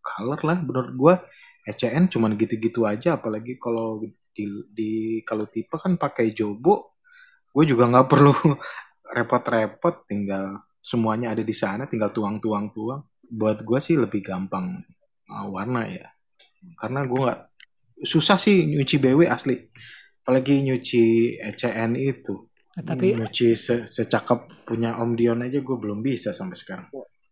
color 0.00 0.40
lah 0.44 0.58
menurut 0.64 0.92
gua. 0.96 1.14
ECN 1.64 2.12
cuman 2.12 2.36
gitu-gitu 2.36 2.84
aja 2.84 3.16
apalagi 3.16 3.56
kalau 3.56 4.04
di, 4.36 4.44
di 4.68 4.92
kalau 5.24 5.48
tipe 5.48 5.76
kan 5.80 5.96
pakai 5.96 6.36
Jobo. 6.36 6.96
Gue 7.54 7.64
juga 7.64 7.88
nggak 7.88 8.08
perlu 8.10 8.34
repot-repot 9.16 10.04
tinggal 10.04 10.60
semuanya 10.84 11.32
ada 11.32 11.40
di 11.40 11.54
sana 11.56 11.88
tinggal 11.88 12.12
tuang-tuang 12.12 12.68
tuang. 12.76 13.00
Buat 13.24 13.64
gua 13.64 13.80
sih 13.80 13.96
lebih 13.96 14.20
gampang 14.24 14.84
uh, 15.32 15.48
warna 15.48 15.88
ya. 15.88 16.04
Karena 16.76 17.08
gua 17.08 17.20
nggak 17.28 17.40
susah 18.04 18.36
sih 18.36 18.68
nyuci 18.68 19.00
BW 19.00 19.24
asli. 19.28 19.56
Apalagi 20.20 20.64
nyuci 20.68 21.36
ECN 21.40 21.96
itu. 21.96 22.44
Nah, 22.74 22.82
tapi 22.82 23.14
nyuci 23.14 23.54
se- 23.54 23.86
secakep 23.86 24.66
punya 24.66 24.98
Om 24.98 25.14
Dion 25.14 25.46
aja 25.46 25.62
gue 25.62 25.76
belum 25.78 26.02
bisa 26.02 26.34
sampai 26.34 26.58
sekarang. 26.58 26.86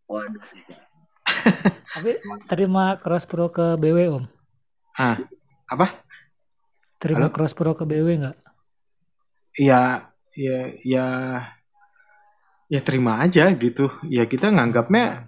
Waduh 0.06 0.44
sih. 0.46 0.62
tapi 1.98 2.22
terima 2.46 2.94
cross 3.02 3.26
pro 3.26 3.50
ke 3.50 3.74
BW 3.74 3.98
Om. 4.22 4.24
Ah, 4.94 5.18
apa? 5.66 5.98
Terima 7.02 7.26
Halo? 7.26 7.34
cross 7.34 7.58
pro 7.58 7.74
ke 7.74 7.82
BW 7.82 8.08
nggak? 8.22 8.38
Ya, 9.58 10.14
ya, 10.38 10.58
ya, 10.86 11.06
ya 12.70 12.80
terima 12.86 13.18
aja 13.18 13.50
gitu. 13.50 13.90
Ya 14.06 14.22
kita 14.30 14.46
nganggapnya 14.54 15.26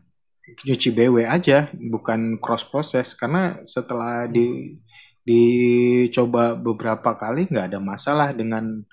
nyuci 0.63 0.95
BW 0.95 1.27
aja, 1.27 1.67
bukan 1.75 2.39
cross 2.39 2.63
proses. 2.63 3.19
Karena 3.19 3.59
setelah 3.67 4.31
di 4.31 4.79
dicoba 5.25 6.53
beberapa 6.55 7.17
kali 7.17 7.49
nggak 7.49 7.73
ada 7.73 7.81
masalah 7.81 8.31
dengan 8.37 8.85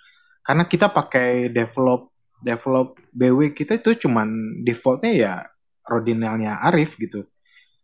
karena 0.41 0.65
kita 0.65 0.89
pakai 0.89 1.49
develop 1.53 2.11
develop 2.41 2.97
BW 3.13 3.53
kita 3.53 3.77
itu 3.77 4.07
cuman 4.07 4.61
defaultnya 4.65 5.11
ya 5.13 5.33
rodinalnya 5.85 6.61
Arif 6.65 6.97
gitu. 6.97 7.25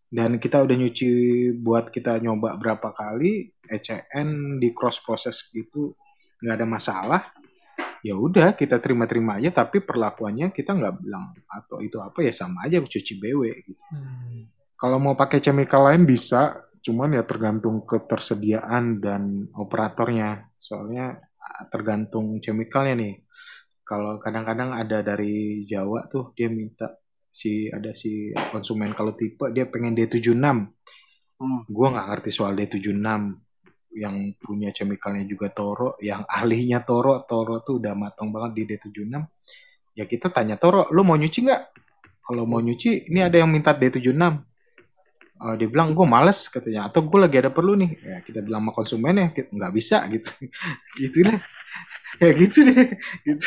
Dan 0.08 0.40
kita 0.40 0.64
udah 0.64 0.76
nyuci 0.80 1.10
buat 1.60 1.92
kita 1.92 2.18
nyoba 2.24 2.56
berapa 2.56 2.96
kali 2.96 3.52
ECN 3.68 4.58
di 4.58 4.72
cross 4.72 5.04
proses 5.04 5.52
gitu 5.52 5.94
nggak 6.38 6.56
ada 6.64 6.68
masalah 6.70 7.22
ya 8.06 8.14
udah 8.14 8.54
kita 8.54 8.78
terima-terima 8.78 9.42
aja 9.42 9.50
tapi 9.52 9.82
perlakuannya 9.82 10.54
kita 10.54 10.78
nggak 10.78 10.96
bilang 11.02 11.34
atau 11.50 11.82
itu 11.82 11.98
apa 12.00 12.24
ya 12.24 12.32
sama 12.32 12.66
aja 12.66 12.80
cuci 12.80 13.14
BW 13.20 13.42
gitu. 13.68 13.82
Hmm. 13.92 14.48
Kalau 14.78 15.02
mau 15.02 15.18
pakai 15.18 15.42
chemical 15.42 15.90
lain 15.90 16.06
bisa, 16.06 16.70
cuman 16.86 17.18
ya 17.18 17.26
tergantung 17.26 17.82
ketersediaan 17.82 19.02
dan 19.02 19.50
operatornya. 19.58 20.54
Soalnya 20.54 21.18
tergantung 21.72 22.40
chemicalnya 22.44 22.96
nih. 22.98 23.16
Kalau 23.88 24.20
kadang-kadang 24.20 24.76
ada 24.76 25.00
dari 25.00 25.64
Jawa 25.64 26.12
tuh 26.12 26.36
dia 26.36 26.52
minta 26.52 27.00
si 27.32 27.70
ada 27.70 27.94
si 27.94 28.34
konsumen 28.52 28.92
kalau 28.98 29.16
tipe 29.16 29.48
dia 29.56 29.70
pengen 29.70 29.96
D76. 29.96 30.36
Hmm. 31.38 31.62
Gua 31.70 31.88
nggak 31.94 32.08
ngerti 32.12 32.30
soal 32.34 32.58
D76 32.58 32.98
yang 33.98 34.16
punya 34.38 34.70
chemicalnya 34.70 35.26
juga 35.26 35.50
Toro, 35.50 35.98
yang 36.04 36.22
ahlinya 36.30 36.86
Toro, 36.86 37.26
Toro 37.26 37.66
tuh 37.66 37.82
udah 37.82 37.98
matang 37.98 38.30
banget 38.30 38.52
di 38.54 38.64
D76. 38.70 39.14
Ya 39.98 40.06
kita 40.06 40.30
tanya 40.30 40.56
Toro, 40.62 40.86
lu 40.94 41.02
mau 41.02 41.18
nyuci 41.18 41.50
nggak? 41.50 41.62
Kalau 42.22 42.44
mau 42.46 42.62
nyuci, 42.62 43.10
ini 43.10 43.26
ada 43.26 43.42
yang 43.42 43.50
minta 43.50 43.74
D76. 43.74 44.14
Eh, 45.38 45.56
dia 45.62 45.68
bilang 45.70 45.94
gue 45.94 46.02
males 46.10 46.50
katanya 46.50 46.90
atau 46.90 47.06
gue 47.06 47.20
lagi 47.22 47.38
ada 47.38 47.54
perlu 47.54 47.78
nih. 47.78 47.92
Ya 48.02 48.18
kita 48.26 48.42
bilang 48.42 48.66
sama 48.66 48.72
konsumennya 48.74 49.30
"Kita- 49.30 49.54
nggak 49.54 49.74
bisa 49.74 50.02
gitu. 50.10 50.32
Gitu 51.02 51.20
deh. 51.26 51.40
Ya 52.24 52.34
gitu 52.34 52.60
deh. 52.66 52.88
Gitu. 53.28 53.46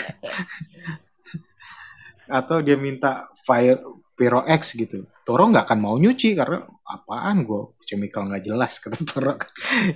Atau 2.30 2.62
dia 2.62 2.78
minta 2.78 3.26
fire 3.42 3.82
Pyro 4.14 4.46
X 4.46 4.76
gitu. 4.78 5.08
Toro 5.26 5.48
nggak 5.50 5.66
akan 5.66 5.78
mau 5.80 5.96
nyuci 5.98 6.36
karena 6.38 6.62
apaan 6.86 7.42
gue 7.42 7.74
chemical 7.82 8.30
nggak 8.30 8.44
jelas 8.46 8.78
kata 8.78 9.00
Toro. 9.02 9.34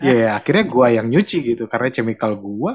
Ya, 0.03 0.13
ya 0.17 0.31
akhirnya 0.35 0.65
gue 0.67 0.87
yang 0.99 1.07
nyuci 1.07 1.45
gitu 1.45 1.71
karena 1.71 1.95
chemical 1.95 2.35
gue 2.35 2.73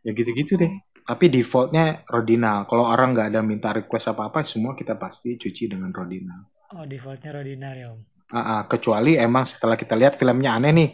ya 0.00 0.10
gitu-gitu 0.16 0.56
deh. 0.56 0.72
Tapi 1.04 1.26
defaultnya 1.28 2.06
Rodinal 2.06 2.64
kalau 2.64 2.86
orang 2.86 3.12
nggak 3.12 3.28
ada 3.34 3.40
minta 3.44 3.74
request 3.74 4.14
apa-apa 4.14 4.46
semua 4.46 4.72
kita 4.72 4.94
pasti 4.94 5.34
cuci 5.34 5.74
dengan 5.74 5.90
Rodinal 5.90 6.46
Oh 6.70 6.86
defaultnya 6.86 7.34
Rodinal 7.34 7.74
ya 7.74 7.90
Om. 7.90 8.00
Ah, 8.30 8.38
ah, 8.38 8.62
kecuali 8.70 9.18
emang 9.18 9.44
setelah 9.46 9.74
kita 9.74 9.98
lihat 9.98 10.14
filmnya 10.16 10.56
aneh 10.56 10.72
nih. 10.74 10.90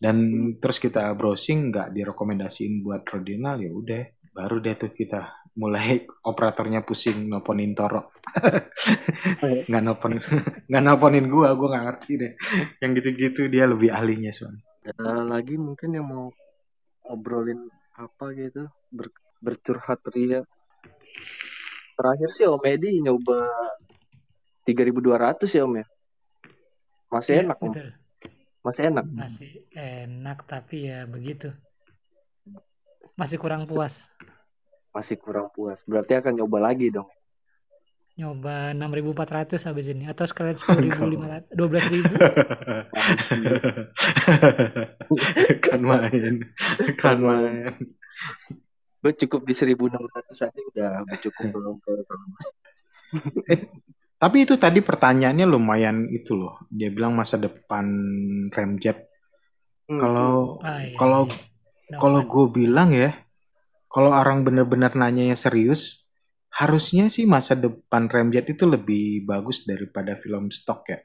Dan 0.00 0.16
terus 0.56 0.80
kita 0.80 1.12
browsing 1.12 1.68
nggak 1.68 1.92
direkomendasiin 1.92 2.80
buat 2.80 3.04
Rodinal 3.04 3.60
ya 3.60 3.68
udah. 3.68 4.02
Baru 4.32 4.64
deh 4.64 4.72
tuh 4.76 4.88
kita 4.88 5.44
mulai 5.60 6.00
operatornya 6.30 6.80
pusing 6.80 7.28
nelponin 7.28 7.76
Toro. 7.76 8.16
Nggak 9.68 9.82
nelpon 9.82 10.12
nggak 10.70 10.82
nelponin 10.86 11.26
gua 11.28 11.52
gua 11.52 11.68
nggak 11.76 11.84
ngerti 11.84 12.12
deh. 12.16 12.32
Yang 12.80 12.90
gitu-gitu 13.02 13.42
dia 13.52 13.68
lebih 13.68 13.92
ahlinya 13.92 14.32
soalnya 14.32 14.64
lagi 15.28 15.54
mungkin 15.60 15.92
yang 15.92 16.06
mau 16.08 16.26
ngobrolin 17.04 17.68
apa 18.00 18.32
gitu, 18.32 18.64
ber, 18.88 19.12
bercurhat 19.44 20.00
ria. 20.14 20.40
Terakhir 21.94 22.30
sih 22.32 22.48
Om 22.48 22.64
Edi 22.64 23.04
nyoba 23.04 23.44
3200 24.64 25.52
ya 25.52 25.68
Om 25.68 25.74
ya. 25.84 25.86
Masih 27.10 27.32
Iya, 27.34 27.42
enak 27.50 27.58
betul. 27.58 27.88
Masih 28.60 28.82
enak. 28.92 29.04
Masih 29.10 29.66
enak 29.74 30.38
tapi 30.46 30.86
ya 30.86 31.04
begitu. 31.10 31.50
Masih 33.18 33.36
kurang 33.36 33.66
puas. 33.66 34.08
Masih 34.94 35.18
kurang 35.18 35.50
puas. 35.50 35.82
Berarti 35.84 36.14
akan 36.14 36.38
nyoba 36.38 36.70
lagi 36.70 36.94
dong. 36.94 37.10
Nyoba 38.20 38.76
6.400 38.76 39.68
habis 39.70 39.86
ini 39.88 40.04
atau 40.04 40.28
sekalian 40.28 40.60
10.500 40.60 41.56
12.000 41.56 42.04
kan 45.64 45.80
main 45.80 46.44
kan 47.00 47.16
main 47.16 47.72
Gue 49.00 49.16
cukup 49.16 49.48
di 49.48 49.56
1600 49.56 49.96
aja 50.36 50.52
udah 50.52 51.00
udah 51.08 51.18
cukup 51.24 51.48
belum 51.48 51.80
eh, 53.48 53.79
tapi 54.20 54.44
itu 54.44 54.54
tadi 54.60 54.80
pertanyaannya 54.84 55.46
lumayan 55.48 56.06
itu 56.12 56.36
loh 56.36 56.60
dia 56.70 56.88
bilang 56.92 57.16
masa 57.16 57.36
depan 57.40 57.86
remjet 58.52 59.08
Hmm. 59.90 59.98
kalau 59.98 60.62
Ah, 60.62 60.78
iya, 60.86 60.94
kalau 61.00 61.22
iya. 61.26 61.36
kalau 61.98 62.20
Dapat. 62.22 62.30
gue 62.30 62.46
bilang 62.62 62.90
ya 62.94 63.10
kalau 63.90 64.10
orang 64.14 64.46
bener-bener 64.46 64.94
nanya 64.94 65.34
yang 65.34 65.40
serius 65.40 66.06
harusnya 66.54 67.10
sih 67.10 67.26
masa 67.26 67.58
depan 67.58 68.06
remjet 68.06 68.46
itu 68.54 68.64
lebih 68.70 69.26
bagus 69.26 69.66
daripada 69.66 70.14
film 70.22 70.50
stok 70.54 70.80
ya 70.94 70.98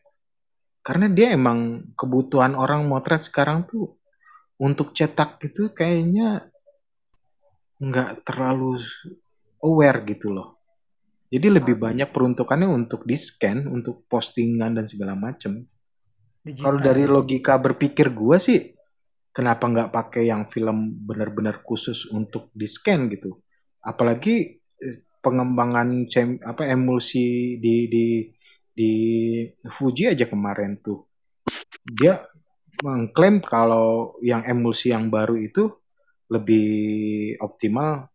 karena 0.85 1.07
dia 1.09 1.33
emang 1.33 1.89
kebutuhan 1.97 2.53
orang 2.53 2.85
motret 2.85 3.25
sekarang 3.25 3.65
tuh 3.65 3.97
untuk 4.61 4.93
cetak 4.93 5.41
itu 5.43 5.73
kayaknya 5.73 6.47
nggak 7.81 8.23
terlalu 8.23 8.79
aware 9.63 9.99
gitu 10.07 10.31
loh. 10.31 10.54
Jadi 11.35 11.51
lebih 11.51 11.75
banyak 11.75 12.15
peruntukannya 12.15 12.71
untuk 12.71 13.03
di 13.03 13.19
scan, 13.19 13.67
untuk 13.67 14.07
postingan 14.07 14.79
dan 14.79 14.87
segala 14.87 15.19
macem. 15.19 15.67
Kalau 16.47 16.79
dari 16.79 17.03
logika 17.03 17.59
berpikir 17.59 18.15
gue 18.15 18.39
sih, 18.39 18.71
kenapa 19.35 19.67
nggak 19.67 19.91
pakai 19.91 20.31
yang 20.31 20.47
film 20.47 20.95
benar-benar 21.03 21.59
khusus 21.59 22.07
untuk 22.07 22.55
di 22.55 22.63
scan 22.63 23.11
gitu? 23.11 23.35
Apalagi 23.83 24.63
eh, 24.79 24.97
pengembangan 25.19 26.07
cem, 26.07 26.39
apa 26.39 26.71
emulsi 26.71 27.59
di 27.59 27.91
di 27.91 28.07
di 28.71 28.91
Fuji 29.67 30.15
aja 30.15 30.31
kemarin 30.31 30.79
tuh, 30.79 31.03
dia 31.83 32.15
mengklaim 32.79 33.43
kalau 33.43 34.15
yang 34.23 34.47
emulsi 34.47 34.95
yang 34.95 35.11
baru 35.11 35.35
itu 35.35 35.67
lebih 36.31 37.35
optimal 37.43 38.07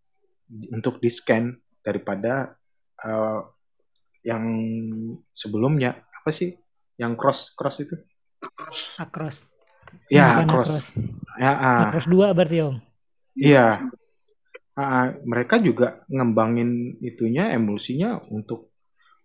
untuk 0.73 1.05
di 1.05 1.13
scan 1.13 1.53
daripada 1.85 2.60
eh, 3.05 3.41
yang 4.25 4.45
sebelumnya 5.33 5.97
apa 6.11 6.31
sih? 6.33 6.53
Yang 7.01 7.13
cross 7.17 7.41
cross 7.57 7.77
itu? 7.81 7.97
Across. 9.01 9.49
ya 10.07 10.45
Bukan 10.45 10.49
cross. 10.49 10.95
ya 11.41 11.53
ah, 11.57 11.91
Across 11.91 12.07
2 12.09 12.37
berarti 12.37 12.57
Om. 12.63 12.77
iya. 13.35 13.67
Ah, 14.79 14.83
ah, 14.83 15.07
mereka 15.27 15.59
juga 15.59 16.05
ngembangin 16.07 17.01
itunya 17.03 17.53
emulsinya 17.53 18.23
untuk 18.31 18.73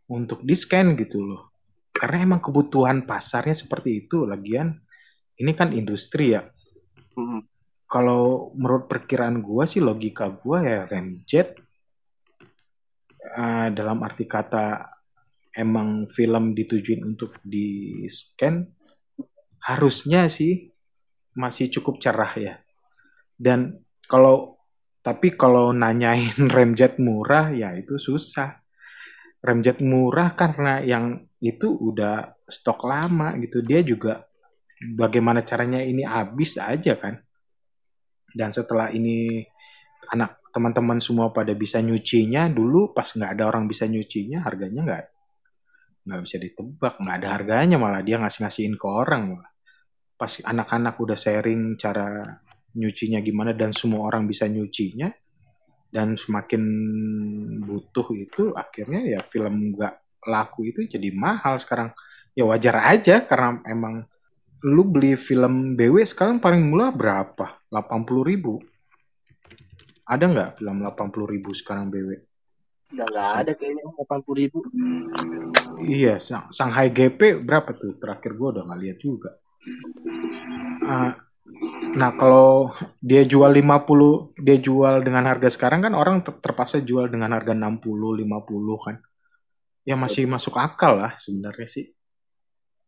untuk 0.10 0.42
di 0.42 0.56
scan 0.58 0.98
gitu 0.98 1.22
loh. 1.22 1.54
Karena 1.96 2.28
emang 2.28 2.44
kebutuhan 2.44 3.08
pasarnya 3.08 3.56
seperti 3.56 4.04
itu 4.08 4.28
lagian 4.28 4.74
ini 5.40 5.52
kan 5.56 5.72
industri 5.76 6.36
ya. 6.36 6.44
Hmm. 7.16 7.48
kalau 7.88 8.52
menurut 8.60 8.92
perkiraan 8.92 9.40
gua 9.40 9.64
sih 9.64 9.80
logika 9.80 10.28
gua 10.28 10.60
ya 10.60 10.84
remjet 10.84 11.56
eh, 13.26 13.68
dalam 13.74 14.02
arti 14.06 14.30
kata 14.30 14.96
emang 15.56 16.12
film 16.12 16.52
ditujuin 16.52 17.02
untuk 17.02 17.40
di 17.42 18.04
scan 18.12 18.60
harusnya 19.66 20.30
sih 20.30 20.70
masih 21.36 21.72
cukup 21.74 21.98
cerah 21.98 22.34
ya. 22.38 22.56
Dan 23.36 23.82
kalau 24.06 24.56
tapi 25.06 25.38
kalau 25.38 25.70
nanyain 25.70 26.34
remjet 26.56 26.98
murah 27.02 27.52
ya 27.54 27.74
itu 27.74 27.98
susah. 27.98 28.62
Remjet 29.46 29.78
murah 29.78 30.34
karena 30.34 30.82
yang 30.82 31.22
itu 31.38 31.70
udah 31.70 32.34
stok 32.50 32.82
lama 32.86 33.38
gitu. 33.38 33.62
Dia 33.62 33.86
juga 33.86 34.26
bagaimana 34.82 35.46
caranya 35.46 35.82
ini 35.86 36.02
habis 36.02 36.58
aja 36.58 36.98
kan. 36.98 37.22
Dan 38.34 38.50
setelah 38.50 38.90
ini 38.92 39.46
anak 40.12 40.45
teman-teman 40.56 41.04
semua 41.04 41.36
pada 41.36 41.52
bisa 41.52 41.84
nyucinya 41.84 42.48
dulu 42.48 42.96
pas 42.96 43.12
nggak 43.12 43.36
ada 43.36 43.44
orang 43.52 43.68
bisa 43.68 43.84
nyucinya 43.92 44.40
harganya 44.40 44.88
nggak 44.88 45.06
nggak 46.08 46.22
bisa 46.24 46.38
ditebak 46.40 46.96
nggak 47.04 47.16
ada 47.20 47.30
harganya 47.36 47.76
malah 47.76 48.00
dia 48.00 48.16
ngasih 48.16 48.48
ngasihin 48.48 48.80
ke 48.80 48.88
orang 48.88 49.36
malah. 49.36 49.52
Pas 50.16 50.32
anak-anak 50.32 50.96
udah 50.96 51.18
sharing 51.20 51.76
cara 51.76 52.40
nyucinya 52.72 53.20
gimana 53.20 53.52
dan 53.52 53.76
semua 53.76 54.08
orang 54.08 54.32
bisa 54.32 54.48
nyucinya 54.48 55.12
dan 55.92 56.16
semakin 56.16 56.64
butuh 57.60 58.08
itu 58.16 58.56
akhirnya 58.56 59.04
ya 59.04 59.20
film 59.28 59.76
nggak 59.76 60.24
laku 60.24 60.72
itu 60.72 60.88
jadi 60.88 61.12
mahal 61.12 61.60
sekarang. 61.60 61.92
Ya 62.32 62.48
wajar 62.48 62.80
aja 62.80 63.28
karena 63.28 63.60
emang 63.68 64.08
lu 64.64 64.88
beli 64.88 65.20
film 65.20 65.76
BW 65.76 66.00
sekarang 66.08 66.40
paling 66.40 66.64
murah 66.64 66.96
berapa? 66.96 67.60
80 67.68 68.24
ribu 68.24 68.64
ada 70.06 70.24
nggak 70.24 70.50
film 70.58 70.78
80 70.80 71.34
ribu 71.34 71.50
sekarang 71.52 71.90
BW 71.90 72.10
Udah 72.94 73.08
nggak 73.10 73.30
ada 73.42 73.52
kayaknya 73.52 73.84
80 73.98 74.38
ribu. 74.38 74.60
iya 75.82 76.22
Sang- 76.22 76.54
Shanghai 76.54 76.94
GP 76.94 77.42
berapa 77.42 77.74
tuh? 77.74 77.98
Terakhir 77.98 78.38
gua 78.38 78.54
udah 78.54 78.64
nggak 78.64 78.82
lihat 78.86 78.98
juga. 79.02 79.32
Ah, 80.86 81.18
nah 81.98 82.14
kalau 82.14 82.70
dia 83.02 83.26
jual 83.26 83.50
50 83.50 84.38
dia 84.38 84.62
jual 84.62 85.02
dengan 85.02 85.26
harga 85.26 85.50
sekarang 85.50 85.82
kan 85.82 85.98
orang 85.98 86.22
ter- 86.22 86.38
terpaksa 86.38 86.78
jual 86.80 87.10
dengan 87.10 87.34
harga 87.34 87.58
60 87.58 88.22
50 88.22 88.78
kan. 88.78 89.02
Ya 89.82 89.98
masih 89.98 90.30
masuk 90.30 90.54
akal 90.56 91.02
lah 91.02 91.18
sebenarnya 91.18 91.66
sih. 91.66 91.90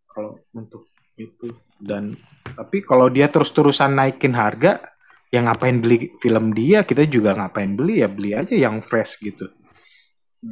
Kalau 0.06 0.46
untuk 0.54 0.86
itu. 1.18 1.58
Dan 1.78 2.14
tapi 2.54 2.86
kalau 2.86 3.10
dia 3.10 3.30
terus-terusan 3.30 3.98
naikin 3.98 4.38
harga 4.38 4.82
ya 5.28 5.44
ngapain 5.44 5.84
beli 5.84 6.16
film 6.24 6.56
dia 6.56 6.88
kita 6.88 7.04
juga 7.08 7.36
ngapain 7.36 7.76
beli 7.76 8.00
ya 8.04 8.08
beli 8.08 8.32
aja 8.36 8.56
yang 8.56 8.80
fresh 8.80 9.20
gitu. 9.20 9.52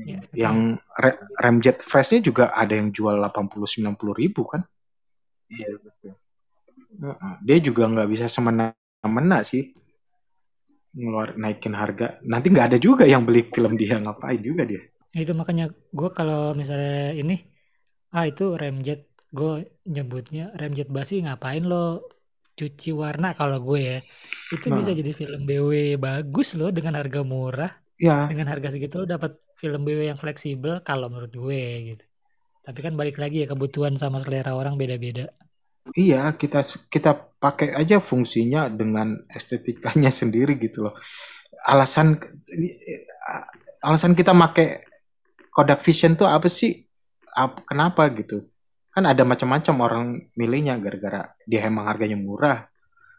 Ya, 0.04 0.18
yang 0.34 0.82
re- 0.98 1.22
remjet 1.38 1.80
freshnya 1.80 2.20
juga 2.20 2.50
ada 2.52 2.74
yang 2.74 2.90
jual 2.90 3.22
80 3.22 3.70
90 3.70 4.18
ribu 4.18 4.44
kan? 4.50 4.66
Iya 5.48 5.78
betul. 5.78 6.14
Heeh. 6.96 7.34
dia 7.44 7.58
juga 7.60 7.92
nggak 7.92 8.08
bisa 8.08 8.26
semena-mena 8.32 9.44
sih 9.44 9.76
ngeluar 10.96 11.36
naikin 11.36 11.76
harga. 11.76 12.24
Nanti 12.24 12.48
nggak 12.50 12.68
ada 12.72 12.78
juga 12.80 13.04
yang 13.04 13.28
beli 13.28 13.46
film 13.52 13.76
dia 13.76 14.00
ngapain 14.00 14.40
juga 14.40 14.64
dia? 14.64 14.82
Ya, 15.12 15.24
itu 15.24 15.36
makanya 15.36 15.72
gue 15.72 16.10
kalau 16.12 16.56
misalnya 16.56 17.16
ini 17.16 17.40
ah 18.16 18.28
itu 18.28 18.56
remjet 18.56 19.12
gue 19.36 19.68
nyebutnya 19.84 20.56
remjet 20.56 20.88
basi 20.88 21.20
ngapain 21.20 21.68
lo 21.68 22.15
cuci 22.60 22.90
warna 23.04 23.28
kalau 23.40 23.58
gue 23.68 23.80
ya 23.90 23.96
itu 24.54 24.68
Nah. 24.68 24.78
bisa 24.78 24.92
jadi 25.00 25.12
film 25.20 25.40
BW 25.50 25.74
bagus 26.06 26.48
loh 26.60 26.70
dengan 26.78 26.94
harga 27.00 27.20
murah 27.34 27.70
ya 28.00 28.30
dengan 28.30 28.46
harga 28.52 28.68
segitu 28.74 28.96
lo 29.02 29.06
dapat 29.16 29.32
film 29.62 29.80
BW 29.88 30.02
yang 30.12 30.20
fleksibel 30.24 30.74
kalau 30.88 31.06
menurut 31.12 31.34
gue 31.44 31.60
gitu 31.90 32.04
tapi 32.66 32.80
kan 32.86 32.94
balik 33.00 33.16
lagi 33.24 33.36
ya 33.44 33.48
kebutuhan 33.54 33.96
sama 34.04 34.18
selera 34.24 34.52
orang 34.60 34.76
beda-beda 34.82 35.24
Iya, 36.02 36.34
kita 36.42 36.60
kita 36.94 37.12
pakai 37.44 37.70
aja 37.80 38.02
fungsinya 38.02 38.62
dengan 38.80 39.08
estetikanya 39.30 40.10
sendiri 40.22 40.58
gitu 40.58 40.90
loh. 40.90 40.94
Alasan 41.72 42.08
alasan 43.84 44.14
kita 44.18 44.32
pakai 44.34 44.84
Kodak 45.54 45.82
Vision 45.86 46.14
tuh 46.20 46.28
apa 46.30 46.48
sih? 46.52 46.86
Ap- 47.36 47.64
kenapa 47.70 48.08
gitu? 48.16 48.44
Kan 48.96 49.04
ada 49.04 49.28
macam-macam 49.28 49.76
orang 49.84 50.06
milihnya 50.40 50.80
gara-gara 50.80 51.36
dia 51.44 51.68
emang 51.68 51.92
harganya 51.92 52.16
murah. 52.16 52.64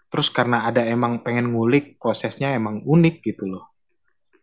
Terus 0.08 0.32
karena 0.32 0.64
ada 0.64 0.80
emang 0.80 1.20
pengen 1.20 1.52
ngulik 1.52 2.00
prosesnya 2.00 2.56
emang 2.56 2.80
unik 2.80 3.16
gitu 3.20 3.44
loh. 3.44 3.76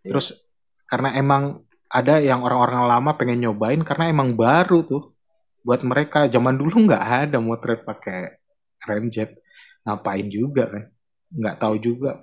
Terus 0.06 0.46
karena 0.86 1.18
emang 1.18 1.66
ada 1.90 2.22
yang 2.22 2.46
orang-orang 2.46 2.86
lama 2.86 3.12
pengen 3.18 3.50
nyobain 3.50 3.82
karena 3.82 4.14
emang 4.14 4.38
baru 4.38 4.86
tuh 4.86 5.18
buat 5.66 5.82
mereka. 5.82 6.30
Zaman 6.30 6.54
dulu 6.54 6.86
nggak 6.86 7.04
ada 7.26 7.38
motret 7.42 7.82
pakai 7.82 8.38
remjet. 8.86 9.34
Ngapain 9.90 10.30
juga 10.30 10.70
kan? 10.70 10.84
Nggak 11.34 11.56
tahu 11.58 11.76
juga 11.82 12.22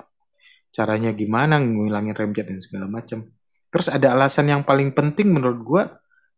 caranya 0.71 1.11
gimana 1.11 1.59
ngilangin 1.59 2.15
remjet 2.15 2.47
dan 2.47 2.63
segala 2.63 2.87
macam. 2.87 3.27
Terus 3.71 3.91
ada 3.91 4.15
alasan 4.15 4.51
yang 4.51 4.63
paling 4.63 4.95
penting 4.95 5.31
menurut 5.31 5.61
gua 5.67 5.83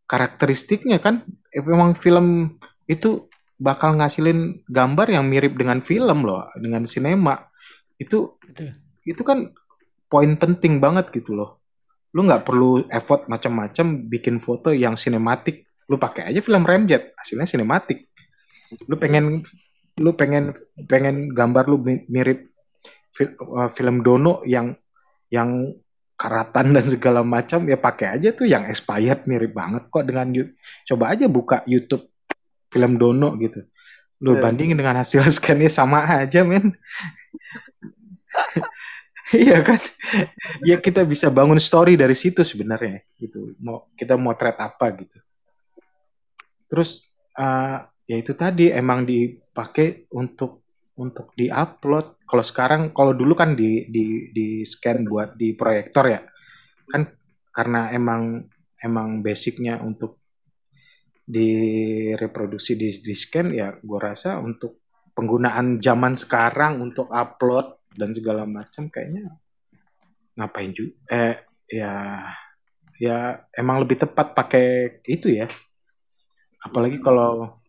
karakteristiknya 0.07 0.99
kan 1.01 1.25
eh, 1.51 1.63
memang 1.63 1.97
film 1.97 2.59
itu 2.89 3.29
bakal 3.63 3.95
ngasilin 3.95 4.67
gambar 4.67 5.15
yang 5.15 5.25
mirip 5.31 5.55
dengan 5.55 5.79
film 5.81 6.27
loh, 6.27 6.51
dengan 6.59 6.83
sinema. 6.83 7.47
Itu 7.95 8.37
Betul. 8.43 8.75
itu 9.07 9.23
kan 9.23 9.55
poin 10.11 10.35
penting 10.35 10.83
banget 10.83 11.15
gitu 11.15 11.39
loh. 11.39 11.63
Lu 12.13 12.27
nggak 12.27 12.45
perlu 12.45 12.85
effort 12.91 13.31
macam-macam 13.31 14.11
bikin 14.11 14.43
foto 14.43 14.75
yang 14.75 14.99
sinematik. 14.99 15.71
Lu 15.87 15.97
pakai 15.97 16.29
aja 16.29 16.43
film 16.43 16.67
Ramjet, 16.67 17.15
hasilnya 17.17 17.49
sinematik. 17.49 18.11
Lu 18.91 18.99
pengen 18.99 19.41
lu 20.01 20.17
pengen 20.17 20.57
pengen 20.89 21.31
gambar 21.33 21.69
lu 21.69 21.77
mi- 21.81 22.05
mirip 22.09 22.53
uh, 23.21 23.69
film 23.73 24.01
Dono 24.01 24.41
yang 24.49 24.73
yang 25.33 25.73
karatan 26.23 26.79
dan 26.79 26.87
segala 26.87 27.27
macam 27.27 27.67
ya 27.67 27.75
pakai 27.75 28.15
aja 28.15 28.31
tuh 28.31 28.47
yang 28.47 28.63
expired 28.71 29.27
mirip 29.27 29.51
banget 29.51 29.91
kok 29.91 30.07
dengan 30.07 30.31
coba 30.87 31.11
aja 31.11 31.27
buka 31.27 31.67
YouTube 31.67 32.07
film 32.71 32.95
Dono 32.95 33.35
gitu. 33.43 33.67
Lu 34.23 34.39
Iya. 34.39 34.47
bandingin 34.47 34.79
dengan 34.79 35.03
hasil 35.03 35.27
scan-nya 35.37 35.67
sama 35.67 36.07
aja 36.07 36.47
men. 36.47 36.71
Iya 39.33 39.65
kan? 39.65 39.81
Ya 40.61 40.77
kita 40.77 41.09
bisa 41.09 41.33
bangun 41.33 41.57
story 41.57 41.97
dari 41.97 42.13
situ 42.13 42.45
sebenarnya 42.45 43.01
gitu. 43.17 43.57
Mau 43.65 43.89
kita 43.97 44.21
mau 44.21 44.37
thread 44.37 44.61
apa 44.61 44.93
gitu. 44.93 45.17
Terus 46.69 47.09
eh, 47.41 47.79
ya 48.13 48.17
itu 48.21 48.37
tadi 48.37 48.69
emang 48.69 49.09
dipakai 49.09 50.05
untuk 50.13 50.61
untuk 51.01 51.33
diupload. 51.33 52.22
Kalau 52.33 52.45
sekarang 52.45 52.83
kalau 52.97 53.13
dulu 53.13 53.37
kan 53.37 53.53
di 53.53 53.85
di 53.93 54.33
di 54.33 54.65
scan 54.65 55.05
buat 55.05 55.37
di 55.37 55.53
proyektor 55.53 56.09
ya. 56.09 56.25
Kan 56.89 57.13
karena 57.53 57.93
emang 57.93 58.49
emang 58.81 59.21
basicnya 59.21 59.77
untuk 59.85 60.17
direproduksi 61.23 62.75
di, 62.75 62.89
di 62.89 63.15
scan 63.15 63.53
ya 63.53 63.77
gue 63.79 64.01
rasa 64.01 64.41
untuk 64.43 64.83
penggunaan 65.13 65.79
zaman 65.79 66.19
sekarang 66.19 66.83
untuk 66.83 67.07
upload 67.13 67.79
dan 67.95 68.11
segala 68.17 68.49
macam 68.49 68.89
kayaknya 68.89 69.29
ngapain 70.35 70.73
juga 70.75 70.97
eh 71.13 71.37
ya 71.69 71.93
ya 72.99 73.39
emang 73.55 73.85
lebih 73.85 74.03
tepat 74.03 74.35
pakai 74.35 74.99
itu 75.07 75.31
ya 75.31 75.47
apalagi 76.65 76.99
kalau 76.99 77.61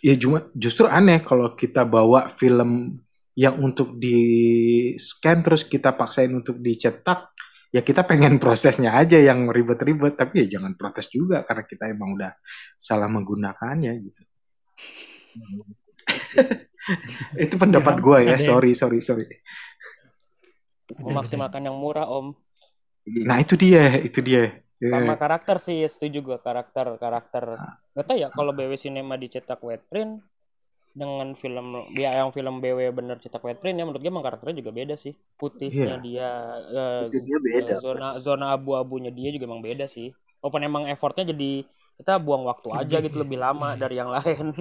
ya 0.00 0.14
cuma 0.16 0.46
justru 0.54 0.86
aneh 0.86 1.18
kalau 1.20 1.52
kita 1.58 1.82
bawa 1.82 2.30
film 2.36 3.01
yang 3.32 3.56
untuk 3.60 3.96
di 3.96 4.20
scan 5.00 5.40
terus 5.40 5.64
kita 5.64 5.96
paksain 5.96 6.32
untuk 6.32 6.60
dicetak 6.60 7.32
ya 7.72 7.80
kita 7.80 8.04
pengen 8.04 8.36
prosesnya 8.42 8.92
aja 8.92 9.16
yang 9.16 9.48
ribet-ribet 9.48 10.20
tapi 10.20 10.44
ya 10.44 10.58
jangan 10.58 10.76
protes 10.76 11.08
juga 11.08 11.40
karena 11.48 11.64
kita 11.64 11.84
emang 11.88 12.20
udah 12.20 12.32
salah 12.76 13.08
menggunakannya 13.08 13.92
gitu 14.04 14.22
itu 17.46 17.54
pendapat 17.56 17.94
Ya, 17.96 18.02
gue 18.04 18.18
ya 18.26 18.36
sorry 18.42 18.76
sorry 18.76 19.00
sorry 19.00 19.24
Memaksimalkan 21.00 21.64
yang 21.64 21.78
murah 21.78 22.04
om. 22.04 22.36
nah 23.24 23.40
itu 23.40 23.56
dia 23.56 23.96
itu 24.04 24.20
dia. 24.20 24.60
Sama 24.82 25.16
karakter 25.16 25.56
sih 25.62 25.86
setuju 25.88 26.20
gua 26.20 26.38
karakter 26.42 26.98
karakter. 26.98 27.56
Gak 27.96 28.04
tau 28.04 28.16
ya 28.18 28.28
kalau 28.28 28.52
BW 28.52 28.76
Cinema 28.76 29.16
dicetak 29.16 29.62
wet 29.62 29.80
print 29.88 30.20
dengan 30.92 31.32
film 31.32 31.88
dia 31.96 32.12
yang 32.12 32.28
film 32.30 32.60
BW 32.60 32.92
bener 32.92 33.16
cetak 33.16 33.40
wet 33.40 33.58
print 33.58 33.80
ya 33.80 33.84
menurut 33.88 34.00
gue 34.00 34.12
emang 34.12 34.20
karakternya 34.20 34.60
juga 34.60 34.72
beda 34.76 34.94
sih 34.94 35.16
putihnya 35.40 35.96
Iya. 35.96 36.04
dia 36.04 36.28
eh, 36.68 37.02
Putihnya 37.08 37.38
beda, 37.40 37.74
zona 37.80 38.08
zona 38.20 38.46
abu-abunya 38.52 39.08
dia 39.08 39.32
juga 39.32 39.48
emang 39.48 39.64
beda 39.64 39.88
sih 39.88 40.12
walaupun 40.44 40.60
emang 40.60 40.84
effortnya 40.92 41.32
jadi 41.32 41.64
kita 41.96 42.20
buang 42.20 42.44
waktu 42.44 42.68
aja 42.72 42.96
gitu 43.00 43.16
lebih 43.20 43.38
lama 43.38 43.72
dari 43.78 43.96
yang 43.96 44.10
lain. 44.10 44.52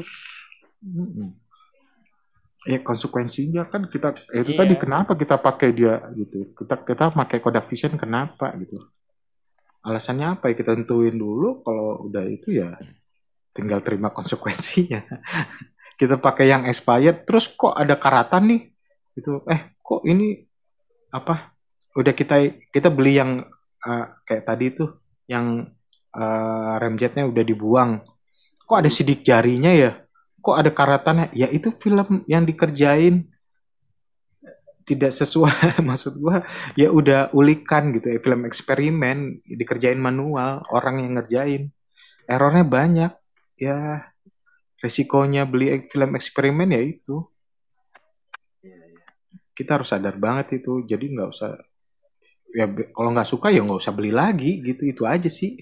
Ya 2.61 2.77
konsekuensinya 2.77 3.65
kan 3.65 3.89
kita 3.89 4.13
eh, 4.29 4.45
itu 4.45 4.53
Iya. 4.53 4.59
tadi 4.61 4.73
kenapa 4.77 5.17
kita 5.17 5.35
pakai 5.41 5.73
dia 5.73 5.97
gitu. 6.13 6.53
Kita 6.53 6.77
kita 6.85 7.09
pakai 7.09 7.41
Kodak 7.41 7.65
Vision 7.65 7.97
kenapa 7.97 8.53
gitu. 8.61 8.77
Alasannya 9.81 10.37
apa 10.37 10.53
ya 10.53 10.55
kita 10.61 10.77
tentuin 10.77 11.17
dulu 11.17 11.65
kalau 11.65 12.05
udah 12.05 12.21
itu 12.29 12.53
ya 12.53 12.77
tinggal 13.51 13.81
terima 13.81 14.13
konsekuensinya. 14.13 15.01
kita 16.01 16.17
pakai 16.17 16.49
yang 16.49 16.65
expired 16.65 17.29
terus 17.29 17.45
kok 17.45 17.77
ada 17.77 17.93
karatan 17.93 18.49
nih 18.49 18.61
gitu. 19.13 19.45
Eh 19.45 19.77
kok 19.77 20.01
ini 20.09 20.41
apa? 21.13 21.53
Udah 21.93 22.17
kita 22.17 22.41
kita 22.73 22.89
beli 22.89 23.21
yang 23.21 23.45
eh, 23.85 24.05
kayak 24.25 24.43
tadi 24.49 24.73
tuh 24.73 24.97
yang 25.29 25.69
eh, 26.17 26.73
remjetnya 26.81 27.29
udah 27.29 27.43
dibuang. 27.45 28.01
Kok 28.65 28.77
ada 28.81 28.89
sidik 28.89 29.21
jarinya 29.21 29.69
ya? 29.69 30.01
kok 30.41 30.57
ada 30.57 30.71
karatannya 30.73 31.29
ya 31.37 31.47
itu 31.53 31.69
film 31.69 32.25
yang 32.25 32.43
dikerjain 32.43 33.29
tidak 34.81 35.13
sesuai 35.13 35.77
maksud 35.87 36.17
gua 36.17 36.41
ya 36.73 36.89
udah 36.89 37.29
ulikan 37.31 37.93
gitu 37.93 38.09
ya 38.09 38.19
film 38.19 38.49
eksperimen 38.49 39.45
dikerjain 39.45 40.01
manual 40.01 40.65
orang 40.73 41.05
yang 41.05 41.21
ngerjain 41.21 41.69
errornya 42.25 42.65
banyak 42.65 43.11
ya 43.61 44.10
resikonya 44.81 45.45
beli 45.45 45.77
film 45.85 46.17
eksperimen 46.17 46.73
ya 46.73 46.81
itu 46.81 47.21
kita 49.53 49.77
harus 49.77 49.93
sadar 49.93 50.17
banget 50.17 50.63
itu 50.65 50.81
jadi 50.89 51.05
nggak 51.05 51.29
usah 51.29 51.53
ya 52.51 52.65
kalau 52.91 53.13
nggak 53.13 53.29
suka 53.29 53.53
ya 53.53 53.61
nggak 53.61 53.79
usah 53.79 53.93
beli 53.93 54.09
lagi 54.11 54.59
gitu 54.65 54.89
itu 54.89 55.03
aja 55.05 55.29
sih 55.29 55.55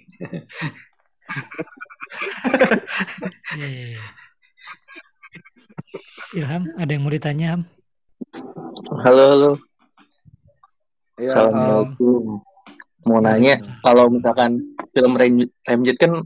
Iya, 3.53 3.67
iya, 3.69 3.85
iya. 3.97 4.03
Ilham, 6.33 6.63
ada 6.77 6.89
yang 6.89 7.01
mau 7.05 7.13
ditanya, 7.13 7.45
Ham? 7.53 7.61
Halo, 9.05 9.23
halo. 9.33 9.51
Iya, 11.17 11.29
Assalamualaikum. 11.33 12.41
Mau 13.05 13.19
nanya, 13.21 13.57
kalau 13.81 14.09
misalkan 14.13 14.61
film 14.93 15.13
Ram- 15.17 15.49
Ramjet 15.65 15.97
kan 15.97 16.21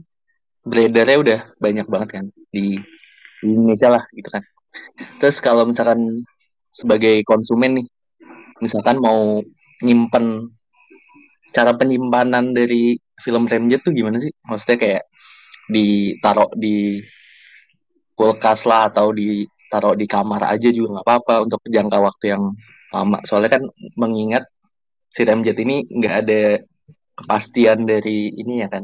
beredarnya 0.64 1.18
udah 1.20 1.40
banyak 1.60 1.86
banget 1.86 2.08
kan 2.20 2.24
di, 2.48 2.80
di 3.40 3.46
Indonesia 3.46 3.92
lah 3.92 4.04
gitu 4.16 4.28
kan. 4.32 4.42
Terus 5.20 5.38
kalau 5.38 5.68
misalkan 5.68 6.24
sebagai 6.74 7.22
konsumen 7.22 7.78
nih, 7.78 7.86
misalkan 8.58 8.98
mau 8.98 9.38
nyimpen 9.84 10.50
cara 11.54 11.76
penyimpanan 11.76 12.50
dari 12.56 12.98
film 13.20 13.46
Ramjet 13.46 13.84
tuh 13.84 13.94
gimana 13.94 14.18
sih? 14.18 14.32
Maksudnya 14.42 14.78
kayak 14.80 15.04
ditaruh 15.70 16.50
di 16.58 16.98
kulkas 18.16 18.66
lah 18.66 18.90
atau 18.90 19.14
ditaruh 19.14 19.94
di 19.94 20.08
kamar 20.08 20.48
aja 20.50 20.68
juga 20.72 20.98
nggak 20.98 21.06
apa-apa 21.06 21.34
untuk 21.46 21.60
jangka 21.68 21.98
waktu 22.02 22.24
yang 22.34 22.42
lama. 22.90 23.22
Soalnya 23.22 23.60
kan 23.60 23.62
mengingat 23.94 24.48
si 25.12 25.22
Ramjet 25.22 25.54
ini 25.62 25.86
nggak 25.86 26.14
ada 26.26 26.42
kepastian 27.14 27.86
dari 27.86 28.34
ini 28.34 28.58
ya 28.58 28.66
kan 28.66 28.82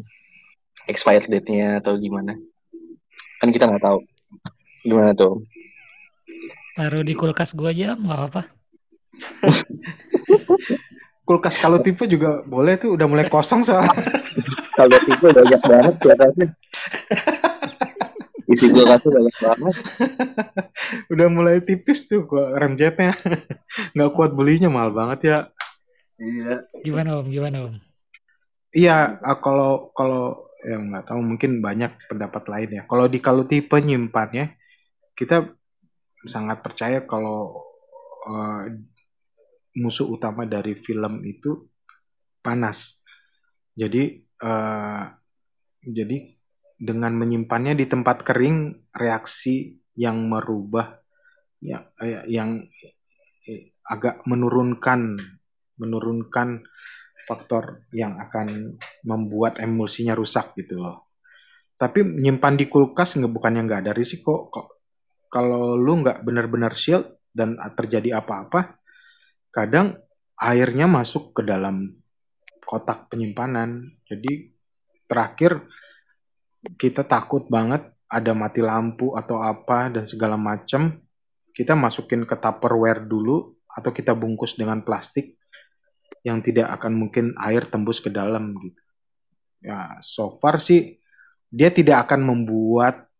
expired 0.88 1.28
date-nya 1.28 1.82
atau 1.82 1.96
gimana. 2.00 2.36
Kan 3.40 3.52
kita 3.52 3.68
nggak 3.68 3.84
tahu. 3.84 3.98
Gimana 4.84 5.12
tuh? 5.12 5.44
Taruh 6.76 7.04
di 7.04 7.12
kulkas 7.12 7.52
gua 7.52 7.74
aja, 7.74 7.98
nggak 7.98 8.16
apa-apa. 8.16 8.42
kulkas 11.28 11.60
kalau 11.60 11.78
tipe 11.78 12.02
juga 12.10 12.42
boleh 12.42 12.74
tuh 12.74 12.98
udah 12.98 13.06
mulai 13.06 13.30
kosong 13.30 13.62
soalnya 13.62 13.94
Kalau 14.78 14.96
itu 14.96 15.28
banyak 15.30 15.62
banget 15.62 15.94
kulkasnya. 16.00 16.48
Isi 18.50 18.66
kulkasnya 18.72 19.10
banyak 19.14 19.36
banget. 19.38 19.74
udah 21.12 21.28
mulai 21.30 21.62
tipis 21.62 22.08
tuh 22.08 22.26
gua 22.26 22.58
remjetnya 22.58 23.14
nggak 23.94 24.10
kuat 24.16 24.34
belinya 24.34 24.72
mahal 24.72 24.90
banget 24.90 25.20
ya 25.22 25.38
Iya. 26.20 26.60
Gimana 26.84 27.24
Om? 27.24 27.26
Gimana 27.32 27.56
Om? 27.64 27.74
iya 28.70 29.18
ah, 29.18 29.38
kalau 29.42 29.90
kalau 29.98 30.46
yang 30.66 30.92
nggak 30.92 31.06
tahu 31.08 31.20
mungkin 31.24 31.64
banyak 31.64 31.92
pendapat 32.10 32.44
lain 32.48 32.70
ya. 32.80 32.82
Kalau 32.84 33.06
di 33.08 33.18
kalau 33.20 33.44
tipe 33.48 33.76
nyimpannya 33.76 34.56
kita 35.16 35.48
sangat 36.28 36.60
percaya 36.60 37.04
kalau 37.04 37.64
eh, 38.28 38.64
musuh 39.80 40.10
utama 40.10 40.44
dari 40.44 40.76
film 40.76 41.24
itu 41.24 41.68
panas. 42.44 43.00
Jadi 43.76 44.20
eh, 44.20 45.04
jadi 45.80 46.16
dengan 46.80 47.12
menyimpannya 47.12 47.76
di 47.76 47.84
tempat 47.84 48.24
kering 48.24 48.88
reaksi 48.96 49.76
yang 49.96 50.28
merubah 50.28 50.96
ya 51.60 51.84
eh, 52.00 52.24
yang 52.28 52.64
eh, 53.44 53.76
agak 53.84 54.24
menurunkan 54.24 55.20
menurunkan 55.76 56.64
faktor 57.24 57.88
yang 57.90 58.18
akan 58.20 58.76
membuat 59.06 59.58
emulsinya 59.58 60.14
rusak 60.14 60.52
gitu 60.58 60.80
loh. 60.80 61.10
Tapi 61.80 62.04
menyimpan 62.04 62.54
di 62.60 62.68
kulkas 62.68 63.16
nggak 63.16 63.32
bukannya 63.32 63.64
nggak 63.64 63.80
ada 63.88 63.92
risiko 63.96 64.52
kok. 64.52 64.84
Kalau 65.32 65.78
lu 65.78 66.04
nggak 66.04 66.20
benar-benar 66.26 66.76
shield 66.76 67.06
dan 67.32 67.56
terjadi 67.78 68.20
apa-apa, 68.20 68.76
kadang 69.48 69.96
airnya 70.36 70.84
masuk 70.84 71.32
ke 71.32 71.42
dalam 71.46 71.96
kotak 72.68 73.08
penyimpanan. 73.08 73.96
Jadi 74.04 74.52
terakhir 75.08 75.64
kita 76.76 77.08
takut 77.08 77.48
banget 77.48 77.88
ada 78.10 78.36
mati 78.36 78.60
lampu 78.60 79.16
atau 79.16 79.40
apa 79.40 79.88
dan 79.88 80.04
segala 80.04 80.36
macam, 80.36 81.00
kita 81.56 81.72
masukin 81.72 82.28
ke 82.28 82.36
Tupperware 82.36 83.08
dulu 83.08 83.56
atau 83.70 83.88
kita 83.94 84.12
bungkus 84.12 84.58
dengan 84.58 84.82
plastik 84.84 85.39
yang 86.20 86.44
tidak 86.44 86.68
akan 86.80 86.92
mungkin 86.96 87.32
air 87.40 87.64
tembus 87.68 88.00
ke 88.00 88.12
dalam 88.12 88.56
gitu. 88.60 88.80
Ya, 89.60 90.00
so 90.00 90.40
far 90.40 90.60
sih 90.60 91.00
dia 91.52 91.68
tidak 91.68 92.08
akan 92.08 92.24
membuat 92.24 93.10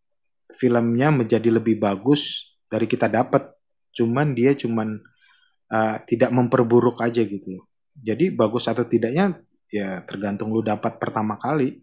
filmnya 0.57 1.13
menjadi 1.13 1.49
lebih 1.51 1.81
bagus 1.81 2.55
dari 2.69 2.85
kita 2.85 3.09
dapat. 3.09 3.51
Cuman 3.91 4.37
dia 4.37 4.55
cuman 4.55 5.01
uh, 5.73 5.97
tidak 6.07 6.31
memperburuk 6.31 7.01
aja 7.03 7.25
gitu. 7.25 7.67
Jadi 7.97 8.33
bagus 8.33 8.71
atau 8.71 8.87
tidaknya 8.87 9.41
ya 9.71 10.03
tergantung 10.05 10.53
lu 10.55 10.61
dapat 10.61 10.97
pertama 11.01 11.37
kali. 11.37 11.81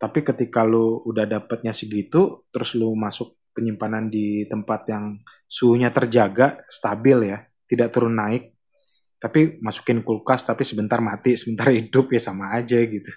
Tapi 0.00 0.24
ketika 0.24 0.64
lu 0.64 1.04
udah 1.04 1.28
dapatnya 1.28 1.76
segitu, 1.76 2.48
terus 2.48 2.72
lu 2.72 2.96
masuk 2.96 3.36
penyimpanan 3.52 4.08
di 4.08 4.48
tempat 4.48 4.88
yang 4.88 5.20
suhunya 5.44 5.92
terjaga, 5.92 6.64
stabil 6.72 7.28
ya, 7.28 7.44
tidak 7.68 7.92
turun 7.92 8.16
naik, 8.16 8.56
tapi 9.20 9.60
masukin 9.60 10.00
kulkas 10.00 10.48
tapi 10.48 10.64
sebentar 10.64 10.98
mati, 11.04 11.36
sebentar 11.36 11.68
hidup 11.76 12.08
ya 12.10 12.20
sama 12.20 12.56
aja 12.56 12.80
gitu. 12.80 13.12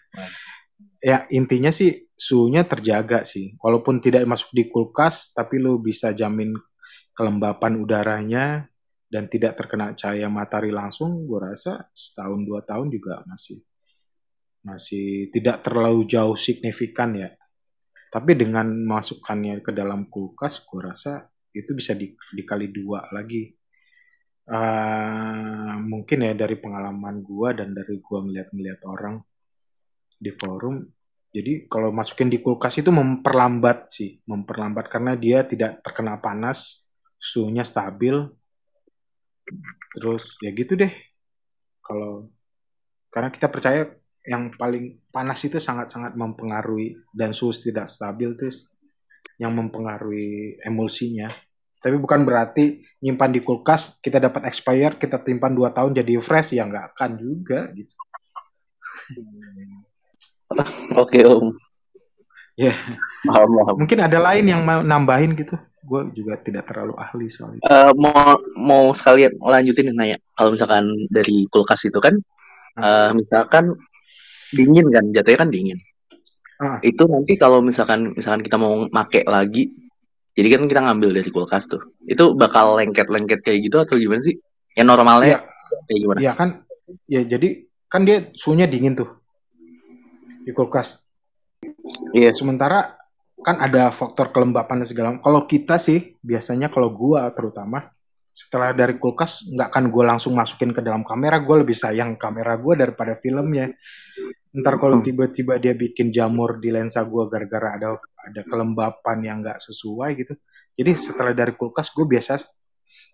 Ya 1.03 1.27
intinya 1.31 1.71
sih 1.71 2.11
suhunya 2.13 2.67
terjaga 2.67 3.23
sih. 3.23 3.55
Walaupun 3.59 4.03
tidak 4.03 4.27
masuk 4.27 4.51
di 4.51 4.67
kulkas, 4.67 5.31
tapi 5.31 5.59
lu 5.59 5.79
bisa 5.79 6.11
jamin 6.11 6.51
kelembapan 7.15 7.79
udaranya 7.79 8.67
dan 9.07 9.29
tidak 9.29 9.55
terkena 9.55 9.93
cahaya 9.93 10.27
matahari 10.27 10.73
langsung, 10.73 11.23
gue 11.29 11.39
rasa 11.39 11.87
setahun 11.93 12.41
dua 12.43 12.65
tahun 12.65 12.89
juga 12.89 13.21
masih 13.29 13.61
masih 14.63 15.29
tidak 15.29 15.61
terlalu 15.61 16.07
jauh 16.07 16.35
signifikan 16.39 17.13
ya. 17.15 17.29
Tapi 18.09 18.37
dengan 18.37 18.69
masukkannya 18.69 19.59
ke 19.59 19.71
dalam 19.73 20.07
kulkas, 20.07 20.63
gue 20.63 20.81
rasa 20.81 21.27
itu 21.53 21.77
bisa 21.77 21.93
di, 21.93 22.13
dikali 22.33 22.71
dua 22.73 23.05
lagi. 23.13 23.53
Uh, 24.43 25.79
mungkin 25.87 26.19
ya 26.19 26.35
dari 26.35 26.59
pengalaman 26.59 27.23
gue 27.23 27.49
dan 27.55 27.71
dari 27.71 27.95
gue 28.03 28.19
ngeliat-ngeliat 28.19 28.81
orang 28.83 29.23
di 30.19 30.31
forum. 30.35 30.83
Jadi 31.33 31.65
kalau 31.65 31.89
masukin 31.89 32.29
di 32.29 32.43
kulkas 32.43 32.77
itu 32.77 32.93
memperlambat 32.93 33.89
sih, 33.89 34.21
memperlambat 34.29 34.85
karena 34.91 35.17
dia 35.17 35.41
tidak 35.47 35.81
terkena 35.81 36.21
panas, 36.21 36.85
suhunya 37.17 37.65
stabil. 37.65 38.29
Terus 39.95 40.37
ya 40.43 40.51
gitu 40.53 40.77
deh. 40.77 40.93
Kalau 41.81 42.29
karena 43.09 43.33
kita 43.33 43.47
percaya 43.49 43.89
yang 44.23 44.55
paling 44.55 45.03
panas 45.11 45.43
itu 45.43 45.59
sangat-sangat 45.59 46.15
mempengaruhi 46.15 46.95
dan 47.11 47.35
suhu 47.35 47.51
tidak 47.51 47.91
stabil 47.91 48.31
terus 48.39 48.71
yang 49.35 49.51
mempengaruhi 49.57 50.61
emulsinya. 50.63 51.27
Tapi 51.83 51.99
bukan 51.99 52.23
berarti 52.23 52.79
nyimpan 53.03 53.29
di 53.35 53.43
kulkas 53.43 53.99
kita 53.99 54.23
dapat 54.23 54.47
expire 54.47 54.95
kita 54.95 55.19
timpan 55.19 55.51
dua 55.51 55.75
tahun 55.75 55.91
jadi 55.91 56.23
fresh 56.23 56.55
ya 56.55 56.63
nggak 56.63 56.95
akan 56.95 57.11
juga 57.19 57.67
gitu. 57.75 57.93
Oke 61.03 61.27
om. 61.27 61.51
Ya. 62.55 62.71
Yeah. 63.27 63.75
Mungkin 63.75 63.99
ada 63.99 64.23
lain 64.23 64.47
yang 64.47 64.63
mau 64.63 64.79
nambahin 64.79 65.35
gitu. 65.35 65.59
Gue 65.83 66.07
juga 66.15 66.39
tidak 66.39 66.71
terlalu 66.71 66.95
ahli 66.95 67.27
soal 67.27 67.59
itu. 67.59 67.65
Uh, 67.67 67.91
mau 67.99 68.39
mau 68.55 68.83
sekalian 68.95 69.35
lanjutin 69.43 69.91
nanya. 69.91 70.15
Kalau 70.39 70.55
misalkan 70.55 70.87
dari 71.11 71.43
kulkas 71.51 71.83
itu 71.83 71.99
kan, 71.99 72.15
uh, 72.79 73.11
misalkan 73.11 73.75
dingin 74.53 74.87
kan 74.93 75.03
jatuhnya 75.11 75.39
kan 75.41 75.49
dingin 75.49 75.79
ah. 76.61 76.77
itu 76.85 77.03
nanti 77.09 77.33
kalau 77.35 77.59
misalkan 77.59 78.13
misalkan 78.13 78.45
kita 78.45 78.55
mau 78.61 78.85
make 78.87 79.25
lagi 79.25 79.73
jadi 80.33 80.47
kan 80.57 80.65
kita 80.65 80.81
ngambil 80.81 81.09
dari 81.13 81.29
kulkas 81.29 81.69
tuh. 81.69 81.93
Itu 82.09 82.33
bakal 82.33 82.81
lengket-lengket 82.81 83.45
kayak 83.45 83.59
gitu 83.69 83.77
atau 83.85 83.95
gimana 84.01 84.21
sih? 84.25 84.41
Yang 84.73 84.87
normalnya 84.89 85.29
ya. 85.29 85.39
kayak 85.85 85.99
gimana? 86.01 86.19
Ya 86.19 86.31
kan? 86.33 86.49
Ya 87.05 87.21
jadi 87.21 87.69
kan 87.85 88.01
dia 88.01 88.33
suhunya 88.33 88.65
dingin 88.65 88.97
tuh 88.97 89.09
di 90.41 90.49
kulkas. 90.49 91.05
Iya. 92.17 92.33
Sementara 92.33 92.97
kan 93.45 93.61
ada 93.61 93.93
faktor 93.93 94.33
kelembapan 94.33 94.81
dan 94.81 94.87
segala 94.89 95.07
kalau 95.21 95.45
kita 95.45 95.77
sih 95.77 96.17
biasanya 96.25 96.71
kalau 96.71 96.89
gua 96.89 97.29
terutama 97.35 97.93
setelah 98.33 98.73
dari 98.73 98.97
kulkas 98.97 99.45
nggak 99.45 99.69
akan 99.69 99.85
gue 99.93 100.03
langsung 100.09 100.33
masukin 100.33 100.73
ke 100.73 100.81
dalam 100.81 101.05
kamera. 101.05 101.37
Gue 101.37 101.61
lebih 101.61 101.77
sayang 101.77 102.17
kamera 102.17 102.57
gue 102.57 102.73
daripada 102.73 103.13
filmnya 103.21 103.69
ntar 104.53 104.77
kalau 104.77 105.01
hmm. 105.01 105.05
tiba-tiba 105.09 105.57
dia 105.57 105.73
bikin 105.73 106.13
jamur 106.13 106.61
di 106.61 106.69
lensa 106.69 107.01
gue 107.01 107.25
gara-gara 107.25 107.73
ada 107.73 107.97
ada 107.97 108.41
kelembapan 108.45 109.17
yang 109.25 109.37
nggak 109.41 109.57
sesuai 109.57 110.09
gitu. 110.13 110.33
Jadi 110.77 110.91
setelah 110.93 111.33
dari 111.33 111.57
kulkas 111.57 111.89
gue 111.89 112.05
biasa 112.05 112.37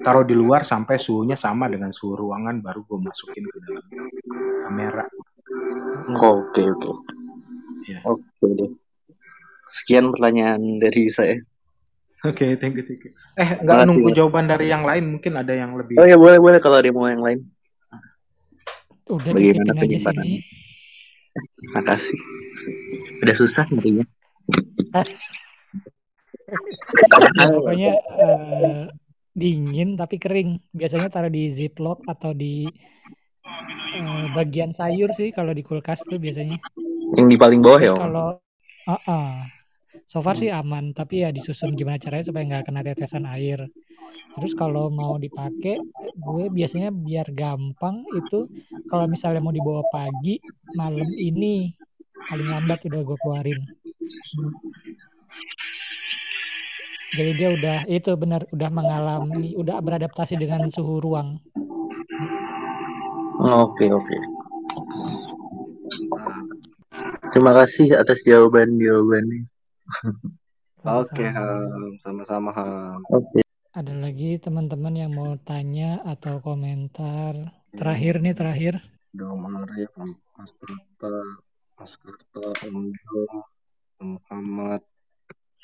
taruh 0.03 0.28
di 0.28 0.36
luar 0.36 0.68
sampai 0.68 0.99
suhunya 0.99 1.40
sama 1.40 1.72
dengan 1.72 1.95
suhu 1.95 2.16
ruangan 2.20 2.60
baru 2.60 2.84
gue 2.84 2.99
masukin 3.07 3.48
ke 3.48 3.57
dalam 3.64 3.84
kamera. 4.68 5.06
Oke 6.20 6.64
oke. 6.68 6.91
Ya. 7.88 8.03
oke 8.03 8.48
deh. 8.60 8.72
Sekian 9.72 10.11
pertanyaan 10.11 10.60
dari 10.84 11.07
saya. 11.07 11.40
Oke 12.28 12.52
okay, 12.52 12.52
thank 12.60 12.76
you 12.76 12.84
thank 12.84 12.99
you. 13.07 13.16
Eh 13.40 13.64
nggak 13.64 13.88
nunggu 13.88 14.11
ya. 14.11 14.16
jawaban 14.24 14.52
dari 14.52 14.68
yang 14.68 14.84
lain 14.84 15.16
mungkin 15.16 15.40
ada 15.40 15.56
yang 15.56 15.72
lebih. 15.80 16.03
Oh 16.03 16.07
ya 16.07 16.20
boleh 16.20 16.36
boleh. 16.36 16.60
Kalau 16.60 16.84
ada 16.84 16.91
mau 16.91 17.07
yang 17.07 17.24
lain. 17.24 17.48
Udah 19.07 19.32
Bagaimana 19.32 19.88
aja 19.88 20.11
sih 20.11 20.68
Makasih. 21.76 22.20
Udah 23.24 23.36
susah 23.36 23.66
nyarinya. 23.70 24.06
Pokoknya 27.38 27.91
uh, 28.18 28.90
dingin 29.36 29.99
tapi 29.99 30.18
kering. 30.18 30.60
Biasanya 30.74 31.11
taruh 31.14 31.32
di 31.32 31.52
ziplock 31.53 32.02
atau 32.10 32.34
di 32.34 32.66
uh, 33.95 34.26
bagian 34.34 34.74
sayur 34.74 35.14
sih 35.14 35.30
kalau 35.30 35.53
di 35.53 35.61
kulkas 35.61 36.02
tuh 36.07 36.18
biasanya. 36.18 36.57
Yang 37.18 37.28
di 37.34 37.38
paling 37.38 37.61
bawah 37.61 37.82
ya? 37.82 37.94
Kalau 37.94 38.38
uh 38.90 38.94
-uh. 38.94 39.59
So 40.10 40.26
far 40.26 40.34
sih 40.34 40.49
aman, 40.49 40.90
tapi 40.98 41.22
ya 41.22 41.30
disusun 41.30 41.77
gimana 41.77 42.02
caranya 42.02 42.34
supaya 42.34 42.41
nggak 42.49 42.65
kena 42.65 42.81
tetesan 42.81 43.30
air. 43.30 43.61
Terus 44.34 44.57
kalau 44.57 44.90
mau 44.90 45.22
dipakai, 45.22 45.77
gue 46.18 46.45
biasanya 46.49 46.90
biar 46.90 47.30
gampang 47.30 48.02
itu 48.18 48.49
kalau 48.90 49.06
misalnya 49.06 49.38
mau 49.38 49.53
dibawa 49.53 49.86
pagi, 49.94 50.41
malam 50.73 51.06
ini 51.14 51.69
paling 52.26 52.49
lambat 52.49 52.90
udah 52.90 53.02
gue 53.06 53.18
keluarin. 53.22 53.61
Jadi 57.14 57.31
dia 57.38 57.49
udah 57.53 57.77
itu 57.86 58.10
benar 58.18 58.49
udah 58.49 58.69
mengalami, 58.73 59.53
udah 59.61 59.77
beradaptasi 59.77 60.41
dengan 60.41 60.73
suhu 60.73 61.06
ruang. 61.06 61.38
Oke 63.45 63.94
oke. 63.94 64.18
Terima 67.30 67.53
kasih 67.53 67.94
atas 67.94 68.26
jawaban 68.26 68.81
jawabannya. 68.81 69.59
Oke, 70.80 71.26
Ham. 71.28 71.99
Sama-sama, 71.99 72.49
Ham. 72.56 73.03
Oke. 73.11 73.44
Ada 73.70 73.94
lagi 73.94 74.41
teman-teman 74.41 74.95
yang 74.98 75.11
mau 75.14 75.38
tanya 75.45 76.02
atau 76.07 76.41
komentar? 76.41 77.36
Terakhir 77.76 78.18
nih, 78.24 78.34
terakhir. 78.34 78.74
Dong 79.14 79.45
Arif, 79.45 79.94
Mas 80.38 80.52
Karta, 80.57 81.14
Mas 81.78 81.94
Karta, 81.98 82.45
Om 82.66 82.90
Muhammad, 84.02 84.82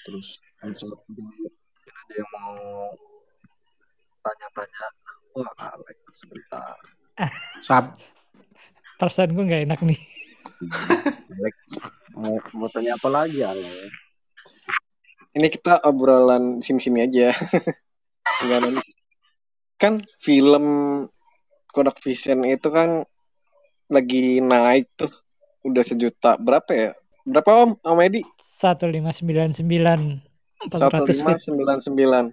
terus 0.05 0.37
Om. 0.61 0.73
Ada 1.85 2.13
yang 2.13 2.29
mau 2.35 2.57
tanya-tanya? 4.21 4.85
Wah, 5.33 5.49
Alex, 5.73 5.97
sebentar. 6.21 6.77
Sab. 7.65 7.97
Perasaan 9.01 9.33
gue 9.33 9.43
nggak 9.49 9.65
enak 9.65 9.79
nih. 9.81 9.99
Alex, 11.35 11.55
mau, 12.13 12.37
mau 12.53 12.69
tanya 12.69 12.95
apa 12.95 13.09
lagi, 13.09 13.41
Alex? 13.41 14.04
Ini 15.35 15.51
kita 15.51 15.83
obrolan 15.83 16.63
sim-sim 16.63 16.95
aja. 16.95 17.35
Enggak 18.47 18.79
Kan 19.75 19.99
film 20.23 20.65
Kodak 21.75 21.99
Vision 21.99 22.47
itu 22.47 22.71
kan 22.71 23.03
lagi 23.91 24.39
naik 24.39 24.87
tuh. 24.95 25.11
Udah 25.67 25.83
sejuta. 25.83 26.39
Berapa 26.39 26.71
ya? 26.71 26.95
Berapa 27.27 27.67
Om? 27.67 27.83
Om 27.83 27.99
Edi? 27.99 28.23
1599. 28.63 29.59
1599. 30.71 32.31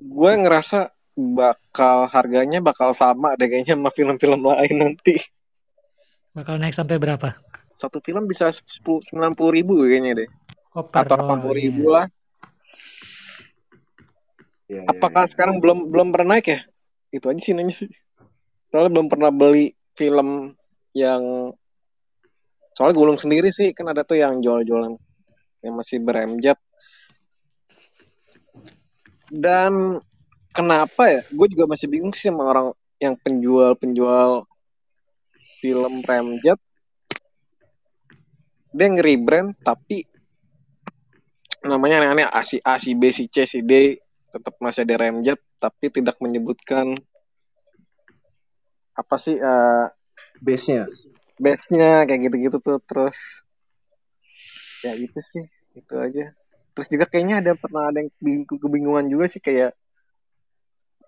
Gue 0.00 0.32
ngerasa 0.40 0.88
bakal 1.16 2.08
harganya 2.08 2.64
bakal 2.64 2.96
sama 2.96 3.36
deh 3.36 3.44
kayaknya 3.52 3.76
sama 3.76 3.92
film-film 3.92 4.40
lain 4.40 4.74
nanti. 4.80 5.20
Bakal 6.32 6.56
naik 6.56 6.72
sampai 6.72 6.96
berapa? 6.96 7.36
satu 7.76 8.00
film 8.00 8.24
bisa 8.24 8.48
sembilan 8.80 9.36
puluh 9.36 9.60
ribu 9.60 9.84
kayaknya 9.84 10.24
deh 10.24 10.28
oh, 10.76 10.84
atau 10.84 11.16
delapan 11.16 11.36
puluh 11.40 11.56
ribu 11.56 11.82
iya. 11.88 11.94
lah. 11.96 12.06
Ya, 14.66 14.82
apakah 14.90 15.24
ya, 15.24 15.28
ya. 15.28 15.32
sekarang 15.32 15.56
belum 15.62 15.88
belum 15.88 16.12
pernah 16.12 16.36
naik 16.36 16.46
ya? 16.52 16.60
Itu 17.08 17.32
aja 17.32 17.40
sih 17.40 17.54
nanya 17.56 17.72
sih. 17.72 17.88
Soalnya 18.68 18.92
belum 18.92 19.08
pernah 19.08 19.30
beli 19.32 19.72
film 19.96 20.52
yang 20.92 21.54
soalnya 22.76 22.94
gulung 22.98 23.16
sendiri 23.16 23.48
sih. 23.48 23.72
Kan 23.72 23.88
ada 23.88 24.04
tuh 24.04 24.20
yang 24.20 24.42
jual-jualan 24.44 24.98
yang 25.64 25.74
masih 25.74 26.02
beremjet 26.04 26.60
dan 29.32 29.98
kenapa 30.54 31.10
ya? 31.10 31.22
Gue 31.34 31.50
juga 31.50 31.66
masih 31.66 31.90
bingung 31.90 32.14
sih 32.14 32.30
sama 32.30 32.46
orang 32.46 32.68
yang 33.02 33.18
penjual-penjual 33.18 34.46
film 35.58 36.04
remjet 36.04 36.60
dia 38.76 38.92
nge-rebrand 38.92 39.56
tapi 39.64 40.04
namanya 41.66 42.02
aneh-aneh 42.02 42.26
A 42.30 42.40
si 42.42 42.56
A 42.62 42.78
si 42.78 42.94
B 42.94 43.10
si 43.10 43.26
C 43.26 43.44
si 43.44 43.60
D 43.62 43.98
tetap 44.30 44.54
masih 44.62 44.86
ada 44.86 44.96
remjet 45.06 45.38
tapi 45.60 45.88
tidak 45.90 46.16
menyebutkan 46.22 46.92
apa 48.96 49.16
sih 49.20 49.36
eh 49.36 49.86
Base-nya. 50.36 50.84
base-nya 51.40 52.04
kayak 52.04 52.28
gitu-gitu 52.28 52.60
tuh 52.60 52.76
terus 52.84 53.16
ya 54.84 54.92
itu 54.92 55.16
sih 55.32 55.44
itu 55.76 55.94
aja. 55.96 56.32
Terus 56.76 56.88
juga 56.92 57.08
kayaknya 57.08 57.40
ada 57.40 57.52
pernah 57.56 57.88
ada 57.88 58.04
yang 58.04 58.12
bingung- 58.20 58.60
kebingungan 58.60 59.08
juga 59.08 59.24
sih 59.32 59.40
kayak 59.40 59.72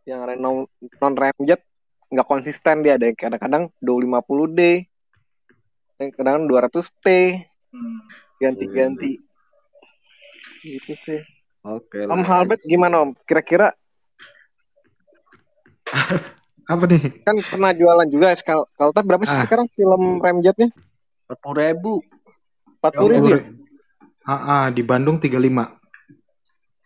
yang 0.08 0.24
non 0.40 0.64
non 0.96 1.14
remjet 1.16 1.60
nggak 2.08 2.24
konsisten 2.24 2.80
dia 2.80 2.96
ada 2.96 3.04
yang 3.04 3.18
kadang-kadang 3.20 3.68
250 3.84 4.56
D 4.56 4.60
yang 6.00 6.10
kadang 6.16 6.48
200 6.48 7.04
T 7.04 7.06
ganti-ganti 8.40 9.20
itu 10.60 10.94
sih 10.94 11.20
Oke. 11.60 12.02
Om 12.02 12.16
lah. 12.16 12.26
Halbert 12.28 12.62
gimana 12.62 13.02
Om 13.02 13.12
kira-kira 13.22 13.74
Apa 16.68 16.84
nih? 16.84 17.24
kan 17.24 17.36
pernah 17.40 17.72
jualan 17.72 18.04
juga 18.06 18.36
kalau 18.38 18.68
kalau 18.72 18.92
tak 18.92 19.04
berapa 19.04 19.24
sih 19.24 19.32
Ah. 19.32 19.44
sekarang 19.44 19.66
film 19.72 20.18
remjetnya 20.18 20.68
Sepuluh 21.24 21.60
ribu. 21.62 21.92
empat 22.74 22.92
puluh 22.94 23.10
ribu 23.10 23.26
ya? 23.30 23.40
Ah, 24.22 24.32
ah, 24.32 24.66
di 24.68 24.82
Bandung 24.82 25.16
35 25.16 25.64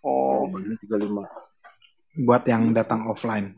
oh 0.01 0.47
Tiga 0.79 0.97
lima. 0.97 1.27
buat 2.15 2.43
yang 2.45 2.71
datang 2.71 3.07
offline. 3.07 3.57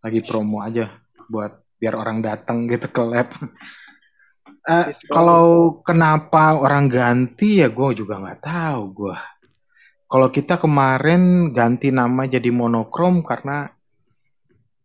Lagi 0.00 0.20
promo 0.20 0.58
aja 0.60 0.90
buat 1.24 1.52
biar 1.76 1.94
orang 1.94 2.18
datang 2.18 2.66
gitu 2.66 2.86
ke 2.86 3.02
lab. 3.02 3.30
Eh, 4.64 4.96
kalau 5.12 5.80
kenapa 5.84 6.56
orang 6.56 6.88
ganti 6.88 7.60
ya 7.60 7.68
gue 7.68 7.92
juga 7.92 8.16
nggak 8.16 8.40
tahu 8.40 8.82
gue. 8.96 9.18
Kalau 10.08 10.28
kita 10.32 10.56
kemarin 10.56 11.52
ganti 11.52 11.92
nama 11.92 12.24
jadi 12.24 12.48
monokrom 12.48 13.20
karena 13.28 13.68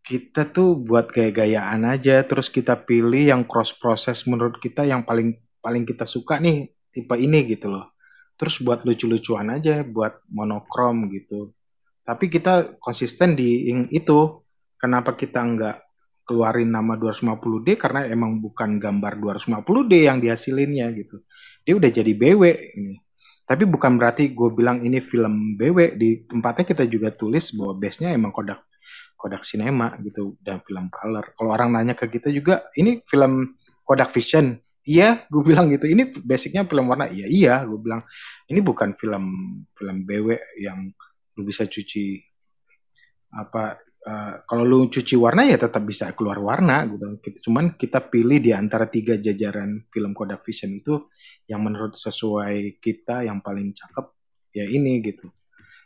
kita 0.04 0.52
tuh 0.52 0.76
buat 0.76 1.08
gaya-gayaan 1.08 1.86
aja 1.88 2.20
terus 2.28 2.52
kita 2.52 2.76
pilih 2.76 3.32
yang 3.32 3.48
cross 3.48 3.72
proses 3.72 4.26
menurut 4.28 4.60
kita 4.60 4.84
yang 4.84 5.06
paling 5.08 5.38
paling 5.64 5.88
kita 5.88 6.04
suka 6.04 6.44
nih 6.44 6.76
tipe 6.92 7.16
ini 7.16 7.48
gitu 7.48 7.72
loh. 7.72 7.96
Terus 8.36 8.60
buat 8.60 8.84
lucu-lucuan 8.84 9.48
aja 9.48 9.80
buat 9.88 10.28
monokrom 10.28 11.08
gitu. 11.16 11.56
Tapi 12.04 12.28
kita 12.28 12.76
konsisten 12.84 13.32
di 13.32 13.72
yang 13.72 13.88
itu. 13.96 14.44
Kenapa 14.80 15.16
kita 15.16 15.44
nggak 15.44 15.78
keluarin 16.30 16.70
nama 16.70 16.94
250D 16.94 17.74
karena 17.82 18.06
emang 18.06 18.38
bukan 18.38 18.78
gambar 18.78 19.18
250D 19.18 20.06
yang 20.06 20.22
dihasilinnya 20.22 20.94
gitu. 20.94 21.26
Dia 21.66 21.74
udah 21.74 21.90
jadi 21.90 22.14
BW 22.14 22.44
ini. 22.78 23.02
Tapi 23.50 23.66
bukan 23.66 23.98
berarti 23.98 24.30
gue 24.30 24.50
bilang 24.54 24.86
ini 24.86 25.02
film 25.02 25.58
BW 25.58 25.98
di 25.98 26.22
tempatnya 26.30 26.70
kita 26.70 26.86
juga 26.86 27.10
tulis 27.10 27.50
bahwa 27.58 27.82
base-nya 27.82 28.14
emang 28.14 28.30
Kodak 28.30 28.62
Kodak 29.18 29.42
Cinema 29.42 29.98
gitu 30.06 30.38
dan 30.38 30.62
film 30.62 30.94
color. 30.94 31.34
Kalau 31.34 31.50
orang 31.50 31.74
nanya 31.74 31.98
ke 31.98 32.06
kita 32.06 32.30
juga 32.30 32.70
ini 32.78 33.02
film 33.10 33.58
Kodak 33.82 34.14
Vision. 34.14 34.54
Iya, 34.86 35.26
gue 35.34 35.42
bilang 35.42 35.66
gitu. 35.74 35.90
Ini 35.90 36.14
basicnya 36.22 36.62
film 36.70 36.94
warna. 36.94 37.10
Iya, 37.10 37.26
iya, 37.26 37.56
gue 37.66 37.82
bilang 37.82 38.06
ini 38.46 38.62
bukan 38.62 38.94
film 38.94 39.26
film 39.74 39.98
BW 40.06 40.38
yang 40.62 40.94
lu 41.34 41.42
bisa 41.42 41.66
cuci 41.66 42.22
apa 43.34 43.82
eh, 44.00 44.34
kalau 44.44 44.64
lu 44.64 44.80
cuci 44.86 45.16
warna 45.16 45.44
ya 45.44 45.56
tetap 45.56 45.84
bisa 45.84 46.12
keluar 46.14 46.38
warna 46.38 46.84
gitu. 46.86 47.20
Kita- 47.20 47.42
Cuman 47.44 47.76
kita 47.76 48.00
pilih 48.04 48.40
di 48.40 48.52
antara 48.52 48.86
tiga 48.86 49.16
jajaran 49.16 49.84
film 49.88 50.12
Kodak 50.14 50.42
Vision 50.42 50.72
itu 50.72 51.08
yang 51.46 51.60
menurut 51.62 51.94
sesuai 51.94 52.78
kita 52.78 53.24
yang 53.24 53.40
paling 53.40 53.72
cakep 53.72 54.06
ya 54.52 54.66
ini 54.66 55.02
gitu. 55.02 55.28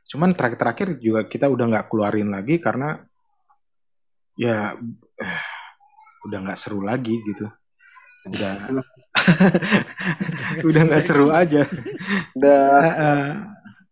Cuman 0.05 0.31
terakhir-terakhir 0.31 0.99
juga 0.99 1.23
kita 1.23 1.47
udah 1.47 1.65
nggak 1.67 1.87
keluarin 1.87 2.29
lagi 2.29 2.59
karena 2.59 2.99
ya 4.35 4.73
eh, 5.17 5.41
udah 6.23 6.37
nggak 6.43 6.59
seru 6.59 6.81
lagi 6.81 7.17
gitu. 7.23 7.47
Udah 8.23 8.71
udah 10.67 10.81
nggak 10.85 11.03
seru 11.03 11.27
aja. 11.29 11.63
udah 12.35 12.61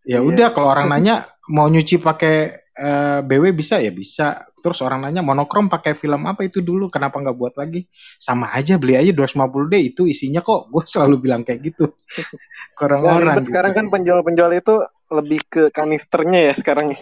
ya 0.01 0.17
Iya. 0.17 0.19
udah 0.19 0.47
kalau 0.51 0.67
orang 0.67 0.89
nanya 0.89 1.29
mau 1.47 1.69
nyuci 1.69 2.01
pakai 2.01 2.60
eh, 2.77 3.19
BW 3.23 3.51
bisa 3.55 3.79
ya 3.81 3.91
bisa. 3.91 4.47
Terus 4.61 4.79
orang 4.85 5.03
nanya 5.07 5.25
monokrom 5.25 5.67
pakai 5.67 5.97
film 5.97 6.21
apa 6.29 6.45
itu 6.45 6.61
dulu 6.61 6.87
kenapa 6.87 7.17
nggak 7.17 7.37
buat 7.37 7.55
lagi? 7.57 7.89
Sama 8.21 8.53
aja 8.53 8.77
beli 8.77 8.95
aja 8.95 9.11
250D 9.11 9.73
itu 9.81 10.05
isinya 10.05 10.39
kok. 10.45 10.67
Gue 10.73 10.83
selalu 10.85 11.15
bilang 11.29 11.41
kayak 11.41 11.61
gitu. 11.73 11.89
Orang-orang 12.83 13.41
gitu. 13.41 13.53
sekarang 13.53 13.73
kan 13.77 13.85
penjual-penjual 13.93 14.51
itu 14.53 14.75
lebih 15.11 15.41
ke 15.49 15.63
kanisternya 15.73 16.51
ya 16.51 16.53
sekarang 16.55 16.93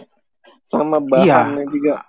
sama 0.64 0.98
Iya. 1.20 1.46
bahannya 1.50 1.66
juga. 1.68 2.04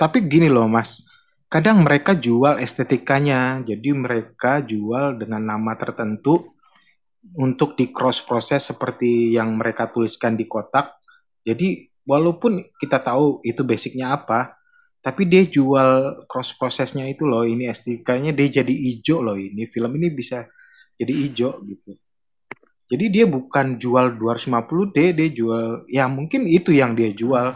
Tapi 0.00 0.24
gini 0.24 0.48
loh 0.48 0.64
Mas, 0.64 1.04
kadang 1.52 1.84
mereka 1.84 2.16
jual 2.16 2.56
estetikanya. 2.56 3.60
Jadi 3.64 3.90
mereka 3.92 4.64
jual 4.64 5.20
dengan 5.20 5.44
nama 5.44 5.76
tertentu 5.76 6.56
untuk 7.36 7.76
di 7.76 7.92
cross 7.92 8.24
proses 8.24 8.64
seperti 8.64 9.36
yang 9.36 9.60
mereka 9.60 9.92
tuliskan 9.92 10.40
di 10.40 10.48
kotak. 10.48 10.96
Jadi 11.44 11.89
walaupun 12.10 12.66
kita 12.82 12.98
tahu 12.98 13.38
itu 13.46 13.62
basicnya 13.62 14.18
apa, 14.18 14.58
tapi 14.98 15.30
dia 15.30 15.46
jual 15.46 16.18
cross 16.26 16.58
prosesnya 16.58 17.06
itu 17.06 17.22
loh. 17.22 17.46
Ini 17.46 17.70
estetikanya 17.70 18.34
dia 18.34 18.60
jadi 18.60 18.74
hijau 18.74 19.22
loh. 19.22 19.38
Ini 19.38 19.70
film 19.70 19.94
ini 19.94 20.10
bisa 20.10 20.42
jadi 20.98 21.12
hijau 21.14 21.62
gitu. 21.62 21.94
Jadi 22.90 23.04
dia 23.06 23.24
bukan 23.30 23.78
jual 23.78 24.18
250D, 24.18 25.14
dia 25.14 25.28
jual 25.30 25.86
ya 25.86 26.10
mungkin 26.10 26.50
itu 26.50 26.74
yang 26.74 26.98
dia 26.98 27.14
jual. 27.14 27.54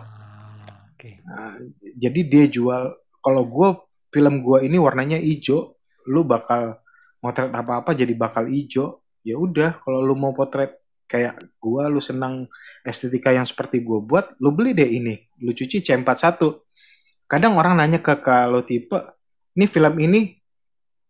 Oke. 0.95 1.19
Nah, 1.27 1.59
jadi 1.99 2.21
dia 2.23 2.45
jual 2.47 2.95
kalau 3.19 3.43
gue 3.43 3.69
film 4.15 4.47
gue 4.47 4.71
ini 4.71 4.79
warnanya 4.79 5.19
hijau, 5.19 5.75
lu 6.07 6.23
bakal 6.23 6.79
motret 7.19 7.51
apa-apa 7.51 7.99
jadi 7.99 8.15
bakal 8.15 8.47
hijau. 8.47 9.03
Ya 9.27 9.35
udah, 9.35 9.83
kalau 9.83 10.05
lu 10.05 10.15
mau 10.15 10.37
potret 10.37 10.84
kayak 11.07 11.59
gua, 11.61 11.89
lu 11.89 12.01
senang 12.01 12.49
estetika 12.85 13.33
yang 13.33 13.49
seperti 13.49 13.81
gue 13.81 14.01
buat, 14.05 14.37
lu 14.41 14.53
beli 14.53 14.77
deh 14.77 14.87
ini. 14.87 15.17
Lu 15.41 15.57
cuci 15.57 15.81
C41. 15.81 16.41
Kadang 17.25 17.57
orang 17.57 17.81
nanya 17.81 18.05
ke 18.05 18.21
kalau 18.21 18.61
tipe, 18.63 18.97
ini 19.57 19.65
film 19.65 19.95
ini 19.97 20.21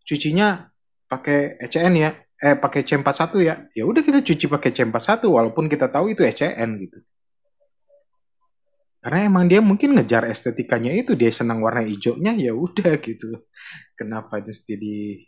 cucinya 0.07 0.71
pakai 1.11 1.59
ECN 1.59 1.93
ya, 1.99 2.11
eh 2.39 2.55
pakai 2.55 2.87
C41 2.87 3.31
ya. 3.43 3.55
Ya 3.75 3.83
udah 3.83 4.01
kita 4.01 4.23
cuci 4.23 4.45
pakai 4.47 4.71
C41 4.71 5.27
walaupun 5.27 5.67
kita 5.67 5.91
tahu 5.91 6.15
itu 6.15 6.23
ECN 6.23 6.79
gitu. 6.79 6.99
Karena 9.05 9.21
emang 9.29 9.45
dia 9.45 9.61
mungkin 9.61 9.93
ngejar 9.93 10.25
estetikanya 10.25 10.89
itu 10.89 11.13
dia 11.13 11.29
senang 11.29 11.61
warna 11.61 11.85
hijaunya 11.85 12.33
ya 12.41 12.57
udah 12.57 12.97
gitu. 13.05 13.37
Kenapa 13.93 14.41
mesti 14.41 14.73
di 14.81 15.21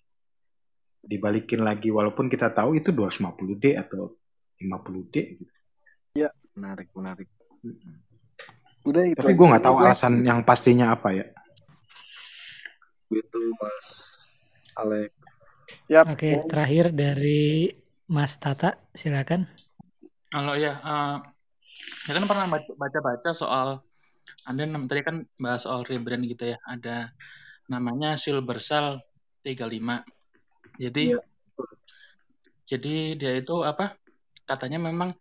dibalikin 1.08 1.62
lagi 1.62 1.94
walaupun 1.94 2.28
kita 2.28 2.52
tahu 2.52 2.82
itu 2.82 2.90
250D 2.90 3.78
atau 3.78 4.17
50D 4.58 5.16
gitu. 5.38 5.54
Menarik, 6.58 6.90
menarik. 6.98 7.30
Udah 8.82 9.04
itu. 9.06 9.14
Tapi 9.14 9.38
gue 9.38 9.46
nggak 9.46 9.62
tahu 9.62 9.76
Gue- 9.78 9.86
alasan 9.86 10.26
yang 10.26 10.42
pastinya 10.42 10.90
apa 10.90 11.14
ya. 11.14 11.26
Itu 13.14 13.40
Mas 13.62 13.86
Alex. 14.74 15.12
Yap. 15.86 16.06
Oke, 16.12 16.42
terakhir 16.50 16.90
dari 16.92 17.70
Mas 18.08 18.40
Tata, 18.40 18.74
silakan. 18.92 19.46
Kalau 20.28 20.58
ya, 20.58 20.80
eh, 20.80 21.18
ya 22.08 22.12
kan 22.16 22.24
pernah 22.26 22.48
baca- 22.50 22.74
baca-baca 22.74 23.32
soal, 23.32 23.84
Anda 24.48 24.64
tadi 24.88 25.02
kan 25.04 25.28
bahas 25.38 25.68
soal 25.68 25.84
rebrand 25.84 26.24
gitu 26.24 26.56
ya, 26.56 26.58
ada 26.64 27.12
namanya 27.68 28.16
Silver 28.16 28.58
Cell 28.58 28.98
35. 29.44 30.04
Jadi, 30.80 31.14
Iya. 31.14 31.20
jadi 32.64 32.96
dia 33.14 33.34
itu 33.36 33.56
apa? 33.62 33.96
Katanya 34.48 34.80
memang 34.80 35.12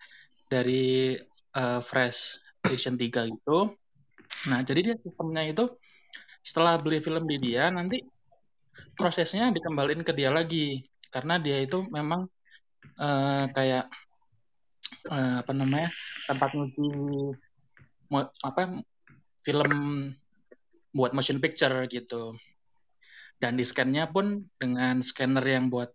dari 0.47 1.19
eh, 1.53 1.81
Fresh 1.83 2.41
Edition 2.63 2.95
3 2.95 3.27
itu. 3.27 3.59
Nah, 4.47 4.63
jadi 4.63 4.93
dia 4.93 4.97
sistemnya 5.03 5.43
itu 5.43 5.67
setelah 6.47 6.79
beli 6.79 7.03
film 7.03 7.27
di 7.27 7.37
dia 7.43 7.67
nanti 7.75 7.99
prosesnya 8.95 9.51
dikembaliin 9.51 10.07
ke 10.07 10.15
dia 10.15 10.31
lagi. 10.31 10.87
Karena 11.11 11.43
dia 11.43 11.59
itu 11.59 11.83
memang 11.91 12.31
eh, 13.03 13.45
kayak 13.51 13.91
eh, 15.11 15.35
apa 15.43 15.53
namanya 15.53 15.91
tempat 16.31 16.51
mo- 18.11 18.33
apa 18.43 18.63
film 19.43 19.73
buat 20.95 21.13
motion 21.13 21.43
picture 21.43 21.87
gitu. 21.91 22.35
Dan 23.37 23.61
di 23.61 23.65
scan-nya 23.69 24.09
pun 24.09 24.49
dengan 24.57 25.05
scanner 25.05 25.45
yang 25.45 25.69
buat 25.69 25.93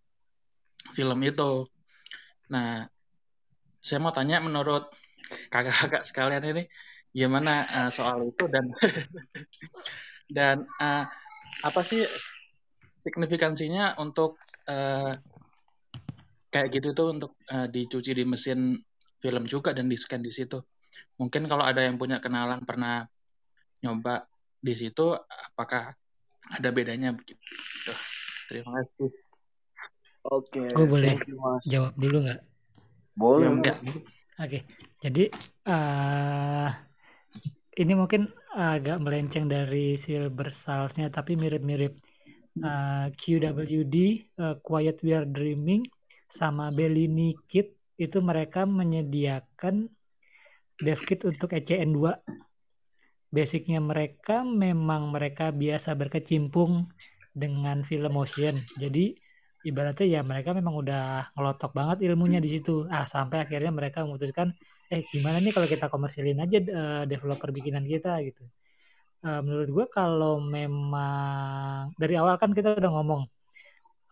film 0.94 1.20
itu. 1.26 1.66
Nah 2.54 2.86
saya 3.82 3.98
mau 3.98 4.14
tanya 4.14 4.38
menurut 4.38 4.94
kakak-kakak 5.50 6.06
sekalian 6.06 6.46
ini 6.46 6.64
gimana 7.12 7.66
uh, 7.68 7.90
soal 7.92 8.30
itu 8.30 8.46
dan 8.48 8.72
dan 10.38 10.58
uh, 10.80 11.04
apa 11.66 11.82
sih 11.84 12.06
signifikansinya 13.02 13.98
untuk 14.00 14.40
uh, 14.70 15.18
kayak 16.54 16.70
gitu 16.72 16.94
tuh 16.94 17.12
untuk 17.12 17.36
uh, 17.50 17.66
dicuci 17.68 18.14
di 18.14 18.24
mesin 18.24 18.78
film 19.18 19.44
juga 19.50 19.74
dan 19.74 19.90
di 19.90 19.98
scan 19.98 20.22
di 20.22 20.32
situ. 20.32 20.62
Mungkin 21.18 21.50
kalau 21.50 21.66
ada 21.66 21.82
yang 21.82 21.98
punya 21.98 22.22
kenalan 22.22 22.62
pernah 22.66 23.06
nyoba 23.82 24.26
di 24.62 24.74
situ, 24.78 25.16
apakah 25.54 25.94
ada 26.52 26.70
bedanya 26.70 27.16
begitu? 27.16 27.42
Terima 28.50 28.78
kasih. 28.78 29.10
Oke. 30.28 30.62
Gue 30.70 30.86
boleh 30.86 31.18
jawab 31.66 31.94
dulu 31.98 32.30
nggak? 32.30 32.51
Boleh. 33.22 33.48
Ya, 33.62 33.78
Oke, 34.42 34.66
jadi 34.98 35.30
uh, 35.70 36.70
ini 37.78 37.94
mungkin 37.94 38.26
agak 38.58 38.98
melenceng 38.98 39.46
dari 39.46 40.02
Silver 40.02 40.50
Stars-nya, 40.50 41.14
tapi 41.14 41.38
mirip-mirip 41.38 41.94
uh, 42.66 43.14
QWD, 43.14 43.96
uh, 44.42 44.58
Quiet 44.66 44.98
We 45.06 45.14
Are 45.14 45.30
Dreaming, 45.30 45.86
sama 46.26 46.74
Bellini 46.74 47.38
Kit 47.46 47.78
itu 48.02 48.18
mereka 48.24 48.66
menyediakan 48.66 49.86
dev 50.82 51.00
kit 51.06 51.22
untuk 51.22 51.54
ECN 51.54 51.94
2. 51.94 53.30
Basicnya 53.30 53.78
mereka 53.78 54.42
memang 54.42 55.14
mereka 55.14 55.54
biasa 55.54 55.94
berkecimpung 55.94 56.90
dengan 57.32 57.86
film 57.86 58.18
motion. 58.18 58.58
Jadi 58.76 59.16
ibaratnya 59.68 60.08
ya 60.08 60.22
mereka 60.26 60.52
memang 60.58 60.74
udah 60.82 61.34
ngelotok 61.38 61.72
banget 61.78 61.98
ilmunya 62.10 62.40
di 62.42 62.50
situ. 62.58 62.86
Ah 62.90 63.06
sampai 63.06 63.46
akhirnya 63.46 63.72
mereka 63.74 64.04
memutuskan 64.06 64.54
eh 64.92 65.02
gimana 65.08 65.40
nih 65.40 65.54
kalau 65.56 65.68
kita 65.70 65.86
komersilin 65.88 66.40
aja 66.44 66.58
uh, 66.60 67.04
developer 67.08 67.50
bikinan 67.54 67.86
kita 67.86 68.20
gitu. 68.26 68.44
Uh, 69.22 69.40
menurut 69.46 69.70
gue 69.70 69.86
kalau 69.94 70.42
memang 70.42 71.94
dari 72.02 72.18
awal 72.18 72.36
kan 72.42 72.52
kita 72.58 72.74
udah 72.74 72.90
ngomong 72.90 73.22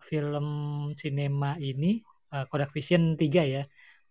film 0.05 0.47
sinema 0.93 1.57
ini 1.57 2.01
uh, 2.33 2.45
Kodak 2.49 2.73
Vision 2.73 3.17
3 3.17 3.25
ya 3.45 3.63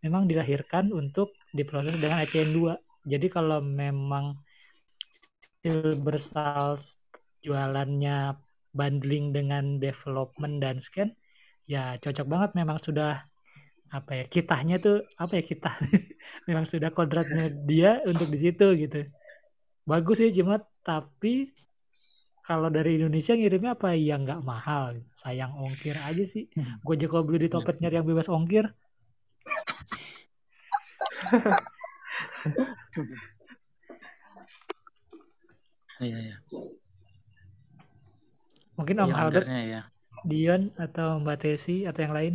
memang 0.02 0.30
dilahirkan 0.30 0.90
untuk 0.94 1.34
diproses 1.54 1.98
dengan 1.98 2.22
ACN 2.22 2.50
2. 2.54 3.08
Jadi 3.08 3.26
kalau 3.30 3.58
memang 3.62 4.38
Silver 5.62 6.18
Stars 6.22 6.98
jualannya 7.42 8.38
bundling 8.74 9.34
dengan 9.34 9.82
development 9.82 10.62
dan 10.62 10.78
scan 10.78 11.10
ya 11.68 12.00
cocok 12.00 12.26
banget 12.26 12.50
memang 12.56 12.80
sudah 12.80 13.28
apa 13.88 14.10
ya 14.12 14.24
kitahnya 14.28 14.80
tuh 14.80 15.04
apa 15.16 15.40
ya 15.40 15.44
kita 15.44 15.72
memang 16.48 16.64
sudah 16.64 16.92
kodratnya 16.92 17.52
dia 17.52 18.00
untuk 18.08 18.32
di 18.32 18.38
situ 18.40 18.72
gitu. 18.80 19.04
Bagus 19.84 20.20
sih 20.20 20.32
cuma 20.32 20.64
tapi 20.80 21.52
kalau 22.44 22.72
dari 22.72 22.96
Indonesia 22.96 23.36
ngirimnya 23.36 23.76
apa? 23.76 23.92
Ya 23.92 24.16
nggak 24.16 24.40
mahal. 24.40 25.04
Sayang 25.12 25.52
ongkir 25.60 26.00
aja 26.00 26.24
sih. 26.24 26.48
Hmm. 26.56 26.80
gue 26.80 26.96
juga 26.96 27.20
beli 27.20 27.44
di 27.44 27.50
topet 27.52 27.76
nyari 27.80 28.00
yang 28.00 28.08
bebas 28.08 28.32
ongkir. 28.32 28.72
Iya 35.98 36.18
iya. 36.30 36.36
Mungkin 38.78 38.96
Om 39.02 39.10
ya, 39.10 39.16
Albert 39.18 39.46
ya. 39.50 39.82
Dion 40.24 40.72
atau 40.80 41.20
Mbak 41.22 41.38
Tesi 41.42 41.84
atau 41.84 42.00
yang 42.02 42.14
lain? 42.14 42.34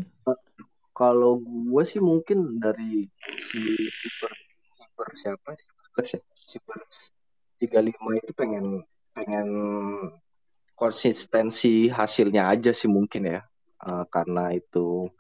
Kalau 0.94 1.42
gue 1.42 1.84
sih 1.84 1.98
mungkin 1.98 2.62
dari 2.62 3.10
si 3.50 3.62
super 3.90 4.32
super 4.70 5.08
siapa 5.18 5.50
sih? 5.58 5.70
Super 6.34 6.80
35 7.58 8.22
itu 8.22 8.32
pengen 8.36 8.86
pengen 9.14 9.48
konsistensi 10.74 11.88
hasilnya 11.88 12.50
aja 12.50 12.72
sih 12.76 12.90
mungkin 12.90 13.30
ya. 13.30 13.42
Uh, 13.84 14.08
karena 14.08 14.56
itu 14.56 15.12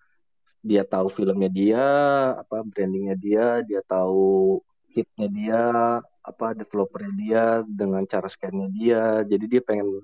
dia 0.63 0.87
tahu 0.87 1.11
filmnya 1.11 1.51
dia, 1.51 1.85
apa 2.39 2.63
brandingnya 2.63 3.15
dia, 3.19 3.45
dia 3.67 3.81
tahu 3.83 4.63
kitnya 4.95 5.27
dia, 5.27 5.61
apa 6.23 6.55
developernya 6.55 7.13
dia 7.19 7.43
dengan 7.67 8.03
cara 8.07 8.31
scannya 8.31 8.71
dia. 8.71 9.03
Jadi 9.27 9.45
dia 9.51 9.61
pengen 9.61 10.03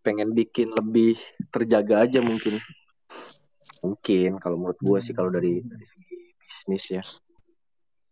pengen 0.00 0.32
bikin 0.32 0.72
lebih 0.72 1.16
terjaga 1.52 2.04
aja 2.08 2.20
mungkin. 2.24 2.56
Mungkin 3.84 4.40
kalau 4.40 4.56
menurut 4.60 4.80
gue 4.80 4.98
sih 5.04 5.14
kalau 5.16 5.32
dari 5.32 5.60
dari 5.64 5.86
segi 5.86 6.18
bisnis 6.40 6.84
ya. 6.90 7.04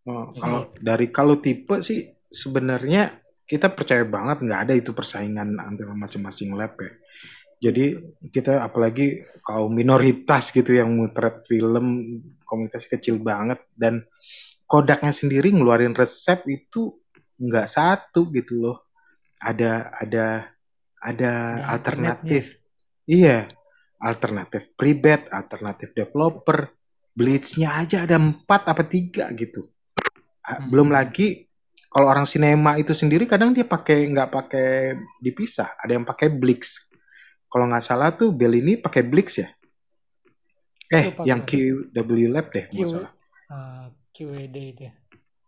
Oh, 0.08 0.32
kalau 0.32 0.72
dari 0.80 1.12
kalau 1.12 1.36
tipe 1.36 1.84
sih 1.84 2.08
sebenarnya 2.32 3.20
kita 3.48 3.72
percaya 3.72 4.04
banget 4.04 4.44
nggak 4.44 4.60
ada 4.68 4.74
itu 4.76 4.92
persaingan 4.92 5.56
antara 5.60 5.92
masing-masing 5.96 6.52
lab 6.56 6.76
ya. 6.80 6.92
Jadi 7.58 7.98
kita 8.30 8.62
apalagi 8.62 9.24
kaum 9.42 9.74
minoritas 9.74 10.54
gitu 10.54 10.78
yang 10.78 10.94
mutret 10.94 11.42
film 11.48 12.20
komunitas 12.46 12.86
kecil 12.86 13.18
banget 13.18 13.58
dan 13.74 14.06
kodaknya 14.68 15.10
sendiri 15.10 15.50
ngeluarin 15.50 15.96
resep 15.96 16.44
itu 16.46 17.02
nggak 17.40 17.66
satu 17.66 18.30
gitu 18.30 18.62
loh. 18.62 18.78
Ada 19.42 19.90
ada 19.96 20.26
ada 21.02 21.62
nah, 21.62 21.72
alternatif. 21.74 22.58
Iya, 23.08 23.48
alternatif 23.98 24.74
pribet, 24.76 25.26
alternatif 25.32 25.94
developer, 25.96 26.74
Bleach-nya 27.18 27.82
aja 27.82 28.06
ada 28.06 28.14
empat 28.14 28.70
apa 28.70 28.86
tiga 28.86 29.26
gitu. 29.34 29.66
Hmm. 30.46 30.70
Belum 30.70 30.86
lagi 30.94 31.50
kalau 31.90 32.06
orang 32.06 32.30
sinema 32.30 32.78
itu 32.78 32.94
sendiri 32.94 33.26
kadang 33.26 33.50
dia 33.50 33.66
pakai 33.66 34.06
nggak 34.12 34.30
pakai 34.30 34.94
dipisah, 35.18 35.74
ada 35.82 35.98
yang 35.98 36.06
pakai 36.06 36.30
Blix. 36.30 36.86
Kalau 37.50 37.66
nggak 37.66 37.82
salah 37.82 38.14
tuh 38.14 38.30
Bell 38.30 38.54
ini 38.54 38.78
pakai 38.78 39.02
Blix 39.02 39.42
ya. 39.42 39.50
Eh, 40.88 41.12
yang 41.26 41.42
QW 41.44 42.32
Lab 42.32 42.48
deh, 42.48 42.70
Q, 42.70 42.86
salah. 42.86 43.12
Uh, 43.50 43.92
QED 44.14 44.56
itu. 44.56 44.88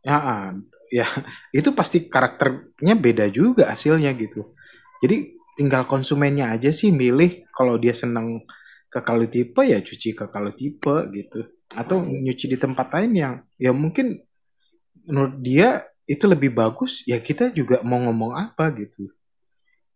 Ya, 0.05 0.17
uh, 0.17 0.59
ya 0.91 1.07
itu 1.59 1.71
pasti 1.71 2.11
karakternya 2.11 2.99
beda 2.99 3.31
juga 3.31 3.71
hasilnya 3.71 4.11
gitu. 4.19 4.53
Jadi 5.01 5.40
tinggal 5.55 5.87
konsumennya 5.87 6.55
aja 6.55 6.71
sih 6.71 6.91
milih. 6.91 7.47
Kalau 7.55 7.79
dia 7.79 7.95
seneng 7.95 8.43
ke 8.91 8.99
kalau 9.07 9.27
tipe 9.31 9.63
ya 9.63 9.79
cuci 9.79 10.15
ke 10.15 10.27
kalau 10.29 10.51
tipe 10.51 10.95
gitu. 11.15 11.47
Atau 11.73 12.03
nyuci 12.03 12.51
di 12.51 12.59
tempat 12.59 12.91
lain 12.91 13.13
yang 13.15 13.35
ya 13.55 13.71
mungkin 13.71 14.19
menurut 15.07 15.39
dia 15.39 15.87
itu 16.11 16.27
lebih 16.27 16.51
bagus 16.51 17.07
ya 17.07 17.23
kita 17.23 17.55
juga 17.55 17.83
mau 17.87 18.03
ngomong 18.03 18.35
apa 18.35 18.75
gitu. 18.75 19.11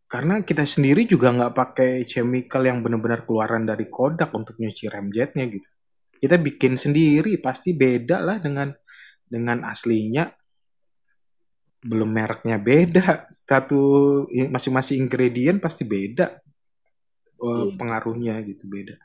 Karena 0.07 0.47
kita 0.47 0.63
sendiri 0.63 1.11
juga 1.11 1.35
nggak 1.35 1.55
pakai 1.59 1.93
chemical 2.07 2.63
yang 2.63 2.87
benar-benar 2.87 3.27
keluaran 3.27 3.67
dari 3.67 3.91
Kodak 3.91 4.31
untuk 4.31 4.55
nyuci 4.63 4.87
remjetnya 4.87 5.51
gitu. 5.51 5.69
Kita 6.15 6.39
bikin 6.39 6.79
sendiri 6.79 7.43
pasti 7.43 7.75
beda 7.75 8.23
lah 8.23 8.39
dengan 8.39 8.71
dengan 9.27 9.67
aslinya 9.67 10.31
belum 11.85 12.09
mereknya 12.09 12.57
beda. 12.57 13.29
Satu 13.31 14.25
masing-masing 14.33 15.05
ingredient 15.05 15.61
pasti 15.61 15.85
beda. 15.85 16.41
Hmm. 17.45 17.77
pengaruhnya 17.77 18.41
gitu 18.41 18.65
beda. 18.65 18.97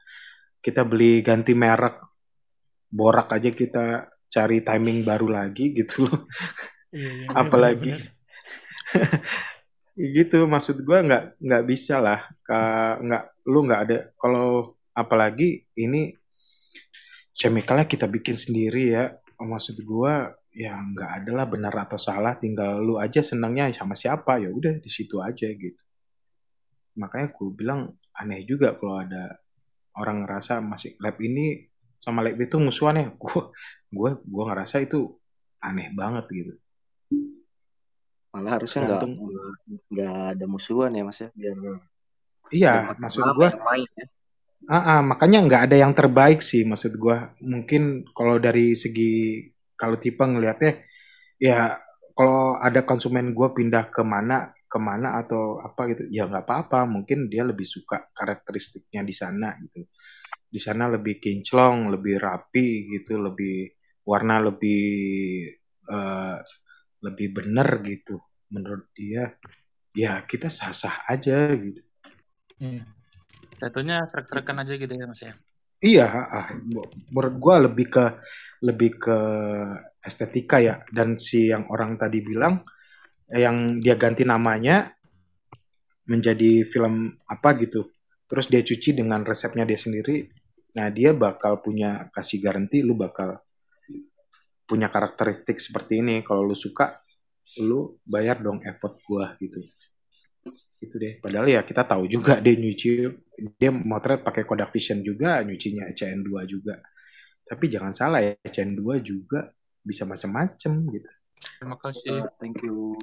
Kita 0.64 0.88
beli 0.88 1.20
ganti 1.20 1.52
merek 1.52 2.00
borak 2.88 3.36
aja 3.36 3.52
kita 3.52 4.08
cari 4.32 4.64
timing 4.64 5.04
baru 5.04 5.28
lagi 5.28 5.76
gitu 5.76 6.08
loh. 6.08 6.24
Iya, 6.96 7.12
iya, 7.12 7.28
apalagi. 7.36 7.92
gitu 10.16 10.48
maksud 10.48 10.80
gue 10.80 10.96
nggak 10.96 11.44
nggak 11.44 11.64
bisa 11.68 12.00
lah 12.00 12.24
nggak 13.04 13.24
lu 13.52 13.68
nggak 13.68 13.82
ada 13.84 13.98
kalau 14.16 14.80
apalagi 14.96 15.68
ini 15.76 16.16
chemicalnya 17.36 17.84
kita 17.84 18.08
bikin 18.08 18.40
sendiri 18.40 18.96
ya. 18.96 19.12
Maksud 19.40 19.80
gue 19.80 20.14
ya 20.60 20.76
nggak 20.76 21.23
ada 21.23 21.31
lah 21.31 21.48
benar 21.48 21.72
atau 21.72 21.95
salah 21.95 22.36
tinggal 22.36 22.84
lu 22.84 22.99
aja 22.99 23.23
senangnya 23.23 23.72
sama 23.72 23.95
siapa 23.95 24.44
ya 24.44 24.52
udah 24.52 24.84
di 24.84 24.91
situ 24.91 25.23
aja 25.23 25.48
gitu. 25.48 25.84
Makanya 26.99 27.31
aku 27.31 27.56
bilang 27.56 27.95
aneh 28.11 28.44
juga 28.44 28.76
kalau 28.76 28.99
ada 28.99 29.40
orang 29.95 30.27
ngerasa 30.27 30.60
masih 30.60 30.99
lab 30.99 31.15
ini 31.23 31.64
sama 31.95 32.19
lab 32.19 32.36
itu 32.36 32.60
musuhan 32.60 32.99
ya. 32.99 33.07
Gue 33.15 33.56
gue 33.88 34.10
gue 34.19 34.44
ngerasa 34.52 34.84
itu 34.84 35.15
aneh 35.64 35.95
banget 35.95 36.27
gitu. 36.27 36.53
Malah 38.36 38.60
harusnya 38.60 38.84
nggak 38.84 39.15
nggak 39.95 40.18
ada 40.36 40.45
musuhan 40.45 40.91
ya 40.91 41.07
mas 41.07 41.23
ya? 41.23 41.31
Biar 41.31 41.56
iya 42.52 42.73
maksud 42.99 43.23
gue 43.31 43.48
ya. 43.48 44.06
Ah, 44.68 44.99
ah, 44.99 45.02
makanya 45.02 45.40
nggak 45.40 45.72
ada 45.72 45.76
yang 45.80 45.95
terbaik 45.95 46.44
sih 46.44 46.68
maksud 46.68 46.99
gue 46.99 47.18
mungkin 47.48 48.03
kalau 48.11 48.38
dari 48.44 48.76
segi 48.76 49.48
kalau 49.80 49.96
tipe 49.96 50.20
ngelihatnya 50.20 50.84
ya 51.40 51.80
kalau 52.12 52.60
ada 52.60 52.84
konsumen 52.84 53.32
gue 53.32 53.48
pindah 53.56 53.88
ke 53.88 54.04
mana 54.04 54.52
ke 54.70 54.78
mana 54.78 55.18
atau 55.18 55.58
apa 55.64 55.96
gitu 55.96 56.04
ya 56.14 56.30
nggak 56.30 56.46
apa-apa. 56.46 56.86
Mungkin 56.86 57.32
dia 57.32 57.42
lebih 57.42 57.66
suka 57.66 58.12
karakteristiknya 58.14 59.02
di 59.02 59.16
sana 59.16 59.58
gitu. 59.64 59.88
Di 60.46 60.60
sana 60.62 60.92
lebih 60.92 61.18
kinclong 61.18 61.90
lebih 61.90 62.22
rapi 62.22 62.92
gitu 62.92 63.18
lebih 63.18 63.72
warna 64.06 64.44
lebih 64.44 64.86
eh, 65.90 66.38
lebih 67.02 67.28
bener 67.34 67.70
gitu. 67.82 68.22
Menurut 68.54 68.92
dia 68.94 69.34
ya 69.98 70.22
kita 70.28 70.52
sah-sah 70.54 71.10
aja 71.10 71.50
gitu. 71.58 71.82
Iya. 72.62 72.84
Jatuhnya 73.60 74.06
serak-serakan 74.06 74.64
aja 74.64 74.74
gitu 74.78 74.94
ya 74.94 75.08
mas 75.10 75.24
ya. 75.24 75.34
iya 75.80 76.08
ah, 76.12 76.48
menurut 77.08 77.36
gua 77.40 77.56
lebih 77.64 77.88
ke 77.88 78.04
lebih 78.64 78.99
ke 78.99 79.18
estetika 80.03 80.60
ya. 80.60 80.84
Dan 80.91 81.19
si 81.19 81.52
yang 81.52 81.68
orang 81.72 81.99
tadi 81.99 82.19
bilang 82.23 82.64
yang 83.30 83.77
dia 83.77 83.94
ganti 83.94 84.26
namanya 84.26 84.90
menjadi 86.10 86.65
film 86.65 87.14
apa 87.30 87.53
gitu. 87.61 87.94
Terus 88.30 88.49
dia 88.49 88.61
cuci 88.61 88.98
dengan 88.98 89.22
resepnya 89.22 89.65
dia 89.65 89.77
sendiri. 89.77 90.26
Nah 90.77 90.90
dia 90.94 91.14
bakal 91.14 91.61
punya 91.61 92.10
kasih 92.14 92.41
garansi 92.41 92.81
lu 92.86 92.98
bakal 92.98 93.41
punya 94.65 94.90
karakteristik 94.90 95.57
seperti 95.57 96.02
ini. 96.02 96.22
Kalau 96.22 96.45
lu 96.45 96.57
suka 96.57 96.98
lu 97.61 97.98
bayar 98.06 98.41
dong 98.41 98.61
effort 98.65 99.02
gua 99.06 99.34
gitu. 99.41 99.61
Itu 100.80 100.95
deh. 100.98 101.18
Padahal 101.18 101.49
ya 101.49 101.61
kita 101.65 101.86
tahu 101.86 102.06
juga 102.06 102.38
dia 102.38 102.53
nyuci 102.53 103.10
dia 103.57 103.72
motret 103.73 104.22
pakai 104.22 104.45
Kodak 104.45 104.69
Vision 104.73 105.02
juga 105.02 105.41
nyucinya 105.41 105.90
CN2 105.90 106.30
juga 106.45 106.77
tapi 107.50 107.66
jangan 107.68 107.92
salah 107.92 108.22
ya 108.22 108.38
CN2 108.46 109.02
juga 109.02 109.50
bisa 109.82 110.06
macam-macam 110.06 110.72
gitu 110.94 111.10
Terima 111.40 111.80
kasih. 111.80 112.28
Thank 112.36 112.68
you. 112.68 113.00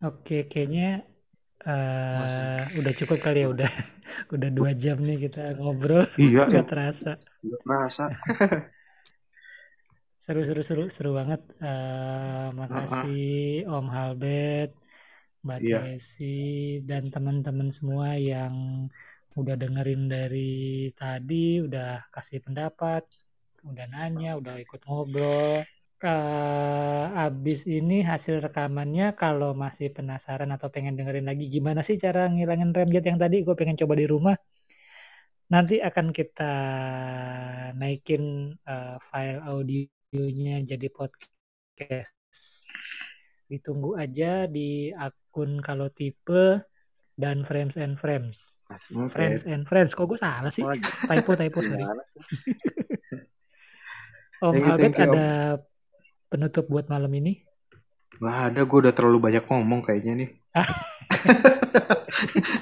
Oke, 0.00 0.48
kayaknya 0.48 1.04
eh, 1.60 2.72
udah 2.72 2.92
cukup 2.96 3.20
kali 3.20 3.44
ya 3.44 3.52
udah 3.52 3.68
udah 4.34 4.48
dua 4.48 4.72
jam 4.72 4.96
nih 5.04 5.28
kita 5.28 5.60
ngobrol 5.60 6.08
iya 6.16 6.48
nggak 6.48 6.66
terasa 6.66 7.20
Nggak 7.44 7.62
Merasa. 7.68 8.04
seru 10.24 10.40
seru 10.48 10.62
seru 10.64 10.84
seru 10.88 11.10
banget 11.12 11.44
Eh, 11.60 12.48
makasih 12.56 13.68
Om 13.68 13.86
Halbert 13.92 14.72
Mbak 15.44 15.58
Iya. 15.60 15.78
Desi 15.84 16.40
dan 16.84 17.12
teman-teman 17.12 17.68
semua 17.72 18.16
yang 18.16 18.88
udah 19.36 19.56
dengerin 19.56 20.08
dari 20.08 20.88
tadi 20.96 21.60
udah 21.60 22.08
kasih 22.08 22.40
pendapat 22.40 23.04
udah 23.66 23.86
nanya 23.92 24.40
udah 24.40 24.56
ikut 24.60 24.80
ngobrol. 24.88 25.64
Eh 26.00 27.04
abis 27.12 27.68
ini 27.68 28.00
hasil 28.00 28.40
rekamannya 28.40 29.12
kalau 29.20 29.52
masih 29.52 29.92
penasaran 29.92 30.48
atau 30.56 30.72
pengen 30.72 30.96
dengerin 30.96 31.28
lagi 31.28 31.52
gimana 31.52 31.84
sih 31.84 32.00
cara 32.00 32.24
ngilangin 32.32 32.72
remjet 32.72 33.04
yang 33.04 33.20
tadi? 33.20 33.44
Gue 33.44 33.52
pengen 33.52 33.76
coba 33.76 33.94
di 34.00 34.06
rumah. 34.08 34.36
Nanti 35.52 35.82
akan 35.82 36.14
kita 36.14 36.54
naikin 37.76 38.54
eh, 38.64 38.96
file 39.12 39.40
audionya 39.44 40.64
jadi 40.64 40.88
podcast. 40.88 42.16
Ditunggu 43.50 43.98
aja 43.98 44.48
di 44.48 44.94
akun 44.94 45.60
kalau 45.60 45.92
tipe 45.92 46.64
dan 47.20 47.44
frames 47.44 47.76
and 47.76 48.00
frames. 48.00 48.56
Oke. 48.70 49.12
frames 49.12 49.42
and 49.44 49.68
frames. 49.68 49.92
Kok 49.92 50.08
gue 50.08 50.16
salah 50.16 50.48
sih? 50.48 50.64
Typo 51.04 51.36
typo 51.36 51.60
sih? 51.60 51.76
Om 54.40 54.50
Thank 54.50 54.58
you, 54.58 54.70
Albert 54.70 54.80
thank 54.82 54.96
you, 54.96 55.04
Om. 55.04 55.12
ada 55.12 55.28
penutup 56.26 56.64
buat 56.66 56.86
malam 56.86 57.12
ini 57.12 57.44
Nggak 58.16 58.38
ada, 58.46 58.60
gue 58.62 58.78
udah 58.80 58.92
terlalu 58.92 59.18
banyak 59.18 59.44
ngomong 59.46 59.80
kayaknya 59.80 60.12
nih. 60.14 60.30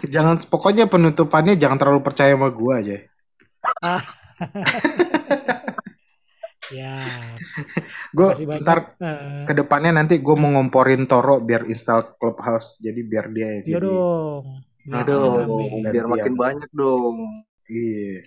jangan, 0.09 0.39
pokoknya 0.45 0.87
penutupannya 0.87 1.55
jangan 1.55 1.75
terlalu 1.77 2.01
percaya 2.01 2.31
sama 2.33 2.49
gue 2.49 2.73
aja. 2.77 2.97
ah 3.81 4.03
ya 6.71 6.95
Gue 8.11 8.29
ntar 8.57 8.95
Eh, 8.95 9.45
ke 9.45 9.53
depannya 9.53 9.91
nanti 9.95 10.19
gue 10.19 10.35
mau 10.35 10.53
ngomporin 10.53 11.07
Toro 11.07 11.41
biar 11.41 11.65
install 11.65 12.15
Clubhouse, 12.15 12.79
jadi 12.79 13.01
biar 13.01 13.27
dia 13.29 13.49
iya 13.59 13.61
jadi. 13.69 13.83
dong 13.83 14.45
biar 14.81 15.03
Aduh, 15.03 15.43
rame. 15.43 15.91
biar 15.91 16.07
makin 16.07 16.35
banyak 16.35 16.71
dong. 16.71 17.17
Iya. 17.67 18.25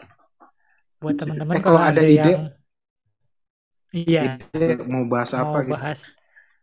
buat 0.98 1.15
teman-teman 1.15 1.53
Eh, 1.53 1.61
kalau 1.61 1.80
ada 1.80 2.02
ide- 2.03 2.28
yang 2.30 2.45
iya. 3.93 4.41
Ide 4.55 4.81
mau 4.88 5.05
bahas 5.07 5.31
mau 5.35 5.51
apa 5.53 5.57
gitu? 5.68 5.73
bahas 5.76 5.99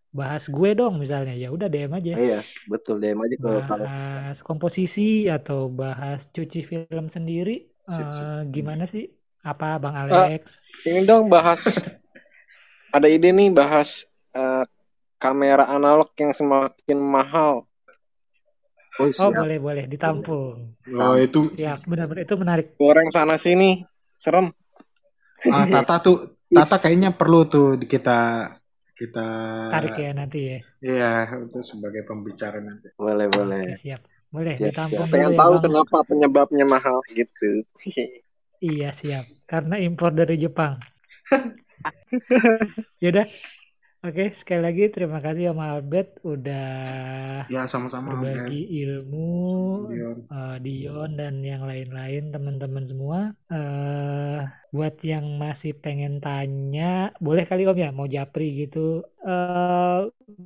bahas 0.09 0.45
gue 0.49 0.71
dong 0.75 0.99
misalnya. 1.01 1.37
Ya 1.37 1.53
udah 1.53 1.69
DM 1.69 1.93
aja. 1.95 2.13
Iya, 2.17 2.41
betul. 2.67 2.99
DM 2.99 3.21
aja 3.23 3.35
ke 3.37 3.43
kalau 3.45 3.87
bahas 3.87 4.37
komposisi 4.41 5.29
atau 5.29 5.69
bahas 5.69 6.27
cuci 6.33 6.65
film 6.65 7.07
sendiri 7.13 7.69
Sip, 7.89 8.09
sip. 8.13 8.25
Eh, 8.25 8.43
gimana 8.53 8.85
sih? 8.85 9.09
Apa 9.41 9.81
Bang 9.81 9.97
Alex? 9.97 10.61
Ini 10.85 11.09
dong 11.09 11.33
bahas 11.33 11.81
ada 12.97 13.09
ide 13.09 13.33
nih 13.33 13.49
bahas 13.49 14.05
eh, 14.37 14.65
kamera 15.17 15.65
analog 15.73 16.13
yang 16.21 16.37
semakin 16.37 16.99
mahal. 17.01 17.65
Oh, 19.01 19.09
oh 19.09 19.31
boleh 19.33 19.57
boleh. 19.57 19.85
Ditampung. 19.89 20.77
Oh 21.01 21.17
itu 21.17 21.49
siap. 21.57 21.81
Benar-benar 21.89 22.29
itu 22.29 22.35
menarik. 22.37 22.67
Goreng 22.77 23.09
sana 23.09 23.41
sini, 23.41 23.81
serem. 24.21 24.53
ah, 25.49 25.65
Tata 25.71 26.03
tuh 26.03 26.38
Tata 26.49 26.77
kayaknya 26.81 27.11
perlu 27.13 27.45
tuh 27.45 27.67
kita 27.85 28.19
kita 28.99 29.27
tarik 29.71 29.95
ya 29.95 30.11
nanti 30.11 30.39
ya 30.43 30.59
Iya, 30.83 31.11
untuk 31.39 31.63
sebagai 31.63 32.03
pembicara 32.07 32.59
nanti. 32.63 32.91
Boleh, 32.99 33.27
Oke, 33.29 33.37
boleh. 33.39 33.65
siap. 33.79 34.01
Boleh 34.29 34.55
Siap, 34.61 34.69
ditampung 34.71 35.07
siap. 35.07 35.13
Pengen 35.13 35.33
ya, 35.33 35.39
tahu 35.41 35.53
Bang. 35.57 35.63
kenapa 35.65 35.97
penyebabnya 36.05 36.65
mahal 36.69 36.97
gitu. 37.11 37.51
Iya, 38.61 38.91
siap. 38.93 39.25
Karena 39.49 39.75
impor 39.79 40.13
dari 40.15 40.37
Jepang. 40.37 40.77
Yaudah. 43.03 43.27
Oke, 44.07 44.23
sekali 44.41 44.61
lagi 44.67 44.83
terima 44.95 45.19
kasih 45.19 45.51
sama 45.51 45.65
Albert 45.75 46.23
udah 46.23 46.63
Ya 47.49 47.65
sama-sama 47.67 48.09
berbagi 48.09 48.55
ilmu 48.87 49.19
Dion. 49.89 50.19
eh, 50.31 50.57
Dion 50.65 51.11
dan 51.21 51.35
yang 51.51 51.63
lain-lain 51.71 52.23
teman-teman 52.35 52.85
semua. 52.91 53.19
eh 53.51 54.39
buat 54.75 54.95
yang 55.13 55.27
masih 55.43 55.73
pengen 55.83 56.13
tanya, 56.25 57.11
boleh 57.25 57.43
kali 57.51 57.63
Om 57.71 57.79
ya 57.85 57.89
mau 57.99 58.07
japri 58.17 58.45
gitu. 58.63 58.79
eh 59.27 59.99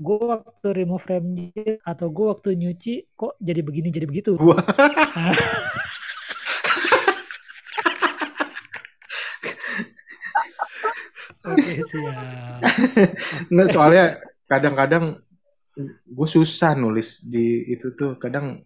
gue 0.04 0.18
waktu 0.32 0.66
remove 0.78 1.02
frame 1.04 1.28
atau 1.90 2.06
gue 2.16 2.26
waktu 2.32 2.48
nyuci 2.60 2.90
kok 3.20 3.32
jadi 3.48 3.60
begini 3.66 3.88
jadi 3.96 4.06
begitu. 4.10 4.32
Gua 4.40 4.56
Oke, 11.46 11.72
siap. 11.90 12.60
nggak 13.48 13.68
soalnya 13.68 14.04
kadang-kadang 14.46 15.18
gue 16.06 16.28
susah 16.28 16.76
nulis 16.76 17.24
di 17.24 17.64
itu 17.72 17.96
tuh 17.96 18.20
kadang 18.20 18.60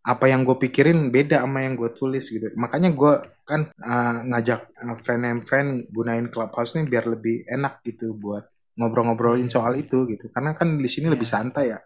apa 0.00 0.26
yang 0.26 0.42
gue 0.42 0.56
pikirin 0.58 1.12
beda 1.12 1.44
sama 1.44 1.60
yang 1.62 1.76
gue 1.76 1.92
tulis 1.92 2.24
gitu 2.26 2.50
makanya 2.56 2.90
gue 2.90 3.12
kan 3.44 3.68
uh, 3.78 4.16
ngajak 4.26 4.60
uh, 4.80 4.96
friend 5.04 5.22
and 5.28 5.40
friend 5.44 5.68
gunain 5.92 6.26
clubhouse 6.32 6.72
nih 6.74 6.88
biar 6.88 7.04
lebih 7.06 7.44
enak 7.46 7.84
gitu 7.84 8.16
buat 8.16 8.48
ngobrol-ngobrolin 8.80 9.46
soal 9.46 9.76
itu 9.76 10.08
gitu 10.08 10.32
karena 10.32 10.56
kan 10.56 10.80
di 10.80 10.88
sini 10.88 11.12
lebih 11.12 11.28
Iya. 11.28 11.34
santai 11.36 11.64
ya 11.70 11.78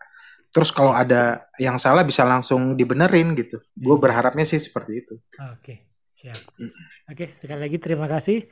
terus 0.54 0.70
kalau 0.70 0.94
ada 0.94 1.42
yang 1.58 1.74
salah 1.76 2.06
bisa 2.06 2.22
langsung 2.22 2.78
dibenerin 2.78 3.34
gitu 3.34 3.58
gue 3.74 3.94
Iya. 3.98 4.00
berharapnya 4.00 4.46
sih 4.46 4.62
seperti 4.62 5.04
itu 5.04 5.14
Oke, 5.52 5.90
siap. 6.14 6.38
Oke, 7.10 7.26
sekali 7.28 7.60
lagi 7.60 7.76
terima 7.82 8.06
kasih 8.06 8.46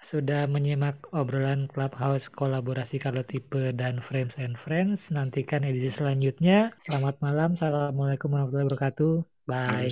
sudah 0.00 0.48
menyimak 0.48 0.96
obrolan 1.12 1.68
Clubhouse 1.72 2.26
kolaborasi 2.32 2.96
kalau 3.04 3.22
tipe 3.24 3.72
dan 3.80 4.00
Frames 4.00 4.34
and 4.40 4.56
Friends. 4.56 5.12
Nantikan 5.12 5.62
edisi 5.64 5.92
selanjutnya. 5.92 6.72
Selamat 6.80 7.16
malam. 7.24 7.56
Assalamualaikum 7.56 8.28
warahmatullahi 8.32 8.66
wabarakatuh. 8.68 9.12
Bye. 9.48 9.88